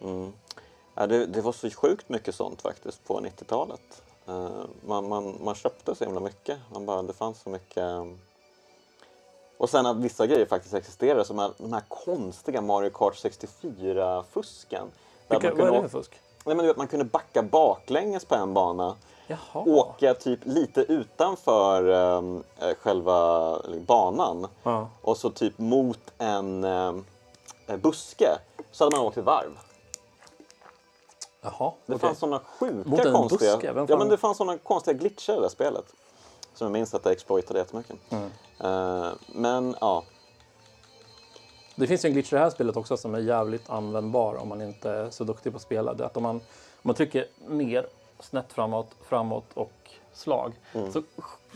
Mm. 0.00 0.32
Ja, 0.94 1.06
det. 1.06 1.26
Det 1.26 1.40
var 1.40 1.52
så 1.52 1.70
sjukt 1.70 2.08
mycket 2.08 2.34
sånt 2.34 2.62
faktiskt 2.62 3.04
på 3.04 3.20
90-talet. 3.20 4.02
Eh, 4.26 4.50
man, 4.86 5.08
man, 5.08 5.38
man 5.44 5.54
köpte 5.54 5.94
så 5.94 6.04
himla 6.04 6.20
mycket. 6.20 6.58
Man 6.72 6.86
bara, 6.86 7.02
det 7.02 7.12
fanns 7.12 7.40
så 7.42 7.50
mycket... 7.50 7.82
um, 7.82 8.18
Och 9.58 9.70
sen 9.70 9.86
att 9.86 9.96
vissa 9.96 10.26
grejer 10.26 10.46
faktiskt 10.46 10.74
existerade, 10.74 11.24
som 11.24 11.38
här, 11.38 11.50
de 11.58 11.72
här 11.72 11.82
konstiga 11.88 12.60
Mario 12.60 12.90
Kart 12.90 13.14
64-fusken. 13.14 14.82
Att 15.28 15.44
Vilka, 15.44 15.48
man 15.56 15.58
vad 15.58 15.78
är 15.78 15.82
det 15.82 15.88
för 15.88 15.98
fusk? 15.98 16.20
Nej, 16.44 16.56
men 16.56 16.64
du 16.64 16.66
vet, 16.66 16.76
man 16.76 16.88
kunde 16.88 17.04
backa 17.04 17.42
baklänges 17.42 18.24
på 18.24 18.34
en 18.34 18.54
bana. 18.54 18.96
Jaha. 19.30 19.64
Åka 19.66 20.14
typ 20.14 20.40
lite 20.42 20.80
utanför 20.80 21.88
ehm, 21.88 22.42
eh, 22.58 22.74
själva 22.74 23.50
eh, 23.68 23.80
banan. 23.86 24.46
Ja. 24.62 24.88
Och 25.02 25.16
så 25.16 25.30
typ 25.30 25.58
mot 25.58 26.00
en 26.18 26.64
ehm, 26.64 27.04
eh, 27.66 27.76
buske. 27.76 28.28
Så 28.70 28.84
hade 28.84 28.96
man 28.96 29.06
åkt 29.06 29.16
ett 29.16 29.24
varv. 29.24 29.58
Jaha, 31.40 31.72
Det 31.86 31.94
okej. 31.94 31.98
fanns 31.98 32.18
sådana 32.18 32.40
sjuka 32.58 32.88
Mot 32.90 33.00
en 33.04 33.12
konstiga... 33.12 33.52
buske? 33.56 33.72
Vem 33.72 33.78
Ja, 33.82 33.86
fan- 33.86 33.98
men 33.98 34.08
det 34.08 34.16
fanns 34.16 34.36
såna 34.38 34.58
konstiga 34.58 34.98
glitcher 34.98 35.32
i 35.32 35.36
det 35.36 35.42
där 35.42 35.48
spelet. 35.48 35.84
Som 36.54 36.64
jag 36.64 36.72
minns 36.72 36.94
att 36.94 37.04
jag 37.04 37.12
exploitade 37.12 37.58
jättemycket. 37.58 37.96
Mm. 38.10 38.30
Eh, 38.60 39.12
men 39.28 39.76
ja, 39.80 40.04
Det 41.76 41.86
finns 41.86 42.04
ju 42.04 42.06
en 42.06 42.12
glitch 42.12 42.32
i 42.32 42.36
det 42.36 42.42
här 42.42 42.50
spelet 42.50 42.76
också 42.76 42.96
som 42.96 43.14
är 43.14 43.18
jävligt 43.18 43.70
användbar 43.70 44.34
om 44.34 44.48
man 44.48 44.62
inte 44.62 44.90
är 44.90 45.10
så 45.10 45.24
duktig 45.24 45.52
på 45.52 45.56
att 45.56 45.62
spela. 45.62 45.94
Det 45.94 46.04
är 46.04 46.06
att 46.06 46.16
om 46.16 46.22
man, 46.22 46.36
om 46.36 46.40
man 46.82 46.94
trycker 46.94 47.26
ner, 47.48 47.86
snett 48.20 48.52
framåt, 48.52 48.90
framåt 49.08 49.44
och 49.54 49.90
slag 50.12 50.52
Mm. 50.74 50.92
så 50.92 51.02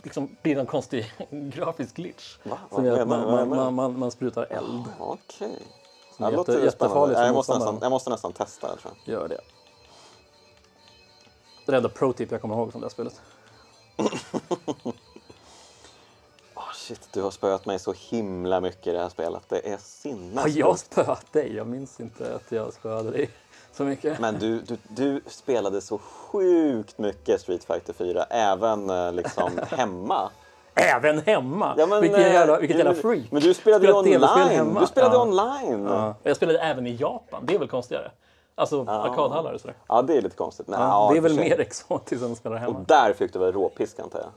liksom 0.02 0.36
blir 0.42 0.54
det 0.54 0.60
en 0.60 0.66
konstig 0.66 1.12
grafisk 1.30 1.94
glitch. 1.96 2.36
Va? 2.42 2.58
Som 2.70 2.84
gör 2.84 3.00
att 3.00 3.08
man, 3.08 3.30
man, 3.30 3.48
man, 3.48 3.74
man, 3.74 3.98
man 3.98 4.10
sprutar 4.10 4.46
eld. 4.50 4.84
okej. 4.98 5.58
Som 6.16 6.24
är 6.24 6.30
Det 6.30 6.36
låter 6.36 6.52
jätte, 6.52 6.64
jättefarligt 6.64 7.20
Jag 7.20 7.34
måste, 7.34 7.54
nästan, 7.54 7.78
jag 7.82 7.90
måste 7.90 8.10
nästan 8.10 8.32
testa 8.32 8.74
det 8.74 8.80
tror 8.80 8.94
jag. 9.04 9.12
Gör 9.14 9.28
det. 9.28 9.40
Det 11.66 11.72
är 11.72 11.76
enda 11.76 11.88
pro-tip 11.88 12.32
jag 12.32 12.40
kommer 12.40 12.54
ihåg 12.54 12.72
från 12.72 12.80
det 12.80 12.86
här 12.86 12.90
spelet. 12.90 13.20
Oh, 16.54 16.72
shit, 16.74 17.08
du 17.12 17.22
har 17.22 17.30
spöat 17.30 17.66
mig 17.66 17.78
så 17.78 17.92
himla 17.92 18.60
mycket 18.60 18.86
i 18.86 18.90
det 18.92 18.98
här 19.02 19.08
spelet. 19.08 19.42
Det 19.48 19.66
är 19.66 19.70
Har 19.70 19.78
sinnessjukt. 19.78 20.56
jag 20.56 20.78
spöat 20.78 21.32
dig? 21.32 21.54
Jag 21.56 21.66
minns 21.66 22.00
inte 22.00 22.34
att 22.34 22.52
jag 22.52 22.72
spöade 22.72 23.10
dig 23.10 23.30
så 23.72 23.82
mycket. 23.84 24.20
Men 24.20 24.38
du, 24.38 24.58
du, 24.60 24.76
du 24.88 25.20
spelade 25.26 25.80
så 25.80 25.98
sjukt 25.98 26.98
mycket 26.98 27.40
Street 27.40 27.64
Fighter 27.64 27.92
4, 27.92 28.22
även 28.30 28.90
eh, 28.90 29.12
liksom 29.12 29.50
hemma. 29.70 30.30
Även 30.74 31.18
hemma! 31.20 31.74
Ja, 31.78 31.86
men, 31.86 32.00
vilken 32.00 32.20
eh, 32.20 32.32
jävla, 32.32 32.58
vilket 32.60 32.76
du- 32.76 32.82
jävla 32.84 33.02
freak! 33.02 33.24
Men 33.30 33.42
du 33.42 33.54
spelade 33.54 33.86
ju 33.86 33.92
online. 33.92 34.76
Du 34.80 34.86
spelade 34.86 35.14
Ja. 35.16 35.22
online. 35.22 35.84
Ja. 35.84 35.94
Ja. 35.94 36.14
Jag 36.22 36.36
spelade 36.36 36.58
även 36.58 36.86
i 36.86 36.96
Japan, 36.96 37.42
det 37.46 37.54
är 37.54 37.58
väl 37.58 37.68
konstigare? 37.68 38.10
Alltså 38.54 38.80
arkadhallar 38.88 39.52
och 39.52 39.60
sådär. 39.60 40.02
det 40.06 40.16
är 40.16 40.22
lite 40.22 40.36
konstigt. 40.36 40.68
Nej, 40.68 40.78
Ja, 40.80 40.86
ja, 40.88 41.08
det 41.12 41.16
är 41.18 41.20
och 41.20 41.24
väl 41.24 41.36
mer 41.36 41.60
exotiskt 41.60 42.22
än 42.24 42.32
att 42.32 42.38
spela 42.38 42.54
Och 42.54 42.60
hemma. 42.60 42.84
där 42.88 43.12
fick 43.12 43.32
du 43.32 43.38
väl 43.38 43.52
råpisk 43.52 43.98
antar 44.00 44.18
jag? 44.18 44.28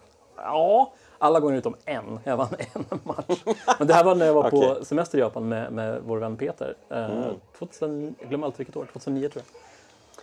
Ja, 0.45 0.91
alla 1.26 1.39
gånger 1.39 1.57
utom 1.57 1.76
en. 1.86 2.19
Jag 2.23 2.38
vann 2.38 2.47
en 2.73 2.99
match. 3.03 3.43
Men 3.80 3.88
det 3.88 3.93
här 3.93 4.03
var 4.03 4.15
när 4.15 4.26
jag 4.26 4.34
var 4.34 4.49
på 4.80 4.86
semester 4.86 5.17
i 5.17 5.21
Japan 5.21 5.47
med, 5.47 5.71
med 5.71 6.01
vår 6.05 6.17
vän 6.17 6.38
Peter. 6.38 6.76
Eh, 6.89 7.07
2000, 7.57 8.15
jag 8.19 8.30
glömmer 8.30 8.45
alltid 8.47 8.57
vilket 8.57 8.78
år, 8.78 8.88
2009 8.93 9.30
tror 9.30 9.43
jag. 9.51 9.61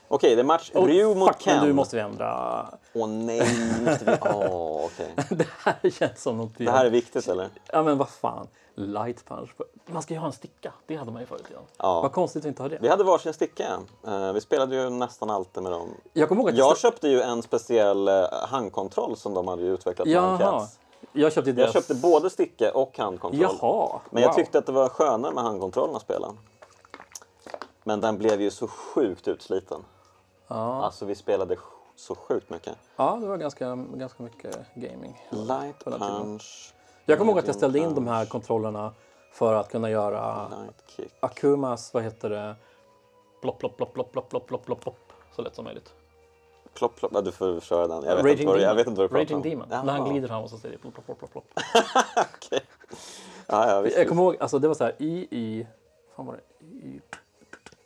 Okej, 0.08 0.34
det 0.34 0.42
är 0.42 0.44
match 0.44 0.70
Oh, 0.74 0.86
Ryu 0.86 1.14
mot 1.14 1.28
fuck, 1.28 1.40
Ken. 1.42 1.56
men 1.56 1.66
nu 1.66 1.72
måste 1.72 1.96
vi 1.96 2.02
ändra. 2.02 2.66
Åh 2.92 3.08
nej, 3.08 3.38
måste 3.84 4.04
vi... 4.04 4.16
Åh, 4.20 4.84
okej. 4.84 5.14
det 5.30 5.46
här 5.58 5.90
känns 5.90 6.22
som 6.22 6.36
något 6.36 6.52
Det 6.58 6.70
här 6.70 6.86
är 6.86 6.90
viktigt 6.90 7.28
eller? 7.28 7.48
Ja 7.72 7.82
men 7.82 7.98
vad 7.98 8.08
fan. 8.08 8.46
Light 8.74 9.24
punch. 9.28 9.50
Man 9.86 10.02
ska 10.02 10.14
ju 10.14 10.20
ha 10.20 10.26
en 10.26 10.32
sticka. 10.32 10.72
Det 10.86 10.96
hade 10.96 11.12
man 11.12 11.20
ju 11.20 11.26
förut 11.26 11.44
redan. 11.48 11.64
Ja. 11.78 12.00
Vad 12.00 12.12
konstigt 12.12 12.40
att 12.40 12.44
vi 12.44 12.48
inte 12.48 12.62
har 12.62 12.68
det. 12.68 12.78
Vi 12.80 12.88
hade 12.88 13.04
varsin 13.04 13.32
sticka. 13.32 13.66
Eh, 14.06 14.32
vi 14.32 14.40
spelade 14.40 14.76
ju 14.76 14.90
nästan 14.90 15.30
alltid 15.30 15.62
med 15.62 15.72
dem. 15.72 15.88
Jag 16.12 16.28
kommer 16.28 16.42
ihåg 16.42 16.50
att 16.50 16.56
Jag 16.56 16.78
köpte 16.78 17.08
ju 17.08 17.20
en 17.20 17.42
speciell 17.42 18.08
eh, 18.08 18.14
handkontroll 18.48 19.16
som 19.16 19.34
de 19.34 19.48
hade 19.48 19.62
utvecklat 19.62 20.04
på 20.06 20.10
Jaha. 20.10 20.66
Jag 21.12 21.32
köpte 21.32 21.50
Jag 21.50 21.72
köpte 21.72 21.94
både 21.94 22.30
sticka 22.30 22.72
och 22.72 22.98
handkontroll. 22.98 23.58
Jaha. 23.60 24.00
Men 24.10 24.22
jag 24.22 24.28
wow. 24.28 24.36
tyckte 24.36 24.58
att 24.58 24.66
det 24.66 24.72
var 24.72 24.88
skönare 24.88 25.34
med 25.34 25.44
handkontrollen 25.44 25.96
att 25.96 26.02
spela. 26.02 26.34
Men 27.84 28.00
den 28.00 28.18
blev 28.18 28.40
ju 28.40 28.50
så 28.50 28.68
sjukt 28.68 29.28
utsliten. 29.28 29.84
Ja. 30.48 30.84
Alltså 30.84 31.04
vi 31.04 31.14
spelade 31.14 31.56
så 31.96 32.14
sjukt 32.14 32.50
mycket. 32.50 32.76
ja, 32.96 33.18
det 33.20 33.26
var 33.26 33.36
ganska, 33.36 33.76
ganska 33.76 34.22
mycket 34.22 34.56
gaming. 34.74 35.26
Light 35.30 35.84
punch, 35.84 36.74
Jag 37.04 37.18
kommer 37.18 37.32
ihåg 37.32 37.38
att 37.38 37.46
jag 37.46 37.56
ställde 37.56 37.78
in 37.78 37.94
de 37.94 38.06
här 38.06 38.26
kontrollerna 38.26 38.92
för 39.32 39.54
att 39.54 39.70
kunna 39.70 39.90
göra. 39.90 40.48
Akumas, 41.20 41.94
vad 41.94 42.02
heter 42.02 42.30
det, 42.30 42.56
plopp, 43.40 43.58
plopp, 43.58 43.76
plopp, 43.76 43.92
plopp, 43.94 44.12
plopp, 44.12 44.30
plopp, 44.30 44.46
plopp, 44.48 44.80
plopp, 44.80 45.12
så 45.36 45.42
lätt 45.42 45.54
som 45.54 45.64
möjligt. 45.64 45.92
Plopp, 46.74 46.96
plopp. 46.96 47.24
Du 47.24 47.32
får 47.32 47.60
köra 47.60 47.86
den. 47.88 48.02
Jag 48.04 48.22
vet, 48.22 48.32
inte 48.32 48.46
vad, 48.46 48.56
du- 48.56 48.62
jag 48.62 48.74
vet 48.74 48.86
inte 48.86 48.98
vad 49.00 49.04
du 49.10 49.14
pratar 49.14 49.34
Raging 49.34 49.36
om. 49.36 49.42
Demon. 49.42 49.66
Jaha. 49.70 49.82
När 49.82 49.92
han 49.92 50.10
glider 50.10 50.28
fram 50.28 50.42
och 50.42 50.50
så 50.50 50.58
säger 50.58 50.76
det 50.76 50.90
plopp, 50.90 50.94
plopp, 51.06 51.18
plopp, 51.18 51.32
plopp. 51.32 51.44
Okej. 52.36 52.60
Ja, 53.46 53.70
ja, 53.70 53.80
visst, 53.80 53.96
Jag 53.98 54.08
kommer 54.08 54.22
ihåg, 54.22 54.36
alltså 54.40 54.58
det 54.58 54.68
var 54.68 54.74
så 54.74 54.84
här 54.84 54.94
i, 54.98 55.28
i, 55.30 55.66
fan 56.16 56.26
var 56.26 56.34
det? 56.34 56.66
I, 56.76 57.00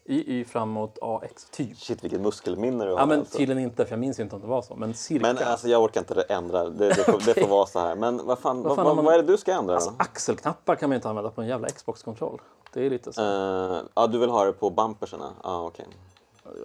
i, 0.05 0.41
i 0.41 0.45
framåt, 0.45 0.99
AX, 1.03 1.45
typ. 1.51 1.79
Shit 1.79 2.05
vilket 2.05 2.21
muskelminne 2.21 2.85
du 2.85 2.91
har. 2.91 2.99
Ja 2.99 3.07
men 3.07 3.19
alltså. 3.21 3.39
tydligen 3.39 3.63
inte, 3.63 3.85
för 3.85 3.93
jag 3.93 3.99
minns 4.01 4.19
ju 4.19 4.23
inte 4.23 4.37
om 4.37 4.43
det 4.43 4.49
var 4.49 4.63
så. 4.63 4.77
Men 4.77 4.95
cirka. 4.95 5.23
Men 5.23 5.39
alltså 5.39 5.69
jag 5.69 5.83
orkar 5.83 6.01
inte 6.01 6.23
ändra. 6.23 6.65
Det, 6.69 6.89
det, 6.89 6.95
får, 6.95 7.35
det 7.35 7.41
får 7.41 7.49
vara 7.49 7.67
så 7.67 7.81
här. 7.81 7.95
Men 7.97 8.27
vad 8.27 8.39
fan, 8.39 8.63
vad, 8.63 8.77
fan 8.77 8.85
vad, 8.85 8.97
man- 8.97 9.05
vad 9.05 9.15
är 9.15 9.19
det 9.19 9.25
du 9.33 9.37
ska 9.37 9.53
ändra 9.53 9.73
då? 9.73 9.75
Alltså, 9.75 9.95
axelknappar 9.99 10.75
kan 10.77 10.89
man 10.89 10.95
ju 10.95 10.97
inte 10.97 11.09
använda 11.09 11.31
på 11.31 11.41
en 11.41 11.49
jävla 11.49 11.69
Xbox-kontroll. 11.69 12.41
Det 12.73 12.87
är 12.87 12.91
lite 12.91 13.13
så. 13.13 13.23
Eh, 13.23 13.83
ja, 13.95 14.07
du 14.07 14.19
vill 14.19 14.31
ha 14.31 14.45
det 14.45 14.53
på 14.53 14.71
bumperserna? 14.71 15.31
Ja, 15.43 15.51
ah, 15.51 15.63
okej. 15.67 15.87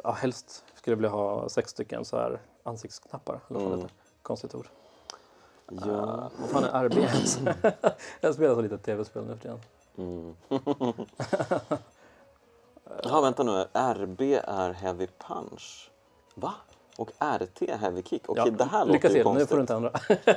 Ja, 0.04 0.12
helst 0.12 0.64
skulle 0.82 0.96
vilja 0.96 1.10
ha 1.10 1.50
sex 1.50 1.72
stycken 1.72 2.06
så 2.06 2.18
här 2.18 2.42
ansiktsknappar. 2.64 3.40
Eller 3.50 3.60
vad 3.60 3.74
Mm. 3.74 3.88
Konstigt 4.22 4.56
ord. 4.56 4.68
Ja. 5.72 6.32
Vad 6.40 6.50
fan 6.50 6.64
är 6.64 6.86
RB 6.86 6.98
ens? 6.98 7.40
jag 8.22 8.34
spelar 8.36 8.56
så 8.56 8.62
lite 8.62 8.78
tv-spel 8.78 9.24
nu 9.26 9.36
för 9.36 9.42
tiden. 9.42 9.60
Jaha, 13.04 13.22
vänta 13.22 13.44
nu. 13.44 13.68
RB 13.74 14.22
är 14.44 14.74
heavy 14.74 15.08
punch. 15.28 15.92
Va? 16.36 16.54
Och 16.98 17.10
RT 17.20 17.62
är 17.62 17.78
heavy 17.78 18.04
kick? 18.04 18.24
Okej, 18.28 18.52
det 18.52 18.64
här 18.64 18.86
lycka 18.86 19.08
låter 19.08 19.10
ju 19.10 19.14
till, 19.14 19.18
nu 19.18 19.24
konstigt. 19.24 19.50
får 19.50 19.56
du 19.56 19.62
inte 19.62 19.74
ändra. 19.74 19.92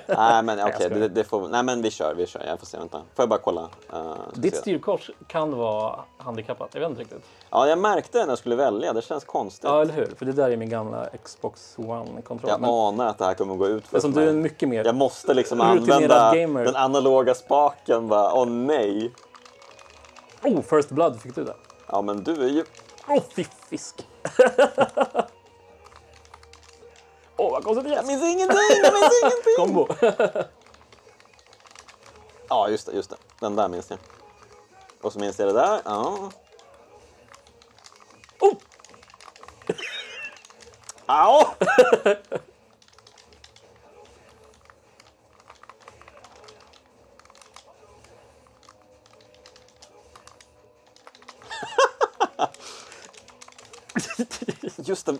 Nej, 0.16 0.42
men 0.42 0.72
skojar. 0.72 0.90
det, 0.90 1.08
det 1.08 1.24
får... 1.24 1.48
Nej, 1.48 1.62
men 1.62 1.82
vi 1.82 1.90
kör, 1.90 2.14
vi 2.14 2.26
kör. 2.26 2.44
Jag 2.46 2.58
får 2.58 2.66
se, 2.66 2.78
vänta. 2.78 2.98
Får 2.98 3.22
jag 3.22 3.28
bara 3.28 3.38
kolla? 3.38 3.68
Uh, 3.94 4.14
Ditt 4.34 4.56
styrkors 4.56 5.10
kan 5.26 5.56
vara 5.56 6.00
handikappat, 6.18 6.68
jag 6.72 6.80
vet 6.80 6.90
inte 6.90 7.02
riktigt. 7.02 7.24
Ja, 7.50 7.68
jag 7.68 7.78
märkte 7.78 8.18
det 8.18 8.24
när 8.24 8.30
jag 8.30 8.38
skulle 8.38 8.56
välja. 8.56 8.92
Det 8.92 9.02
känns 9.02 9.24
konstigt. 9.24 9.64
Ja, 9.64 9.82
eller 9.82 9.94
hur? 9.94 10.14
För 10.18 10.26
det 10.26 10.32
där 10.32 10.50
är 10.50 10.56
min 10.56 10.68
gamla 10.68 11.08
Xbox 11.24 11.74
One-kontroll. 11.78 12.50
jag 12.50 12.60
Men 12.60 12.70
anar 12.70 13.06
att 13.06 13.18
det 13.18 13.24
här 13.24 13.34
kommer 13.34 13.54
gå 13.54 13.68
ut 13.68 13.86
för 13.86 13.96
eftersom 13.96 14.12
du 14.12 14.28
är 14.28 14.32
mycket 14.32 14.68
mer... 14.68 14.84
Jag 14.84 14.94
måste 14.94 15.34
liksom 15.34 15.60
använda 15.60 16.34
gamer. 16.34 16.64
den 16.64 16.76
analoga 16.76 17.34
spaken. 17.34 18.08
Bara, 18.08 18.34
åh 18.34 18.46
nej. 18.46 19.12
Oh, 20.42 20.60
First 20.60 20.88
Blood 20.88 21.20
fick 21.20 21.34
du 21.34 21.44
det. 21.44 21.54
Ja, 21.86 22.02
men 22.02 22.24
du 22.24 22.32
är 22.32 22.48
ju... 22.48 22.64
Åh, 23.08 23.16
oh, 23.16 23.44
fisk! 23.68 24.06
Åh, 27.36 27.46
oh, 27.46 27.52
vad 27.52 27.64
konstigt 27.64 27.94
det 27.94 28.02
minns 28.06 28.22
ingenting! 28.22 28.58
Jag 28.82 28.92
minns 28.92 29.12
ingenting! 29.22 29.54
Kombo! 29.56 29.88
Ja, 32.48 32.68
just 32.68 32.86
det, 32.86 32.92
just 32.92 33.10
det. 33.10 33.16
Den 33.40 33.56
där 33.56 33.68
minns 33.68 33.90
jag. 33.90 33.98
Och 35.00 35.12
så 35.12 35.18
minns 35.18 35.38
jag 35.38 35.48
det 35.48 35.52
där. 35.52 35.80
Ja. 35.84 36.30
oh! 38.40 38.54
Au! 41.06 41.44
Just 54.76 55.06
det. 55.06 55.18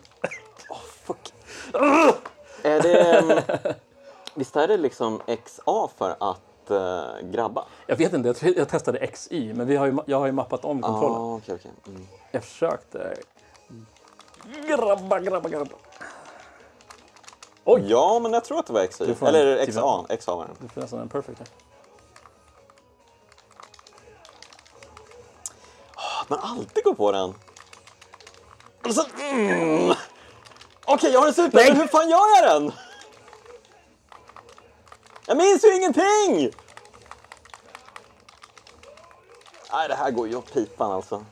Är 2.63 2.81
det... 2.81 3.19
um, 3.19 3.41
Visst 4.33 4.55
är 4.55 4.67
det 4.67 4.77
liksom 4.77 5.21
XA 5.45 5.89
för 5.97 6.15
att 6.19 6.71
eh, 6.71 7.27
grabba? 7.29 7.65
Jag 7.87 7.95
vet 7.95 8.13
inte, 8.13 8.47
jag, 8.57 8.69
testade 8.69 9.07
XY, 9.07 9.53
men 9.53 9.67
vi 9.67 9.75
har 9.75 9.85
ju, 9.85 9.97
jag 10.05 10.19
har 10.19 10.25
ju 10.25 10.31
mappat 10.31 10.65
om 10.65 10.81
kontrollen. 10.81 11.17
Ah, 11.17 11.35
okej, 11.35 11.55
okej. 11.55 11.71
Mm. 11.87 12.07
Jag 12.31 12.43
försökte... 12.43 13.15
Grabba, 14.67 15.19
grabba, 15.19 15.49
grabba. 15.49 15.75
Oj! 17.63 17.85
Ja, 17.87 18.19
men 18.19 18.33
jag 18.33 18.43
tror 18.43 18.59
att 18.59 18.65
det 18.65 18.73
var 18.73 18.87
XY. 18.87 19.05
Du 19.05 19.11
en 19.21 19.27
Eller 19.27 19.65
typ 19.65 19.75
XA. 19.75 20.05
XA 20.19 20.35
var 20.35 20.45
det. 20.45 20.51
Det 20.59 20.69
får 20.69 20.81
nästan 20.81 20.99
en 20.99 21.09
perfect 21.09 21.39
här. 21.39 21.47
Att 26.21 26.29
man 26.29 26.39
alltid 26.41 26.83
går 26.83 26.93
på 26.93 27.11
den. 27.11 27.33
Och 28.85 28.93
så, 28.93 29.05
mm. 29.19 29.95
Okej, 30.85 31.11
jag 31.11 31.19
har 31.19 31.27
en 31.27 31.33
super, 31.33 31.57
Nej. 31.57 31.67
men 31.71 31.81
hur 31.81 31.87
fan 31.87 32.09
gör 32.09 32.43
jag 32.43 32.61
den? 32.61 32.71
Jag 35.25 35.37
minns 35.37 35.63
ju 35.63 35.75
ingenting! 35.75 36.51
Nej, 39.71 39.87
det 39.87 39.95
här 39.95 40.11
går 40.11 40.27
ju 40.27 40.35
åt 40.35 40.53
pipan 40.53 40.91
alltså. 40.91 41.25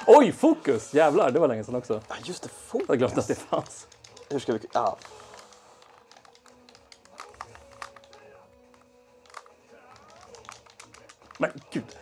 Oj, 0.07 0.31
fokus! 0.31 0.93
Jävlar, 0.93 1.31
det 1.31 1.39
var 1.39 1.47
länge 1.47 1.63
sedan 1.63 1.75
också. 1.75 2.01
Ja, 2.07 2.15
just 2.23 2.43
det, 2.43 2.49
Jag 2.71 2.81
hade 2.87 2.97
glömt 2.97 3.17
att 3.17 3.27
det 3.27 3.35
fanns. 3.35 3.87
Hur 4.29 4.39
ska 4.39 4.53
vi... 4.53 4.59
Ja. 4.71 4.97
Men 11.37 11.61
gud. 11.71 11.95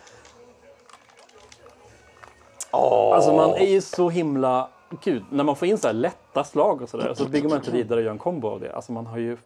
Alltså 2.70 3.32
man 3.32 3.50
är 3.50 3.66
ju 3.66 3.80
så 3.80 4.10
himla... 4.10 4.68
Gud, 5.04 5.24
när 5.30 5.44
man 5.44 5.56
får 5.56 5.68
in 5.68 5.78
så 5.78 5.86
här 5.86 5.94
lätta 5.94 6.44
slag 6.44 6.82
och 6.82 6.88
sådär 6.88 7.14
så 7.14 7.24
bygger 7.24 7.48
man 7.48 7.58
inte 7.58 7.70
vidare 7.70 7.98
och 7.98 8.04
gör 8.04 8.12
en 8.12 8.18
kombo 8.18 8.48
av 8.48 8.60
det. 8.60 8.72
Alltså 8.72 8.92
man 8.92 9.06
har 9.06 9.18
ju 9.18 9.36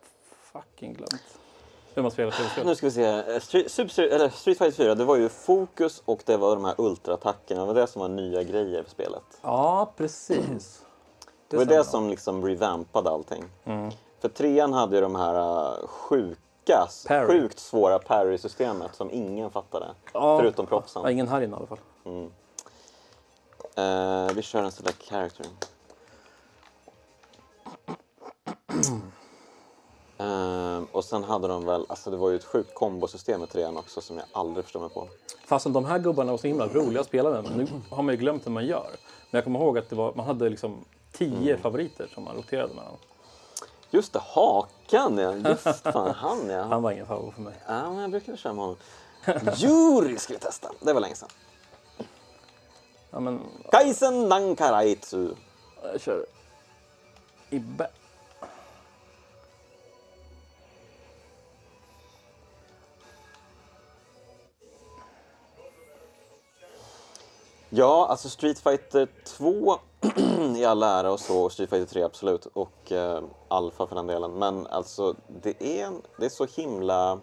fucking 0.53 0.93
glömt 0.95 1.23
hur 1.95 2.03
man 2.03 2.11
spelar 2.11 2.31
tv-spel. 2.31 2.67
Nu 2.67 2.75
ska 2.75 2.87
vi 2.87 2.91
se. 2.91 3.05
Eh, 3.05 3.41
Street, 3.41 3.71
Super, 3.71 4.03
eller 4.03 4.29
Street 4.29 4.59
Fighter 4.59 4.77
4, 4.85 4.95
det 4.95 5.05
var 5.05 5.17
ju 5.17 5.29
fokus 5.29 6.03
och 6.05 6.23
det 6.27 6.37
var 6.37 6.55
de 6.57 6.65
här 6.65 6.75
ultraattackerna. 6.79 7.61
Det 7.61 7.67
var 7.67 7.75
det 7.75 7.87
som 7.87 8.03
var 8.03 8.09
nya 8.09 8.43
grejer 8.43 8.83
för 8.83 8.91
spelet. 8.91 9.23
Ja, 9.43 9.93
precis. 9.97 10.83
Det 11.49 11.57
var 11.57 11.65
det 11.65 11.85
som 11.85 12.11
liksom 12.11 12.45
revampade 12.47 13.11
allting. 13.11 13.45
För 14.21 14.29
trean 14.29 14.73
hade 14.73 14.97
ju 14.97 15.03
de 15.03 15.15
här 15.15 15.35
uh, 15.35 15.87
sjuka, 15.87 16.89
Parry. 17.09 17.27
sjukt 17.27 17.59
svåra 17.59 17.99
parry-systemet 17.99 18.95
som 18.95 19.11
ingen 19.11 19.51
fattade. 19.51 19.87
Ja. 20.13 20.39
Förutom 20.39 20.67
proffsen. 20.67 21.03
Ja, 21.03 21.11
ingen 21.11 21.29
här 21.29 21.41
inne 21.41 21.53
i 21.53 21.57
alla 21.57 21.67
fall. 21.67 21.79
Eh, 23.77 24.35
vi 24.35 24.43
kör 24.43 24.63
en 24.63 24.73
select 24.73 25.03
character. 25.09 25.47
Eh, 30.19 30.83
och 30.93 31.05
sen 31.05 31.25
hade 31.25 31.49
de 31.49 31.65
väl, 31.65 31.87
alltså 31.89 32.11
det 32.11 32.17
var 32.17 32.31
ju 32.31 32.37
ett 32.37 32.45
sjukt 32.45 32.75
kombosystem 32.75 33.43
i 33.43 33.47
trean 33.47 33.77
också 33.77 34.01
som 34.01 34.17
jag 34.17 34.27
aldrig 34.33 34.65
förstår 34.65 34.81
mig 34.81 34.91
på. 34.91 35.09
Fastän 35.47 35.73
de 35.73 35.85
här 35.85 35.99
gubbarna 35.99 36.31
var 36.31 36.39
så 36.39 36.47
himla 36.47 36.67
roliga 36.67 37.01
att 37.01 37.07
spela 37.07 37.31
med. 37.31 37.45
Men 37.45 37.53
nu 37.53 37.67
har 37.91 38.03
man 38.03 38.15
ju 38.15 38.21
glömt 38.21 38.47
hur 38.47 38.51
man 38.51 38.67
gör. 38.67 38.91
Men 39.31 39.39
jag 39.39 39.45
kommer 39.45 39.61
ihåg 39.61 39.79
att 39.79 39.91
det 39.91 39.97
var, 39.97 40.15
man 40.15 40.27
hade 40.27 40.49
liksom 40.49 40.85
tio 41.13 41.57
favoriter 41.57 42.11
som 42.15 42.25
man 42.25 42.37
roterade 42.37 42.75
mellan. 42.75 42.97
Just 43.91 44.13
det, 44.13 44.21
Hakan 44.23 45.19
ja! 45.19 45.35
Just 45.51 45.63
fan, 45.83 46.15
han 46.15 46.51
ja. 46.51 46.63
Han 46.71 46.83
var 46.83 46.91
ingen 46.91 47.07
favorit 47.07 47.35
för 47.35 47.43
mig. 47.43 47.55
Ja, 47.67 47.91
men 47.91 47.99
jag 47.99 48.11
brukade 48.11 48.39
köra 48.39 48.53
med 48.53 48.65
honom. 48.65 48.77
Yuri 49.63 50.19
ska 50.19 50.33
vi 50.33 50.39
testa. 50.39 50.73
Det 50.81 50.93
var 50.93 51.01
länge 51.01 51.15
sedan. 51.15 51.29
Ja, 53.13 53.21
men 53.21 53.41
Kaisen 53.71 54.29
Nankaraitsu. 54.29 55.29
jag 55.83 56.01
kör 56.01 56.27
Ibbe. 57.51 57.91
Ja, 67.71 68.07
alltså 68.07 68.29
Street 68.29 68.59
Fighter 68.59 69.09
2 69.25 69.79
i 70.57 70.65
all 70.67 70.83
ära 70.83 71.13
och 71.13 71.21
så, 71.21 71.45
och 71.45 71.53
Street 71.53 71.71
Fighter 71.71 71.87
3 71.87 72.03
absolut, 72.03 72.47
och 72.47 72.93
eh, 72.93 73.23
Alpha 73.49 73.87
för 73.87 73.97
den 73.97 74.07
delen. 74.07 74.33
Men 74.33 74.67
alltså, 74.67 75.15
det 75.43 75.81
är, 75.81 75.93
det 76.19 76.25
är 76.27 76.31
så 76.31 76.47
himla 76.47 77.21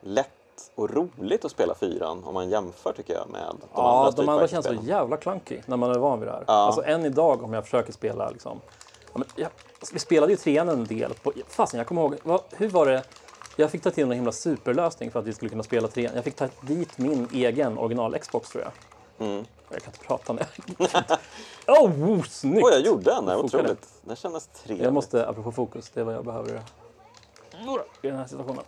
lätt 0.00 0.35
och 0.74 0.90
roligt 0.90 1.44
att 1.44 1.50
spela 1.50 1.74
fyran 1.74 2.24
om 2.24 2.34
man 2.34 2.50
jämför 2.50 2.92
tycker 2.92 3.14
jag 3.14 3.30
med 3.30 3.42
de 3.60 3.68
Ja, 3.74 4.06
andra 4.06 4.22
de 4.22 4.28
andra 4.28 4.48
känns 4.48 4.66
så 4.66 4.74
jävla 4.74 5.16
clunky 5.16 5.60
när 5.66 5.76
man 5.76 5.90
är 5.90 5.98
van 5.98 6.20
vid 6.20 6.28
det 6.28 6.32
här. 6.32 6.44
Ja. 6.46 6.52
Alltså 6.52 6.84
än 6.84 7.04
idag 7.04 7.42
om 7.42 7.52
jag 7.52 7.64
försöker 7.64 7.92
spela 7.92 8.30
liksom. 8.30 8.60
Ja, 9.12 9.18
men, 9.18 9.24
jag, 9.36 9.50
alltså, 9.78 9.94
vi 9.94 10.00
spelade 10.00 10.32
ju 10.32 10.36
trean 10.36 10.68
en 10.68 10.84
del. 10.84 11.14
På, 11.14 11.32
fasen, 11.48 11.78
jag 11.78 11.86
kommer 11.86 12.02
ihåg. 12.02 12.16
Vad, 12.22 12.40
hur 12.50 12.68
var 12.68 12.86
det? 12.86 13.02
Jag 13.56 13.70
fick 13.70 13.82
ta 13.82 13.90
till 13.90 14.04
en 14.04 14.12
himla 14.12 14.32
superlösning 14.32 15.10
för 15.10 15.20
att 15.20 15.26
vi 15.26 15.32
skulle 15.32 15.48
kunna 15.48 15.62
spela 15.62 15.88
trean. 15.88 16.12
Jag 16.14 16.24
fick 16.24 16.36
ta 16.36 16.48
dit 16.60 16.98
min 16.98 17.28
egen 17.32 17.78
original 17.78 18.18
Xbox 18.18 18.50
tror 18.50 18.64
jag. 18.64 18.72
Mm. 19.28 19.44
Jag 19.70 19.82
kan 19.82 19.92
inte 19.92 20.06
prata 20.06 20.32
nu. 20.32 20.42
Åh, 21.66 21.90
oh, 21.90 22.22
snyggt! 22.22 22.64
Oj, 22.64 22.72
jag 22.72 22.80
gjorde 22.80 23.02
den! 23.02 23.26
Det 23.26 23.34
var 23.34 23.40
Funkar 23.40 23.58
det? 23.58 23.64
otroligt. 23.64 23.88
Det 24.02 24.16
kändes 24.16 24.46
trevligt. 24.46 24.84
Jag 24.84 24.94
måste, 24.94 25.28
apropå 25.28 25.52
fokus, 25.52 25.90
det 25.94 26.00
är 26.00 26.04
vad 26.04 26.14
jag 26.14 26.24
behöver 26.24 26.62
i 28.02 28.08
den 28.08 28.16
här 28.16 28.26
situationen. 28.26 28.64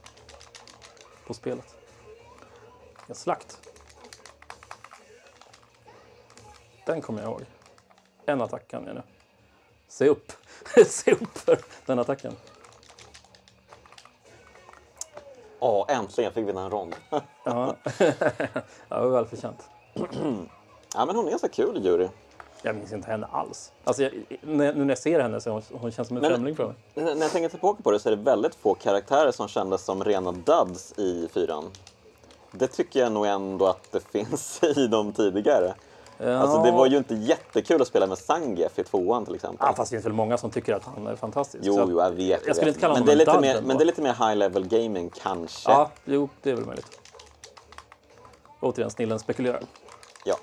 På 1.26 1.34
spelet. 1.34 1.78
En 3.09 3.14
slakt. 3.14 3.59
Den 6.86 7.00
kommer 7.00 7.22
jag 7.22 7.30
ihåg. 7.30 7.42
En 8.26 8.40
attack 8.42 8.68
kan 8.68 8.84
jag 8.86 8.94
nu. 8.94 9.02
Se 9.88 10.09
upp! 10.09 10.32
Se 10.86 11.12
upp 11.12 11.38
för 11.38 11.59
den 11.86 11.98
attacken. 11.98 12.36
Ja, 15.61 15.86
äntligen 15.88 16.32
fick 16.32 16.48
vi 16.48 16.52
den 16.52 16.70
rond. 16.70 16.96
Ja, 17.44 17.76
det 18.88 19.00
var 19.00 19.09
välförtjänt. 19.09 19.68
ja, 20.94 21.06
men 21.06 21.16
hon 21.16 21.28
är 21.28 21.38
så 21.38 21.48
kul, 21.48 21.86
Yuri. 21.86 22.09
Jag 22.62 22.76
minns 22.76 22.92
inte 22.92 23.11
henne 23.11 23.26
alls. 23.26 23.72
Alltså, 23.84 24.02
jag, 24.02 24.12
när, 24.42 24.74
nu 24.74 24.84
när 24.84 24.88
jag 24.88 24.98
ser 24.98 25.20
henne 25.20 25.40
så 25.40 25.50
hon, 25.50 25.62
hon 25.72 25.90
känns 25.90 26.09
som 26.09 26.16
en 26.16 26.20
Men- 26.20 26.30
främling 26.30 26.56
för 26.56 26.66
mig. 26.66 26.76
När 26.94 27.22
jag 27.22 27.30
tänker 27.30 27.48
tillbaka 27.48 27.82
på 27.82 27.90
det 27.90 28.00
så 28.00 28.09
är 28.09 28.16
det 28.16 28.22
väldigt 28.22 28.54
få 28.54 28.74
karaktärer 28.74 29.30
som 29.32 29.48
kändes 29.48 29.84
som 29.84 30.04
rena 30.04 30.32
duds 30.32 30.98
i 30.98 31.28
fyran. 31.32 31.70
Det 32.59 32.66
tycker 32.66 33.00
jag 33.00 33.12
nog 33.12 33.26
ändå 33.26 33.66
att 33.66 33.92
det 33.92 34.00
finns 34.00 34.62
i 34.76 34.86
de 34.86 35.12
tidigare. 35.12 35.74
Alltså 36.20 36.62
det 36.62 36.70
var 36.70 36.86
ju 36.86 36.96
inte 36.96 37.14
jättekul 37.14 37.82
att 37.82 37.88
spela 37.88 38.06
med 38.06 38.18
Zangief 38.18 38.78
i 38.78 38.84
tvåan 38.84 39.24
till 39.24 39.34
exempel. 39.34 39.66
Ja, 39.66 39.74
fast 39.74 39.90
det 39.90 39.96
finns 39.96 40.06
väl 40.06 40.12
många 40.12 40.38
som 40.38 40.50
tycker 40.50 40.74
att 40.74 40.84
han 40.84 41.06
är 41.06 41.16
fantastisk. 41.16 41.64
Jo, 41.66 41.86
jo, 41.90 42.00
jag 42.00 42.11
vet. 42.11 42.46
Jag 42.46 42.56
skulle 42.56 42.70
inte 42.70 42.80
kalla 42.80 42.94
men 42.94 43.06
det 43.06 43.12
är 43.12 43.16
lite 43.16 43.40
mer. 43.40 43.62
Men 43.62 43.76
det 43.76 43.84
är 43.84 43.86
lite 43.86 44.02
mer 44.02 44.28
high 44.28 44.36
level 44.36 44.68
gaming 44.68 45.11
kanske. 45.22 45.70
Ja, 45.70 45.90
jo, 46.04 46.28
det 46.42 46.50
är 46.50 46.54
väl 46.54 46.66
möjligt. 46.66 46.98
Återigen, 48.61 48.90
snillen 48.90 49.18
spekulerar. 49.18 49.61
Ja. 50.24 50.36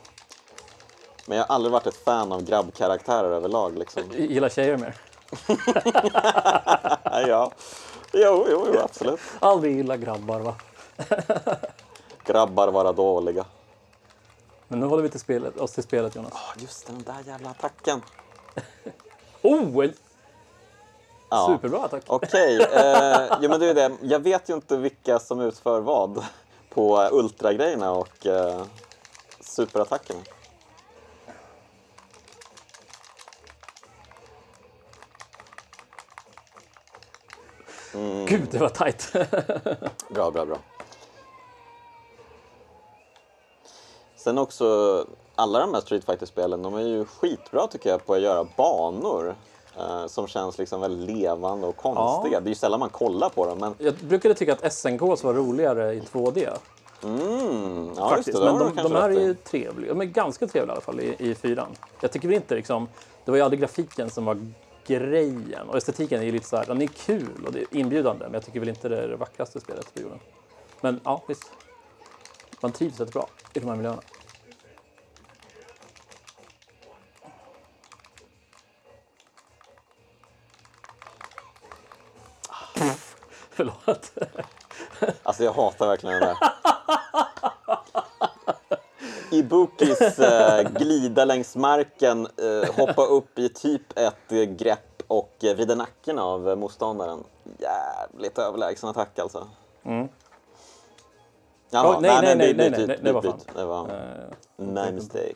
Men 1.26 1.38
jag 1.38 1.46
har 1.46 1.56
aldrig 1.56 1.72
varit 1.72 1.88
ett 1.88 2.04
fan 2.06 2.32
av 2.32 2.44
grabbkaraktärer 2.44 3.30
överlag 3.32 3.78
liksom. 3.78 4.04
Jag 4.12 4.20
Gillar 4.20 4.50
tjejer 4.50 4.78
mer. 4.78 4.96
ja. 7.28 7.52
Jo, 8.14 8.46
jo, 8.50 8.68
jo, 8.74 8.80
absolut. 8.84 9.20
Aldrig 9.40 9.76
gillar 9.76 9.98
grabbar, 9.98 10.40
va? 10.40 10.56
Grabbar 12.26 12.68
vara 12.68 12.92
dåliga. 12.92 13.46
Men 14.68 14.80
nu 14.80 14.86
håller 14.86 15.04
vi 15.04 15.10
till 15.10 15.20
spelet, 15.20 15.58
oss 15.58 15.72
till 15.72 15.84
spelet, 15.84 16.16
Jonas. 16.16 16.34
Ja, 16.34 16.62
just 16.62 16.88
den 16.88 17.04
där 17.04 17.24
jävla 17.32 17.50
attacken. 17.50 18.02
Oh, 19.42 19.84
en 19.86 19.94
Ja. 21.30 21.48
superbra 21.48 21.86
attack! 21.86 22.04
Okej, 22.08 22.62
eh, 22.62 23.38
jo, 23.42 23.50
men 23.50 23.60
det 23.60 23.70
är 23.70 23.74
det. 23.74 23.92
Jag 24.02 24.20
vet 24.20 24.50
ju 24.50 24.54
inte 24.54 24.78
vilka 24.78 25.20
som 25.20 25.42
utför 25.42 25.82
vad 25.82 26.26
på 26.70 27.10
ultragrejerna 27.12 27.92
och 27.92 28.26
eh, 28.26 28.64
superattackerna. 29.42 30.20
Gud, 38.28 38.48
det 38.52 38.58
var 38.58 38.70
tajt. 38.70 39.14
Bra, 40.10 40.32
bra, 40.32 40.46
bra. 40.46 40.58
Sen 44.26 44.38
också, 44.38 45.06
alla 45.36 45.60
de 45.60 45.74
här 45.74 45.82
Street 45.82 46.06
Fighter-spelen, 46.06 46.62
de 46.62 46.76
är 46.76 46.82
ju 46.82 47.06
skitbra 47.06 47.68
tycker 47.68 47.90
jag 47.90 48.06
på 48.06 48.14
att 48.14 48.22
göra 48.22 48.48
banor. 48.58 49.36
Eh, 49.78 50.08
som 50.08 50.28
känns 50.28 50.58
liksom 50.58 50.82
väldigt 50.82 51.16
levande 51.16 51.68
och 51.68 51.78
konstiga. 51.78 52.34
Ja. 52.34 52.40
Det 52.40 52.48
är 52.48 52.50
ju 52.50 52.56
sällan 52.56 52.80
man 52.80 52.90
kollar 52.90 53.30
på 53.30 53.46
dem, 53.46 53.58
men 53.58 53.76
Jag 53.78 53.94
brukade 53.94 54.34
tycka 54.34 54.54
att 54.54 54.74
SNK 54.74 55.02
var 55.02 55.34
roligare 55.34 55.94
i 55.94 56.00
2D. 56.00 56.58
mm, 57.04 57.90
ja, 57.98 58.10
faktiskt. 58.10 58.40
det, 58.40 58.46
Men 58.46 58.60
de, 58.60 58.76
de 58.76 58.92
här 58.92 59.10
är 59.10 59.20
ju 59.20 59.34
trevliga. 59.34 59.94
De 59.94 60.02
är 60.02 60.06
ganska 60.06 60.48
trevliga 60.48 60.74
i 60.74 60.76
alla 60.76 60.82
fall 60.82 61.00
i, 61.00 61.16
i 61.20 61.36
fyran. 61.36 61.70
Jag 62.02 62.12
tycker 62.12 62.28
väl 62.28 62.36
inte 62.36 62.56
liksom... 62.56 62.88
Det 63.26 63.32
var 63.32 63.38
ju 63.38 63.44
aldrig 63.44 63.60
grafiken 63.60 64.10
som 64.10 64.26
var 64.26 64.52
grejen. 64.88 65.70
Och 65.70 65.78
estetiken 65.78 66.22
är 66.22 66.26
ju 66.26 66.32
lite 66.32 66.48
så 66.48 66.58
här, 66.58 66.66
den 66.66 66.82
är 66.82 66.88
kul 66.88 67.46
och 67.46 67.52
det 67.52 67.60
är 67.60 67.68
inbjudande. 67.72 68.26
Men 68.26 68.34
jag 68.34 68.46
tycker 68.46 68.60
väl 68.60 68.70
inte 68.70 68.90
det 68.90 69.04
är 69.04 69.08
det 69.08 69.16
vackraste 69.16 69.60
spelet 69.60 69.94
på 69.94 70.02
jorden. 70.02 70.20
Men 70.82 71.00
ja, 71.04 71.22
visst. 71.28 71.52
Man 72.62 72.72
trivs 72.72 73.00
rätt 73.00 73.14
bra 73.14 73.28
i 73.54 73.60
de 73.60 73.68
här 73.68 73.76
miljöerna. 73.76 74.02
Förlåt. 83.56 84.12
Alltså 85.24 85.44
jag 85.44 85.54
hatar 85.54 85.88
verkligen 85.88 86.20
det. 86.20 86.36
Ibukis 89.32 90.20
eh, 90.20 90.70
glida 90.72 91.26
längs 91.26 91.56
marken, 91.56 92.28
eh, 92.38 92.76
hoppa 92.76 93.06
upp 93.06 93.40
i 93.40 93.50
typ 93.50 93.98
ett 93.98 94.32
eh, 94.32 94.42
grepp 94.42 95.04
och 95.08 95.36
eh, 95.44 95.56
vrida 95.56 95.76
nacken 95.76 96.20
av 96.20 96.50
eh, 96.50 96.56
motståndaren. 96.56 97.24
Jävligt 97.60 98.38
överlägsen 98.38 98.90
attack 98.90 99.20
alltså. 99.20 99.48
Mm. 99.84 100.08
Jaha, 101.70 101.96
Oj, 101.98 102.02
nej, 102.02 102.22
nej, 102.22 102.36
men 102.36 102.38
nej, 102.38 102.54
byt, 102.54 102.58
nej, 102.58 102.88
byt, 102.88 102.88
nej, 102.88 102.98
byt, 102.98 103.04
det 103.04 103.12
var 103.14 103.22
fan. 103.22 103.38
byt. 103.38 103.56
Det 103.56 103.66
var 103.66 103.90
Eh, 103.90 104.86
my 104.86 104.92
mistake. 104.92 105.36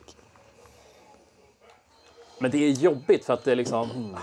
Men 2.38 2.50
det 2.50 2.58
är 2.58 2.70
jobbigt 2.70 3.24
för 3.24 3.34
att 3.34 3.44
det 3.44 3.52
är 3.52 3.56
liksom... 3.56 4.16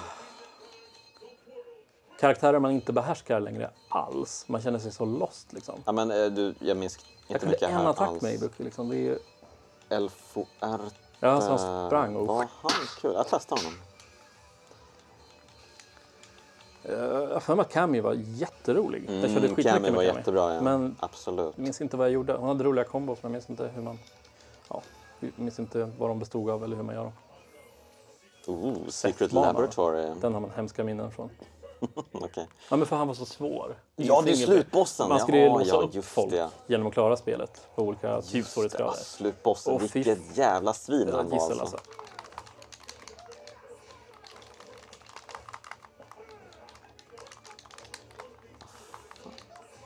Karaktärer 2.19 2.59
man 2.59 2.71
inte 2.71 2.93
behärskar 2.93 3.39
längre 3.39 3.69
alls. 3.89 4.45
Man 4.47 4.61
känner 4.61 4.79
sig 4.79 4.91
så 4.91 5.05
lost 5.05 5.53
liksom. 5.53 5.75
Ja 5.85 5.91
men 5.91 6.11
eh, 6.11 6.25
du, 6.25 6.55
jag 6.59 6.77
minns 6.77 6.97
Jag 7.27 7.35
inte 7.35 7.39
kunde 7.39 7.51
vilka 7.51 7.67
en 7.67 7.73
här 7.73 7.89
attack 7.89 8.07
alls. 8.09 8.21
med 8.21 8.33
Ibuki 8.33 8.63
liksom. 8.63 8.89
Det 8.89 8.95
är 8.95 8.99
ju... 8.99 9.19
Elfo 9.89 10.45
R. 10.59 10.79
Ja, 11.19 11.41
som 11.41 11.57
sprang 11.87 12.15
och... 12.15 12.27
Var 12.27 12.35
han 12.37 12.71
kul? 13.01 13.13
Jag 13.13 13.27
testade 13.27 13.61
honom. 13.61 13.79
Eh, 16.83 16.93
Jag 16.93 17.33
har 17.33 17.39
för 17.39 17.55
mig 17.55 17.61
att 17.61 17.71
Kami 17.73 17.99
var 18.01 18.13
jätterolig. 18.13 19.01
jag 19.01 19.09
körde 19.09 19.27
Mm, 19.27 19.41
skitmycket 19.41 19.65
Cammy 19.73 19.81
med 19.81 19.93
var 19.93 20.03
Kami. 20.03 20.17
jättebra 20.17 20.53
ja. 20.53 20.61
Men 20.61 20.95
Absolut. 20.99 21.53
jag 21.55 21.63
minns 21.63 21.81
inte 21.81 21.97
vad 21.97 22.07
jag 22.07 22.13
gjorde. 22.13 22.33
Hon 22.33 22.47
hade 22.47 22.63
roliga 22.63 22.85
kombos 22.85 23.17
men 23.21 23.31
jag 23.31 23.35
minns 23.35 23.49
inte 23.49 23.67
hur 23.75 23.81
man... 23.81 23.99
Ja. 24.69 24.81
Jag 25.19 25.31
minns 25.35 25.59
inte 25.59 25.91
vad 25.99 26.09
de 26.09 26.19
bestod 26.19 26.49
av 26.49 26.63
eller 26.63 26.75
hur 26.75 26.83
man 26.83 26.95
gör 26.95 27.03
dem. 27.03 27.13
Ooh, 28.47 28.77
Secret. 28.87 29.31
Laboratory. 29.31 30.13
Den 30.21 30.33
har 30.33 30.41
man 30.41 30.51
hemska 30.55 30.83
minnen 30.83 31.11
från. 31.11 31.29
Okej. 32.11 32.47
Ja, 32.69 32.77
men 32.77 32.85
för 32.87 32.95
han 32.95 33.07
var 33.07 33.13
så 33.15 33.25
svår. 33.25 33.75
Ja, 33.95 34.21
det 34.25 34.31
är 34.31 34.35
slutbossen. 34.35 35.09
Man 35.09 35.19
skulle 35.19 35.37
ju 35.37 35.43
ja, 35.43 35.57
låsa 35.57 35.69
ja, 35.75 35.99
upp 35.99 36.05
folk 36.05 36.31
det. 36.31 36.49
genom 36.67 36.87
att 36.87 36.93
klara 36.93 37.17
spelet 37.17 37.67
på 37.75 37.83
olika 37.83 38.07
Ja, 38.07 38.21
typsvårighetsgrader. 38.21 38.97
slutbossen. 38.97 39.73
Åh, 39.73 39.79
fy 39.79 39.87
Vilket 40.03 40.37
jävla 40.37 40.73
svin 40.73 41.09
han 41.11 41.29
var 41.29 41.37
alltså. 41.37 41.59
alltså. 41.61 41.77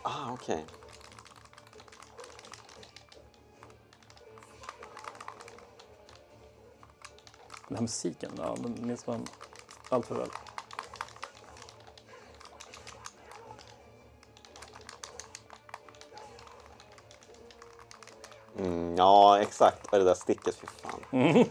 Ah, 0.04 0.34
okej. 0.34 0.66
Den 7.68 7.76
här 7.78 7.82
musiken, 7.82 8.32
ja, 8.38 8.56
den 8.60 8.88
minns 8.88 9.08
man 9.08 9.28
allt 9.90 10.06
för 10.06 10.16
väl. 10.16 10.30
Mm, 18.62 18.96
ja, 18.98 19.40
exakt. 19.40 19.86
Och 19.94 19.98
det 20.00 20.04
där 20.04 20.14
sticket, 20.14 20.56
fy 20.56 20.68
fan. 20.68 21.46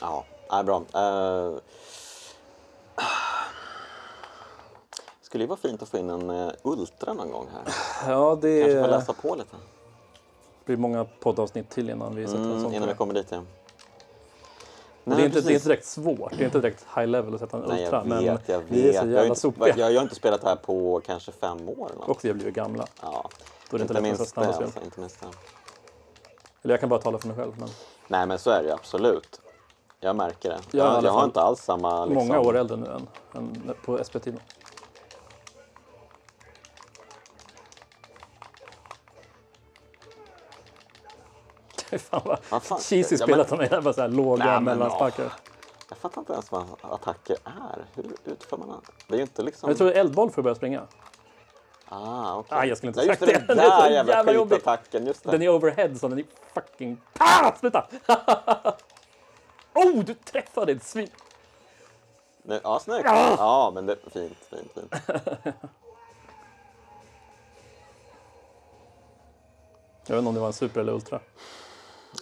Ja, 0.00 0.24
är 0.50 0.62
bra. 0.62 0.78
Uh, 0.78 1.58
skulle 5.22 5.44
ju 5.44 5.48
vara 5.48 5.58
fint 5.58 5.82
att 5.82 5.88
få 5.88 5.98
in 5.98 6.10
en 6.10 6.30
eh, 6.30 6.52
Ultra 6.62 7.12
någon 7.12 7.30
gång 7.30 7.48
här. 7.52 7.74
Ja, 8.12 8.38
det 8.42 8.60
Kanske 8.60 8.82
få 8.82 8.90
läsa 8.90 9.12
på 9.12 9.34
lite. 9.34 9.56
blir 10.64 10.76
många 10.76 11.04
poddavsnitt 11.20 11.70
till 11.70 11.90
innan 11.90 12.14
vi 12.14 12.26
sätter 12.26 12.38
Mm, 12.44 12.62
sån. 12.62 12.74
innan 12.74 12.88
vi 12.88 12.94
kommer 12.94 13.14
dit, 13.14 13.26
ja. 13.30 13.42
Nej, 15.04 15.16
det, 15.16 15.22
är 15.22 15.26
inte, 15.26 15.40
det 15.40 15.52
är 15.52 15.54
inte 15.54 15.68
direkt 15.68 15.84
svårt, 15.84 16.32
det 16.36 16.42
är 16.42 16.44
inte 16.44 16.60
direkt 16.60 16.86
high 16.96 17.06
level 17.06 17.34
att 17.34 17.40
sätta 17.40 17.56
en 17.56 17.62
Nej, 17.68 17.84
ultra. 17.84 17.98
jag 17.98 18.06
men 18.06 18.24
vet, 18.24 18.48
jag 18.48 18.58
vet. 18.58 18.66
vi 18.70 18.88
är 18.88 18.92
så 18.92 18.96
jag, 18.96 19.02
har 19.02 19.08
jävla 19.08 19.34
sopiga. 19.34 19.74
jag 19.76 19.84
har 19.86 19.90
ju 19.90 19.98
inte 20.00 20.14
spelat 20.14 20.40
det 20.40 20.48
här 20.48 20.56
på 20.56 21.00
kanske 21.06 21.32
fem 21.32 21.68
år. 21.68 21.86
Eller 21.86 21.96
något. 21.98 22.08
Och 22.08 22.24
vi 22.24 22.28
har 22.28 22.34
blivit 22.34 22.54
gamla. 22.54 22.86
Ja, 23.02 23.28
Då 23.70 23.76
är 23.76 23.78
det 23.78 23.82
inte 23.82 23.94
inte 23.98 24.10
lätt 24.10 24.20
att 24.20 24.28
snabba 24.28 24.52
spel. 24.52 24.64
Alltså, 24.64 24.80
inte 24.84 25.00
minst 25.00 25.20
det. 25.20 25.26
Eller 26.62 26.72
jag 26.74 26.80
kan 26.80 26.88
bara 26.88 27.00
tala 27.00 27.18
för 27.18 27.28
mig 27.28 27.36
själv. 27.36 27.52
Men 27.58 27.68
Nej, 28.08 28.26
men 28.26 28.38
så 28.38 28.50
är 28.50 28.62
det 28.62 28.68
ju 28.68 28.74
absolut. 28.74 29.40
Jag 30.00 30.16
märker 30.16 30.48
det. 30.48 30.58
Jag 30.70 30.86
Jag, 30.86 31.04
jag 31.04 31.12
har 31.12 31.24
inte 31.24 31.40
alls 31.40 31.60
samma... 31.60 32.04
Liksom, 32.06 32.26
Många 32.28 32.40
år 32.40 32.56
äldre 32.56 32.76
nu 32.76 32.86
än, 32.86 33.08
än 33.34 33.74
på 33.84 34.04
SP-tiden. 34.04 34.40
Fan 42.10 42.36
vad 42.48 42.62
fan? 42.62 42.78
cheesy 42.78 43.16
Ja, 43.16 43.26
spelat 43.26 43.48
de 43.48 43.60
är. 43.60 43.80
Bara 43.80 43.94
så 43.94 44.00
här 44.00 44.08
låga 44.08 44.44
Nej, 44.44 44.60
mellansparkar. 44.60 45.32
Jag 45.88 45.98
fattar 45.98 46.20
inte 46.20 46.32
ens 46.32 46.52
vad 46.52 46.64
attacker 46.80 47.36
är. 47.44 47.86
Hur 47.94 48.16
utför 48.24 48.56
man 48.56 48.68
det? 48.68 48.74
Det 49.08 49.14
är 49.14 49.16
ju 49.16 49.22
inte 49.22 49.42
liksom... 49.42 49.68
Jag 49.68 49.78
tror 49.78 49.92
eldboll 49.92 50.30
för 50.30 50.40
att 50.40 50.44
börja 50.44 50.54
springa. 50.54 50.82
Ah, 51.88 52.36
okej. 52.36 52.58
Ah, 52.58 52.64
jag 52.64 52.76
skulle 52.76 52.88
inte 52.90 53.00
just 53.00 53.20
sagt 53.20 53.32
det. 53.32 53.38
det. 53.38 53.46
Den 53.46 53.56
Det 53.56 53.62
är 53.62 53.82
där 53.82 53.90
jävla, 53.90 54.12
jävla 54.12 54.32
jobbigt. 54.32 54.58
skitattacken, 54.58 55.06
just 55.06 55.24
det. 55.24 55.30
Den 55.30 55.42
är 55.42 55.48
overhead 55.48 55.94
så 55.96 56.08
den 56.08 56.18
är 56.18 56.24
fucking... 56.54 57.00
Ah, 57.18 57.52
sluta! 57.60 57.86
oh, 59.74 60.04
du 60.04 60.14
träffade 60.14 60.72
ett 60.72 60.84
svin! 60.84 61.08
Nu, 62.42 62.60
ja, 62.62 62.80
snyggt. 62.80 63.08
Ah! 63.08 63.34
Ja, 63.38 63.70
men 63.74 63.86
det 63.86 63.96
fint, 64.12 64.36
fint, 64.50 64.72
fint. 64.74 64.94
Jag 70.06 70.16
vet 70.16 70.18
inte 70.18 70.28
om 70.28 70.34
det 70.34 70.40
var 70.40 70.46
en 70.46 70.52
super 70.52 70.80
eller 70.80 70.92
ultra. 70.92 71.20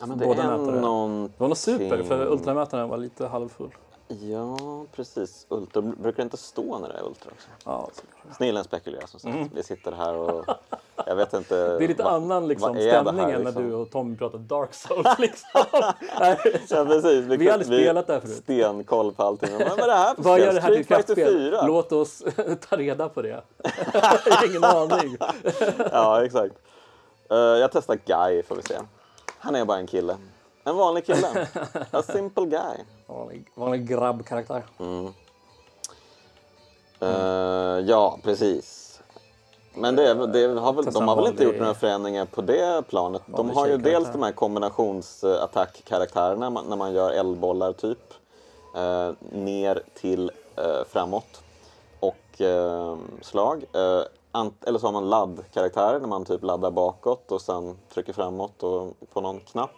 Ja, 0.01 0.07
men 0.07 0.19
det 0.19 0.27
Båda 0.27 0.43
är 0.43 0.59
mätare. 0.59 0.81
någon... 0.81 1.23
Det 1.27 1.33
var 1.37 1.49
nog 1.49 1.57
super, 1.57 2.03
för 2.03 2.27
ultramätaren 2.33 2.89
var 2.89 2.97
lite 2.97 3.27
halvfull. 3.27 3.71
Ja, 4.09 4.57
precis. 4.93 5.47
Ultra 5.49 5.83
brukar 5.83 6.17
det 6.17 6.23
inte 6.23 6.37
stå 6.37 6.79
när 6.79 6.89
det 6.89 6.95
är 6.95 7.05
ultra 7.07 7.31
också. 7.33 7.49
Ja, 7.65 7.89
Snillen 8.37 8.65
spekulerar 8.65 9.07
som 9.07 9.21
sagt. 9.21 9.37
Vi 9.55 9.63
sitter 9.63 9.93
här 9.93 10.15
och 10.15 10.45
jag 11.07 11.17
vet 11.17 11.33
inte. 11.35 11.59
Mm. 11.59 11.79
Det 11.79 11.85
är 11.85 11.89
lite 11.89 12.03
vad- 12.03 12.15
annan 12.15 12.49
liksom, 12.49 12.75
stämning 12.75 13.25
än 13.25 13.31
när 13.31 13.39
liksom? 13.39 13.69
du 13.69 13.75
och 13.75 13.91
Tom 13.91 14.17
pratar 14.17 14.39
Dark 14.39 14.75
Souls. 14.75 15.09
Liksom. 15.19 15.65
Ja, 16.21 16.37
precis. 16.85 17.25
Vi 17.25 17.47
har 17.47 17.53
aldrig 17.55 17.81
spelat 17.81 18.07
det 18.07 18.13
här 18.13 18.21
förut. 18.21 18.37
Stenkoll 18.37 19.13
på 19.13 19.23
allting. 19.23 19.51
Men 19.59 19.69
vad 19.69 19.81
är 19.81 19.87
det 19.87 19.93
här 19.93 20.15
för 20.15 20.23
Vad 20.23 20.41
gör 20.41 20.53
det 20.53 20.61
här 20.61 20.75
till 20.75 20.87
kraftspel? 20.87 21.29
4? 21.51 21.67
Låt 21.67 21.93
oss 21.93 22.23
ta 22.69 22.77
reda 22.77 23.09
på 23.09 23.23
det. 23.23 23.29
jag 23.93 24.01
har 24.37 24.47
ingen 24.47 24.65
aning. 24.65 25.17
Ja, 25.93 26.25
exakt. 26.25 26.55
Eh, 27.31 27.37
jag 27.37 27.73
testar 27.73 27.99
Guy 28.07 28.43
får 28.43 28.57
vi 28.57 28.63
se. 28.63 28.75
Han 29.43 29.55
är 29.55 29.65
bara 29.65 29.79
en 29.79 29.87
kille. 29.87 30.17
En 30.65 30.77
vanlig 30.77 31.07
kille. 31.07 31.49
A 31.91 32.03
simple 32.03 32.47
guy. 32.47 32.77
Vanlig, 33.07 33.51
vanlig 33.55 33.89
grabbkaraktär. 33.89 34.63
Eh, 37.01 37.79
ja, 37.87 38.19
precis. 38.23 39.01
Men 39.75 39.97
det, 39.97 40.15
det 40.27 40.47
har 40.61 40.73
väl, 40.73 40.85
de 40.85 41.09
har 41.09 41.17
väl 41.17 41.27
inte 41.27 41.45
gjort 41.45 41.59
några 41.59 41.75
förändringar 41.75 42.25
på 42.25 42.43
det 42.43 42.83
planet. 42.89 43.23
De 43.27 43.51
har 43.51 43.67
ju 43.67 43.77
dels 43.77 44.13
de 44.13 44.23
här 44.23 44.33
kombinationsattackkaraktärerna 44.33 46.51
när 46.51 46.77
man- 46.77 46.93
gör 46.93 47.11
eldbollar 47.11 47.73
typ. 47.73 47.99
eh, 48.77 49.11
ner 49.33 49.83
till 49.95 50.31
eh, 50.57 50.85
framåt. 50.89 51.43
Och 52.01 52.17
slag. 53.21 53.65
Eller 54.67 54.79
så 54.79 54.87
har 54.87 54.93
man 54.93 55.09
laddkaraktärer 55.11 56.01
när 56.01 56.09
man 56.09 56.25
typ 56.25 56.43
laddar 56.43 56.71
bakåt 56.71 57.33
och 57.33 57.41
sen 57.43 57.77
trycker 57.95 58.13
framåt 58.13 58.63
och 58.63 58.95
på 59.13 59.21
någon 59.21 59.41
knapp. 59.41 59.71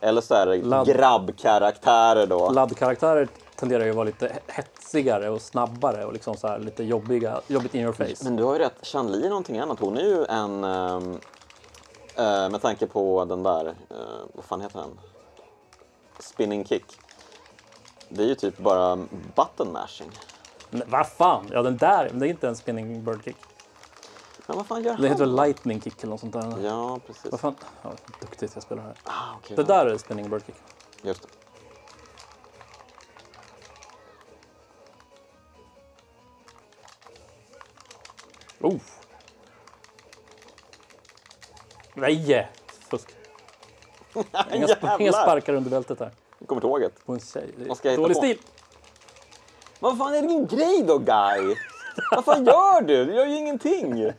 Eller 0.00 0.20
så 0.20 0.34
är 0.34 0.46
det 0.46 0.56
Ladd- 0.62 0.86
grabbkaraktärer 0.86 2.26
då. 2.26 2.50
Laddkaraktärer 2.50 3.28
tenderar 3.56 3.84
ju 3.84 3.90
att 3.90 3.96
vara 3.96 4.04
lite 4.04 4.38
hetsigare 4.46 5.30
och 5.30 5.40
snabbare 5.42 6.04
och 6.04 6.12
liksom 6.12 6.36
så 6.36 6.48
här 6.48 6.58
lite 6.58 6.84
jobbiga, 6.84 7.40
jobbigt 7.46 7.74
in 7.74 7.80
your 7.82 7.92
face. 7.92 8.24
Men 8.24 8.36
du 8.36 8.44
har 8.44 8.52
ju 8.52 8.58
rätt, 8.58 8.74
Chan-Li 8.82 9.24
är 9.24 9.28
någonting 9.28 9.58
annat. 9.58 9.78
Hon 9.80 9.96
är 9.96 10.02
ju 10.04 10.24
en, 10.24 10.64
eh, 10.64 12.50
med 12.50 12.62
tanke 12.62 12.86
på 12.86 13.24
den 13.24 13.42
där, 13.42 13.66
eh, 13.66 13.96
vad 14.34 14.44
fan 14.44 14.60
heter 14.60 14.78
den? 14.80 14.98
Spinning 16.20 16.64
kick. 16.64 16.84
Det 18.08 18.22
är 18.22 18.26
ju 18.26 18.34
typ 18.34 18.58
bara 18.58 18.96
button 19.36 19.72
mashing. 19.72 20.10
Vad 20.70 21.06
fan, 21.06 21.46
ja 21.52 21.62
den 21.62 21.76
där, 21.76 22.10
det 22.14 22.26
är 22.26 22.30
inte 22.30 22.48
en 22.48 22.56
spinning 22.56 23.04
bird 23.04 23.24
kick. 23.24 23.36
Men 24.52 24.56
vad 24.58 24.66
fan 24.66 24.84
gör 24.84 24.96
Det 24.96 25.08
heter 25.08 25.08
han? 25.08 25.18
väl 25.18 25.46
lightning 25.46 25.80
kick 25.80 26.02
eller 26.02 26.10
något 26.10 26.20
sånt 26.20 26.32
där. 26.32 26.54
Ja, 26.64 26.98
precis. 27.06 27.30
Vad 27.30 27.40
fan, 27.40 27.54
ja, 27.82 27.92
duktigt 28.20 28.54
jag 28.54 28.62
spelar 28.62 28.82
här. 28.82 28.94
Ah, 29.04 29.34
okej, 29.38 29.56
Det 29.56 29.62
ja. 29.62 29.66
där 29.84 29.86
är 29.86 29.98
spinning 29.98 30.30
bird 30.30 30.42
kick. 30.46 30.54
Just 31.02 31.22
det. 31.22 31.28
Oh! 38.60 38.78
Nej! 41.94 42.48
Fusk. 42.90 43.08
Inga, 44.52 44.66
sp- 44.66 45.00
inga 45.00 45.12
sparkar 45.12 45.54
under 45.54 45.70
bältet 45.70 46.00
här. 46.00 46.10
Nu 46.38 46.46
kommer 46.46 46.60
tåget. 46.62 47.06
På 47.06 47.12
en 47.12 47.20
tjej. 47.20 47.54
Vad 47.68 47.96
Dålig 47.96 48.16
stil! 48.16 48.38
Vad 49.80 49.98
fan 49.98 50.14
är 50.14 50.22
din 50.22 50.46
grej 50.46 50.82
då, 50.86 50.98
Guy? 50.98 51.56
vad 52.10 52.24
fan 52.24 52.44
gör 52.44 52.80
du? 52.80 53.04
Du 53.04 53.14
gör 53.14 53.26
ju 53.26 53.36
ingenting. 53.36 54.12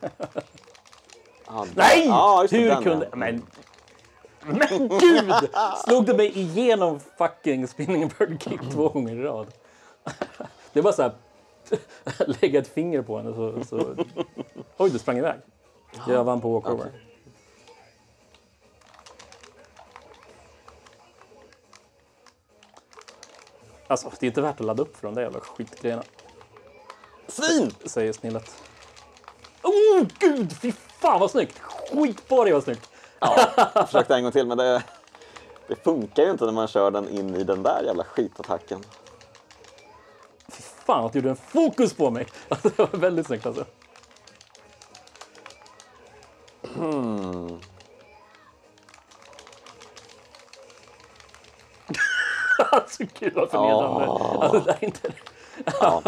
Ah, 1.45 1.66
Nej! 1.76 2.08
Det, 2.08 2.58
Hur 2.58 2.70
den, 2.70 2.84
kunde... 2.84 3.08
ja. 3.12 3.18
Men... 3.18 3.45
Men 4.45 4.88
gud! 4.88 5.34
Slog 5.86 6.06
du 6.06 6.14
mig 6.14 6.40
igenom 6.40 7.00
fucking 7.18 7.68
spinning 7.68 8.12
bird 8.20 8.44
kick 8.44 8.62
två 8.72 8.90
gånger 8.90 9.16
i 9.16 9.24
rad? 9.24 9.48
Det 10.74 10.82
bara 10.82 10.94
så 10.94 11.02
här... 11.02 11.12
Lägga 12.41 12.60
ett 12.60 12.68
finger 12.68 13.02
på 13.02 13.18
henne 13.18 13.34
så... 13.34 13.64
så... 13.64 13.95
Oj, 14.78 14.90
du 14.90 15.00
sprang 15.00 15.18
iväg. 15.18 15.40
Jag 16.08 16.24
vann 16.24 16.41
på 16.41 16.54
walkover. 16.54 16.86
Okej. 16.88 17.14
Alltså, 23.88 24.12
det 24.20 24.26
är 24.26 24.28
inte 24.28 24.41
värt 24.41 24.60
att 24.60 24.66
ladda 24.66 24.84
upp 24.84 24.98
för 24.98 25.08
de 25.08 25.16
där 25.16 25.22
jävla 25.22 25.40
skitgrejerna. 25.40 26.04
Svin! 27.34 27.72
Säger 27.85 28.14
snillet. 28.14 28.64
Oh, 29.64 30.07
gud! 30.19 30.57
Fy 30.61 30.72
fan 30.72 31.19
vad 31.19 31.31
snyggt! 31.31 31.60
Skit 31.60 32.27
på 32.27 32.43
dig 32.43 32.53
vad 32.53 32.64
snyggt! 32.64 32.89
Jag 33.19 33.88
försökte 33.88 34.15
en 34.15 34.23
gång 34.23 34.31
till 34.31 34.47
men 34.47 34.57
det, 34.57 34.84
det 35.68 35.76
funkar 35.76 36.23
ju 36.23 36.31
inte 36.31 36.45
när 36.45 36.51
man 36.51 36.68
kör 36.68 36.91
den 36.91 37.10
in 37.10 37.35
i 37.35 37.43
den 37.43 37.64
där 37.64 37.84
jävla 37.84 38.03
skitattacken. 38.03 38.84
Fy 40.51 40.64
fan 40.85 41.05
att 41.05 41.14
du 41.14 41.19
gjorde 41.19 41.30
en 41.30 41.35
fokus 41.35 41.93
på 41.93 42.11
mig! 42.11 42.27
Det 42.64 42.77
var 42.77 42.88
väldigt 42.88 43.27
snyggt 43.27 43.45
alltså. 43.45 43.65
alltså 52.72 53.03
gud 53.19 53.34
vad 53.34 53.49
förnedrande. 53.49 54.07
Åh. 54.07 54.38
Alltså, 54.41 54.60
det 54.60 54.65
där 54.65 54.77
är 54.81 54.84
inte... 54.85 55.11
Ja, 55.82 56.02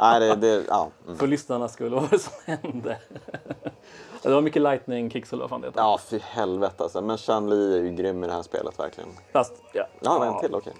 Nej, 0.00 0.20
det, 0.20 0.34
det, 0.36 0.64
ja. 0.68 0.88
Mm. 1.06 1.18
För 1.18 1.26
lyssnarnas 1.26 1.72
skull, 1.72 1.92
vad 1.94 2.02
var 2.02 2.08
det 2.10 2.18
som 2.18 2.32
hände? 2.44 2.98
det 4.22 4.28
var 4.34 4.40
mycket 4.40 4.62
lightning 4.62 5.10
kicks 5.10 5.32
eller 5.32 5.42
vad 5.42 5.50
fan 5.50 5.60
det 5.60 5.66
heter. 5.66 5.80
ja 5.80 5.98
fy 6.06 6.18
helvete 6.18 6.82
alltså. 6.82 7.00
Men 7.02 7.18
Chan 7.18 7.50
Li 7.50 7.78
är 7.78 7.82
ju 7.82 7.90
grym 7.94 8.24
i 8.24 8.26
det 8.26 8.32
här 8.32 8.42
spelet 8.42 8.78
verkligen. 8.78 9.08
Fast, 9.32 9.52
ja. 9.72 9.84
Ja, 10.00 10.24
en 10.24 10.40
till, 10.40 10.54
okej. 10.54 10.72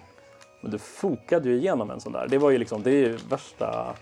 Men 0.63 0.71
du 0.71 0.79
fokade 0.79 1.49
ju 1.49 1.57
igenom 1.57 1.91
en 1.91 2.01
sån 2.01 2.13
där. 2.13 2.27
Det 2.29 2.39
var 2.39 2.51
ju 2.51 2.59
liksom, 2.59 2.83
det 2.83 2.91
är 2.91 2.95
ju 2.95 3.17
värsta 3.29 3.95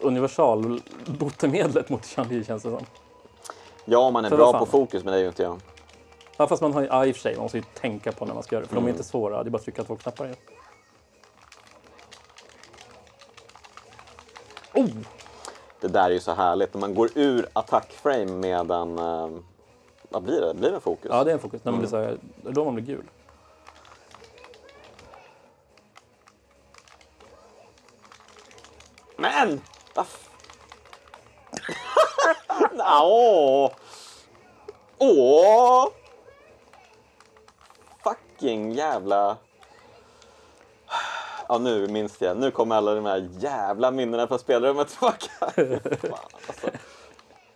universalbotemedlet 0.00 1.88
mot 1.88 2.06
Chan 2.06 2.44
känns 2.44 2.62
det 2.62 2.70
som. 2.70 2.84
Ja, 3.84 4.10
man 4.10 4.24
är 4.24 4.28
För 4.28 4.36
bra 4.36 4.58
på 4.58 4.66
fokus, 4.66 5.04
men 5.04 5.12
det 5.12 5.18
är 5.18 5.22
ju 5.22 5.28
inte 5.28 5.42
jag. 5.42 5.60
Ja, 6.36 6.46
fast 6.46 6.62
man 6.62 6.72
har 6.72 6.80
ju, 6.80 6.86
ja, 6.86 7.06
i 7.06 7.10
och 7.12 7.16
för 7.16 7.22
sig, 7.22 7.34
man 7.34 7.42
måste 7.42 7.58
ju 7.58 7.64
tänka 7.74 8.12
på 8.12 8.24
när 8.24 8.34
man 8.34 8.42
ska 8.42 8.54
göra 8.56 8.62
det. 8.62 8.68
För 8.68 8.74
Mm. 8.76 8.84
de 8.84 8.90
är 8.90 8.92
inte 8.92 9.04
svåra, 9.04 9.42
det 9.42 9.48
är 9.48 9.50
bara 9.50 9.56
att 9.58 9.64
trycka 9.64 9.84
två 9.84 9.96
knappar. 9.96 10.26
ju. 10.26 10.34
Oh! 14.82 14.88
Det 15.80 15.88
där 15.88 16.04
är 16.04 16.10
ju 16.10 16.20
så 16.20 16.32
härligt. 16.32 16.74
När 16.74 16.80
man 16.80 16.94
går 16.94 17.10
ur 17.14 17.46
attackframe 17.52 18.24
med 18.26 18.70
en... 18.70 18.98
eh, 18.98 19.28
Vad 20.08 20.22
blir 20.22 20.40
det? 20.40 20.54
Blir 20.54 20.70
det 20.70 20.80
fokus? 20.80 21.10
Ja, 21.10 21.24
det 21.24 21.30
är 21.30 21.34
en 21.34 21.40
fokus. 21.40 21.64
När 21.64 21.72
man 21.72 21.80
blir 21.80 21.94
Mm. 21.94 22.08
så 22.08 22.10
här, 22.10 22.50
är 22.50 22.52
då 22.54 22.64
man 22.64 22.74
blir 22.74 22.84
gul. 22.84 23.04
Men! 29.16 29.60
Åh! 33.02 33.70
Åh! 34.98 35.88
Fucking 38.04 38.72
jävla... 38.72 39.36
Ja, 41.50 41.58
nu 41.58 41.88
minns 41.88 42.20
jag. 42.20 42.36
Nu 42.36 42.50
kommer 42.50 42.76
alla 42.76 42.94
de 42.94 43.04
här 43.04 43.28
jävla 43.38 43.90
minnena 43.90 44.26
från 44.26 44.38
spelrummet 44.38 44.88
tillbaka. 44.88 45.26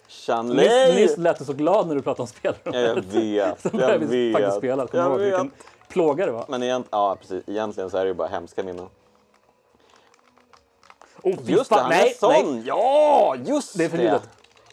Fan, 0.09 0.51
alltså. 0.51 0.95
Nyss, 0.95 1.17
lät 1.17 1.39
du 1.39 1.45
så 1.45 1.53
glad 1.53 1.89
när 1.89 1.95
du 1.95 2.03
pratade 2.03 2.23
om 2.23 2.27
spel. 2.29 2.55
Ja, 2.65 2.75
Jag 2.77 2.95
vet, 2.95 3.63
började 3.73 3.93
jag 3.93 3.99
vi 3.99 4.33
faktiskt 4.33 4.53
vet. 4.55 4.59
spela. 4.59 4.87
Kommer 4.87 5.05
ihåg 5.11 5.21
vilken 5.21 5.51
plåga 5.89 6.27
det 6.27 6.33
var. 6.33 6.45
Men 6.49 6.63
egent, 6.63 6.87
ja, 6.91 7.17
precis. 7.21 7.45
egentligen 7.49 7.91
så 7.91 7.97
är 7.97 8.01
det 8.05 8.09
ju 8.09 8.15
bara 8.15 8.29
hemska 8.29 8.63
minnen. 8.63 8.87
Oh, 11.23 11.35
Just 11.51 11.71
det, 11.71 11.77
han 11.81 11.91
nej, 11.91 12.11
är 12.11 12.15
sån! 12.15 12.55
nej, 12.57 12.63
Ja, 12.67 13.37
just 13.37 13.79
Det 13.79 13.85
är 13.85 13.89
förbjudet. 13.89 14.29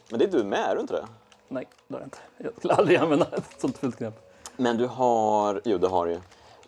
Men 0.10 0.19
det 0.19 0.26
är 0.26 0.30
du 0.31 0.43
med, 0.43 0.60
är 0.69 0.76
du 0.76 0.81
inte 0.81 0.93
det? 0.93 1.06
nej, 1.48 1.68
det 1.88 1.93
har 1.95 2.02
jag 2.02 2.06
inte. 2.07 2.18
Jag 2.38 2.52
skulle 2.57 2.73
aldrig 2.73 2.98
använda 2.98 3.26
ett 3.38 3.61
sånt 3.61 3.77
fult 3.77 3.98
knep. 3.98 4.14
Men 4.57 4.77
du 4.77 4.85
har, 4.88 5.61
jo 5.65 5.77
det 5.77 5.88
har 5.88 6.06
du 6.06 6.11
ju. 6.11 6.19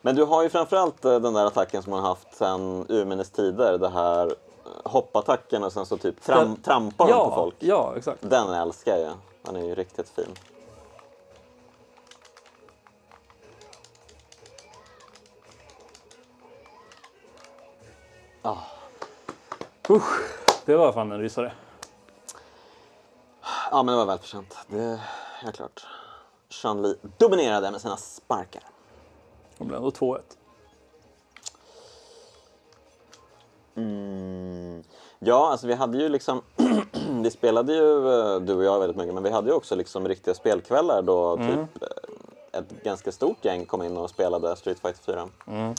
Men 0.06 0.16
du 0.16 0.24
har 0.24 0.44
ju 0.44 0.50
framförallt 0.50 1.06
eh, 1.06 1.20
den 1.20 1.34
där 1.34 1.46
attacken 1.46 1.84
som 1.84 1.92
man 1.92 2.00
har 2.00 2.10
haft 2.10 2.36
sedan 2.36 2.86
urminnes 2.90 3.30
tider. 3.30 3.78
Det 3.78 3.90
här 3.90 4.28
eh, 4.28 4.92
hoppattacken 4.92 5.64
och 5.64 5.74
sen 5.74 5.86
så 5.86 5.98
typ 5.98 6.22
tram, 6.22 6.56
trampar 6.56 7.06
de 7.06 7.12
ja, 7.12 7.30
på 7.30 7.36
folk. 7.36 7.56
Ja, 7.60 7.94
exakt. 7.98 8.18
Den 8.22 8.54
älskar 8.54 8.98
jag. 8.98 9.14
Den 9.42 9.56
är 9.56 9.66
ju 9.66 9.76
riktigt 9.76 10.10
fin. 10.10 10.36
Usch, 19.90 20.22
det 20.66 20.76
var 20.76 20.92
fan 20.94 21.12
en 21.12 21.20
rysare. 21.20 21.54
Ja 23.72 23.84
men 23.84 23.94
det 23.94 23.98
var 23.98 24.06
välförtjänt. 24.06 24.58
Det 24.68 25.00
är 25.46 25.52
klart. 25.52 25.88
Sean 26.50 26.82
Lee 26.82 26.96
dominerade 27.18 27.72
med 27.72 27.82
sina 27.82 27.98
sparkar. 27.98 28.73
Det 29.64 29.68
blev 29.68 29.78
ändå 29.78 29.90
2-1. 29.90 30.20
Mm. 33.76 34.84
Ja, 35.20 35.52
alltså 35.52 35.68
vi 35.68 35.74
hade 35.74 35.98
ju 35.98 36.10
liksom, 36.10 36.42
vi 37.24 37.32
spelade 37.32 37.74
ju, 37.74 38.10
eh, 38.10 38.40
du 38.40 38.54
och 38.56 38.64
jag 38.64 38.80
väldigt 38.80 38.98
mycket, 38.98 39.14
men 39.14 39.24
vi 39.24 39.30
hade 39.30 39.50
ju 39.50 39.56
också 39.56 39.76
liksom 39.76 40.08
riktiga 40.08 40.34
spelkvällar 40.34 41.02
då 41.02 41.38
typ 41.38 41.84
eh, 41.84 42.60
ett 42.60 42.84
ganska 42.84 43.12
stort 43.12 43.46
gäng 43.46 43.66
kom 43.66 43.84
in 43.84 43.98
och 43.98 44.10
spelade 44.10 44.56
Street 44.56 44.80
Fighter 44.80 45.04
4. 45.46 45.74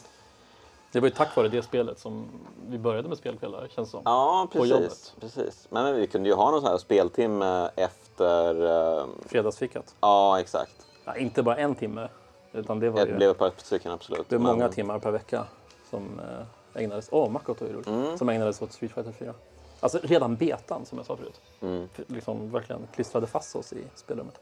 Det 0.93 1.01
var 1.01 1.09
ju 1.09 1.15
tack 1.15 1.37
vare 1.37 1.49
det 1.49 1.63
spelet 1.63 1.99
som 1.99 2.27
vi 2.69 2.79
började 2.79 3.09
med 3.09 3.19
spelkvällar, 3.19 3.69
känns 3.69 3.91
som. 3.91 4.03
Ja, 4.05 4.49
precis. 4.53 5.15
precis. 5.21 5.67
Men, 5.71 5.85
men 5.85 5.97
vi 5.97 6.07
kunde 6.07 6.29
ju 6.29 6.35
ha 6.35 6.51
någon 6.51 6.61
sån 6.61 6.71
här 6.71 6.79
speltimme 6.79 7.71
efter, 7.77 8.67
eh, 8.99 9.07
Fredagsfikat. 9.27 9.95
ja 10.01 10.41
exakt. 10.41 10.87
Ja, 11.05 11.17
inte 11.17 11.43
bara 11.43 11.57
en 11.57 11.75
timme, 11.75 12.09
utan 12.55 12.81
det 12.81 12.91
var 12.91 13.01
Det 13.05 13.11
ju 13.11 13.17
blev 13.17 13.31
ett 13.31 13.39
par 13.39 13.53
stycken 13.57 13.93
absolut. 13.93 14.29
det 14.29 14.35
är 14.35 14.39
Men- 14.39 14.53
många 14.53 14.69
timmar 14.69 14.99
per 14.99 15.11
vecka 15.11 15.45
som 15.91 16.21
eh, 16.21 16.83
ägnades, 16.83 17.09
åh, 17.13 17.31
Makoto 17.31 17.65
är 17.65 17.73
roligt, 17.73 17.87
Mm. 17.87 18.19
som 18.19 18.29
ägnades 18.29 18.63
åt 18.63 18.73
Street 18.73 18.93
Fighter 18.93 19.13
4. 19.13 19.35
Alltså 19.81 19.99
redan 20.03 20.37
betan, 20.37 20.87
som 20.87 20.99
jag 20.99 21.07
sa 21.07 21.17
förut, 21.17 21.41
Mm. 21.61 21.89
liksom 22.07 22.51
verkligen 22.51 22.87
klistrade 22.95 23.27
fast 23.27 23.57
oss 23.57 23.73
i 23.73 23.85
spelrummet. 23.95 24.41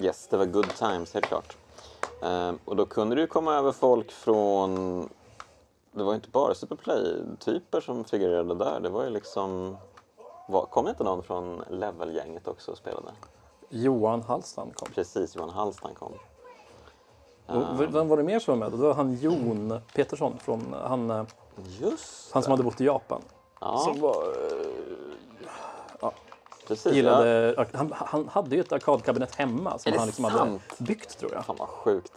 Yes, 0.00 0.26
det 0.30 0.36
var 0.36 0.44
good 0.46 0.68
times, 0.74 1.14
helt 1.14 1.26
klart. 1.26 1.56
Ehm, 2.22 2.58
och 2.64 2.76
då 2.76 2.86
kunde 2.86 3.16
du 3.16 3.26
komma 3.26 3.54
över 3.54 3.72
folk 3.72 4.10
från... 4.12 5.00
Det 5.92 6.02
var 6.02 6.12
ju 6.12 6.16
inte 6.16 6.28
bara 6.30 6.54
Superplay-typer 6.54 7.80
som 7.80 8.04
figurerade 8.04 8.54
där. 8.54 8.80
Det 8.80 8.88
var 8.88 9.04
ju 9.04 9.10
liksom... 9.10 9.76
Var, 10.48 10.66
kom 10.66 10.88
inte 10.88 11.04
någon 11.04 11.22
från 11.22 11.62
Level-gänget 11.70 12.48
också 12.48 12.70
och 12.72 12.76
spelade? 12.78 13.08
Johan 13.70 14.22
Hallstrand 14.22 14.74
kom. 14.76 14.88
Precis, 14.94 15.36
Johan 15.36 15.50
Hallstan 15.50 15.94
kom. 15.94 16.12
Och 17.46 17.80
v- 17.80 17.86
Vem 17.86 18.08
var 18.08 18.16
det 18.16 18.22
mer 18.22 18.38
som 18.38 18.58
var 18.60 18.70
med? 18.70 18.78
Det 18.78 18.84
var 18.86 18.94
han 18.94 19.14
Jon 19.14 19.80
Petersson, 19.94 20.38
från, 20.38 20.74
han, 20.84 21.10
eh, 21.10 21.24
Just 21.80 22.32
han 22.32 22.42
som 22.42 22.50
hade 22.50 22.62
bott 22.62 22.80
i 22.80 22.84
Japan. 22.84 23.22
Ja, 23.60 23.78
Som 23.78 24.00
var, 24.00 24.14
precis. 26.68 26.92
gillade, 26.94 27.66
han, 27.74 27.92
han 27.96 28.28
hade 28.28 28.54
ju 28.54 28.60
ett 28.60 28.72
arkadkabinett 28.72 29.34
hemma 29.34 29.78
som 29.78 29.92
han 29.92 30.06
liksom 30.06 30.24
hade 30.24 30.58
byggt 30.78 31.18
tror 31.18 31.30
Ja. 31.32 31.36
jag. 31.38 31.44
Fan 31.46 31.56
vad 31.58 31.68
sjukt. 31.68 32.12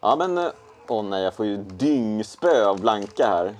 Ja 0.00 0.16
men... 0.16 0.38
eh, 0.38 0.50
Åh 0.88 1.04
nej, 1.04 1.22
jag 1.22 1.34
får 1.34 1.46
ju 1.46 1.56
dyngspö 1.56 2.66
av 2.66 2.80
Blanka 2.80 3.26
här. 3.26 3.56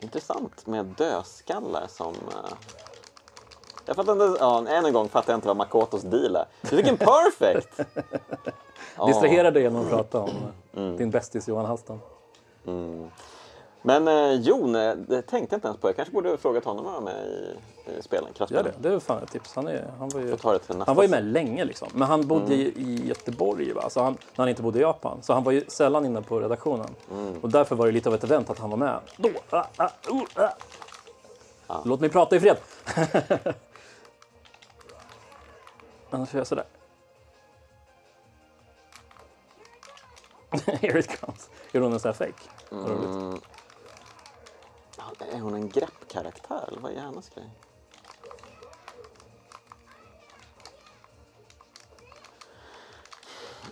Intressant 0.00 0.66
med 0.66 0.84
dödskallar 0.86 1.86
som... 1.88 2.14
eh, 3.80 3.86
Jag 3.86 3.96
fattar 3.96 4.12
inte... 4.12 4.36
Ja, 4.40 4.68
än 4.68 4.84
en 4.84 4.92
gång 4.92 5.08
fattar 5.08 5.32
jag 5.32 5.36
inte 5.38 5.48
vad 5.48 5.56
Makotos 5.56 6.02
deal 6.02 6.36
är. 6.36 6.44
Du 6.62 6.68
fick 6.68 6.86
en 6.86 6.96
perfect! 6.96 7.80
Ja, 8.96 9.06
Distraherade 9.06 9.50
dig 9.50 9.62
genom 9.62 9.82
att 9.82 9.90
prata 9.90 10.20
om 10.20 10.28
eh, 10.30 10.80
Mm. 10.82 10.96
din 10.96 11.10
bästis 11.10 11.48
Johan 11.48 11.64
Hallstrand. 11.64 12.00
Men 13.82 14.08
eh, 14.08 14.32
Jon, 14.40 14.74
eh, 14.76 14.94
det 14.94 15.22
tänkte 15.22 15.54
jag 15.54 15.58
inte 15.58 15.68
ens 15.68 15.80
på. 15.80 15.88
Jag 15.88 15.96
kanske 15.96 16.14
borde 16.14 16.28
ha 16.28 16.36
frågat 16.36 16.64
honom 16.64 16.84
vara 16.84 17.00
med 17.00 17.14
i, 17.26 17.54
i 17.98 18.02
spelen. 18.02 18.28
Gör 18.48 18.62
det, 18.62 18.72
det 18.80 18.94
är 18.94 18.98
fan 19.00 19.22
ett 19.22 19.30
tips. 19.30 19.54
Han, 19.54 19.68
är, 19.68 19.90
han, 19.98 20.08
var 20.08 20.20
ju, 20.20 20.36
han 20.86 20.96
var 20.96 21.02
ju 21.02 21.08
med 21.08 21.24
länge 21.24 21.64
liksom. 21.64 21.88
Men 21.94 22.08
han 22.08 22.26
bodde 22.26 22.54
Mm. 22.54 22.72
i 22.76 23.02
Göteborg 23.08 23.72
va? 23.72 23.90
Så 23.90 24.02
han, 24.02 24.12
när 24.12 24.42
han 24.42 24.48
inte 24.48 24.62
bodde 24.62 24.78
i 24.78 24.82
Japan. 24.82 25.18
Så 25.22 25.32
han 25.32 25.44
var 25.44 25.52
ju 25.52 25.64
sällan 25.68 26.04
inne 26.06 26.22
på 26.22 26.40
redaktionen. 26.40 26.88
Mm. 27.12 27.34
Och 27.42 27.48
därför 27.50 27.76
var 27.76 27.86
det 27.86 27.92
lite 27.92 28.08
av 28.08 28.14
ett 28.14 28.24
event 28.24 28.50
att 28.50 28.58
han 28.58 28.70
var 28.70 28.76
med. 28.76 28.98
Då, 29.16 29.28
ah, 29.50 29.64
ah, 29.76 29.88
oh, 30.08 30.22
ah. 31.66 31.80
Låt 31.84 32.00
mig 32.00 32.10
prata 32.10 32.36
i 32.36 32.40
fred. 32.40 32.56
Annars 36.10 36.34
gör 36.34 36.40
jag 36.40 36.46
sådär. 36.46 36.66
Here 40.80 40.98
it 40.98 41.20
comes. 41.20 41.50
Gjorde 41.72 41.86
hon 41.86 41.92
en 41.92 42.00
sån 42.00 42.08
här 42.08 42.12
fake? 42.26 42.42
Mm. 42.70 43.40
Ja, 44.98 45.26
Är 45.32 45.40
hon 45.40 45.54
en 45.54 45.68
greppkaraktär 45.68 46.64
eller 46.68 46.80
vad 46.80 46.92
är 46.92 47.00
hennes 47.00 47.28
grej? 47.28 47.50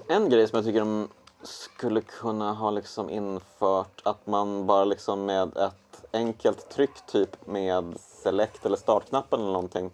En 0.08 0.28
grej 0.30 0.48
som 0.48 0.56
jag 0.56 0.64
tycker 0.64 0.80
de 0.80 1.08
skulle 1.42 2.00
kunna 2.00 2.52
ha 2.52 2.70
liksom 2.70 3.10
infört 3.10 4.00
att 4.04 4.26
man 4.26 4.66
bara 4.66 4.84
liksom 4.84 5.24
med 5.26 5.56
ett 5.56 6.04
enkelt 6.12 6.68
tryck 6.70 7.06
typ 7.06 7.46
med 7.46 8.00
select 8.00 8.66
eller 8.66 8.76
startknappen 8.76 9.40
eller 9.40 9.52
någonting 9.52 9.90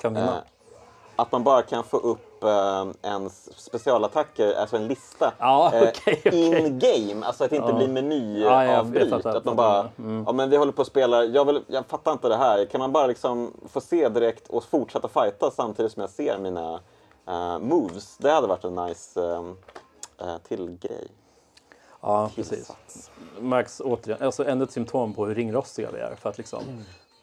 Kan 0.00 0.14
vinna. 0.14 0.36
eh, 0.36 0.42
att 1.16 1.32
man 1.32 1.44
bara 1.44 1.62
kan 1.62 1.84
få 1.84 1.96
upp 1.96 2.44
eh, 2.44 2.86
en 3.02 3.30
specialattacker, 3.56 4.54
alltså 4.54 4.76
en 4.76 4.86
lista 4.86 5.32
Ja, 5.38 5.72
eh, 5.74 5.88
okej, 5.88 6.22
okej. 6.26 6.58
in 6.66 6.78
game, 6.78 7.26
alltså 7.26 7.44
att 7.44 7.50
det 7.50 7.56
inte 7.56 7.68
Ja. 7.68 7.74
blir 7.76 7.86
Ja, 7.86 7.92
menyavbryt. 7.92 9.10
jag 9.10 9.22
fattar, 9.22 9.36
att 9.38 9.44
man 9.44 9.56
bara, 9.56 9.88
Mm. 9.98 10.24
ja 10.26 10.32
men 10.32 10.50
vi 10.50 10.56
håller 10.56 10.72
på 10.72 10.82
att 10.82 10.88
spela, 10.88 11.24
jag, 11.24 11.44
vill, 11.44 11.62
jag 11.66 11.86
fattar 11.86 12.12
inte 12.12 12.28
det 12.28 12.36
här, 12.36 12.64
kan 12.64 12.78
man 12.80 12.92
bara 12.92 13.06
liksom 13.06 13.52
få 13.68 13.80
se 13.80 14.08
direkt 14.08 14.48
och 14.48 14.64
fortsätta 14.64 15.08
fighta 15.08 15.50
samtidigt 15.50 15.92
som 15.92 16.00
jag 16.00 16.10
ser 16.10 16.38
mina 16.38 16.80
eh, 17.28 17.58
moves? 17.58 18.16
Det 18.18 18.30
hade 18.30 18.46
varit 18.46 18.64
en 18.64 18.74
nice 18.74 19.20
eh, 19.24 19.42
eh, 20.28 20.38
till 20.48 20.78
grej. 20.80 21.08
Ja, 22.00 22.30
precis. 22.34 22.50
Tillsats. 22.56 23.10
Märks 23.40 23.80
återigen, 23.84 24.22
alltså 24.26 24.44
ännu 24.48 24.64
ett 24.64 24.72
symptom 24.72 25.12
på 25.14 25.26
hur 25.26 25.34
ringrostiga 25.34 25.90
vi 25.92 25.98
är. 26.00 26.14
För 26.14 26.30
att 26.30 26.38
liksom, 26.38 26.62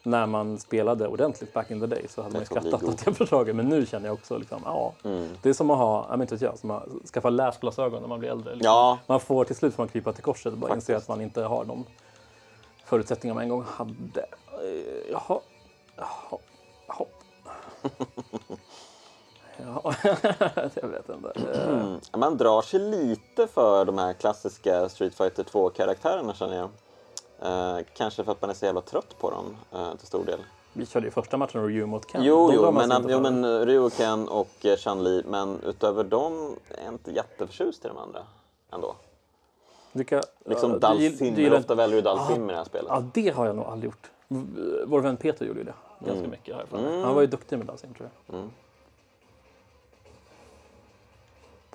när 0.04 0.26
man 0.26 0.60
spelade 0.60 1.08
ordentligt 1.08 1.54
back 1.54 1.72
in 1.72 1.80
the 1.80 1.88
day 1.88 2.06
så 2.10 2.22
hade 2.22 2.34
man 2.38 2.46
skrattat 2.46 2.84
åt 2.84 3.06
det 3.06 3.14
förslaget. 3.18 3.56
Men 3.56 3.70
nu 3.70 3.86
känner 3.86 4.08
jag 4.08 4.14
också 4.14 4.38
liksom, 4.38 4.62
ja. 4.66 4.94
Mm. 5.04 5.30
Det 5.42 5.50
är 5.50 5.54
som 5.54 5.72
att 5.72 5.78
ha, 5.78 6.08
jag 6.10 6.22
inte 6.22 6.38
jag, 6.46 6.60
som 6.60 6.72
att 6.72 6.88
skaffa 7.14 7.30
läsglasögon 7.30 8.02
när 8.02 8.10
man 8.10 8.20
blir 8.20 8.30
äldre. 8.30 8.56
Liksom. 8.56 8.72
Ja. 8.72 9.00
Man 9.08 9.20
får 9.20 9.46
till 9.46 9.56
slut 9.56 9.76
får 9.76 9.84
man 9.84 9.90
krypa 9.90 10.14
till 10.14 10.24
korset 10.24 10.54
och 10.54 10.60
bara 10.60 10.76
inse 10.76 10.98
att 10.98 11.08
man 11.08 11.22
inte 11.22 11.42
har 11.42 11.66
de 11.66 11.86
förutsättningar 12.86 13.34
man 13.34 13.44
en 13.44 13.50
gång 13.50 13.64
hade. 13.64 14.26
Jaha. 15.12 15.40
Jaha. 15.96 16.38
Jaha. 16.88 17.06
Ja, 19.58 19.94
jag 20.82 20.88
vet 20.88 21.10
inte. 21.10 21.32
Mm. 21.70 22.00
Man 22.18 22.38
drar 22.38 22.62
sig 22.62 22.80
lite 22.80 23.48
för 23.48 23.86
de 23.86 23.98
här 23.98 24.14
klassiska 24.14 24.90
Street 24.90 25.16
Fighter 25.16 25.44
2-karaktärerna 25.44 26.34
känner 26.34 26.58
jag. 26.58 26.70
Eh, 27.44 27.78
kanske 27.94 28.24
för 28.24 28.32
att 28.32 28.42
man 28.42 28.50
är 28.50 28.54
så 28.54 28.66
jävla 28.66 28.82
trött 28.82 29.16
på 29.20 29.30
dem 29.32 29.56
eh, 29.72 29.96
till 29.96 30.08
stor 30.08 30.26
del. 30.26 30.40
Vi 30.74 30.86
körde 30.86 31.06
ju 31.08 31.12
första 31.12 31.38
matchen 31.38 31.64
Ryu 31.68 31.86
mot 31.86 32.12
Ken. 32.12 32.24
Jo, 32.24 32.52
jo, 32.54 32.72
men, 32.72 33.06
jo 33.10 33.20
men 33.20 33.66
Ryu 33.66 33.90
Ken 33.90 34.28
och 34.28 34.66
eh, 34.66 34.76
Chun-Li, 34.78 35.24
men 35.28 35.60
utöver 35.64 36.04
dem 36.04 36.56
är 36.70 36.84
jag 36.84 36.94
inte 36.94 37.12
jätteförtjust 37.12 37.86
i 37.86 37.88
de 37.88 37.98
andra 37.98 38.20
ändå. 38.72 38.96
Vilka, 39.92 40.22
Liksom 40.46 40.72
ja, 40.72 40.78
Dal 40.78 40.98
du 40.98 41.04
gill- 41.04 41.18
Sim, 41.18 41.36
du 41.36 41.42
gillar- 41.42 41.60
ofta 41.60 41.76
väljer 41.76 41.96
du 41.96 42.02
Dal 42.02 42.18
Ah, 42.20 42.36
i 42.36 42.40
det 42.48 42.56
här 42.56 42.64
spelet. 42.64 42.88
Ja, 42.90 43.04
det 43.14 43.30
har 43.30 43.46
jag 43.46 43.56
nog 43.56 43.66
aldrig 43.66 43.92
gjort. 43.92 44.12
Vår 44.86 45.00
vän 45.02 45.18
Peter 45.18 45.46
gjorde 45.46 45.60
ju 45.60 45.66
det 45.66 45.74
ganska 46.00 46.18
Mm. 46.20 46.32
mycket. 46.32 46.70
För 46.70 46.78
mig. 46.78 47.02
Han 47.02 47.16
var 47.16 47.22
ju 47.22 47.28
duktig 47.28 47.58
med 47.58 47.68
dancing 47.68 47.94
tror 47.94 48.10
jag. 48.28 48.36
Mm. 48.36 48.50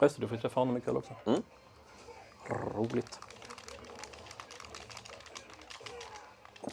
Just 0.02 0.16
det, 0.16 0.20
du 0.22 0.28
får 0.28 0.36
träffa 0.36 0.60
honom 0.60 0.76
ikväll 0.76 0.96
också. 0.96 1.12
Mm. 1.24 1.42
Roligt. 2.76 3.20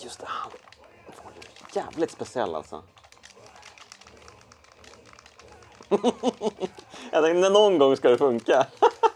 Just 0.04 0.20
det, 0.20 0.26
han 0.30 0.52
var 1.24 1.32
jävligt 1.84 2.12
speciell 2.12 2.56
alltså. 2.56 2.82
jag 7.12 7.24
tänkte 7.24 7.50
någon 7.50 7.78
gång 7.80 7.96
ska 7.96 8.10
det 8.10 8.18
funka. 8.18 8.68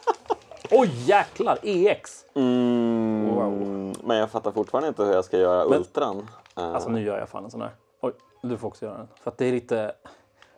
Oj 0.71 0.91
jäklar, 1.09 1.59
EX! 1.63 2.25
Mm, 2.35 3.29
Wow. 3.35 3.95
Men 4.03 4.17
jag 4.17 4.31
fattar 4.31 4.51
fortfarande 4.51 4.87
inte 4.87 5.03
hur 5.03 5.13
jag 5.13 5.25
ska 5.25 5.37
göra 5.37 5.69
Men- 5.69 5.77
ultran. 5.79 6.27
Eh, 6.57 6.63
Alltså 6.73 6.89
nu 6.89 7.01
gör 7.05 7.19
jag 7.19 7.29
fan 7.29 7.43
en 7.43 7.51
sån 7.51 7.61
här. 7.61 7.71
Oj, 8.01 8.13
du 8.41 8.57
får 8.57 8.67
också 8.67 8.85
göra 8.85 8.97
den. 8.97 9.07
För 9.15 9.31
att 9.31 9.37
det 9.37 9.45
är 9.45 9.51
lite 9.51 9.75
det 9.75 9.93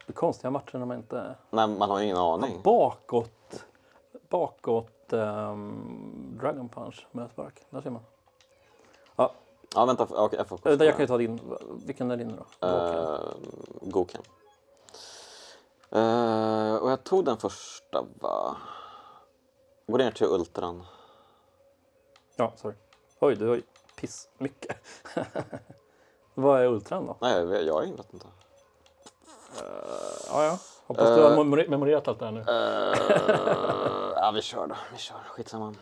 är 0.07 0.14
konstiga 0.14 0.52
matcher 0.52 0.77
när 0.77 0.85
man 0.85 0.98
inte... 0.98 1.35
Nej, 1.49 1.68
man 1.68 1.89
har 1.89 1.99
ju 1.99 2.06
ingen 2.06 2.18
aning. 2.18 2.61
Bakåt, 2.64 3.65
bakåt 4.30 5.14
um, 5.14 6.38
Dragon 6.41 6.69
Punch 6.69 7.07
med 7.11 7.30
spark. 7.30 7.53
Där 7.69 7.81
ser 7.81 7.89
man. 7.89 8.02
Ja, 9.76 9.85
vänta. 9.85 10.07
Jag 10.31 10.48
får 10.48 10.60
vänta, 10.64 10.85
jag 10.85 10.93
kan 10.93 11.03
ju 11.03 11.07
ta 11.07 11.18
din. 11.18 11.39
Vilken 11.85 12.11
är 12.11 12.18
din 12.18 12.39
då? 12.60 12.68
Uh, 12.68 13.34
Goken. 13.81 14.22
Eh, 15.91 16.76
och 16.76 16.91
jag 16.91 17.03
tog 17.03 17.26
den 17.26 17.38
första 17.38 18.06
va? 18.19 18.57
Gå 19.88 19.98
ner 19.98 20.11
till 20.11 20.27
ultran. 20.27 20.84
Ja, 22.35 22.53
sorry. 22.56 22.76
Oj, 23.19 23.35
du 23.35 23.48
har 23.48 23.56
ju 23.56 23.61
piss 23.95 24.30
mycket. 24.38 24.77
Vad 26.34 26.61
är 26.61 26.65
ultran 26.65 27.06
då? 27.06 27.18
Nej, 27.22 27.65
jag, 27.65 27.81
vet 27.81 28.14
inte. 28.14 28.27
Ja, 30.27 30.43
ja. 30.43 30.60
Hoppas 30.88 31.15
du 31.15 31.22
har 31.22 31.43
memorerat 31.69 32.07
allt 32.07 32.19
det 32.19 32.26
här 32.26 32.31
nu. 32.31 32.43
Ja, 34.15 34.31
vi 34.31 34.41
kör 34.41 34.68
då. 34.68 34.76
Vi 34.91 34.98
kör. 34.98 35.18
Skitsamma. 35.27 35.76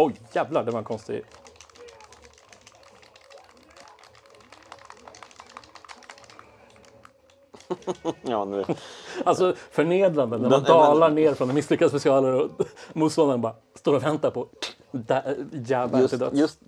Oj, 0.00 0.14
jävlar, 0.32 0.64
det 0.64 0.70
var 0.70 0.78
en 0.78 0.84
konstig... 0.84 1.22
Ja, 8.22 8.44
nu. 8.44 8.64
Alltså 9.24 9.54
förnedrande 9.70 10.38
när 10.38 10.50
man 10.50 10.62
dalar 10.62 11.10
ner 11.10 11.34
från 11.34 11.48
en 11.48 11.54
misslyckad 11.54 11.88
specialare 11.88 12.36
och 12.42 12.50
motståndaren 12.92 13.40
bara 13.40 13.54
står 13.74 13.94
och 13.94 14.02
väntar 14.04 14.30
på 14.30 14.48
Just, 16.00 16.10
till 16.10 16.18
döds. 16.18 16.36
just, 16.38 16.60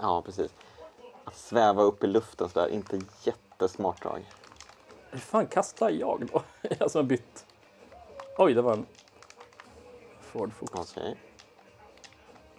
ja, 0.00 0.22
precis. 0.22 0.50
Att 1.24 1.36
sväva 1.36 1.82
upp 1.82 2.04
i 2.04 2.06
luften 2.06 2.48
sådär, 2.48 2.68
inte 2.68 3.00
jättesmart 3.22 4.02
drag. 4.02 4.30
Hur 5.10 5.18
fan 5.18 5.46
kastar 5.46 5.90
jag 5.90 6.28
då? 6.32 6.42
Jag 6.78 6.90
som 6.90 6.98
har 6.98 7.06
bytt. 7.06 7.46
Oj, 8.38 8.54
det 8.54 8.62
var 8.62 8.72
en 8.72 8.86
Ford 10.20 10.52
Focus. 10.52 10.94
Okej. 10.96 11.16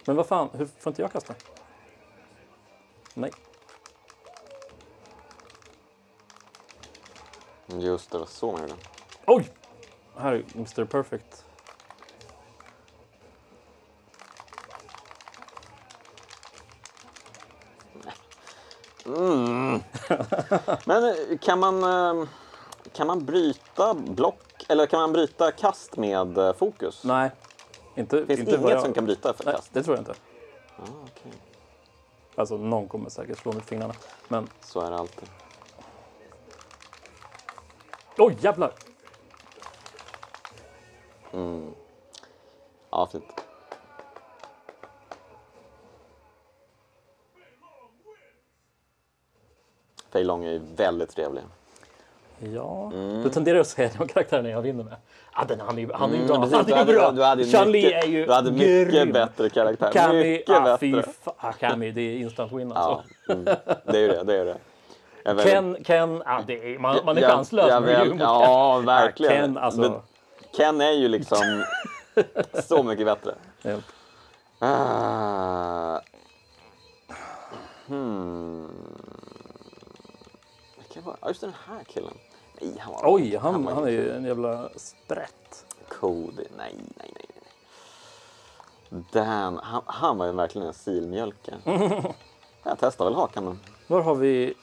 Men 0.08 0.16
vad 0.16 0.26
fan, 0.26 0.48
hur 0.52 0.66
får 0.66 0.90
inte 0.90 1.02
jag 1.02 1.12
kasta? 1.12 1.34
Nej. 3.14 3.30
Just 7.66 8.10
det, 8.10 8.18
var 8.18 8.26
så 8.26 8.52
man 8.52 8.60
gjorde. 8.60 8.74
Oj! 9.26 9.50
Här 10.16 10.32
är 10.32 10.44
Mr 10.54 10.84
Perfect. 10.84 11.44
Men 20.84 21.04
eh, 21.04 21.38
kan 21.40 21.58
man, 21.58 21.82
eh, 21.82 22.28
kan 22.92 23.06
man 23.06 23.24
bryta 23.24 23.94
block, 23.94 24.64
eller 24.68 24.86
kan 24.86 25.00
man 25.00 25.12
bryta 25.12 25.50
kast 25.50 25.96
med 25.96 26.38
eh, 26.38 26.52
fokus? 26.52 27.04
Nej. 27.04 27.30
Inte, 27.98 28.26
Finns 28.26 28.40
inte 28.40 28.54
inget 28.54 28.70
jag... 28.70 28.80
som 28.82 28.92
kan 28.92 29.04
bryta 29.04 29.32
för 29.34 29.44
Nej, 29.44 29.54
kast? 29.54 29.74
det 29.74 29.82
tror 29.82 29.96
jag 29.96 30.00
inte. 30.00 30.14
Ah, 30.76 30.82
okej. 31.02 31.32
Alltså 32.34 32.56
någon 32.56 32.88
kommer 32.88 33.10
säkert 33.10 33.38
slå 33.38 33.52
med 33.52 33.62
fingrarna. 33.64 33.94
Men 34.28 34.48
Så 34.60 34.80
är 34.80 34.90
det 34.90 34.96
alltid. 34.96 35.28
oj 38.18 38.36
jävlar! 38.40 38.72
Ja, 42.90 43.06
fint. 43.12 43.24
Fei 50.10 50.24
Long 50.24 50.44
är 50.44 50.58
väldigt 50.76 51.10
trevlig. 51.10 51.42
Ja, 52.40 52.90
Mm. 52.94 53.22
du 53.22 53.28
tenderar 53.30 53.58
att 53.60 53.66
säga 53.66 53.90
de 53.98 54.08
karaktärerna 54.08 54.48
jag 54.48 54.62
vinner 54.62 54.84
med. 54.84 54.96
Ah, 55.32 55.44
den, 55.44 55.60
han 55.60 55.78
är 55.78 55.82
ju 55.82 55.92
han 55.92 56.12
är 56.14 56.16
ju 56.16 56.26
bra. 56.26 56.36
Mm, 56.36 56.50
han 56.52 56.64
precis. 56.64 56.74
är 56.74 56.78
ju 56.78 56.84
Du 56.84 56.92
bra. 56.94 57.04
hade- 57.04 57.16
du 57.44 57.54
hade 57.54 57.70
mycket- 57.72 58.04
är 58.04 58.08
ju 58.08 58.26
Du 58.26 58.32
hade 58.32 58.50
mycket 58.52 58.90
grym. 58.90 59.12
bättre 59.12 59.48
karaktär. 59.50 59.90
Kami, 59.92 60.18
mycket 60.22 60.56
ah, 60.56 60.60
bättre. 60.78 61.02
ah, 61.36 61.52
Kami, 61.52 61.90
det 61.90 62.00
är 62.00 62.16
instant 62.16 62.52
win 62.52 62.72
Ja, 62.74 62.76
alltså. 62.76 63.32
mm, 63.32 63.44
det 63.84 63.96
är 63.98 64.00
ju 64.00 64.08
det. 64.08 64.22
det, 64.24 64.36
är 64.36 64.44
det. 64.44 64.56
Jag 65.22 65.34
väldigt- 65.34 65.52
Ken, 65.52 65.76
Ken, 65.84 66.22
ah, 66.26 66.40
det 66.46 66.74
är, 66.74 66.78
man, 66.78 66.98
man 67.04 67.16
är 67.18 67.22
Ja, 67.22 67.28
chanslös 67.28 67.66
ja, 67.68 67.80
väl- 67.80 68.04
Ryu 68.04 68.10
mot 68.10 68.20
ja, 68.20 68.78
verkligen. 68.86 69.32
Ken, 69.32 69.58
alltså. 69.58 69.80
Men 69.80 69.92
Ken 70.56 70.80
är 70.80 70.92
ju 70.92 71.08
liksom 71.08 71.64
så 72.64 72.82
mycket 72.82 73.06
bättre. 73.06 73.34
Hjälp. 73.62 73.84
Ah. 74.58 76.00
Hmm. 77.86 78.68
Vilken 80.78 81.04
var 81.04 81.16
ja, 81.20 81.28
just 81.28 81.40
den 81.40 81.52
här 81.68 81.84
killen. 81.84 82.14
Nej, 82.60 82.78
han 82.78 82.92
var 82.92 83.00
Oj, 83.04 83.36
han, 83.36 83.64
var 83.64 83.72
han 83.72 83.84
är 83.84 83.88
ju 83.88 84.10
en 84.12 84.24
jävla 84.24 84.68
sprätt. 84.76 85.64
Cody. 85.88 86.44
Nej, 86.56 86.74
nej, 86.76 86.92
nej. 86.96 87.12
nej. 88.88 89.04
Dan, 89.12 89.60
han, 89.62 89.82
han 89.86 90.18
var 90.18 90.26
ju 90.26 90.32
verkligen 90.32 90.66
en 90.66 90.74
silmjölke. 90.74 91.54
Jag 92.62 92.78
testar 92.78 93.04
väl 93.04 93.14
hakan 93.14 93.44
men. 93.44 93.60
Var 93.86 94.00
har 94.00 94.14
vi... 94.14 94.54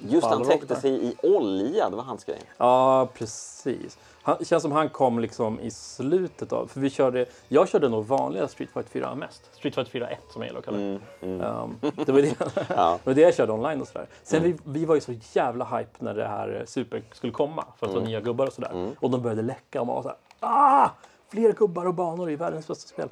Just 0.00 0.26
han 0.26 0.44
täckte 0.44 0.76
sig 0.76 1.04
i 1.04 1.14
olja, 1.22 1.90
det 1.90 1.96
var 1.96 2.02
hans 2.02 2.24
grej. 2.24 2.40
Ja, 2.56 3.08
precis. 3.14 3.98
Han, 4.26 4.36
det 4.38 4.44
känns 4.44 4.62
som 4.62 4.72
han 4.72 4.88
kom 4.88 5.18
liksom 5.18 5.60
i 5.60 5.70
slutet 5.70 6.52
av... 6.52 6.66
För 6.66 6.80
vi 6.80 6.90
körde... 6.90 7.26
Jag 7.48 7.68
körde 7.68 7.88
nog 7.88 8.06
vanliga 8.06 8.48
Street 8.48 8.70
Fighter 8.70 8.90
4 8.90 9.14
mest. 9.14 9.54
Street 9.54 9.74
Fighter 9.74 9.90
4 9.90 10.08
1 10.08 10.18
som 10.30 10.42
jag 10.42 10.48
gillar 10.48 10.58
att 10.58 10.64
kalla 10.64 10.78
det. 10.78 11.00
Um, 11.20 11.76
det, 11.80 12.12
var 12.12 12.22
det, 12.22 12.38
det 12.68 12.98
var 13.04 13.14
det 13.14 13.20
jag 13.20 13.34
körde 13.34 13.52
online 13.52 13.80
och 13.80 13.88
sådär. 13.88 14.06
Sen 14.22 14.42
vi, 14.42 14.56
vi 14.64 14.84
var 14.84 14.94
ju 14.94 15.00
så 15.00 15.14
jävla 15.32 15.64
hype 15.64 15.90
när 15.98 16.14
det 16.14 16.26
här 16.26 16.56
eh, 16.60 16.66
Super 16.66 17.02
skulle 17.12 17.32
komma. 17.32 17.64
För 17.78 17.86
att 17.86 17.92
det 17.92 17.98
var 17.98 18.06
nya 18.06 18.20
gubbar 18.20 18.46
och 18.46 18.52
sådär. 18.52 18.92
Och 19.00 19.10
de 19.10 19.22
började 19.22 19.42
läcka 19.42 19.80
och 19.80 19.86
man 19.86 19.96
var 19.96 20.02
såhär... 20.02 20.18
Ah! 20.40 20.90
Fler 21.28 21.52
gubbar 21.52 21.86
och 21.86 21.94
banor 21.94 22.30
i 22.30 22.36
världens 22.36 22.68
bästa 22.68 22.88
spel. 22.88 23.08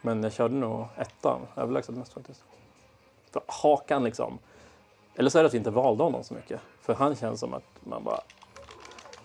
Men 0.00 0.22
jag 0.22 0.32
körde 0.32 0.54
nog 0.54 0.84
ettan 0.96 1.40
överlägset 1.56 1.96
mest 1.96 2.12
faktiskt. 2.12 2.44
För 3.32 3.42
hakan 3.46 4.04
liksom. 4.04 4.38
Eller 5.16 5.30
så 5.30 5.38
är 5.38 5.42
det 5.42 5.46
att 5.46 5.54
vi 5.54 5.58
inte 5.58 5.70
valde 5.70 6.04
honom 6.04 6.24
så 6.24 6.34
mycket. 6.34 6.60
För 6.80 6.94
han 6.94 7.16
känns 7.16 7.40
som 7.40 7.54
att 7.54 7.64
man 7.80 8.04
bara... 8.04 8.20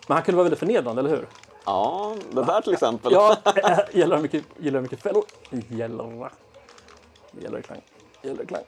Men 0.08 0.14
han 0.14 0.22
kunde 0.24 0.36
vara 0.36 0.44
väldigt 0.44 0.58
förnedrande, 0.58 1.00
eller 1.00 1.10
hur? 1.10 1.28
Ja, 1.64 2.14
det 2.30 2.42
där 2.44 2.60
till 2.60 2.72
exempel. 2.72 3.12
Ja, 3.12 3.36
äh, 3.56 3.78
gäller 3.98 4.16
det 4.16 4.22
mycket, 4.22 4.44
gäller 4.58 4.80
mycket 4.80 5.02
fällor? 5.02 5.24
Gäller 5.50 6.30
Gäller 7.30 7.62
klang? 7.62 7.80
Gäller 8.22 8.44
klang? 8.44 8.62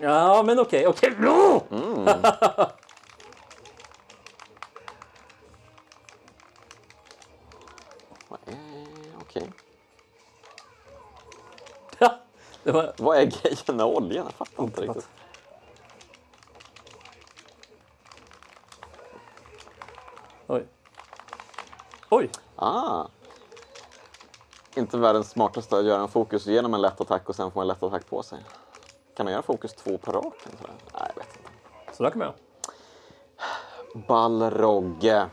Ja, 0.00 0.42
men 0.42 0.58
okej! 0.58 0.82
Eh, 0.84 0.90
Okej. 9.20 9.52
Det 12.62 12.72
var 12.72 12.92
Vad 12.96 13.16
är 13.18 13.24
grejen 13.24 13.76
med 13.76 13.86
oljan? 13.86 14.24
Jag 14.24 14.34
fattar 14.34 14.64
inte 14.64 14.80
riktigt. 14.80 15.08
Oj. 20.46 20.66
Oj! 22.10 22.30
Ah. 22.56 23.04
Inte 24.76 24.98
världens 24.98 25.30
smartaste 25.30 25.76
att 25.78 25.84
göra 25.84 26.02
en 26.02 26.08
fokus 26.08 26.46
genom 26.46 26.74
en 26.74 26.80
lätt 26.80 27.00
attack 27.00 27.28
och 27.28 27.36
sen 27.36 27.50
få 27.50 27.60
en 27.60 27.66
lätt 27.66 27.82
attack 27.82 28.06
på 28.10 28.22
sig. 28.22 28.38
Kan 29.16 29.24
man 29.26 29.32
göra 29.32 29.42
fokus 29.42 29.74
två 29.74 29.98
på 29.98 30.12
raken? 30.12 30.52
sådär? 30.60 30.74
Nej, 30.94 31.02
jag 31.16 31.22
vet 31.24 31.36
inte. 31.36 31.50
Så 31.96 32.02
där 32.02 32.10
kan 32.10 32.18
man 32.18 32.26
göra. 32.28 32.36
Balrogge. 34.08 35.26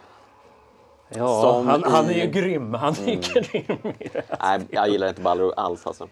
Ja, 1.09 1.63
han, 1.65 1.83
han 1.83 2.05
är 2.05 2.11
i- 2.11 2.19
ju 2.25 2.27
grym. 2.31 2.73
Han 2.73 2.93
är 2.93 3.01
Mm. 3.07 3.21
grym. 3.21 3.93
Nej, 4.41 4.67
jag 4.69 4.89
gillar 4.89 5.07
inte 5.07 5.21
Balrog 5.21 5.53
alls 5.57 5.88
alltså. 5.88 6.07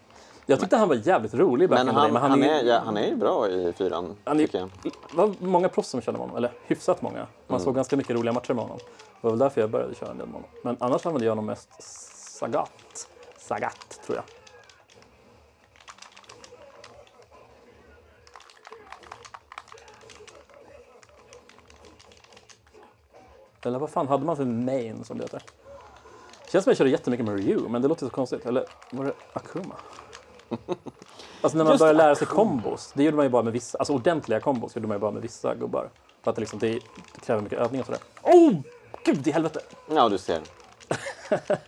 Jag 0.50 0.60
tyckte 0.60 0.78
han 0.78 0.88
var 0.88 0.96
jävligt 0.96 1.34
rolig 1.34 1.70
back 1.70 1.78
Men 1.86 1.96
han, 1.96 2.14
men 2.14 2.22
han, 2.22 2.32
han, 2.32 2.44
är, 2.44 2.64
ja, 2.64 2.82
han 2.86 2.98
är 2.98 3.08
ju 3.08 3.16
bra 3.16 3.48
i 3.50 3.74
fyran, 3.74 4.16
han 4.24 4.40
är, 4.40 4.70
var 5.16 5.34
många 5.40 5.70
proffs 5.70 5.90
som 5.90 6.02
körde 6.02 6.18
med 6.18 6.22
honom, 6.28 6.38
eller 6.38 6.52
hyfsat 6.66 7.02
många. 7.02 7.18
Man 7.18 7.28
Mm. 7.50 7.60
såg 7.60 7.76
ganska 7.76 7.98
mycket 7.98 8.16
roliga 8.16 8.34
matcher 8.34 8.54
med 8.54 8.64
honom. 8.64 8.78
Det 8.88 9.28
var 9.28 9.30
väl 9.30 9.40
därför 9.40 9.62
jag 9.62 9.70
började 9.70 9.96
köra 9.96 10.12
en 10.12 10.18
del 10.18 10.28
med 10.28 10.34
honom. 10.36 10.50
Men 10.64 10.78
annars 10.80 11.06
använde 11.06 11.26
jag 11.26 11.32
honom 11.32 11.46
mest 11.46 11.70
Sagat. 12.40 13.08
Sagat, 13.38 14.00
tror 14.06 14.16
jag. 14.16 14.26
Eller 23.62 23.80
vad 23.80 23.90
fan 23.90 24.08
hade 24.08 24.26
man 24.26 24.36
för 24.38 24.46
main 24.46 25.04
som 25.04 25.18
det 25.18 25.24
heter? 25.24 25.42
Känns 26.52 26.64
som 26.64 26.72
jag 26.72 26.78
körde 26.78 26.90
jättemycket 26.90 27.26
med 27.26 27.36
Ryu, 27.36 27.60
men 27.70 27.82
det 27.82 27.88
låter 27.88 28.06
så 28.06 28.12
konstigt. 28.12 28.46
Eller 28.46 28.66
var 28.92 29.06
det 29.06 29.14
Akuma? 29.34 29.76
Alltså 31.42 31.58
när 31.58 31.64
man 31.64 31.74
Just 31.74 31.80
börjar 31.82 31.94
lära 31.94 32.16
sig 32.16 32.28
kombos, 32.28 32.92
det 32.96 33.04
gjorde 33.04 33.18
man 33.18 33.26
ju 33.26 33.30
bara 33.30 33.44
med 33.44 33.54
vissa, 33.54 33.78
alltså 33.78 33.94
ordentliga 33.94 34.40
kombos 34.40 34.76
gjorde 34.76 34.88
man 34.88 34.96
ju 34.96 35.00
bara 35.02 35.12
med 35.12 35.22
vissa 35.22 35.56
gubbar. 35.56 35.90
För 36.22 36.32
att 36.32 36.36
det, 36.36 36.40
liksom, 36.40 36.60
det, 36.60 36.72
det 37.14 37.22
kräver 37.26 37.42
mycket 37.42 37.60
övning 37.60 37.82
och 37.82 37.86
sådär. 37.88 38.02
Oh! 38.24 38.54
Gud 39.06 39.28
i 39.28 39.32
helvete! 39.32 39.60
Ja, 39.90 40.10
du 40.10 40.18
ser. 40.18 40.42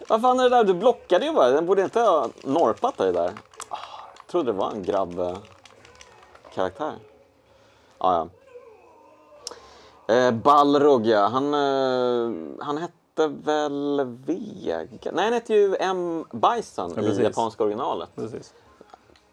Vad 0.09 0.21
fan 0.21 0.39
är 0.39 0.43
det 0.43 0.49
där? 0.49 0.63
Du 0.63 0.73
blockade 0.73 1.25
ju 1.25 1.33
bara. 1.33 1.49
Den 1.49 1.65
borde 1.65 1.81
inte 1.83 1.99
ha 1.99 2.27
norpat 2.43 2.97
dig 2.97 3.13
där. 3.13 3.31
Ah, 3.69 3.77
Jag 4.17 4.27
trodde 4.27 4.51
det 4.51 4.57
var 4.57 4.71
en 4.71 4.83
grabb-karaktär. 4.83 6.93
Ah, 7.97 8.13
ja. 8.13 8.27
Eh, 10.15 10.31
Balrog, 10.31 11.05
ja. 11.07 11.27
Han, 11.27 11.53
eh, 11.53 12.31
han 12.59 12.77
hette 12.77 13.27
väl 13.27 14.01
Vega? 14.25 15.11
Nej, 15.11 15.23
han 15.23 15.33
hette 15.33 15.53
ju 15.53 15.75
M. 15.79 16.25
Bison 16.31 16.93
Ja, 16.95 17.01
i 17.01 17.23
japanska 17.23 17.63
originalet. 17.63 18.09
Precis. 18.15 18.53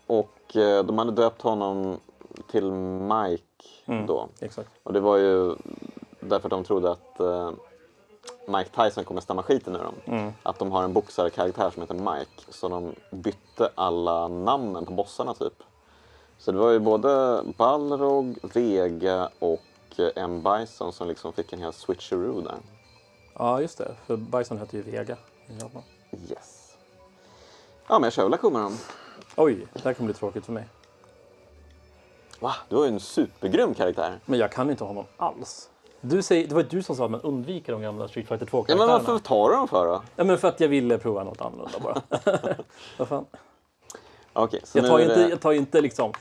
Och 0.09 0.57
eh, 0.57 0.85
de 0.85 0.99
hade 0.99 1.13
döpt 1.13 1.43
honom 1.43 1.97
till 2.51 2.73
Mike 2.73 3.43
Mm. 3.87 4.07
då. 4.07 4.29
Exakt. 4.41 4.71
Och 4.83 4.93
det 4.93 5.01
var 5.01 5.17
ju 5.17 5.55
därför 6.21 6.47
att 6.47 6.51
de 6.51 6.65
trodde 6.65 6.91
att 6.91 7.21
eh, 7.21 7.51
Mike 8.47 8.71
Tyson 8.85 9.05
kommer 9.05 9.21
stämma 9.21 9.43
skiten 9.43 9.77
ur 9.77 9.83
dem. 9.85 9.95
Mm. 10.05 10.33
Att 10.43 10.59
de 10.59 10.73
har 10.73 10.83
en 10.83 10.93
boxarkaraktär 10.93 11.71
som 11.71 11.83
heter 11.83 11.95
Mike. 11.95 12.31
Så 12.49 12.69
de 12.69 12.95
bytte 13.11 13.71
alla 13.75 14.29
namnen 14.29 14.87
på 14.87 14.93
bossarna 14.93 15.35
typ. 15.35 15.63
Så 16.39 16.53
det 16.53 16.59
var 16.59 16.71
ju 16.71 16.79
både 16.79 17.43
Balrog, 17.57 18.39
Vega 18.55 19.29
och 19.39 19.61
eh, 19.97 20.09
M. 20.17 20.43
Bison 20.43 20.93
som 20.93 21.09
liksom 21.09 21.33
fick 21.33 21.53
en 21.53 21.59
hel 21.59 21.73
switcheroo 21.73 22.41
där. 22.41 22.57
Ja, 23.35 23.61
just 23.61 23.79
det. 23.79 23.95
För 24.07 24.17
Bison 24.17 24.59
hette 24.59 24.77
ju 24.77 24.83
Vega 24.83 25.17
i 25.47 25.59
Japan. 25.61 25.83
Yes. 26.31 26.77
Ja, 27.89 27.99
men 27.99 28.03
jag 28.03 28.13
kör 28.13 28.25
väl 28.25 28.35
Akuma 28.35 28.59
då. 28.63 28.71
Oj, 29.41 29.67
det 29.73 29.85
här 29.85 29.95
kommer 29.95 30.07
bli 30.07 30.15
tråkigt 30.15 30.47
för 30.47 30.53
mig. 30.53 30.69
Va? 32.41 32.55
Du 32.69 32.77
har 32.77 32.85
ju 32.85 32.89
en 32.89 33.01
supergrym 33.01 33.75
karaktär. 33.75 34.21
Men 34.25 34.39
jag 34.39 34.53
kan 34.53 34.71
inte 34.71 34.85
honom 34.85 35.05
alls. 35.17 35.71
Du 36.01 36.23
säger, 36.23 36.49
det 36.49 36.55
var 36.55 36.63
du 36.63 36.83
som 36.83 36.97
sa 36.97 37.05
att 37.05 37.11
man 37.11 37.21
undviker 37.21 37.73
de 37.73 37.83
gamla 37.83 38.09
Street 38.09 38.29
Fighter 38.29 38.47
2 38.47 38.65
Ja, 38.69 38.77
men 38.77 38.89
varför 38.89 39.19
tar 39.19 39.49
du 39.49 39.57
dem 39.57 39.69
för 39.69 39.87
då? 39.87 40.03
Ja, 40.17 40.25
men 40.25 40.39
för 40.39 40.49
att 40.49 40.61
jag 40.61 40.69
ville 40.69 40.99
prova 40.99 41.25
något 41.25 41.41
annorlunda 41.41 41.79
bara. 41.81 42.03
Vad 42.99 43.09
fan? 43.09 43.27
Så 44.65 44.79
Jag 44.79 44.87
tar, 44.87 44.99
ju 44.99 45.05
inte, 45.05 45.23
det... 45.23 45.29
jag 45.29 45.41
tar 45.41 45.53
ju 45.53 45.59
inte 45.59 45.81
liksom... 45.81 46.13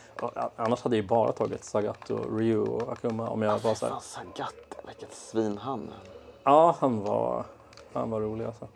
Annars 0.56 0.82
hade 0.82 0.96
jag 0.96 1.04
ju 1.04 1.08
bara 1.08 1.32
tagit 1.32 1.64
Sagat 1.64 2.10
och 2.10 2.38
Ryu 2.38 2.60
och 2.60 2.92
Akuma 2.92 3.30
om 3.30 3.42
jag 3.42 3.60
var 3.60 3.74
så 3.74 3.86
här. 3.86 3.94
Fan, 3.94 4.02
Sagat, 4.02 4.56
vilket 4.88 5.14
svin 5.14 5.58
han. 5.58 5.90
Ja, 6.44 6.76
han 6.80 7.04
var, 7.04 7.46
han 7.94 8.10
var 8.10 8.22
rolig 8.22 8.46
alltså. 8.46 8.68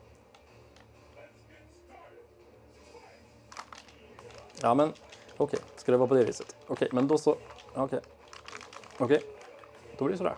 Ja, 4.61 4.73
men 4.73 4.93
okej. 5.37 5.59
Ska 5.75 5.91
det 5.91 5.97
vara 5.97 6.07
på 6.07 6.15
det 6.15 6.23
viset? 6.23 6.55
Okej, 6.67 6.89
men 6.91 7.07
då 7.07 7.17
så. 7.17 7.35
Okej. 7.73 7.99
Okej. 8.97 9.21
Då 9.97 10.05
blir 10.05 10.11
det 10.11 10.17
sådär. 10.17 10.35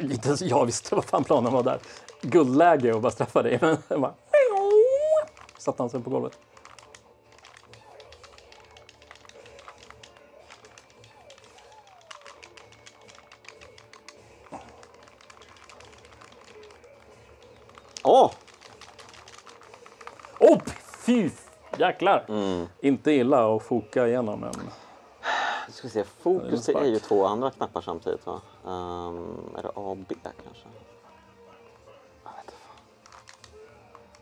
Inte 0.00 0.28
ens 0.28 0.42
jag 0.42 0.66
visste 0.66 0.94
vad 0.94 1.04
fan 1.04 1.24
planen 1.24 1.52
var 1.52 1.62
där. 1.62 1.80
Guldläge 2.20 2.92
och 2.92 3.00
bara 3.00 3.12
straffa 3.12 3.42
dig. 3.42 3.58
Men 3.88 4.00
bara... 4.00 4.14
Satte 5.58 5.82
han 5.82 5.90
sig 5.90 6.02
på 6.02 6.10
golvet. 6.10 6.38
Åh! 18.02 18.24
Oh, 18.24 18.32
fy! 21.08 21.30
Jäklar! 21.78 22.24
Mm. 22.28 22.66
Inte 22.80 23.12
illa 23.12 23.56
att 23.56 23.62
foka 23.62 24.08
igenom 24.08 24.44
en... 24.44 24.52
Nu 25.66 25.72
ska 25.72 25.86
vi 25.86 25.92
se, 25.92 26.04
fokus 26.04 26.68
är 26.68 26.84
ju 26.84 26.98
två 26.98 27.26
andra 27.26 27.50
knappar 27.50 27.80
samtidigt 27.80 28.26
va? 28.26 28.40
Ehm, 28.66 29.56
är 29.56 29.62
det 29.62 29.68
A 29.68 29.72
och 29.74 29.96
B 29.96 30.14
kanske? 30.22 30.68
Jag 32.24 32.30
vet 32.30 32.44
inte. 32.44 32.54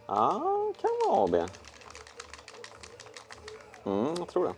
Ja, 0.06 0.72
kan 0.80 0.90
vara 1.06 1.18
A 1.18 1.22
och 1.22 1.30
B. 1.30 1.44
Mm, 3.84 4.14
jag 4.18 4.28
tror 4.28 4.44
det. 4.44 4.54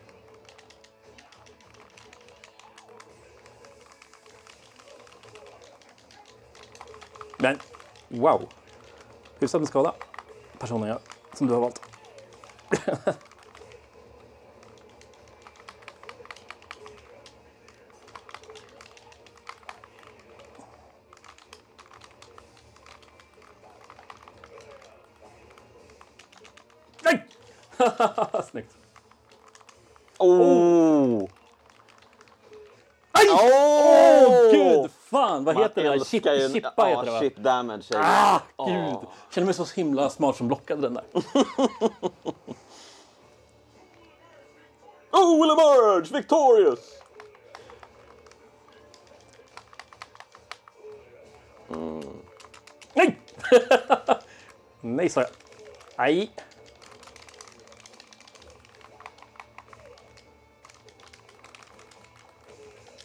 Men 7.39 7.59
wow! 8.09 8.49
Hyfsad 9.39 9.61
med 9.61 9.69
skada. 9.69 9.95
Personen 10.59 10.89
jag, 10.89 10.99
som 11.35 11.47
du 11.47 11.55
har 11.55 11.61
valt. 11.61 11.88
Nej! 27.03 27.27
Snyggt. 28.51 28.77
Oh! 30.19 31.29
Aj! 33.13 33.27
Åh! 33.31 34.29
Åh, 34.29 34.51
gud! 34.53 34.91
Fan, 35.11 35.45
vad 35.45 35.59
heter 35.59 35.85
det? 35.85 36.05
Chip, 36.05 36.27
ju- 36.27 36.53
chippa 36.53 36.85
heter 36.85 37.05
det 37.05 37.11
va? 37.11 37.21
Chip 37.21 37.37
damage. 37.37 37.85
Ah, 37.95 38.41
gud! 38.67 38.97
Känner 39.31 39.45
mig 39.45 39.55
så 39.55 39.65
himla 39.65 40.11
smart 40.11 40.37
som 40.37 40.49
blockade 40.49 40.83
den 40.83 40.95
där. 40.95 41.05
Oh, 45.29 45.37
will 45.37 45.51
emerge 45.51 46.11
victorious! 46.11 47.03
Mm. 51.71 52.03
Nej! 52.95 53.19
Nej, 54.81 55.09
sa 55.09 55.21
jag. 55.21 55.31
Nej. 55.99 56.31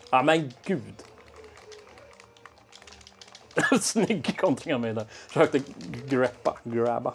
Ja, 0.10 0.24
men 0.24 0.54
gud. 0.66 1.04
Snygg 3.82 4.38
kontring 4.40 4.74
av 4.74 4.82
mig 4.82 4.94
där. 4.94 5.06
Försökte 5.06 5.62
greppa, 6.08 6.58
grabba. 6.64 7.14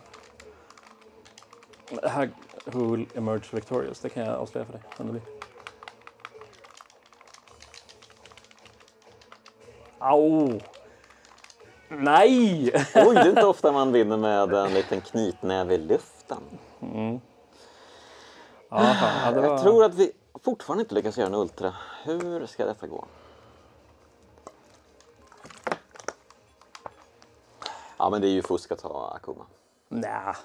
Det 1.90 2.09
här 2.09 2.30
Who 2.73 2.97
will 2.97 3.07
emerge 3.15 3.55
victorious, 3.57 4.01
det 4.01 4.09
kan 4.09 4.24
jag 4.24 4.35
avslöja 4.35 4.66
för 4.66 4.73
dig. 4.73 4.82
vem 4.97 5.07
det 5.07 5.12
blir. 5.12 5.23
Au! 9.99 10.61
Nej! 11.89 12.73
Oj, 12.95 13.15
det 13.15 13.20
är 13.20 13.28
inte 13.28 13.47
ofta 13.47 13.73
man 13.73 13.93
vinner 13.93 14.16
med 14.16 14.55
en 14.55 14.74
liten 14.74 15.01
knytnäve 15.01 15.74
i 15.74 15.78
luften. 15.78 16.43
Ja, 18.70 18.78
fan, 18.78 19.35
ja, 19.35 19.40
var... 19.40 19.49
Jag 19.49 19.62
tror 19.62 19.85
att 19.85 19.95
vi 19.95 20.12
fortfarande 20.45 20.82
inte 20.82 20.95
lyckas 20.95 21.19
göra 21.19 21.27
en 21.27 21.35
Ultra. 21.35 21.74
Hur 22.05 22.47
ska 22.47 22.66
detta 22.66 22.86
gå? 22.86 23.05
Ja, 27.97 28.11
men 28.11 28.20
det 28.20 28.28
är 28.28 28.32
ju 28.32 28.43
fusk 28.43 28.73
att 28.73 28.78
ta 28.78 29.12
Akuma. 29.16 29.47
Nja. 29.89 30.36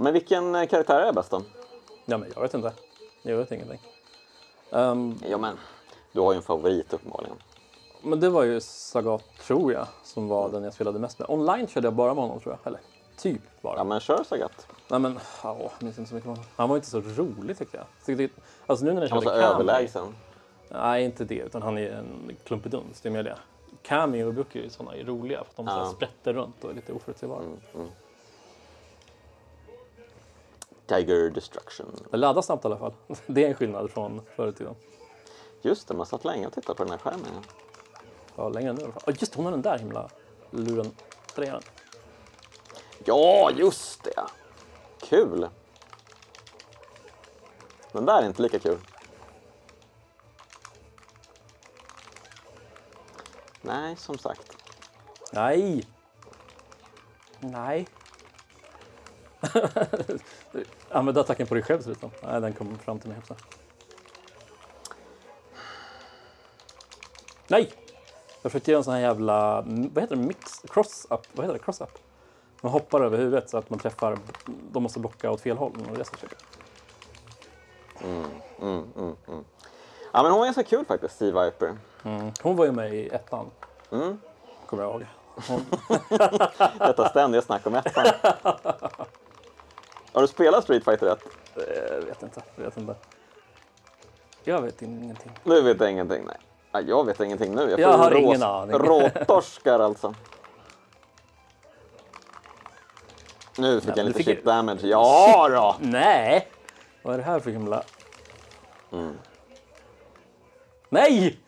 Men 0.00 0.12
vilken 0.12 0.54
eh, 0.54 0.66
karaktär 0.68 1.00
är 1.00 1.12
bäst 1.12 1.30
då? 1.30 1.42
Ja, 2.04 2.18
men 2.18 2.32
jag 2.34 2.42
vet 2.42 2.54
inte. 2.54 2.72
Jag 3.22 3.36
vet 3.36 3.52
ingenting. 3.52 3.80
Ehm, 4.72 5.18
Ja, 5.28 5.38
men 5.38 5.56
du 6.12 6.20
har 6.20 6.32
ju 6.32 6.36
en 6.36 6.42
favorit 6.42 6.92
uppenbarligen. 6.92 7.36
men 8.02 8.20
det 8.20 8.28
var 8.28 8.42
ju 8.44 8.60
Sagat, 8.60 9.24
tror 9.40 9.72
jag, 9.72 9.86
som 10.04 10.28
var 10.28 10.48
den 10.48 10.64
jag 10.64 10.74
spelade 10.74 10.98
mest 10.98 11.18
med. 11.18 11.30
Online 11.30 11.66
körde 11.68 11.86
jag 11.86 11.94
bara 11.94 12.14
med 12.14 12.22
honom, 12.24 12.40
tror 12.40 12.56
jag. 12.62 12.66
Eller 12.66 12.80
typ 13.16 13.42
bara. 13.62 13.76
Ja, 13.76 13.84
men 13.84 14.00
kör 14.00 14.24
Sagat. 14.24 14.66
Nej 14.88 15.00
men, 15.00 15.18
ja, 15.42 15.56
jag 15.60 15.70
minns 15.82 15.98
inte 15.98 16.08
så 16.08 16.14
mycket 16.14 16.28
om 16.28 16.34
honom. 16.34 16.44
Han 16.56 16.68
var 16.68 16.76
inte 16.76 16.88
så 16.90 17.00
rolig 17.00 17.58
tyckte 17.58 17.76
jag. 17.76 17.86
Tyckte, 18.18 18.40
alltså 18.66 18.84
nu 18.84 18.92
när 18.92 19.02
jag 19.02 19.08
Han 19.08 19.24
var 19.24 19.32
så 19.32 19.38
Kami- 19.38 19.42
överlägsen. 19.54 20.14
Nej, 20.68 21.04
inte 21.04 21.24
det, 21.24 21.34
utan 21.34 21.62
han 21.62 21.78
är 21.78 21.90
en 21.90 22.36
klumpeduns, 22.44 23.00
det 23.00 23.08
är 23.08 23.10
mer 23.10 23.22
det. 23.22 23.36
Kami 23.82 24.22
och 24.24 24.34
Booker 24.34 24.60
är 24.60 24.68
sådana 24.68 24.96
är 24.96 25.04
roliga 25.04 25.38
för 25.38 25.50
att 25.50 25.56
de 25.56 25.66
Ja. 25.66 25.92
sprätter 25.96 26.32
runt 26.32 26.64
och 26.64 26.70
är 26.70 26.74
lite 26.74 26.92
oförutsägbara. 26.92 27.42
Tiger 30.90 31.30
Destruction. 31.30 31.86
Det 32.10 32.16
laddar 32.16 32.42
snabbt 32.42 32.64
i 32.64 32.66
alla 32.66 32.78
fall. 32.78 32.92
Det 33.26 33.44
är 33.44 33.48
en 33.48 33.54
skillnad 33.54 33.90
från 33.90 34.22
förr 34.36 34.48
i 34.48 34.52
tiden. 34.52 34.74
Just 35.62 35.88
det, 35.88 35.94
man 35.94 36.06
satt 36.06 36.24
länge 36.24 36.46
och 36.46 36.52
tittade 36.52 36.76
på 36.76 36.84
den 36.84 36.90
här 36.90 36.98
skärmen. 36.98 37.44
Ja, 38.36 38.48
längre 38.48 38.72
nu 38.72 38.80
i 38.80 38.84
alla 38.84 38.92
fall. 38.92 39.02
Oh, 39.06 39.14
just 39.20 39.34
hon 39.34 39.44
har 39.44 39.52
den 39.52 39.62
där 39.62 39.78
himla 39.78 40.10
luren. 40.50 40.90
Trean. 41.34 41.62
Ja, 43.04 43.50
just 43.50 44.04
det! 44.04 44.22
Kul! 45.00 45.48
Den 47.92 48.06
där 48.06 48.22
är 48.22 48.26
inte 48.26 48.42
lika 48.42 48.58
kul. 48.58 48.78
Nej, 53.62 53.96
som 53.96 54.18
sagt. 54.18 54.56
Nej! 55.32 55.86
Nej. 57.40 57.86
Använd 60.90 61.18
attacken 61.18 61.46
på 61.46 61.54
dig 61.54 61.62
själv 61.62 61.82
ser 61.82 61.90
det. 61.90 62.10
Nej, 62.22 62.40
den 62.40 62.52
kom 62.52 62.78
fram 62.78 62.98
till 62.98 63.08
mig 63.08 63.18
också. 63.18 63.34
Nej! 67.48 67.72
Jag 68.42 68.52
försökte 68.52 68.70
göra 68.70 68.78
en 68.78 68.84
sån 68.84 68.94
här 68.94 69.00
jävla, 69.00 69.60
vad 69.66 70.02
heter 70.02 70.16
det, 70.16 70.22
mix, 70.22 70.62
cross-up, 70.68 71.20
vad 71.32 71.46
heter 71.46 71.58
det, 71.58 71.64
cross-up? 71.64 71.98
Man 72.60 72.72
hoppar 72.72 73.00
över 73.00 73.18
huvudet 73.18 73.50
så 73.50 73.58
att 73.58 73.70
man 73.70 73.78
träffar, 73.78 74.18
de 74.72 74.82
måste 74.82 74.98
blocka 74.98 75.30
åt 75.30 75.40
fel 75.40 75.56
håll. 75.56 75.72
Och 75.90 75.94
det 75.94 76.00
är 76.00 76.04
så 76.04 76.12
försöker. 76.12 76.38
Ja, 80.12 80.22
men 80.22 80.32
hon 80.32 80.38
var 80.38 80.44
ganska 80.44 80.62
kul 80.62 80.84
faktiskt, 80.84 81.14
Steve 81.14 81.44
Viper. 81.44 81.76
Mm. 82.04 82.32
Hon 82.42 82.56
var 82.56 82.64
ju 82.64 82.72
med 82.72 82.94
i 82.94 83.08
ettan. 83.08 83.50
Mm. 83.90 84.20
Kommer 84.66 84.82
jag 84.82 84.92
ihåg. 84.92 85.06
Hon, 85.48 85.64
Detta 86.78 87.08
ständiga 87.08 87.42
snack 87.42 87.66
om 87.66 87.74
ettan. 87.74 88.06
Har 90.12 90.22
du 90.22 90.28
spelat 90.28 90.64
Street 90.64 90.84
Fighter 90.84 91.06
1? 91.06 91.18
eh, 91.56 92.04
vet 92.06 92.22
inte, 92.22 92.42
vet 92.56 92.76
inte. 92.76 92.94
Jag 94.44 94.62
vet 94.62 94.82
ingenting. 94.82 95.32
Du 95.44 95.62
vet 95.62 95.80
ingenting, 95.80 96.24
nej. 96.26 96.36
Ja, 96.72 96.80
jag 96.80 97.06
vet 97.06 97.20
ingenting 97.20 97.54
nu. 97.54 97.70
Jag 97.78 97.92
får 97.92 97.98
har 97.98 98.10
ju 98.10 98.18
ingen 98.18 98.40
rås- 98.40 98.44
aning. 98.44 98.76
Råtorskar 98.76 99.80
alltså. 99.80 100.14
Nu 103.58 103.80
fick 103.80 103.88
Nej, 103.88 103.94
jag 103.98 104.06
lite 104.06 104.18
du 104.18 104.24
chip 104.24 104.36
fick- 104.36 104.44
damage. 104.44 104.80
Ja 104.82 105.48
då! 105.48 105.76
Nej! 105.88 106.48
Vad 107.02 107.14
är 107.14 107.18
det 107.18 107.24
här 107.24 107.40
för 107.40 107.50
himla... 107.50 107.82
Mm. 108.92 109.18
Nej! 110.88 111.38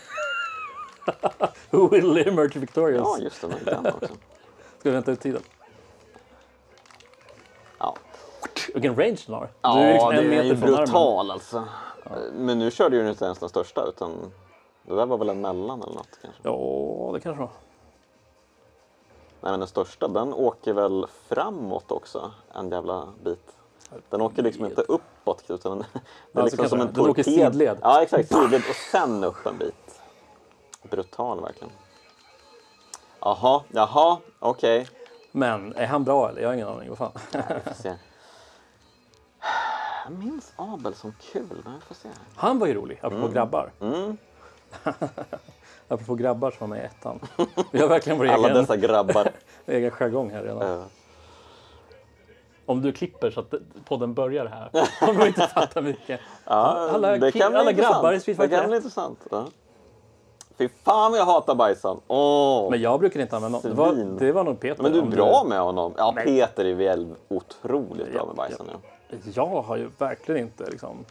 Who 1.69 1.87
will 1.87 2.27
emerge 2.27 2.59
victorious? 2.59 3.01
Ja, 3.05 3.17
just 3.23 3.41
det. 3.41 3.47
Den 3.65 3.85
också. 3.85 4.07
Ska 4.79 4.89
vi 4.89 4.91
vänta 4.91 5.11
ut 5.11 5.21
tiden? 5.21 5.41
Vilken 8.73 8.95
range 8.95 9.17
den 9.25 9.35
har. 9.35 9.49
ja 9.61 9.75
du 9.75 9.81
är 9.81 9.93
liksom 9.93 10.11
en 10.11 10.17
är 10.17 10.23
meter 10.29 10.43
ju 10.43 10.55
från 10.57 10.69
armen. 10.73 10.85
brutal 10.85 11.31
alltså. 11.31 11.63
Men 12.33 12.59
nu 12.59 12.71
körde 12.71 12.95
ju 12.97 13.09
inte 13.09 13.25
ens 13.25 13.39
den 13.39 13.49
största 13.49 13.85
utan 13.85 14.31
det 14.83 14.95
där 14.95 15.05
var 15.05 15.17
väl 15.17 15.29
en 15.29 15.41
mellan 15.41 15.81
eller 15.83 15.93
något 15.93 16.19
kanske. 16.21 16.41
Ja, 16.43 17.11
det 17.13 17.19
kanske 17.19 17.39
var. 17.41 17.49
Nej 19.41 19.51
men 19.51 19.59
den 19.59 19.67
största 19.67 20.07
den 20.07 20.33
åker 20.33 20.73
väl 20.73 21.05
framåt 21.27 21.91
också 21.91 22.31
en 22.53 22.69
jävla 22.69 23.07
bit. 23.23 23.55
Den 24.09 24.21
åker 24.21 24.43
liksom 24.43 24.65
inte 24.65 24.81
uppåt 24.81 25.43
utan 25.47 25.71
den, 25.77 25.85
det 25.93 26.39
är 26.39 26.43
Ja, 26.43 26.49
så 26.49 26.55
liksom 26.55 26.69
som 26.69 26.79
en 26.81 26.87
det. 26.87 26.93
Den 26.93 27.09
åker 27.09 27.23
torped. 27.23 27.51
sidled. 27.53 27.77
Ja 27.81 28.01
exakt, 28.01 28.29
sidled 28.29 28.61
och 28.69 28.75
sen 28.91 29.23
upp 29.23 29.45
en 29.45 29.57
bit. 29.57 30.01
Brutal 30.89 31.41
verkligen. 31.41 31.71
Jaha, 33.19 33.61
jaha, 33.71 34.17
okej. 34.39 34.87
Men 35.31 35.73
är 35.75 35.87
han 35.87 36.03
bra 36.03 36.29
eller? 36.29 36.41
Jag 36.41 36.49
har 36.49 36.53
ingen 36.53 36.67
aning. 36.67 36.89
Vad 36.89 36.97
fan? 36.97 37.11
Se. 37.75 37.93
Jag 40.09 40.17
minns 40.19 40.53
Abel 40.55 40.95
som 40.95 41.13
kul, 41.21 41.61
men 41.63 41.73
vi 41.73 41.79
får 41.87 41.95
se. 41.95 42.09
Han 42.35 42.59
var 42.59 42.67
ju 42.67 42.73
rolig, 42.73 42.99
apropå 43.01 43.27
grabbar. 43.27 43.71
Mm. 43.81 44.17
Apropå 45.87 46.15
grabbar 46.15 46.51
som 46.51 46.69
var 46.69 46.77
med 46.77 46.83
i 46.83 46.87
ettan. 46.87 47.19
Vi 47.71 47.79
har 47.81 47.87
verkligen 47.87 48.17
vår 48.19 48.25
Alla 48.29 48.47
egen, 48.47 48.57
dessa 48.61 48.77
grabbar. 48.77 49.31
egen 49.65 49.91
jargong 49.91 50.29
här 50.31 50.43
redan. 50.43 50.61
Eh, 50.79 50.83
Om 52.65 52.81
du 52.81 52.91
klipper 52.91 53.31
så 53.31 53.39
att 53.39 53.53
podden 53.85 54.13
börjar 54.13 54.45
här. 54.45 54.69
Om 55.09 55.17
du 55.17 55.27
inte 55.27 55.47
fattar 55.47 55.81
mycket. 55.81 56.19
Ja, 56.45 56.89
alla 56.93 57.17
det 57.17 57.31
kan 57.31 57.55
alla 57.55 57.71
grabbar 57.71 58.13
i 58.13 58.19
Street 58.19 58.37
Det 58.37 58.43
Fighter 58.43 58.61
kan 58.61 58.69
bli 58.69 58.77
1. 58.77 58.83
intressant. 58.83 59.19
Ja. 59.31 59.45
Fy 60.57 60.69
fan 60.83 61.13
jag 61.13 61.25
hatar 61.25 61.55
Bajsan. 61.55 62.01
Åh. 62.07 62.71
Men 62.71 62.81
jag 62.81 62.99
brukar 62.99 63.19
inte 63.19 63.35
använda 63.35 63.57
honom. 63.57 63.71
Det 63.71 63.77
var, 63.77 64.19
det 64.27 64.31
var 64.31 64.43
nog 64.43 64.59
Peter. 64.59 64.83
Men 64.83 64.91
du 64.91 64.99
är 64.99 65.03
bra 65.03 65.43
med 65.49 65.59
honom. 65.59 65.93
Ja, 65.97 66.13
Nej. 66.15 66.25
Peter 66.25 66.65
är 66.65 66.73
väl 66.73 67.15
otroligt 67.27 68.11
bra 68.11 68.15
Ja, 68.15 68.25
med 68.25 68.35
Bajsan. 68.35 68.67
Ja. 68.71 68.79
Jag 69.33 69.61
har 69.61 69.77
ju 69.77 69.89
verkligen 69.97 70.41
inte 70.41 70.65
liksom... 70.65 71.05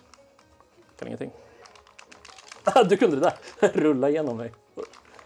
Kan 0.98 1.08
ingenting. 1.08 1.30
Du 2.84 2.96
kunde 2.96 3.16
det 3.16 3.22
där. 3.60 3.68
Rulla 3.74 4.08
igenom 4.08 4.36
mig. 4.36 4.52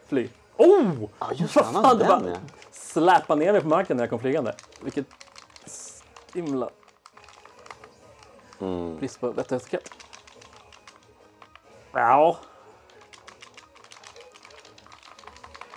Fly. 0.07 0.29
Oh! 0.57 1.09
Ja, 1.19 1.31
just 1.35 1.57
Vad 1.57 1.73
fan, 1.73 1.99
det 1.99 2.05
bara 2.05 2.23
släpa 2.71 3.35
ner 3.35 3.53
mig 3.53 3.61
på 3.61 3.69
marken 3.69 3.97
när 3.97 4.05
jag 4.05 4.11
kom 4.11 4.19
flygande. 4.19 4.55
Vilket 4.81 5.07
himla 6.35 6.71
Mm. 8.61 8.97
brist 8.97 9.21
på 9.21 9.31
vett 9.31 9.53
och 9.53 9.57
etikett. 9.57 9.91
Ja. 11.93 12.39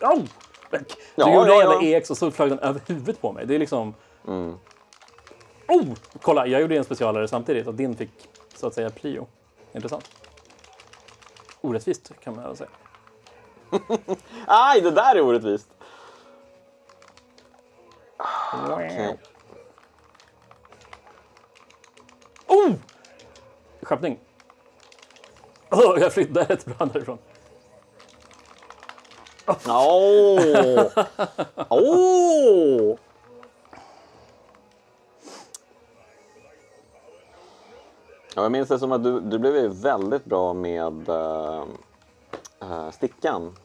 Oh! 0.02 0.24
Du 0.70 0.86
Ja, 1.16 1.34
gjorde 1.34 1.50
ja, 1.50 1.64
ja. 1.64 1.82
EX 1.82 2.10
och 2.10 2.18
så 2.18 2.32
flög 2.32 2.50
den 2.50 2.60
över 2.60 2.82
huvudet 2.88 3.22
på 3.22 3.32
mig. 3.32 3.46
Det 3.46 3.56
är 3.56 3.60
liksom... 3.60 3.94
Mm. 4.28 4.58
Oh! 5.68 5.96
Kolla, 6.22 6.48
jag 6.48 6.62
gjorde 6.62 6.78
en 6.78 6.84
specialare 6.84 7.28
samtidigt 7.28 7.68
och 7.68 7.74
din 7.74 7.96
fick 7.96 8.12
så 8.56 8.68
att 8.68 8.74
säga 8.74 8.90
prio. 8.90 9.28
Intressant. 9.74 10.10
Orättvist 11.62 12.12
kan 12.24 12.36
man 12.36 12.44
väl 12.44 12.58
säga. 12.58 12.70
Aj, 14.48 14.82
det 14.82 14.92
där 14.92 15.16
är 15.16 15.22
orättvist. 15.22 15.68
Okej. 18.70 19.18
Oh! 22.48 22.74
Skärpning. 23.82 24.20
Oh, 25.70 26.00
jag 26.00 26.14
flyttade 26.14 26.46
rätt 26.46 26.66
bra 26.66 26.86
därifrån. 26.86 27.18
Åh! 29.68 30.88
Åh! 31.70 32.98
Ja, 38.36 38.42
jag 38.42 38.52
minns 38.52 38.70
det 38.70 38.80
som 38.80 38.92
att 38.92 39.04
du, 39.04 39.20
du 39.20 39.40
blev 39.40 39.56
ju 39.56 39.68
väldigt 39.68 40.26
bra 40.26 40.54
med 40.54 41.10
äh, 41.10 41.64
stickan. 42.94 43.56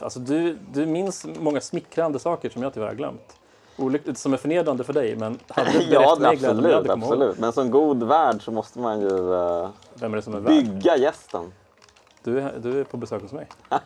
Alltså, 0.00 0.20
du, 0.20 0.58
du 0.72 0.86
minns 0.86 1.26
många 1.40 1.60
smickrande 1.60 2.18
saker 2.18 2.50
som 2.50 2.62
jag 2.62 2.74
tyvärr 2.74 2.86
har 2.86 2.94
glömt. 2.94 3.36
Olyckligt, 3.78 4.18
som 4.18 4.32
är 4.32 4.36
förnedrande 4.36 4.84
för 4.84 4.92
dig, 4.92 5.16
men 5.16 5.38
hade 5.48 5.70
Ja, 5.90 6.16
jag 6.20 6.24
absolut, 6.24 6.90
absolut. 6.90 7.38
Men 7.38 7.52
som 7.52 7.70
god 7.70 8.02
värd 8.02 8.42
så 8.44 8.50
måste 8.50 8.78
man 8.78 9.00
ju 9.00 9.34
äh, 9.34 9.68
Vem 9.94 10.12
är 10.12 10.16
det 10.16 10.22
som 10.22 10.34
är 10.34 10.40
värd? 10.40 10.64
bygga 10.64 10.96
gästen. 10.96 11.52
Du 12.22 12.40
är, 12.40 12.58
du 12.58 12.80
är 12.80 12.84
på 12.84 12.96
besök 12.96 13.22
hos 13.22 13.32
mig. 13.32 13.46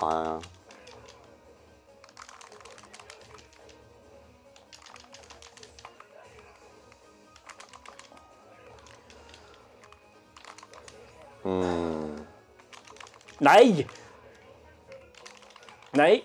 Ja, 0.00 0.24
ja, 0.24 0.40
Mm. 11.44 12.26
Nej! 13.38 13.88
Nej! 15.90 16.24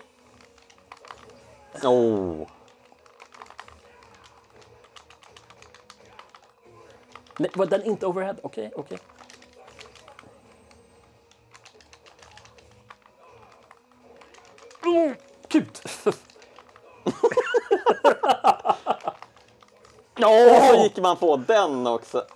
Oh. 1.82 2.46
Nej, 7.38 7.50
var 7.54 7.66
den 7.66 7.84
inte 7.84 8.06
overhead? 8.06 8.36
Okej, 8.42 8.72
okej. 8.76 8.98
Mm, 14.84 15.14
Kut! 15.48 15.82
Och 20.14 20.66
så 20.68 20.82
gick 20.82 20.98
man 20.98 21.16
på 21.16 21.36
den 21.36 21.86
också. 21.86 22.26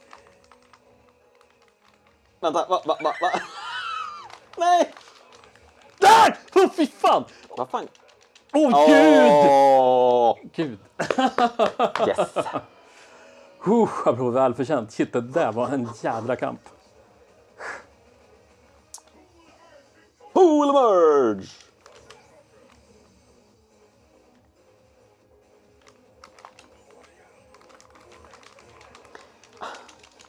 Vänta, 2.45 2.67
va, 2.69 2.83
va, 2.85 2.97
va, 3.01 3.15
va? 3.21 3.31
Nej! 4.57 4.95
Där! 5.99 6.39
Oh, 6.55 6.71
fy 6.71 6.87
fan! 6.87 7.25
Vad 7.57 7.69
fan? 7.71 7.89
Åh 8.53 8.87
gud! 8.89 9.33
Åh! 9.33 10.37
Gud. 10.55 10.79
Yes! 12.09 12.37
Uh, 13.67 13.89
apropå 14.05 14.31
välförtjänt. 14.31 14.93
Shit, 14.93 15.13
det 15.13 15.21
där 15.21 15.53
var 15.53 15.69
en 15.69 15.89
jädra 16.03 16.37
kamp. 16.37 16.61
Pool 20.33 20.73
merge! 20.73 21.49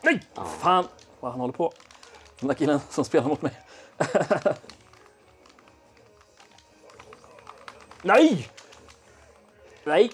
Nej! 0.01 0.21
Fan 0.59 0.87
vad 1.19 1.31
han 1.31 1.39
håller 1.39 1.53
på. 1.53 1.73
Den 2.39 2.47
där 2.47 2.55
killen 2.55 2.79
som 2.89 3.05
spelar 3.05 3.27
mot 3.27 3.41
mig. 3.41 3.61
Nej! 8.01 8.49
Nej! 9.83 10.11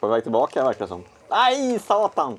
På 0.00 0.08
väg 0.08 0.22
tillbaka 0.22 0.64
verkar 0.64 0.80
det 0.80 0.88
som. 0.88 1.04
Nej, 1.28 1.78
satan! 1.78 2.38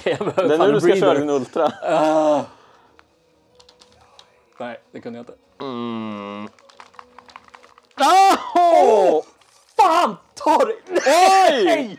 Okej, 0.00 0.16
jag 0.18 0.26
behöver 0.34 0.48
Det 0.48 0.54
är 0.64 0.66
nu 0.66 0.72
du 0.72 0.80
ska 0.80 0.86
breather. 0.86 1.00
köra 1.00 1.18
din 1.18 1.30
ultra. 1.30 1.72
Nej, 4.58 4.80
det 4.92 5.00
kunde 5.00 5.18
jag 5.18 5.22
inte. 5.22 5.34
Åh! 8.00 9.22
Fan! 9.76 10.16
Ta! 10.34 10.56
Oj! 10.66 10.82
Nej! 11.06 11.98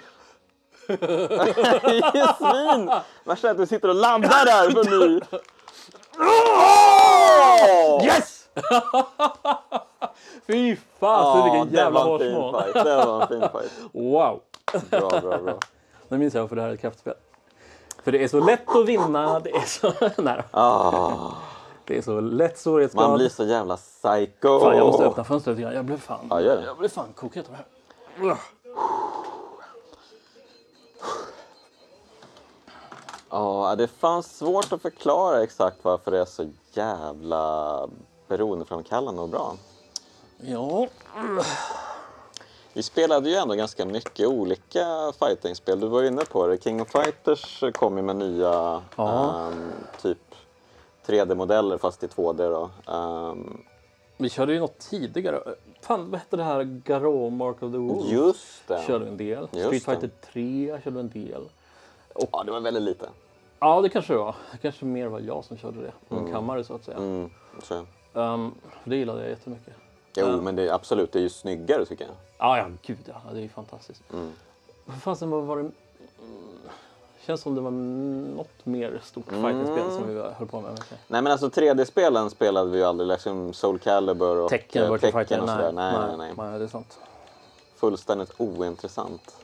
Svin! 2.38 2.91
Värsta 3.23 3.48
är 3.48 3.52
att 3.52 3.57
du 3.57 3.65
sitter 3.68 3.90
och 3.90 3.95
laddar 3.95 4.45
där 4.45 4.69
för 4.72 4.84
ny. 4.99 5.22
Yes! 8.06 8.48
Fy 10.48 10.76
fan, 10.99 11.38
så 11.38 11.44
vilken 11.44 11.73
jävla 11.78 11.99
hårsmån. 12.03 12.64
Det 12.73 12.95
var 13.06 13.22
en 13.22 13.28
fin 13.28 13.41
fight. 13.41 13.72
Wow! 13.94 14.41
Bra, 14.90 15.10
bra, 15.22 15.38
bra. 15.38 15.60
Nu 16.07 16.18
minns 16.18 16.34
jag 16.34 16.41
varför 16.41 16.56
det 16.56 16.61
här 16.61 16.69
är 16.69 16.73
ett 16.73 16.82
kraftspel. 16.82 17.14
För 18.03 18.11
det 18.11 18.23
är 18.23 18.28
så 18.28 18.40
lätt 18.40 18.69
att 18.76 18.86
vinna, 18.86 19.40
det 19.40 19.52
är 19.52 19.65
så... 19.65 19.94
Nej 20.22 20.38
då. 20.52 20.60
Ah, 20.60 21.32
Det 21.86 21.98
är 21.98 22.02
så 22.02 22.19
lätt 22.19 22.57
svårighetsgrad. 22.60 23.10
man 23.10 23.18
blir 23.18 23.30
så 23.30 23.44
jävla 23.45 23.78
psycho. 23.78 24.60
Fan, 24.60 24.78
jag 24.78 24.88
måste 24.88 25.06
öppna 25.06 25.23
fönstret 25.23 25.57
igen. 25.57 25.73
Jag 25.73 25.86
blev 25.86 25.98
fan... 25.98 26.28
Ja, 26.30 26.41
gör 26.41 26.56
det. 26.57 26.64
Jag 26.65 26.78
blev 26.78 26.90
fan 26.90 27.14
kokhet 27.15 27.45
av 27.45 27.52
det 27.52 27.57
här. 27.57 28.38
Ja, 33.30 33.76
det 33.78 33.88
fanns 33.88 34.38
svårt 34.38 34.73
att 34.73 34.82
förklara 34.82 35.44
exakt 35.44 35.78
varför 35.82 36.11
det 36.11 36.19
är 36.19 36.26
så 36.26 36.49
jävla 36.73 37.88
beroendeframkallande 38.28 39.22
och 39.22 39.30
bra. 39.30 39.56
Ja. 40.38 40.88
Vi 42.73 42.84
spelade 42.84 43.30
ju 43.30 43.35
ändå 43.35 43.56
ganska 43.56 43.85
mycket 43.85 44.27
olika 44.27 45.11
fightingspel. 45.19 45.80
Du 45.80 45.88
var 45.88 46.03
inne 46.03 46.22
på 46.26 46.48
det. 46.48 46.64
King 46.64 46.81
of 46.81 46.91
Fighters 46.91 47.64
kom 47.73 47.98
ju 47.98 48.03
med 48.03 48.15
nya 48.15 48.81
ehm, 48.98 49.72
typ 50.02 50.18
3D-modeller 51.06 51.77
fast 51.77 52.03
i 52.03 52.07
2D 52.07 52.38
då. 52.49 52.91
Ehm, 52.93 53.57
Vi 54.18 54.30
körde 54.30 54.53
ju 54.53 54.60
något 54.60 54.80
tidigare. 54.80 55.41
Fan, 55.81 56.11
vad 56.11 56.19
hette 56.19 56.38
det 56.38 56.43
här? 56.43 56.64
Garou 56.64 57.30
Mark 57.30 57.64
of 57.64 57.72
the 57.72 57.77
Wolf? 57.77 58.11
just 58.11 58.68
det. 58.68 58.84
Körde 58.88 59.07
en 59.07 59.18
del. 59.18 59.48
Just 59.52 59.65
Street. 59.68 59.84
Fighter 59.84 60.10
3 60.34 60.80
körde 60.84 60.99
en 60.99 61.10
del. 61.10 61.49
Ja, 62.31 62.43
det 62.45 62.52
var 62.52 62.60
väldigt 62.60 62.84
lite. 62.84 63.10
Ja, 63.60 63.81
det 63.81 63.89
kanske 63.89 64.14
det 64.14 64.19
var. 64.19 64.35
Det 64.52 64.57
kanske 64.57 64.85
mer 64.85 65.07
var 65.07 65.19
jag 65.19 65.45
som 65.45 65.57
körde 65.57 65.81
det. 65.81 65.91
På 66.10 66.15
en 66.15 66.31
kammare 66.31 66.64
så 66.64 66.73
att 66.76 66.84
säga. 66.85 66.98
Mm, 66.98 67.30
så. 67.64 67.85
Ehm, 68.19 68.52
det 68.84 68.95
gillade 68.95 69.22
jag 69.22 69.30
jättemycket. 69.30 69.73
Jo, 70.15 70.27
Ja. 70.27 70.38
men 70.41 70.55
det 70.55 70.67
är 70.69 70.73
absolut, 70.73 71.11
det 71.11 71.19
är 71.19 71.23
ju 71.23 71.29
snyggare 71.29 71.85
tycker 71.85 72.05
jag. 72.05 72.13
Ja, 72.38 72.57
ja, 72.57 72.65
gud 72.81 72.97
ja. 73.05 73.21
Det 73.31 73.38
är 73.39 73.41
ju 73.43 73.49
fantastiskt. 73.49 74.01
Mm. 74.13 74.31
Vad 74.85 75.01
fasen 75.01 75.29
var, 75.29 75.41
var 75.41 75.55
det? 75.57 75.61
Mm, 75.61 75.71
Känns 77.25 77.41
som 77.41 77.55
det 77.55 77.61
var 77.61 77.71
något 77.71 78.65
mer 78.65 78.99
stort 79.03 79.29
fightingspel 79.29 79.91
som 79.91 80.07
vi 80.07 80.21
höll 80.21 80.47
på 80.47 80.61
med. 80.61 80.71
Nej 81.07 81.21
men 81.21 81.27
alltså 81.27 81.47
3D-spelen 81.49 82.29
spelade 82.29 82.69
vi 82.69 82.77
ju 82.77 82.83
aldrig, 82.83 83.07
liksom 83.07 83.53
Soul 83.53 83.79
Calibur 83.79 84.38
och 84.38 84.49
Tecken, 84.49 84.83
eh, 84.83 84.91
Virtua 84.91 85.11
Fighter. 85.11 85.41
och 85.41 85.49
sådär. 85.49 85.71
Nej, 85.71 85.93
nej, 85.99 86.17
nej. 86.17 86.33
nej, 86.38 86.59
det 86.59 86.65
är 86.65 86.69
sant. 86.69 86.99
Fullständigt 87.75 88.33
ointressant. 88.38 89.35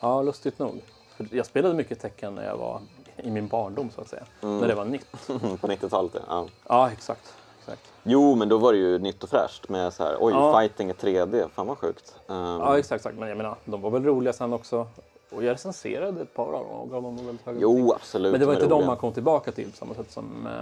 Ja, 0.00 0.22
lustigt 0.22 0.58
nog. 0.58 0.80
För 1.16 1.28
jag 1.30 1.46
spelade 1.46 1.74
mycket 1.74 2.00
tecken 2.00 2.34
när 2.34 2.44
jag 2.46 2.56
var 2.56 2.80
i 3.16 3.30
min 3.30 3.48
barndom 3.48 3.90
så 3.94 4.00
att 4.00 4.08
säga. 4.08 4.24
Mm. 4.42 4.58
När 4.58 4.68
det 4.68 4.74
var 4.74 4.84
nytt. 4.84 5.10
På 5.60 5.66
90-talet 5.68 6.12
ja. 6.14 6.20
ja. 6.28 6.46
Ja, 6.68 6.90
exakt. 6.90 7.34
Exakt. 7.64 7.92
Jo, 8.02 8.34
men 8.34 8.48
då 8.48 8.58
var 8.58 8.72
det 8.72 8.78
ju 8.78 8.98
nytt 8.98 9.22
och 9.22 9.28
fräscht 9.30 9.68
med 9.68 9.92
så 9.92 10.04
här, 10.04 10.16
oj, 10.20 10.32
Ja. 10.32 10.58
fighting 10.58 10.90
är 10.90 10.94
3D, 10.94 11.48
fan 11.54 11.66
vad 11.66 11.78
sjukt. 11.78 12.14
Ehm, 12.28 12.36
Ja, 12.36 12.78
exakt, 12.78 13.00
exakt. 13.00 13.18
Men 13.18 13.28
jag 13.28 13.36
menar, 13.36 13.56
de 13.64 13.82
var 13.82 13.90
väl 13.90 14.04
roliga 14.04 14.32
sen 14.32 14.52
också. 14.52 14.86
Och 15.30 15.44
jag 15.44 15.52
recenserade 15.52 16.22
ett 16.22 16.34
par 16.34 16.44
av 16.46 16.52
dem 16.52 16.66
och 16.80 16.90
gav 16.90 17.02
dem 17.02 17.16
väldigt 17.16 17.46
höga 17.46 17.58
jo, 17.60 17.92
absolut. 17.92 18.32
Men 18.32 18.40
det 18.40 18.46
var 18.46 18.54
inte 18.54 18.66
de 18.66 18.86
man 18.86 18.96
kom 18.96 19.12
tillbaka 19.12 19.52
till 19.52 19.70
på 19.70 19.76
samma 19.76 19.94
sätt 19.94 20.10
som... 20.10 20.46
Eh, 20.46 20.52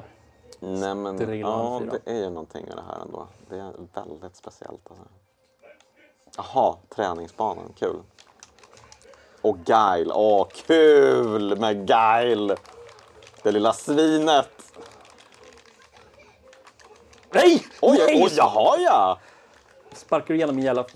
Nej, 0.60 0.94
men 0.94 1.38
ja, 1.40 1.80
det 2.04 2.10
är 2.12 2.18
ju 2.18 2.30
någonting 2.30 2.64
med 2.68 2.76
det 2.76 2.82
här 2.88 3.02
ändå. 3.02 3.26
Det 3.48 3.56
är 3.56 3.72
väldigt 3.94 4.36
speciellt. 4.36 4.80
Alltså. 4.90 5.04
Jaha, 6.36 6.76
träningsbanan, 6.88 7.72
kul. 7.78 7.96
Och 9.42 9.58
Guile, 9.58 10.12
åh 10.14 10.46
kul 10.66 11.58
med 11.60 11.86
Guile! 11.86 12.56
Det 13.42 13.52
lilla 13.52 13.72
svinet. 13.72 14.71
Nej! 17.32 17.66
Oj, 17.80 17.98
Nej! 17.98 18.22
oj, 18.24 18.32
jaha 18.36 18.76
ja! 18.78 19.18
Sparkar 19.92 20.28
du 20.28 20.34
igenom 20.34 20.56
min 20.56 20.64
jävla 20.64 20.86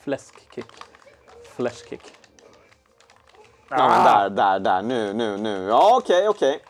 fläskkick? 0.00 0.66
Flashkick. 1.56 2.02
Ja, 3.68 3.88
men 3.88 4.04
där, 4.04 4.30
där, 4.30 4.58
där, 4.58 4.82
nu, 4.82 5.12
nu, 5.12 5.36
nu. 5.36 5.66
Ja, 5.68 5.96
okej, 5.96 6.28
okej. 6.28 6.60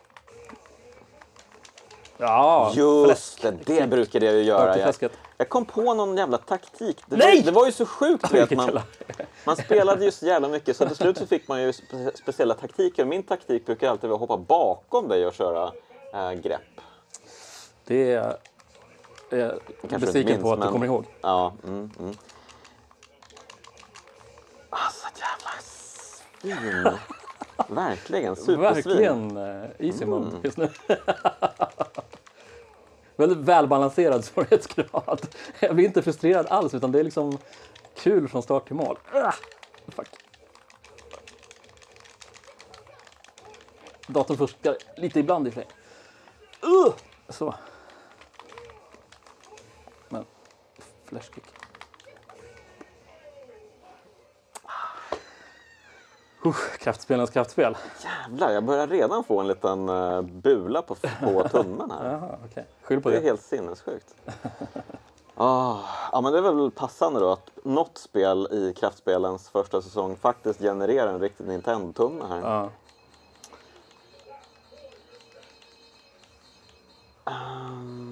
Ja, 2.16 2.72
Just 2.76 3.42
det, 3.42 3.50
det 3.50 3.86
brukade 3.86 4.26
jag 4.26 4.34
ju 4.34 4.42
göra. 4.42 4.78
Jag, 4.78 4.94
jag 5.36 5.48
kom 5.48 5.64
på 5.64 5.94
någon 5.94 6.16
jävla 6.16 6.38
taktik. 6.38 7.02
Det, 7.06 7.16
Nej! 7.16 7.36
Var, 7.36 7.44
det 7.44 7.50
var 7.50 7.66
ju 7.66 7.72
så 7.72 7.86
sjukt. 7.86 8.32
Vet, 8.32 8.50
man, 8.50 8.80
man 9.44 9.56
spelade 9.56 10.04
ju 10.04 10.10
så 10.10 10.26
jävla 10.26 10.48
mycket 10.48 10.76
så 10.76 10.86
till 10.86 10.96
slut 10.96 11.18
så 11.18 11.26
fick 11.26 11.48
man 11.48 11.62
ju 11.62 11.72
spe, 11.72 12.10
speciella 12.14 12.54
taktiker. 12.54 13.04
Min 13.04 13.22
taktik 13.22 13.66
brukar 13.66 13.90
alltid 13.90 14.10
vara 14.10 14.22
att 14.22 14.28
hoppa 14.28 14.36
bakom 14.36 15.08
dig 15.08 15.26
och 15.26 15.34
köra 15.34 15.72
äh, 16.14 16.32
grepp. 16.32 16.80
Det 17.84 18.36
inte 19.36 19.98
besviken 19.98 20.32
minns, 20.32 20.42
på 20.42 20.52
att 20.52 20.58
du 20.58 20.64
men- 20.64 20.72
kommer 20.72 20.86
ihåg. 20.86 21.04
Ja, 21.20 21.52
mm, 21.64 21.90
mm. 22.00 22.14
Alltså 24.70 25.06
jävla 25.16 25.50
svin. 25.62 26.98
Verkligen, 27.76 28.36
supersvin. 28.36 28.60
Verkligen 28.60 29.36
eh, 29.36 29.70
easy 29.78 30.06
mode 30.06 30.28
Mm. 30.28 30.40
just 30.44 30.56
nu. 30.56 30.68
Väldigt 33.16 33.38
välbalanserad 33.38 34.24
svårighetsgrad. 34.34 35.26
Jag 35.60 35.74
blir 35.74 35.84
inte 35.84 36.02
frustrerad 36.02 36.46
alls 36.46 36.74
utan 36.74 36.92
det 36.92 37.00
är 37.00 37.04
liksom 37.04 37.38
kul 37.96 38.28
från 38.28 38.42
start 38.42 38.66
till 38.66 38.76
mål. 38.76 38.98
Ah, 39.12 39.32
fuck. 39.88 40.08
Datorn 44.06 44.36
fuskar 44.36 44.76
lite 44.96 45.20
ibland 45.20 45.46
i 45.46 45.50
och 45.50 45.54
för 45.54 45.60
sig. 45.60 45.70
Uh, 46.64 46.92
så. 47.28 47.54
Men 50.08 50.24
flashkick. 51.10 51.44
Uh, 56.46 56.52
kraftspelarnas 56.78 57.30
kraftspel. 57.30 57.76
Jävlar, 58.04 58.50
jag 58.50 58.64
börjar 58.64 58.86
redan 58.86 59.24
få 59.24 59.40
en 59.40 59.48
liten 59.48 59.88
uh, 59.88 60.22
bula 60.22 60.82
på, 60.82 60.94
på 61.20 61.48
tummen 61.52 61.90
här. 61.90 62.12
Jaha, 62.12 62.38
okej. 62.50 62.66
Skyll 62.82 63.00
på 63.00 63.10
Det 63.10 63.16
är 63.16 63.20
det. 63.20 63.26
helt 63.26 63.42
sinnessjukt. 63.42 64.14
Ah, 65.42 65.78
ja, 66.12 66.20
men 66.20 66.32
det 66.32 66.38
är 66.38 66.42
väl 66.42 66.70
passande 66.70 67.20
då 67.20 67.32
att 67.32 67.50
något 67.64 67.98
spel 67.98 68.48
i 68.52 68.74
kraftspelens 68.76 69.48
första 69.48 69.82
säsong 69.82 70.16
faktiskt 70.16 70.60
genererar 70.60 71.14
en 71.14 71.20
riktig 71.20 71.46
Nintendo-tumme 71.46 72.24
här. 72.28 72.40
Ja. 72.40 72.70
Ehm, 77.32 78.09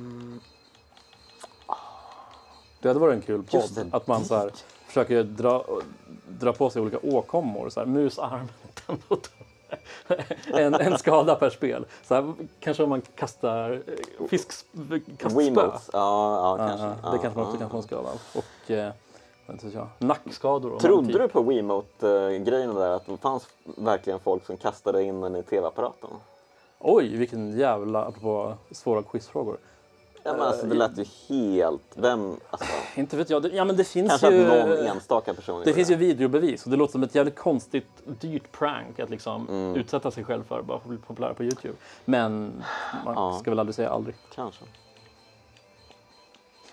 Det 2.81 2.89
hade 2.89 3.01
varit 3.01 3.15
en 3.15 3.23
kul 3.23 3.43
podd. 3.43 3.89
Att 3.93 4.07
man 4.07 4.25
så 4.25 4.37
här, 4.37 4.51
försöker 4.87 5.23
dra, 5.23 5.65
dra 6.29 6.53
på 6.53 6.71
sig 6.71 6.83
olika 6.83 6.99
åkommor. 7.03 7.69
Så 7.69 7.81
här, 7.81 7.87
musarm, 7.87 8.49
en, 10.47 10.75
en 10.75 10.99
skada 10.99 11.35
per 11.35 11.51
spel. 11.51 11.87
Så 12.03 12.15
här, 12.15 12.35
kanske 12.61 12.83
om 12.83 12.89
man 12.89 13.01
kastar 13.01 13.83
eh, 13.87 14.27
fisk, 14.29 14.49
kastspö. 15.19 15.41
Wiimotes. 15.41 15.91
Ja, 15.93 16.59
ja, 16.59 16.69
kanske. 16.69 16.87
ja, 17.03 17.13
det 17.13 17.19
kanske 17.19 17.39
man 17.39 17.47
också 17.47 17.59
kan 17.59 17.71
få 17.71 17.77
en 17.77 17.83
skada 17.83 18.09
av. 18.09 18.21
Och 18.35 18.71
eh, 18.71 18.93
nackskador. 19.99 20.71
man 20.71 20.79
Trodde 20.79 21.19
du 21.19 21.29
på 21.29 21.43
Wiimote-grejen 21.43 22.75
där 22.75 22.91
att 22.91 23.07
det 23.07 23.17
fanns 23.17 23.49
verkligen 23.65 24.21
folk 24.21 24.47
som 24.47 24.57
kastade 24.57 25.03
in 25.03 25.21
den 25.21 25.37
i 25.37 25.43
tv-apparaten? 25.43 26.11
Oj, 26.79 27.17
vilken 27.17 27.59
jävla, 27.59 28.05
apropå 28.05 28.55
svåra 28.71 29.03
quizfrågor. 29.03 29.59
Ja, 30.23 30.33
men 30.33 30.41
alltså, 30.43 30.67
det 30.67 30.75
lät 30.75 30.99
ju 30.99 31.05
helt... 31.29 31.83
Vem... 31.95 32.37
Alltså, 32.51 32.67
Inte 32.97 33.17
vet 33.17 33.31
jag. 33.31 33.43
Det, 33.43 33.49
ja, 33.49 33.65
men 33.65 33.77
det 33.77 33.85
finns 33.85 34.09
kanske 34.11 34.31
ju... 34.31 34.47
att 34.51 34.69
någon 34.69 34.79
enstaka 34.87 35.35
person 35.35 35.63
Det 35.65 35.73
finns 35.73 35.91
ju 35.91 35.95
videobevis 35.97 36.65
och 36.65 36.71
det 36.71 36.77
låter 36.77 36.93
som 36.93 37.03
ett 37.03 37.15
jävligt 37.15 37.37
konstigt, 37.39 37.87
dyrt 38.05 38.53
prank 38.53 38.99
att 38.99 39.11
liksom 39.11 39.49
Mm. 39.49 39.77
utsätta 39.77 40.11
sig 40.11 40.25
själv 40.25 40.45
för 40.45 40.63
bara 40.63 40.79
för 40.79 40.85
att 40.85 40.89
bli 40.89 40.99
populär 40.99 41.33
på 41.35 41.43
Youtube. 41.45 41.75
Men 42.05 42.63
man 43.05 43.15
Ja. 43.15 43.39
ska 43.41 43.51
väl 43.51 43.59
aldrig 43.59 43.75
säga 43.75 43.91
aldrig. 43.91 44.17
Kanske. 44.35 44.65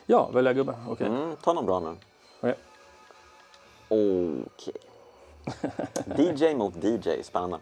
Ja, 0.06 0.30
välja 0.34 0.54
gubbe. 0.54 0.74
Okej. 0.90 1.08
Mm, 1.08 1.36
ta 1.44 1.54
någon 1.54 1.66
bra 1.66 1.80
nu. 1.80 1.96
Okej. 2.40 2.56
Okej. 3.90 4.74
DJ 6.36 6.56
mot 6.56 6.84
DJ, 6.84 7.10
spännande. 7.24 7.58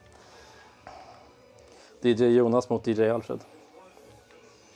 DJ 2.01 2.23
Jonas 2.25 2.69
mot 2.69 2.87
DJ 2.87 3.09
Alfred. 3.09 3.39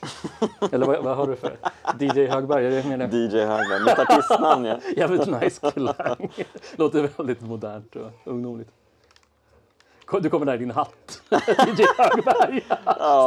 Eller 0.71 0.85
vad, 0.85 1.03
vad 1.03 1.17
har 1.17 1.27
du 1.27 1.35
för? 1.35 1.57
DJ 1.99 2.25
Högberg, 2.25 2.65
är 2.65 2.69
det 2.69 3.07
det? 3.07 3.17
DJ 3.17 3.39
Högberg, 3.39 3.79
mitt 3.79 3.99
artistnamn 3.99 4.65
ja. 4.65 4.79
Jävligt 4.97 5.41
nice 5.41 5.71
klang. 5.71 6.31
Låter 6.75 7.09
väldigt 7.17 7.41
modernt 7.41 7.95
och 7.95 8.11
ungdomligt. 8.23 8.69
Du 10.21 10.29
kommer 10.29 10.45
där 10.45 10.55
i 10.55 10.57
din 10.57 10.71
hatt. 10.71 11.21
DJ 11.29 11.83
Högberg. 11.97 12.61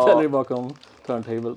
Ställer 0.03 0.19
dig 0.19 0.29
bakom 0.29 0.75
turntable. 1.07 1.55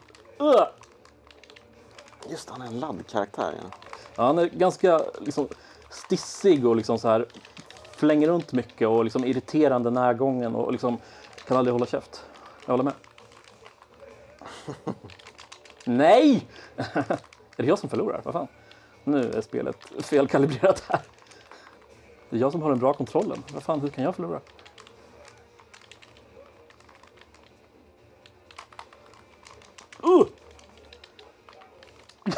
Just 2.29 2.49
han 2.49 2.61
är 2.61 2.65
en 2.65 2.79
laddkaraktär. 2.79 3.53
Ja. 3.63 3.69
Ja, 4.15 4.23
han 4.23 4.37
är 4.37 4.45
ganska 4.45 5.01
liksom, 5.19 5.47
stissig 5.89 6.65
och 6.65 6.75
liksom 6.75 6.99
så 6.99 7.07
här 7.07 7.25
flänger 7.95 8.27
runt 8.27 8.53
mycket 8.53 8.87
och 8.87 9.03
liksom 9.03 9.25
irriterande 9.25 9.89
närgången 9.89 10.55
och 10.55 10.71
liksom 10.71 10.97
kan 11.47 11.57
aldrig 11.57 11.73
hålla 11.73 11.85
käft. 11.85 12.25
Jag 12.65 12.73
håller 12.73 12.83
med. 12.83 12.93
Nej! 15.85 16.47
är 16.75 17.17
det 17.55 17.65
jag 17.65 17.79
som 17.79 17.89
förlorar? 17.89 18.21
Vad 18.23 18.33
fan? 18.33 18.47
Nu 19.03 19.31
är 19.31 19.41
spelet 19.41 19.77
felkalibrerat 19.99 20.83
här. 20.89 21.01
Det 22.29 22.35
är 22.35 22.41
jag 22.41 22.51
som 22.51 22.61
har 22.61 22.69
den 22.69 22.79
bra 22.79 22.93
kontrollen. 22.93 23.43
Vad 23.53 23.63
fan, 23.63 23.79
hur 23.81 23.89
kan 23.89 24.03
jag 24.03 24.15
förlora? 24.15 24.39
Uh! 30.03 30.25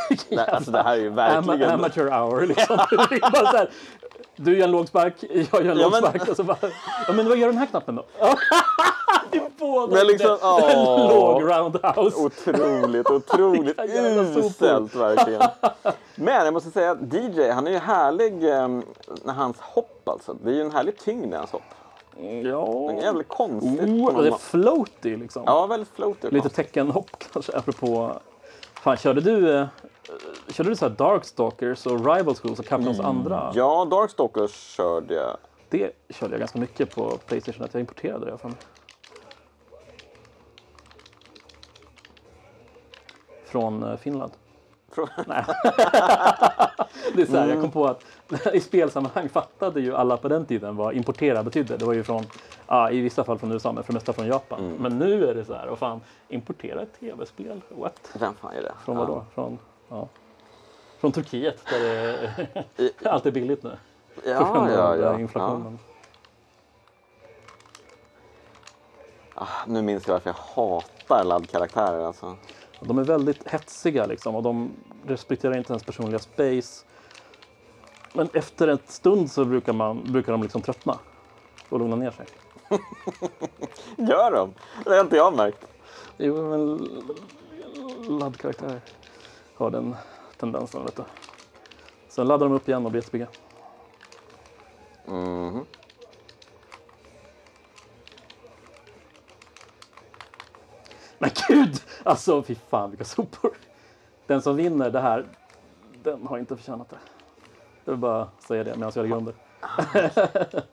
Nej, 0.29 0.47
alltså 0.47 0.71
det 0.71 0.83
här 0.83 0.97
är 0.97 1.01
ju 1.01 1.09
verkligen... 1.09 1.71
amateur 1.71 2.09
hour 2.09 2.47
liksom. 2.47 2.77
Här, 2.79 3.69
du 4.35 4.57
gör 4.57 4.63
en 4.63 4.71
låg 4.71 4.87
spark, 4.87 5.15
jag 5.21 5.65
gör 5.65 5.71
en 5.71 5.77
Ja, 5.77 5.89
låg 5.89 5.91
men-. 5.91 6.29
Och 6.29 6.35
så 6.35 6.43
bara, 6.43 6.57
ja, 7.07 7.13
men 7.13 7.29
vad 7.29 7.37
gör 7.37 7.47
den 7.47 7.57
här 7.57 7.65
knappen 7.65 7.95
då? 7.95 8.05
Båda 9.71 9.95
Men 9.95 10.07
liksom, 10.07 10.37
åh. 10.43 11.09
låg 11.09 11.43
roundhouse. 11.43 12.17
Otroligt, 12.17 13.09
otroligt 13.09 13.79
uselt 14.37 14.95
verkligen. 14.95 15.41
Men 16.15 16.45
jag 16.45 16.53
måste 16.53 16.71
säga 16.71 16.91
att 16.91 17.13
DJ, 17.13 17.49
han 17.49 17.67
är 17.67 17.71
ju 17.71 17.77
härlig 17.77 18.33
eh, 18.49 18.67
när 19.23 19.33
hans 19.33 19.59
hopp 19.59 20.09
alltså. 20.09 20.33
Det 20.33 20.49
är 20.49 20.53
ju 20.53 20.61
en 20.61 20.71
härlig 20.71 20.97
tyngd 20.99 21.33
i 21.33 21.37
hans 21.37 21.51
hopp. 21.51 21.61
Ja. 22.43 22.87
Det 22.89 22.97
är 22.97 23.01
jävligt 23.01 23.27
konstigt. 23.27 23.81
Oh, 23.81 24.21
det 24.21 24.27
är 24.27 24.37
floaty 24.37 25.17
liksom. 25.17 25.43
Ja, 25.45 25.65
väldigt 25.65 25.89
floaty. 25.89 26.29
Lite 26.29 26.49
teckenhopp 26.49 27.09
kanske, 27.33 27.57
apropå... 27.57 28.11
Fan, 28.73 28.97
körde 28.97 29.21
du, 29.21 29.57
eh, 29.57 29.67
körde 30.49 30.69
du 30.69 30.75
så 30.75 30.87
här 30.87 30.95
Darkstalkers 30.95 31.85
och 31.85 32.15
Rival 32.15 32.35
Schools 32.35 32.59
och 32.59 32.65
Captains 32.65 32.99
andra? 32.99 33.41
Mm. 33.41 33.53
Ja, 33.55 33.87
Darkstalkers 33.91 34.51
körde 34.51 35.13
jag. 35.13 35.37
Det 35.69 35.91
körde 36.09 36.33
jag 36.33 36.39
ganska 36.39 36.59
mycket 36.59 36.95
på 36.95 37.17
Playstation, 37.25 37.65
att 37.65 37.73
jag 37.73 37.81
importerade 37.81 38.25
det 38.25 38.37
från 38.37 38.55
Från 43.55 43.83
eh, 43.83 43.97
Finland. 43.97 44.31
Från- 44.91 45.07
Nej. 45.27 45.43
det 47.15 47.21
är 47.21 47.25
så 47.25 47.37
här, 47.37 47.47
jag 47.49 47.61
kom 47.61 47.71
på 47.71 47.87
att 47.87 48.03
i 48.53 48.59
spelsammanhang 48.59 49.29
fattade 49.29 49.81
ju 49.81 49.95
alla 49.95 50.17
på 50.17 50.27
den 50.27 50.45
tiden 50.45 50.75
vad 50.75 50.95
importera 50.95 51.43
betydde. 51.43 51.77
Det 51.77 51.85
var 51.85 51.93
ju 51.93 52.03
från, 52.03 52.23
ja, 52.67 52.91
i 52.91 53.01
vissa 53.01 53.23
fall 53.23 53.39
från 53.39 53.51
USA, 53.51 53.71
men 53.71 53.83
för 53.83 53.93
det 53.93 53.97
mesta 53.97 54.13
från 54.13 54.27
Japan. 54.27 54.59
Mm. 54.59 54.75
Men 54.75 54.99
nu 54.99 55.27
är 55.27 55.35
det 55.35 55.45
så 55.45 55.53
här, 55.53 55.67
vad 55.67 55.77
fan, 55.77 56.01
importera 56.27 56.81
ett 56.81 56.99
tv-spel? 56.99 57.61
What? 57.69 58.11
Vem 58.19 58.33
fan 58.33 58.53
är 58.55 58.61
det? 58.61 58.71
Från 58.85 58.95
Ja. 58.97 59.05
vad 59.05 59.09
då? 59.15 59.25
Från, 59.33 59.59
ja. 59.89 60.07
Från 60.99 61.11
Turkiet, 61.11 61.65
där 61.69 61.79
det 62.75 62.91
allt 63.09 63.25
är 63.25 63.31
billigt 63.31 63.63
nu. 63.63 63.77
På 64.15 64.21
Ja, 64.29 64.53
grund 64.53 64.71
ja, 64.71 64.81
av 64.81 64.97
ja. 64.99 65.05
eh, 65.05 65.11
ja. 65.13 65.19
inflationen. 65.19 65.79
Ah, 69.35 69.47
nu 69.67 69.81
minns 69.81 70.07
jag 70.07 70.13
varför 70.13 70.29
jag 70.29 70.63
hatar 70.63 71.23
laddkaraktärer 71.23 72.05
alltså. 72.07 72.35
De 72.79 72.97
är 72.97 73.03
väldigt 73.03 73.47
hetsiga 73.47 74.05
liksom 74.05 74.35
och 74.35 74.43
de 74.43 74.71
respekterar 75.05 75.57
inte 75.57 75.73
ens 75.73 75.83
personliga 75.83 76.19
space. 76.19 76.85
Men 78.13 78.29
efter 78.33 78.67
en 78.67 78.79
stund 78.87 79.31
så 79.31 79.45
brukar, 79.45 79.73
man, 79.73 80.03
brukar 80.03 80.31
de 80.31 80.43
liksom 80.43 80.61
tröttna 80.61 80.99
och 81.69 81.79
lugna 81.79 81.95
ner 81.95 82.11
sig. 82.11 82.25
Gör 83.97 84.31
de? 84.31 84.53
Det 84.83 84.89
har 84.89 85.01
inte 85.01 85.15
jag 85.15 85.35
märkt. 85.35 85.67
Jo, 86.17 86.49
men 86.49 86.89
laddkaraktärer 88.19 88.81
har 89.55 89.71
den 89.71 89.95
tendensen, 90.37 90.85
vet 90.85 90.95
du. 90.95 91.03
Sen 92.07 92.27
laddar 92.27 92.45
de 92.45 92.55
upp 92.55 92.69
igen 92.69 92.85
och 92.85 92.91
blir 92.91 93.01
jättepigga. 93.01 93.27
Mhm. 95.05 95.65
Men 101.25 101.33
gud! 101.47 101.81
Alltså, 102.03 102.43
fy 102.43 102.55
fan 102.55 102.89
vilka 102.89 103.05
sopor. 103.05 103.57
Den 104.27 104.41
som 104.41 104.55
vinner 104.55 104.89
det 104.89 104.99
här, 104.99 105.25
den 106.03 106.27
har 106.27 106.37
inte 106.37 106.55
förtjänat 106.55 106.89
det. 106.89 106.97
Jag 107.85 107.93
vill 107.93 107.99
bara 107.99 108.29
säga 108.47 108.63
det 108.63 108.75
medan 108.75 108.91
jag 108.95 109.03
ligger 109.03 109.17
under. 109.17 109.33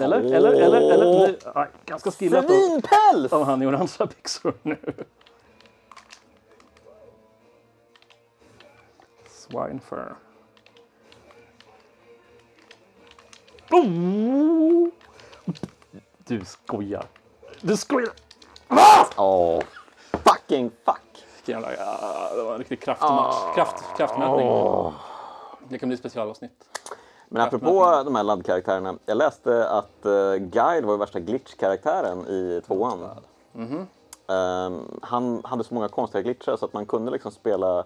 eller, 0.00 0.20
eller, 0.20 0.52
eller, 0.52 0.92
eller. 0.92 1.26
Nu, 1.28 1.38
aj, 1.54 1.68
ganska 1.84 2.10
skillat 2.10 2.44
av, 2.44 2.48
Svinpäls! 2.48 3.32
av 3.32 3.44
han 3.44 3.62
i 3.62 3.66
orangea 3.66 4.06
byxor 4.06 4.54
nu. 4.62 4.76
Swinefur. 9.28 10.14
Oh! 13.70 14.88
Du 16.18 16.44
skojar. 16.44 17.06
Du 17.60 17.76
skojar! 17.76 18.27
Åh, 19.16 19.60
fucking 20.12 20.70
fuck! 20.84 21.24
Jävla, 21.44 21.74
ja, 21.74 22.30
det 22.36 22.42
var 22.42 22.52
en 22.52 22.58
riktig 22.58 22.82
kraftmatch. 22.82 23.54
Kraft, 23.54 23.84
kraftmätning. 23.96 24.48
Det 25.68 25.78
kan 25.78 25.88
bli 25.88 25.96
specialavsnitt. 25.96 26.64
Men 27.28 27.42
apropå 27.42 28.02
de 28.04 28.14
här 28.14 28.22
laddkaraktärerna. 28.22 28.94
Jag 29.06 29.16
läste 29.16 29.68
att 29.68 30.06
uh, 30.06 30.34
Guide 30.34 30.84
var 30.84 30.96
värsta 30.96 31.20
glitch-karaktären 31.20 32.26
i 32.28 32.62
tvåan. 32.66 33.08
Ehm, 34.28 35.00
han 35.02 35.40
hade 35.44 35.64
så 35.64 35.74
många 35.74 35.88
konstiga 35.88 36.22
glitchar 36.22 36.56
så 36.56 36.64
att 36.64 36.72
man 36.72 36.86
kunde 36.86 37.10
liksom 37.10 37.32
spela... 37.32 37.84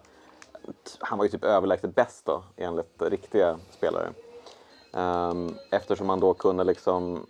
Han 0.98 1.18
var 1.18 1.24
ju 1.24 1.30
typ 1.30 1.44
överlägset 1.44 1.94
bäst 1.94 2.26
då, 2.26 2.42
enligt 2.56 3.02
riktiga 3.02 3.58
spelare. 3.70 4.10
Ehm, 4.94 5.54
eftersom 5.70 6.06
man 6.06 6.20
då 6.20 6.34
kunde 6.34 6.64
liksom... 6.64 7.26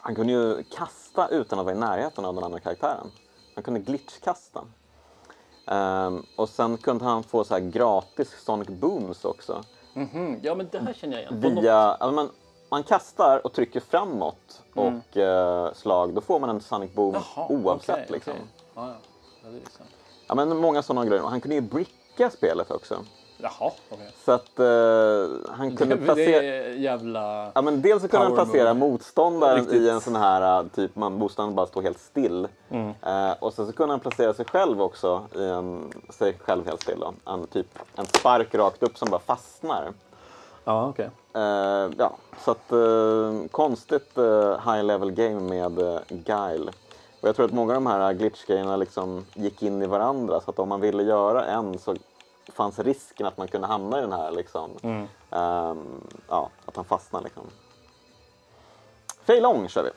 Han 0.00 0.14
kunde 0.14 0.32
ju 0.32 0.62
kasta 0.62 1.28
utan 1.28 1.58
att 1.58 1.64
vara 1.64 1.74
i 1.76 1.78
närheten 1.78 2.24
av 2.24 2.34
den 2.34 2.44
andra 2.44 2.60
karaktären. 2.60 3.10
Han 3.54 3.64
kunde 3.64 3.80
glitchkasta. 3.80 4.64
Ehm, 5.66 6.22
och 6.36 6.48
sen 6.48 6.76
kunde 6.76 7.04
han 7.04 7.22
få 7.22 7.44
så 7.44 7.54
här 7.54 7.60
gratis 7.60 8.30
Sonic 8.44 8.68
Booms 8.68 9.24
också. 9.24 9.62
Mhm, 9.94 10.40
Ja, 10.42 10.54
men 10.54 10.68
det 10.72 10.78
här 10.78 10.92
känner 10.92 11.22
jag 11.22 11.32
igen. 11.42 11.54
Via, 11.60 11.76
alltså 11.76 12.14
man, 12.14 12.30
man 12.70 12.82
kastar 12.82 13.40
och 13.46 13.52
trycker 13.52 13.80
framåt 13.80 14.62
och 14.74 15.16
eh, 15.16 15.72
slag, 15.72 16.14
då 16.14 16.20
får 16.20 16.40
man 16.40 16.50
en 16.50 16.60
Sonic 16.60 16.92
Boom 16.94 17.14
Jaha, 17.14 17.46
oavsett. 17.48 17.94
okej, 17.94 18.06
liksom. 18.10 18.32
okej. 18.32 18.46
Ja, 18.74 18.88
ja. 18.88 18.94
Ja, 19.44 19.48
det 19.50 19.56
är 19.56 19.70
sant. 19.70 19.90
Ja, 20.26 20.34
men 20.34 20.56
många 20.56 20.82
sådana 20.82 21.04
grejer. 21.06 21.22
Han 21.22 21.40
kunde 21.40 21.54
ju 21.54 21.60
bricka 21.60 22.30
spelet 22.30 22.70
också. 22.70 23.04
Jaha, 23.42 23.70
okej. 23.90 24.10
Så 24.24 24.32
att 24.32 24.58
eh, 24.58 25.54
han 25.56 25.76
kunde 25.76 25.94
Det 25.94 26.04
placera... 26.04 26.42
är 26.42 26.72
jävla... 26.72 27.50
Ja, 27.54 27.62
men 27.62 27.82
dels 27.82 28.02
så 28.02 28.08
kunde 28.08 28.26
han 28.26 28.34
placera 28.34 28.74
move. 28.74 28.90
motståndaren 28.90 29.56
Riktigt. 29.56 29.82
i 29.82 29.88
en 29.90 30.00
sån 30.00 30.16
här 30.16 30.64
typ 30.74 30.96
man 30.96 31.12
motståndaren 31.12 31.54
bara 31.56 31.66
står 31.66 31.82
helt 31.82 31.98
still. 31.98 32.48
Mm. 32.70 32.88
Eh, 33.02 33.34
och 33.40 33.52
sen 33.52 33.66
så 33.66 33.72
kunde 33.72 33.92
han 33.92 34.00
placera 34.00 34.34
sig 34.34 34.44
själv 34.44 34.82
också 34.82 35.22
i 35.36 35.44
en, 35.44 35.92
sig 36.10 36.38
själv 36.38 36.66
helt 36.66 36.82
still 36.82 37.00
då. 37.00 37.32
En, 37.32 37.46
typ 37.46 37.78
en 37.96 38.06
spark 38.06 38.54
rakt 38.54 38.82
upp 38.82 38.98
som 38.98 39.10
bara 39.10 39.20
fastnar. 39.20 39.92
Ja, 40.64 40.88
okej. 40.88 41.10
Eh, 41.34 41.90
ja, 41.98 42.12
så 42.44 42.50
att 42.50 42.72
eh, 42.72 43.48
konstigt 43.50 44.18
eh, 44.18 44.72
high 44.72 44.84
level 44.84 45.10
game 45.10 45.40
med 45.40 45.78
eh, 45.78 46.00
Guile. 46.08 46.72
Och 47.20 47.28
jag 47.28 47.36
tror 47.36 47.46
att 47.46 47.52
många 47.52 47.76
av 47.76 47.82
de 47.82 47.86
här 47.86 48.12
glitch-grejerna 48.12 48.76
liksom 48.76 49.24
gick 49.34 49.62
in 49.62 49.82
i 49.82 49.86
varandra 49.86 50.40
så 50.40 50.50
att 50.50 50.58
om 50.58 50.68
man 50.68 50.80
ville 50.80 51.02
göra 51.02 51.44
en 51.44 51.78
så 51.78 51.96
fanns 52.50 52.78
risken 52.78 53.26
att 53.26 53.36
man 53.36 53.48
kunde 53.48 53.66
hamna 53.66 53.98
i 53.98 54.00
den 54.00 54.12
här 54.12 54.30
liksom, 54.30 54.70
Mm. 54.82 55.06
ehm, 55.30 56.00
ja, 56.28 56.50
att 56.66 56.76
han 56.76 56.84
fastnar 56.84 57.20
liksom. 57.22 57.46
Fej 59.24 59.40
lång 59.40 59.68
kör 59.68 59.82
vi. 59.82 59.90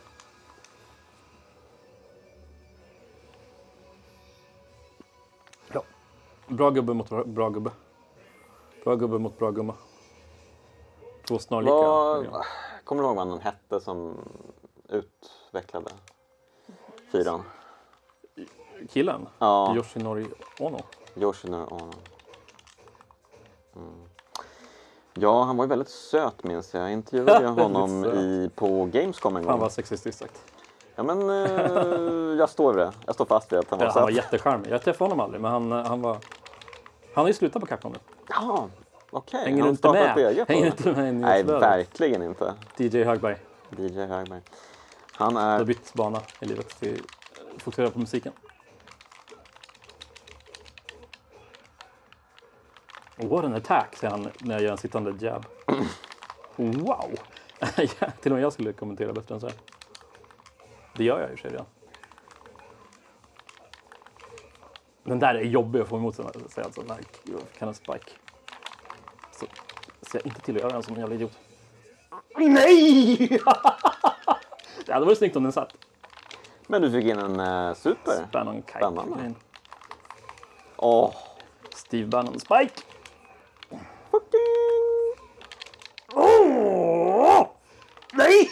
Ja. 5.74 5.84
Bra 6.48 6.70
gubbe 6.70 6.94
mot 6.94 7.10
bra, 7.10 7.24
bra 7.24 7.50
gubbe. 7.50 7.72
Bra 8.84 8.96
gubbe 8.96 9.18
mot 9.20 9.38
bra 9.40 9.52
gumma. 9.52 9.76
Två 11.28 11.40
snarlika. 11.40 11.72
Program. 11.72 12.42
kommer 12.84 13.02
du 13.04 13.08
ihåg 13.08 13.16
vad 13.16 13.28
han 13.28 13.40
hette 13.40 13.80
som 13.80 14.18
utvecklade 14.90 15.92
fyran? 17.12 17.44
Killen? 18.90 19.28
Ja. 19.40 19.76
Yoshinori 19.76 20.28
Ono. 20.60 20.80
Yoshinori 21.16 21.68
Ono. 21.72 21.92
Mm. 23.76 23.94
Ja, 25.14 25.44
han 25.44 25.58
var 25.58 25.66
ju 25.66 25.70
väldigt 25.70 25.90
söt 25.90 26.44
minns 26.44 26.74
jag. 26.74 26.84
Jag 26.84 26.92
intervjuade 26.92 27.48
honom 27.62 28.04
söt. 28.04 28.16
i, 28.16 28.50
på 28.56 28.86
Gamescom 28.86 29.36
en 29.36 29.44
gång. 29.44 29.52
Han 29.52 29.60
var 29.60 29.70
sexistiskt 29.70 30.20
sagt. 30.20 30.42
Ja, 30.96 31.04
men 31.04 31.30
eh, 31.30 32.38
jag 32.40 32.50
står 32.50 32.74
vid 32.74 32.86
det. 32.86 32.92
Jag 33.06 33.16
står 33.16 33.26
fast 33.26 33.52
vid 33.52 33.60
att 33.60 33.70
han 33.70 33.80
var 33.80 33.86
Ja, 33.86 33.92
han 33.94 34.02
var 34.02 34.10
söt. 34.10 34.16
jättecharmig. 34.18 34.72
Jag 34.72 34.82
träffade 34.84 35.04
honom 35.12 35.20
aldrig, 35.20 35.42
men 35.42 35.52
han, 35.52 35.72
han 35.72 36.02
var... 36.02 36.14
Han 37.16 37.22
har 37.24 37.28
ju 37.28 37.34
slutat 37.34 37.60
på 37.62 37.66
Capcom 37.68 37.92
nu. 37.92 37.98
Ja, 38.30 38.68
okej. 39.12 39.40
Hänger 39.46 39.58
Han 39.64 39.68
du 39.68 39.70
inte 39.72 39.92
med? 39.92 40.18
Eget? 40.18 40.48
Hänger 40.50 40.66
inte 40.66 40.92
med 40.94 41.16
Nej, 41.16 41.44
verkligen 41.44 42.22
inte. 42.22 42.54
DJ 42.78 43.04
Högberg. 43.04 43.38
DJ 43.78 44.00
Högberg. 44.06 44.42
Han 45.12 45.36
har 45.36 45.44
är... 45.60 45.64
bytt 45.64 45.94
bana 45.94 46.22
i 46.40 46.46
livet 46.46 46.80
till 46.80 47.02
fokusera 47.58 47.90
på 47.90 48.00
musiken. 48.00 48.34
What 53.16 53.46
an 53.46 53.54
attack, 53.54 53.96
säger 53.96 54.12
han 54.12 54.30
när 54.40 54.56
jag 54.56 54.64
gör 54.64 54.72
en 54.72 54.78
sittande 54.78 55.26
jab. 55.26 55.46
Wow! 56.56 57.12
Till 58.22 58.32
och 58.32 58.36
med 58.36 58.42
jag 58.42 58.54
skulle 58.54 58.74
kommentera 58.74 59.14
bättre 59.14 59.36
än 59.36 59.42
så 59.42 59.48
här. 59.48 59.56
Det 60.96 61.04
gör 61.04 61.20
jag 61.20 61.32
i 61.32 61.34
och 61.34 61.40
för 61.40 61.42
sig 61.42 61.52
redan. 61.52 61.66
Den 65.04 65.20
där 65.20 65.36
är 65.36 65.42
jobbig 65.42 65.80
att 65.80 65.88
få 65.88 65.98
emot 65.98 66.16
sig, 66.16 66.26
säger 66.50 66.66
alltså. 66.66 66.84
Kan 67.58 67.68
en 67.68 67.74
spike. 67.74 68.12
Så 69.32 69.46
ser 70.02 70.20
jag 70.20 70.26
inte 70.26 70.42
till 70.42 70.56
att 70.56 70.62
göra 70.62 70.74
den 70.74 70.84
som 70.84 70.94
en 70.94 71.00
jävla 71.00 71.16
idiot. 71.16 71.40
Nej! 72.38 73.18
det 74.86 74.94
hade 74.94 75.06
varit 75.06 75.18
snyggt 75.18 75.36
om 75.36 75.44
den 75.44 75.52
satt. 75.52 75.74
Men 76.68 76.82
du 76.82 76.92
fick 76.92 77.06
in 77.06 77.18
en 77.18 77.40
eh, 77.40 77.74
super. 77.74 78.28
Bannon 78.32 78.62
Kite. 78.62 78.78
Spännande. 78.78 79.34
Åh, 80.78 81.16
Steve 81.76 82.08
Bannon 82.08 82.40
Spike. 82.40 82.74
fucking... 84.12 85.16
Oh! 86.14 87.48
Nej! 88.14 88.50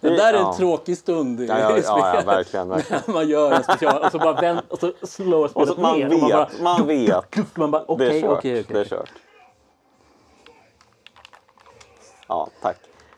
Det 0.00 0.10
där 0.16 0.32
är 0.34 0.38
en 0.38 0.42
ja. 0.44 0.54
tråkig 0.56 0.98
stund 0.98 1.40
i 1.40 1.46
Ja, 1.46 1.58
ja, 1.58 1.78
ja, 1.78 2.14
ja, 2.14 2.22
verkligen. 2.26 2.68
verkligen. 2.68 3.02
Man 3.08 3.28
gör 3.28 3.52
en 3.52 3.62
special 3.62 4.02
och 4.02 4.10
så 4.12 4.18
bara 4.18 4.40
vänt 4.40 4.72
och 4.72 4.78
så 4.78 4.92
slår 5.02 5.44
Och 5.44 5.50
spelet 5.50 5.74
så, 5.74 5.80
man 5.80 5.98
ner. 5.98 6.06
och 6.14 6.20
man 6.20 6.30
bara, 6.30 6.46
vet, 6.46 6.60
man 6.60 6.86
vet. 6.86 7.56
man 7.56 7.70
bara 7.70 7.84
Det 7.96 8.04
är 8.04 8.08
okej, 8.08 8.20
kört. 8.22 8.38
okej, 8.38 8.64
Det 8.68 8.74
är 8.74 8.80
okej. 8.80 8.88
kört. 8.88 9.10
Ja, 12.28 12.48
tack. 12.62 12.76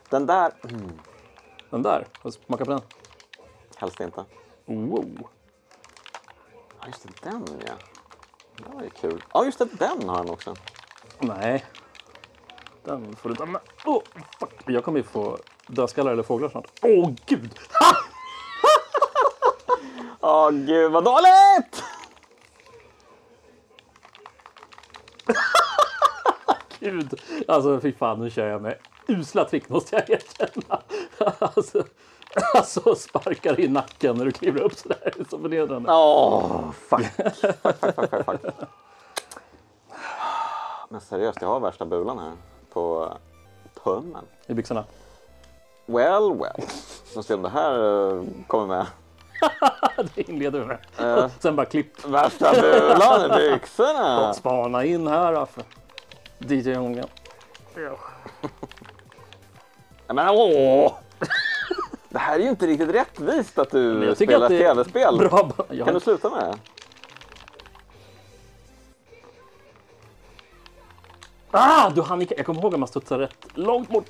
Den 0.09 0.25
där... 0.25 0.51
Mm, 0.63 0.91
Den 1.69 1.81
där, 1.83 1.99
får 1.99 2.07
jag 2.23 2.33
smaka 2.33 2.65
på 2.65 2.71
den. 2.71 2.81
helst 3.75 3.99
inte. 3.99 4.23
Wow. 4.65 5.27
Ja, 6.81 6.87
just 6.87 7.03
det, 7.03 7.29
den 7.29 7.45
ja. 7.67 7.73
Det 8.57 8.63
var 8.75 8.83
ju 8.83 8.89
kul. 8.89 9.23
Ja, 9.33 9.45
just 9.45 9.59
det, 9.59 9.65
den 9.79 10.09
har 10.09 10.15
han 10.15 10.29
också. 10.29 10.55
Nej. 11.19 11.65
Den 12.83 13.15
får 13.15 13.29
du 13.29 13.35
ta 13.35 13.45
med. 13.45 13.61
Oh, 13.85 14.01
fuck. 14.39 14.53
Jag 14.65 14.83
kommer 14.83 14.99
ju 14.99 15.03
få 15.03 15.37
dödskallar 15.67 16.11
eller 16.11 16.23
fåglar 16.23 16.49
snart. 16.49 16.67
Åh 16.81 16.89
oh, 16.89 17.13
gud! 17.25 17.59
Åh, 20.19 20.51
gud 20.51 20.91
vad 20.91 21.03
dåligt! 21.03 21.83
Gud! 26.79 27.21
Alltså 27.47 27.79
fy 27.79 27.93
fan, 27.93 28.19
nu 28.19 28.29
kör 28.29 28.47
jag 28.47 28.61
med 28.61 28.77
usla 29.07 29.45
trick 29.45 29.69
måste 29.69 29.95
jag 29.95 30.09
erkänna. 30.09 30.81
Alltså, 31.39 31.83
alltså 32.53 32.95
sparkar 32.95 33.59
i 33.59 33.67
nacken 33.67 34.17
när 34.17 34.25
du 34.25 34.31
kliver 34.31 34.61
upp 34.61 34.73
sådär. 34.73 35.13
Det 35.15 35.19
är 35.19 35.25
så 35.29 35.39
förnedrande. 35.39 35.91
Åh, 35.91 36.71
fuck. 36.71 37.05
fuck, 37.05 37.35
fuck, 37.35 37.79
fuck, 37.79 38.09
fuck, 38.09 38.25
fuck. 38.25 38.53
Men 40.89 41.01
seriöst, 41.01 41.37
jag 41.41 41.47
har 41.47 41.59
värsta 41.59 41.85
bulan 41.85 42.19
här 42.19 42.31
på 42.73 43.13
tummen. 43.83 44.25
I 44.47 44.53
byxorna. 44.53 44.85
Well, 45.87 46.37
well. 46.37 46.67
Får 47.13 47.21
se 47.21 47.33
om 47.33 47.41
det 47.41 47.49
här 47.49 47.73
eh, 47.73 48.21
kommer 48.47 48.67
med. 48.67 48.85
Det 50.15 50.29
inleder 50.29 50.59
vi 50.59 50.65
med. 50.65 50.77
Eh. 50.99 51.25
Och 51.25 51.31
sen 51.39 51.55
bara 51.55 51.65
klipp. 51.65 52.05
Värsta 52.05 52.53
bulan 52.61 53.41
i 53.41 53.51
byxorna! 53.51 54.33
Spana 54.33 54.85
in 54.85 55.07
här 55.07 55.33
Affe. 55.33 55.61
DJ. 56.39 56.69
Ja, 56.69 57.05
Men 60.13 60.29
åh! 60.29 60.93
Det 62.09 62.17
här 62.17 62.39
är 62.39 62.43
ju 62.43 62.49
inte 62.49 62.67
riktigt 62.67 62.89
rättvist 62.89 63.59
att 63.59 63.71
du 63.71 64.15
spelar 64.15 64.45
att 64.45 64.49
tv-spel. 64.49 65.17
Bra. 65.17 65.51
Jag 65.69 65.85
Kan 65.85 65.93
du 65.93 65.99
sluta 65.99 66.29
med 66.29 66.39
det? 66.39 66.57
Ah, 71.51 71.89
du 71.89 72.01
hann 72.01 72.27
Jag 72.37 72.45
kommer 72.45 72.61
ihåg 72.61 72.73
att 72.73 72.79
man 72.79 72.87
studsade 72.87 73.23
rätt 73.23 73.47
långt 73.53 73.89
bort. 73.89 74.05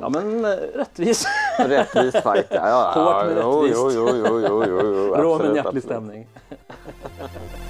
Ja, 0.00 0.08
men 0.08 0.44
eh, 0.44 0.50
rättvis. 0.50 1.26
Rättvis 1.58 2.12
fight, 2.12 2.46
ja. 2.50 2.68
ja. 2.68 2.92
Hårt 2.94 3.26
men 3.26 3.34
rättvist. 3.34 3.76
Jo, 3.76 3.90
jo, 3.90 4.16
jo, 4.16 4.40
jo, 4.40 4.64
jo, 4.64 4.82
jo, 4.82 5.14
Rå 5.16 5.34
absolut, 5.34 5.56
hjärtlig 5.56 5.82
stämning. 5.82 6.26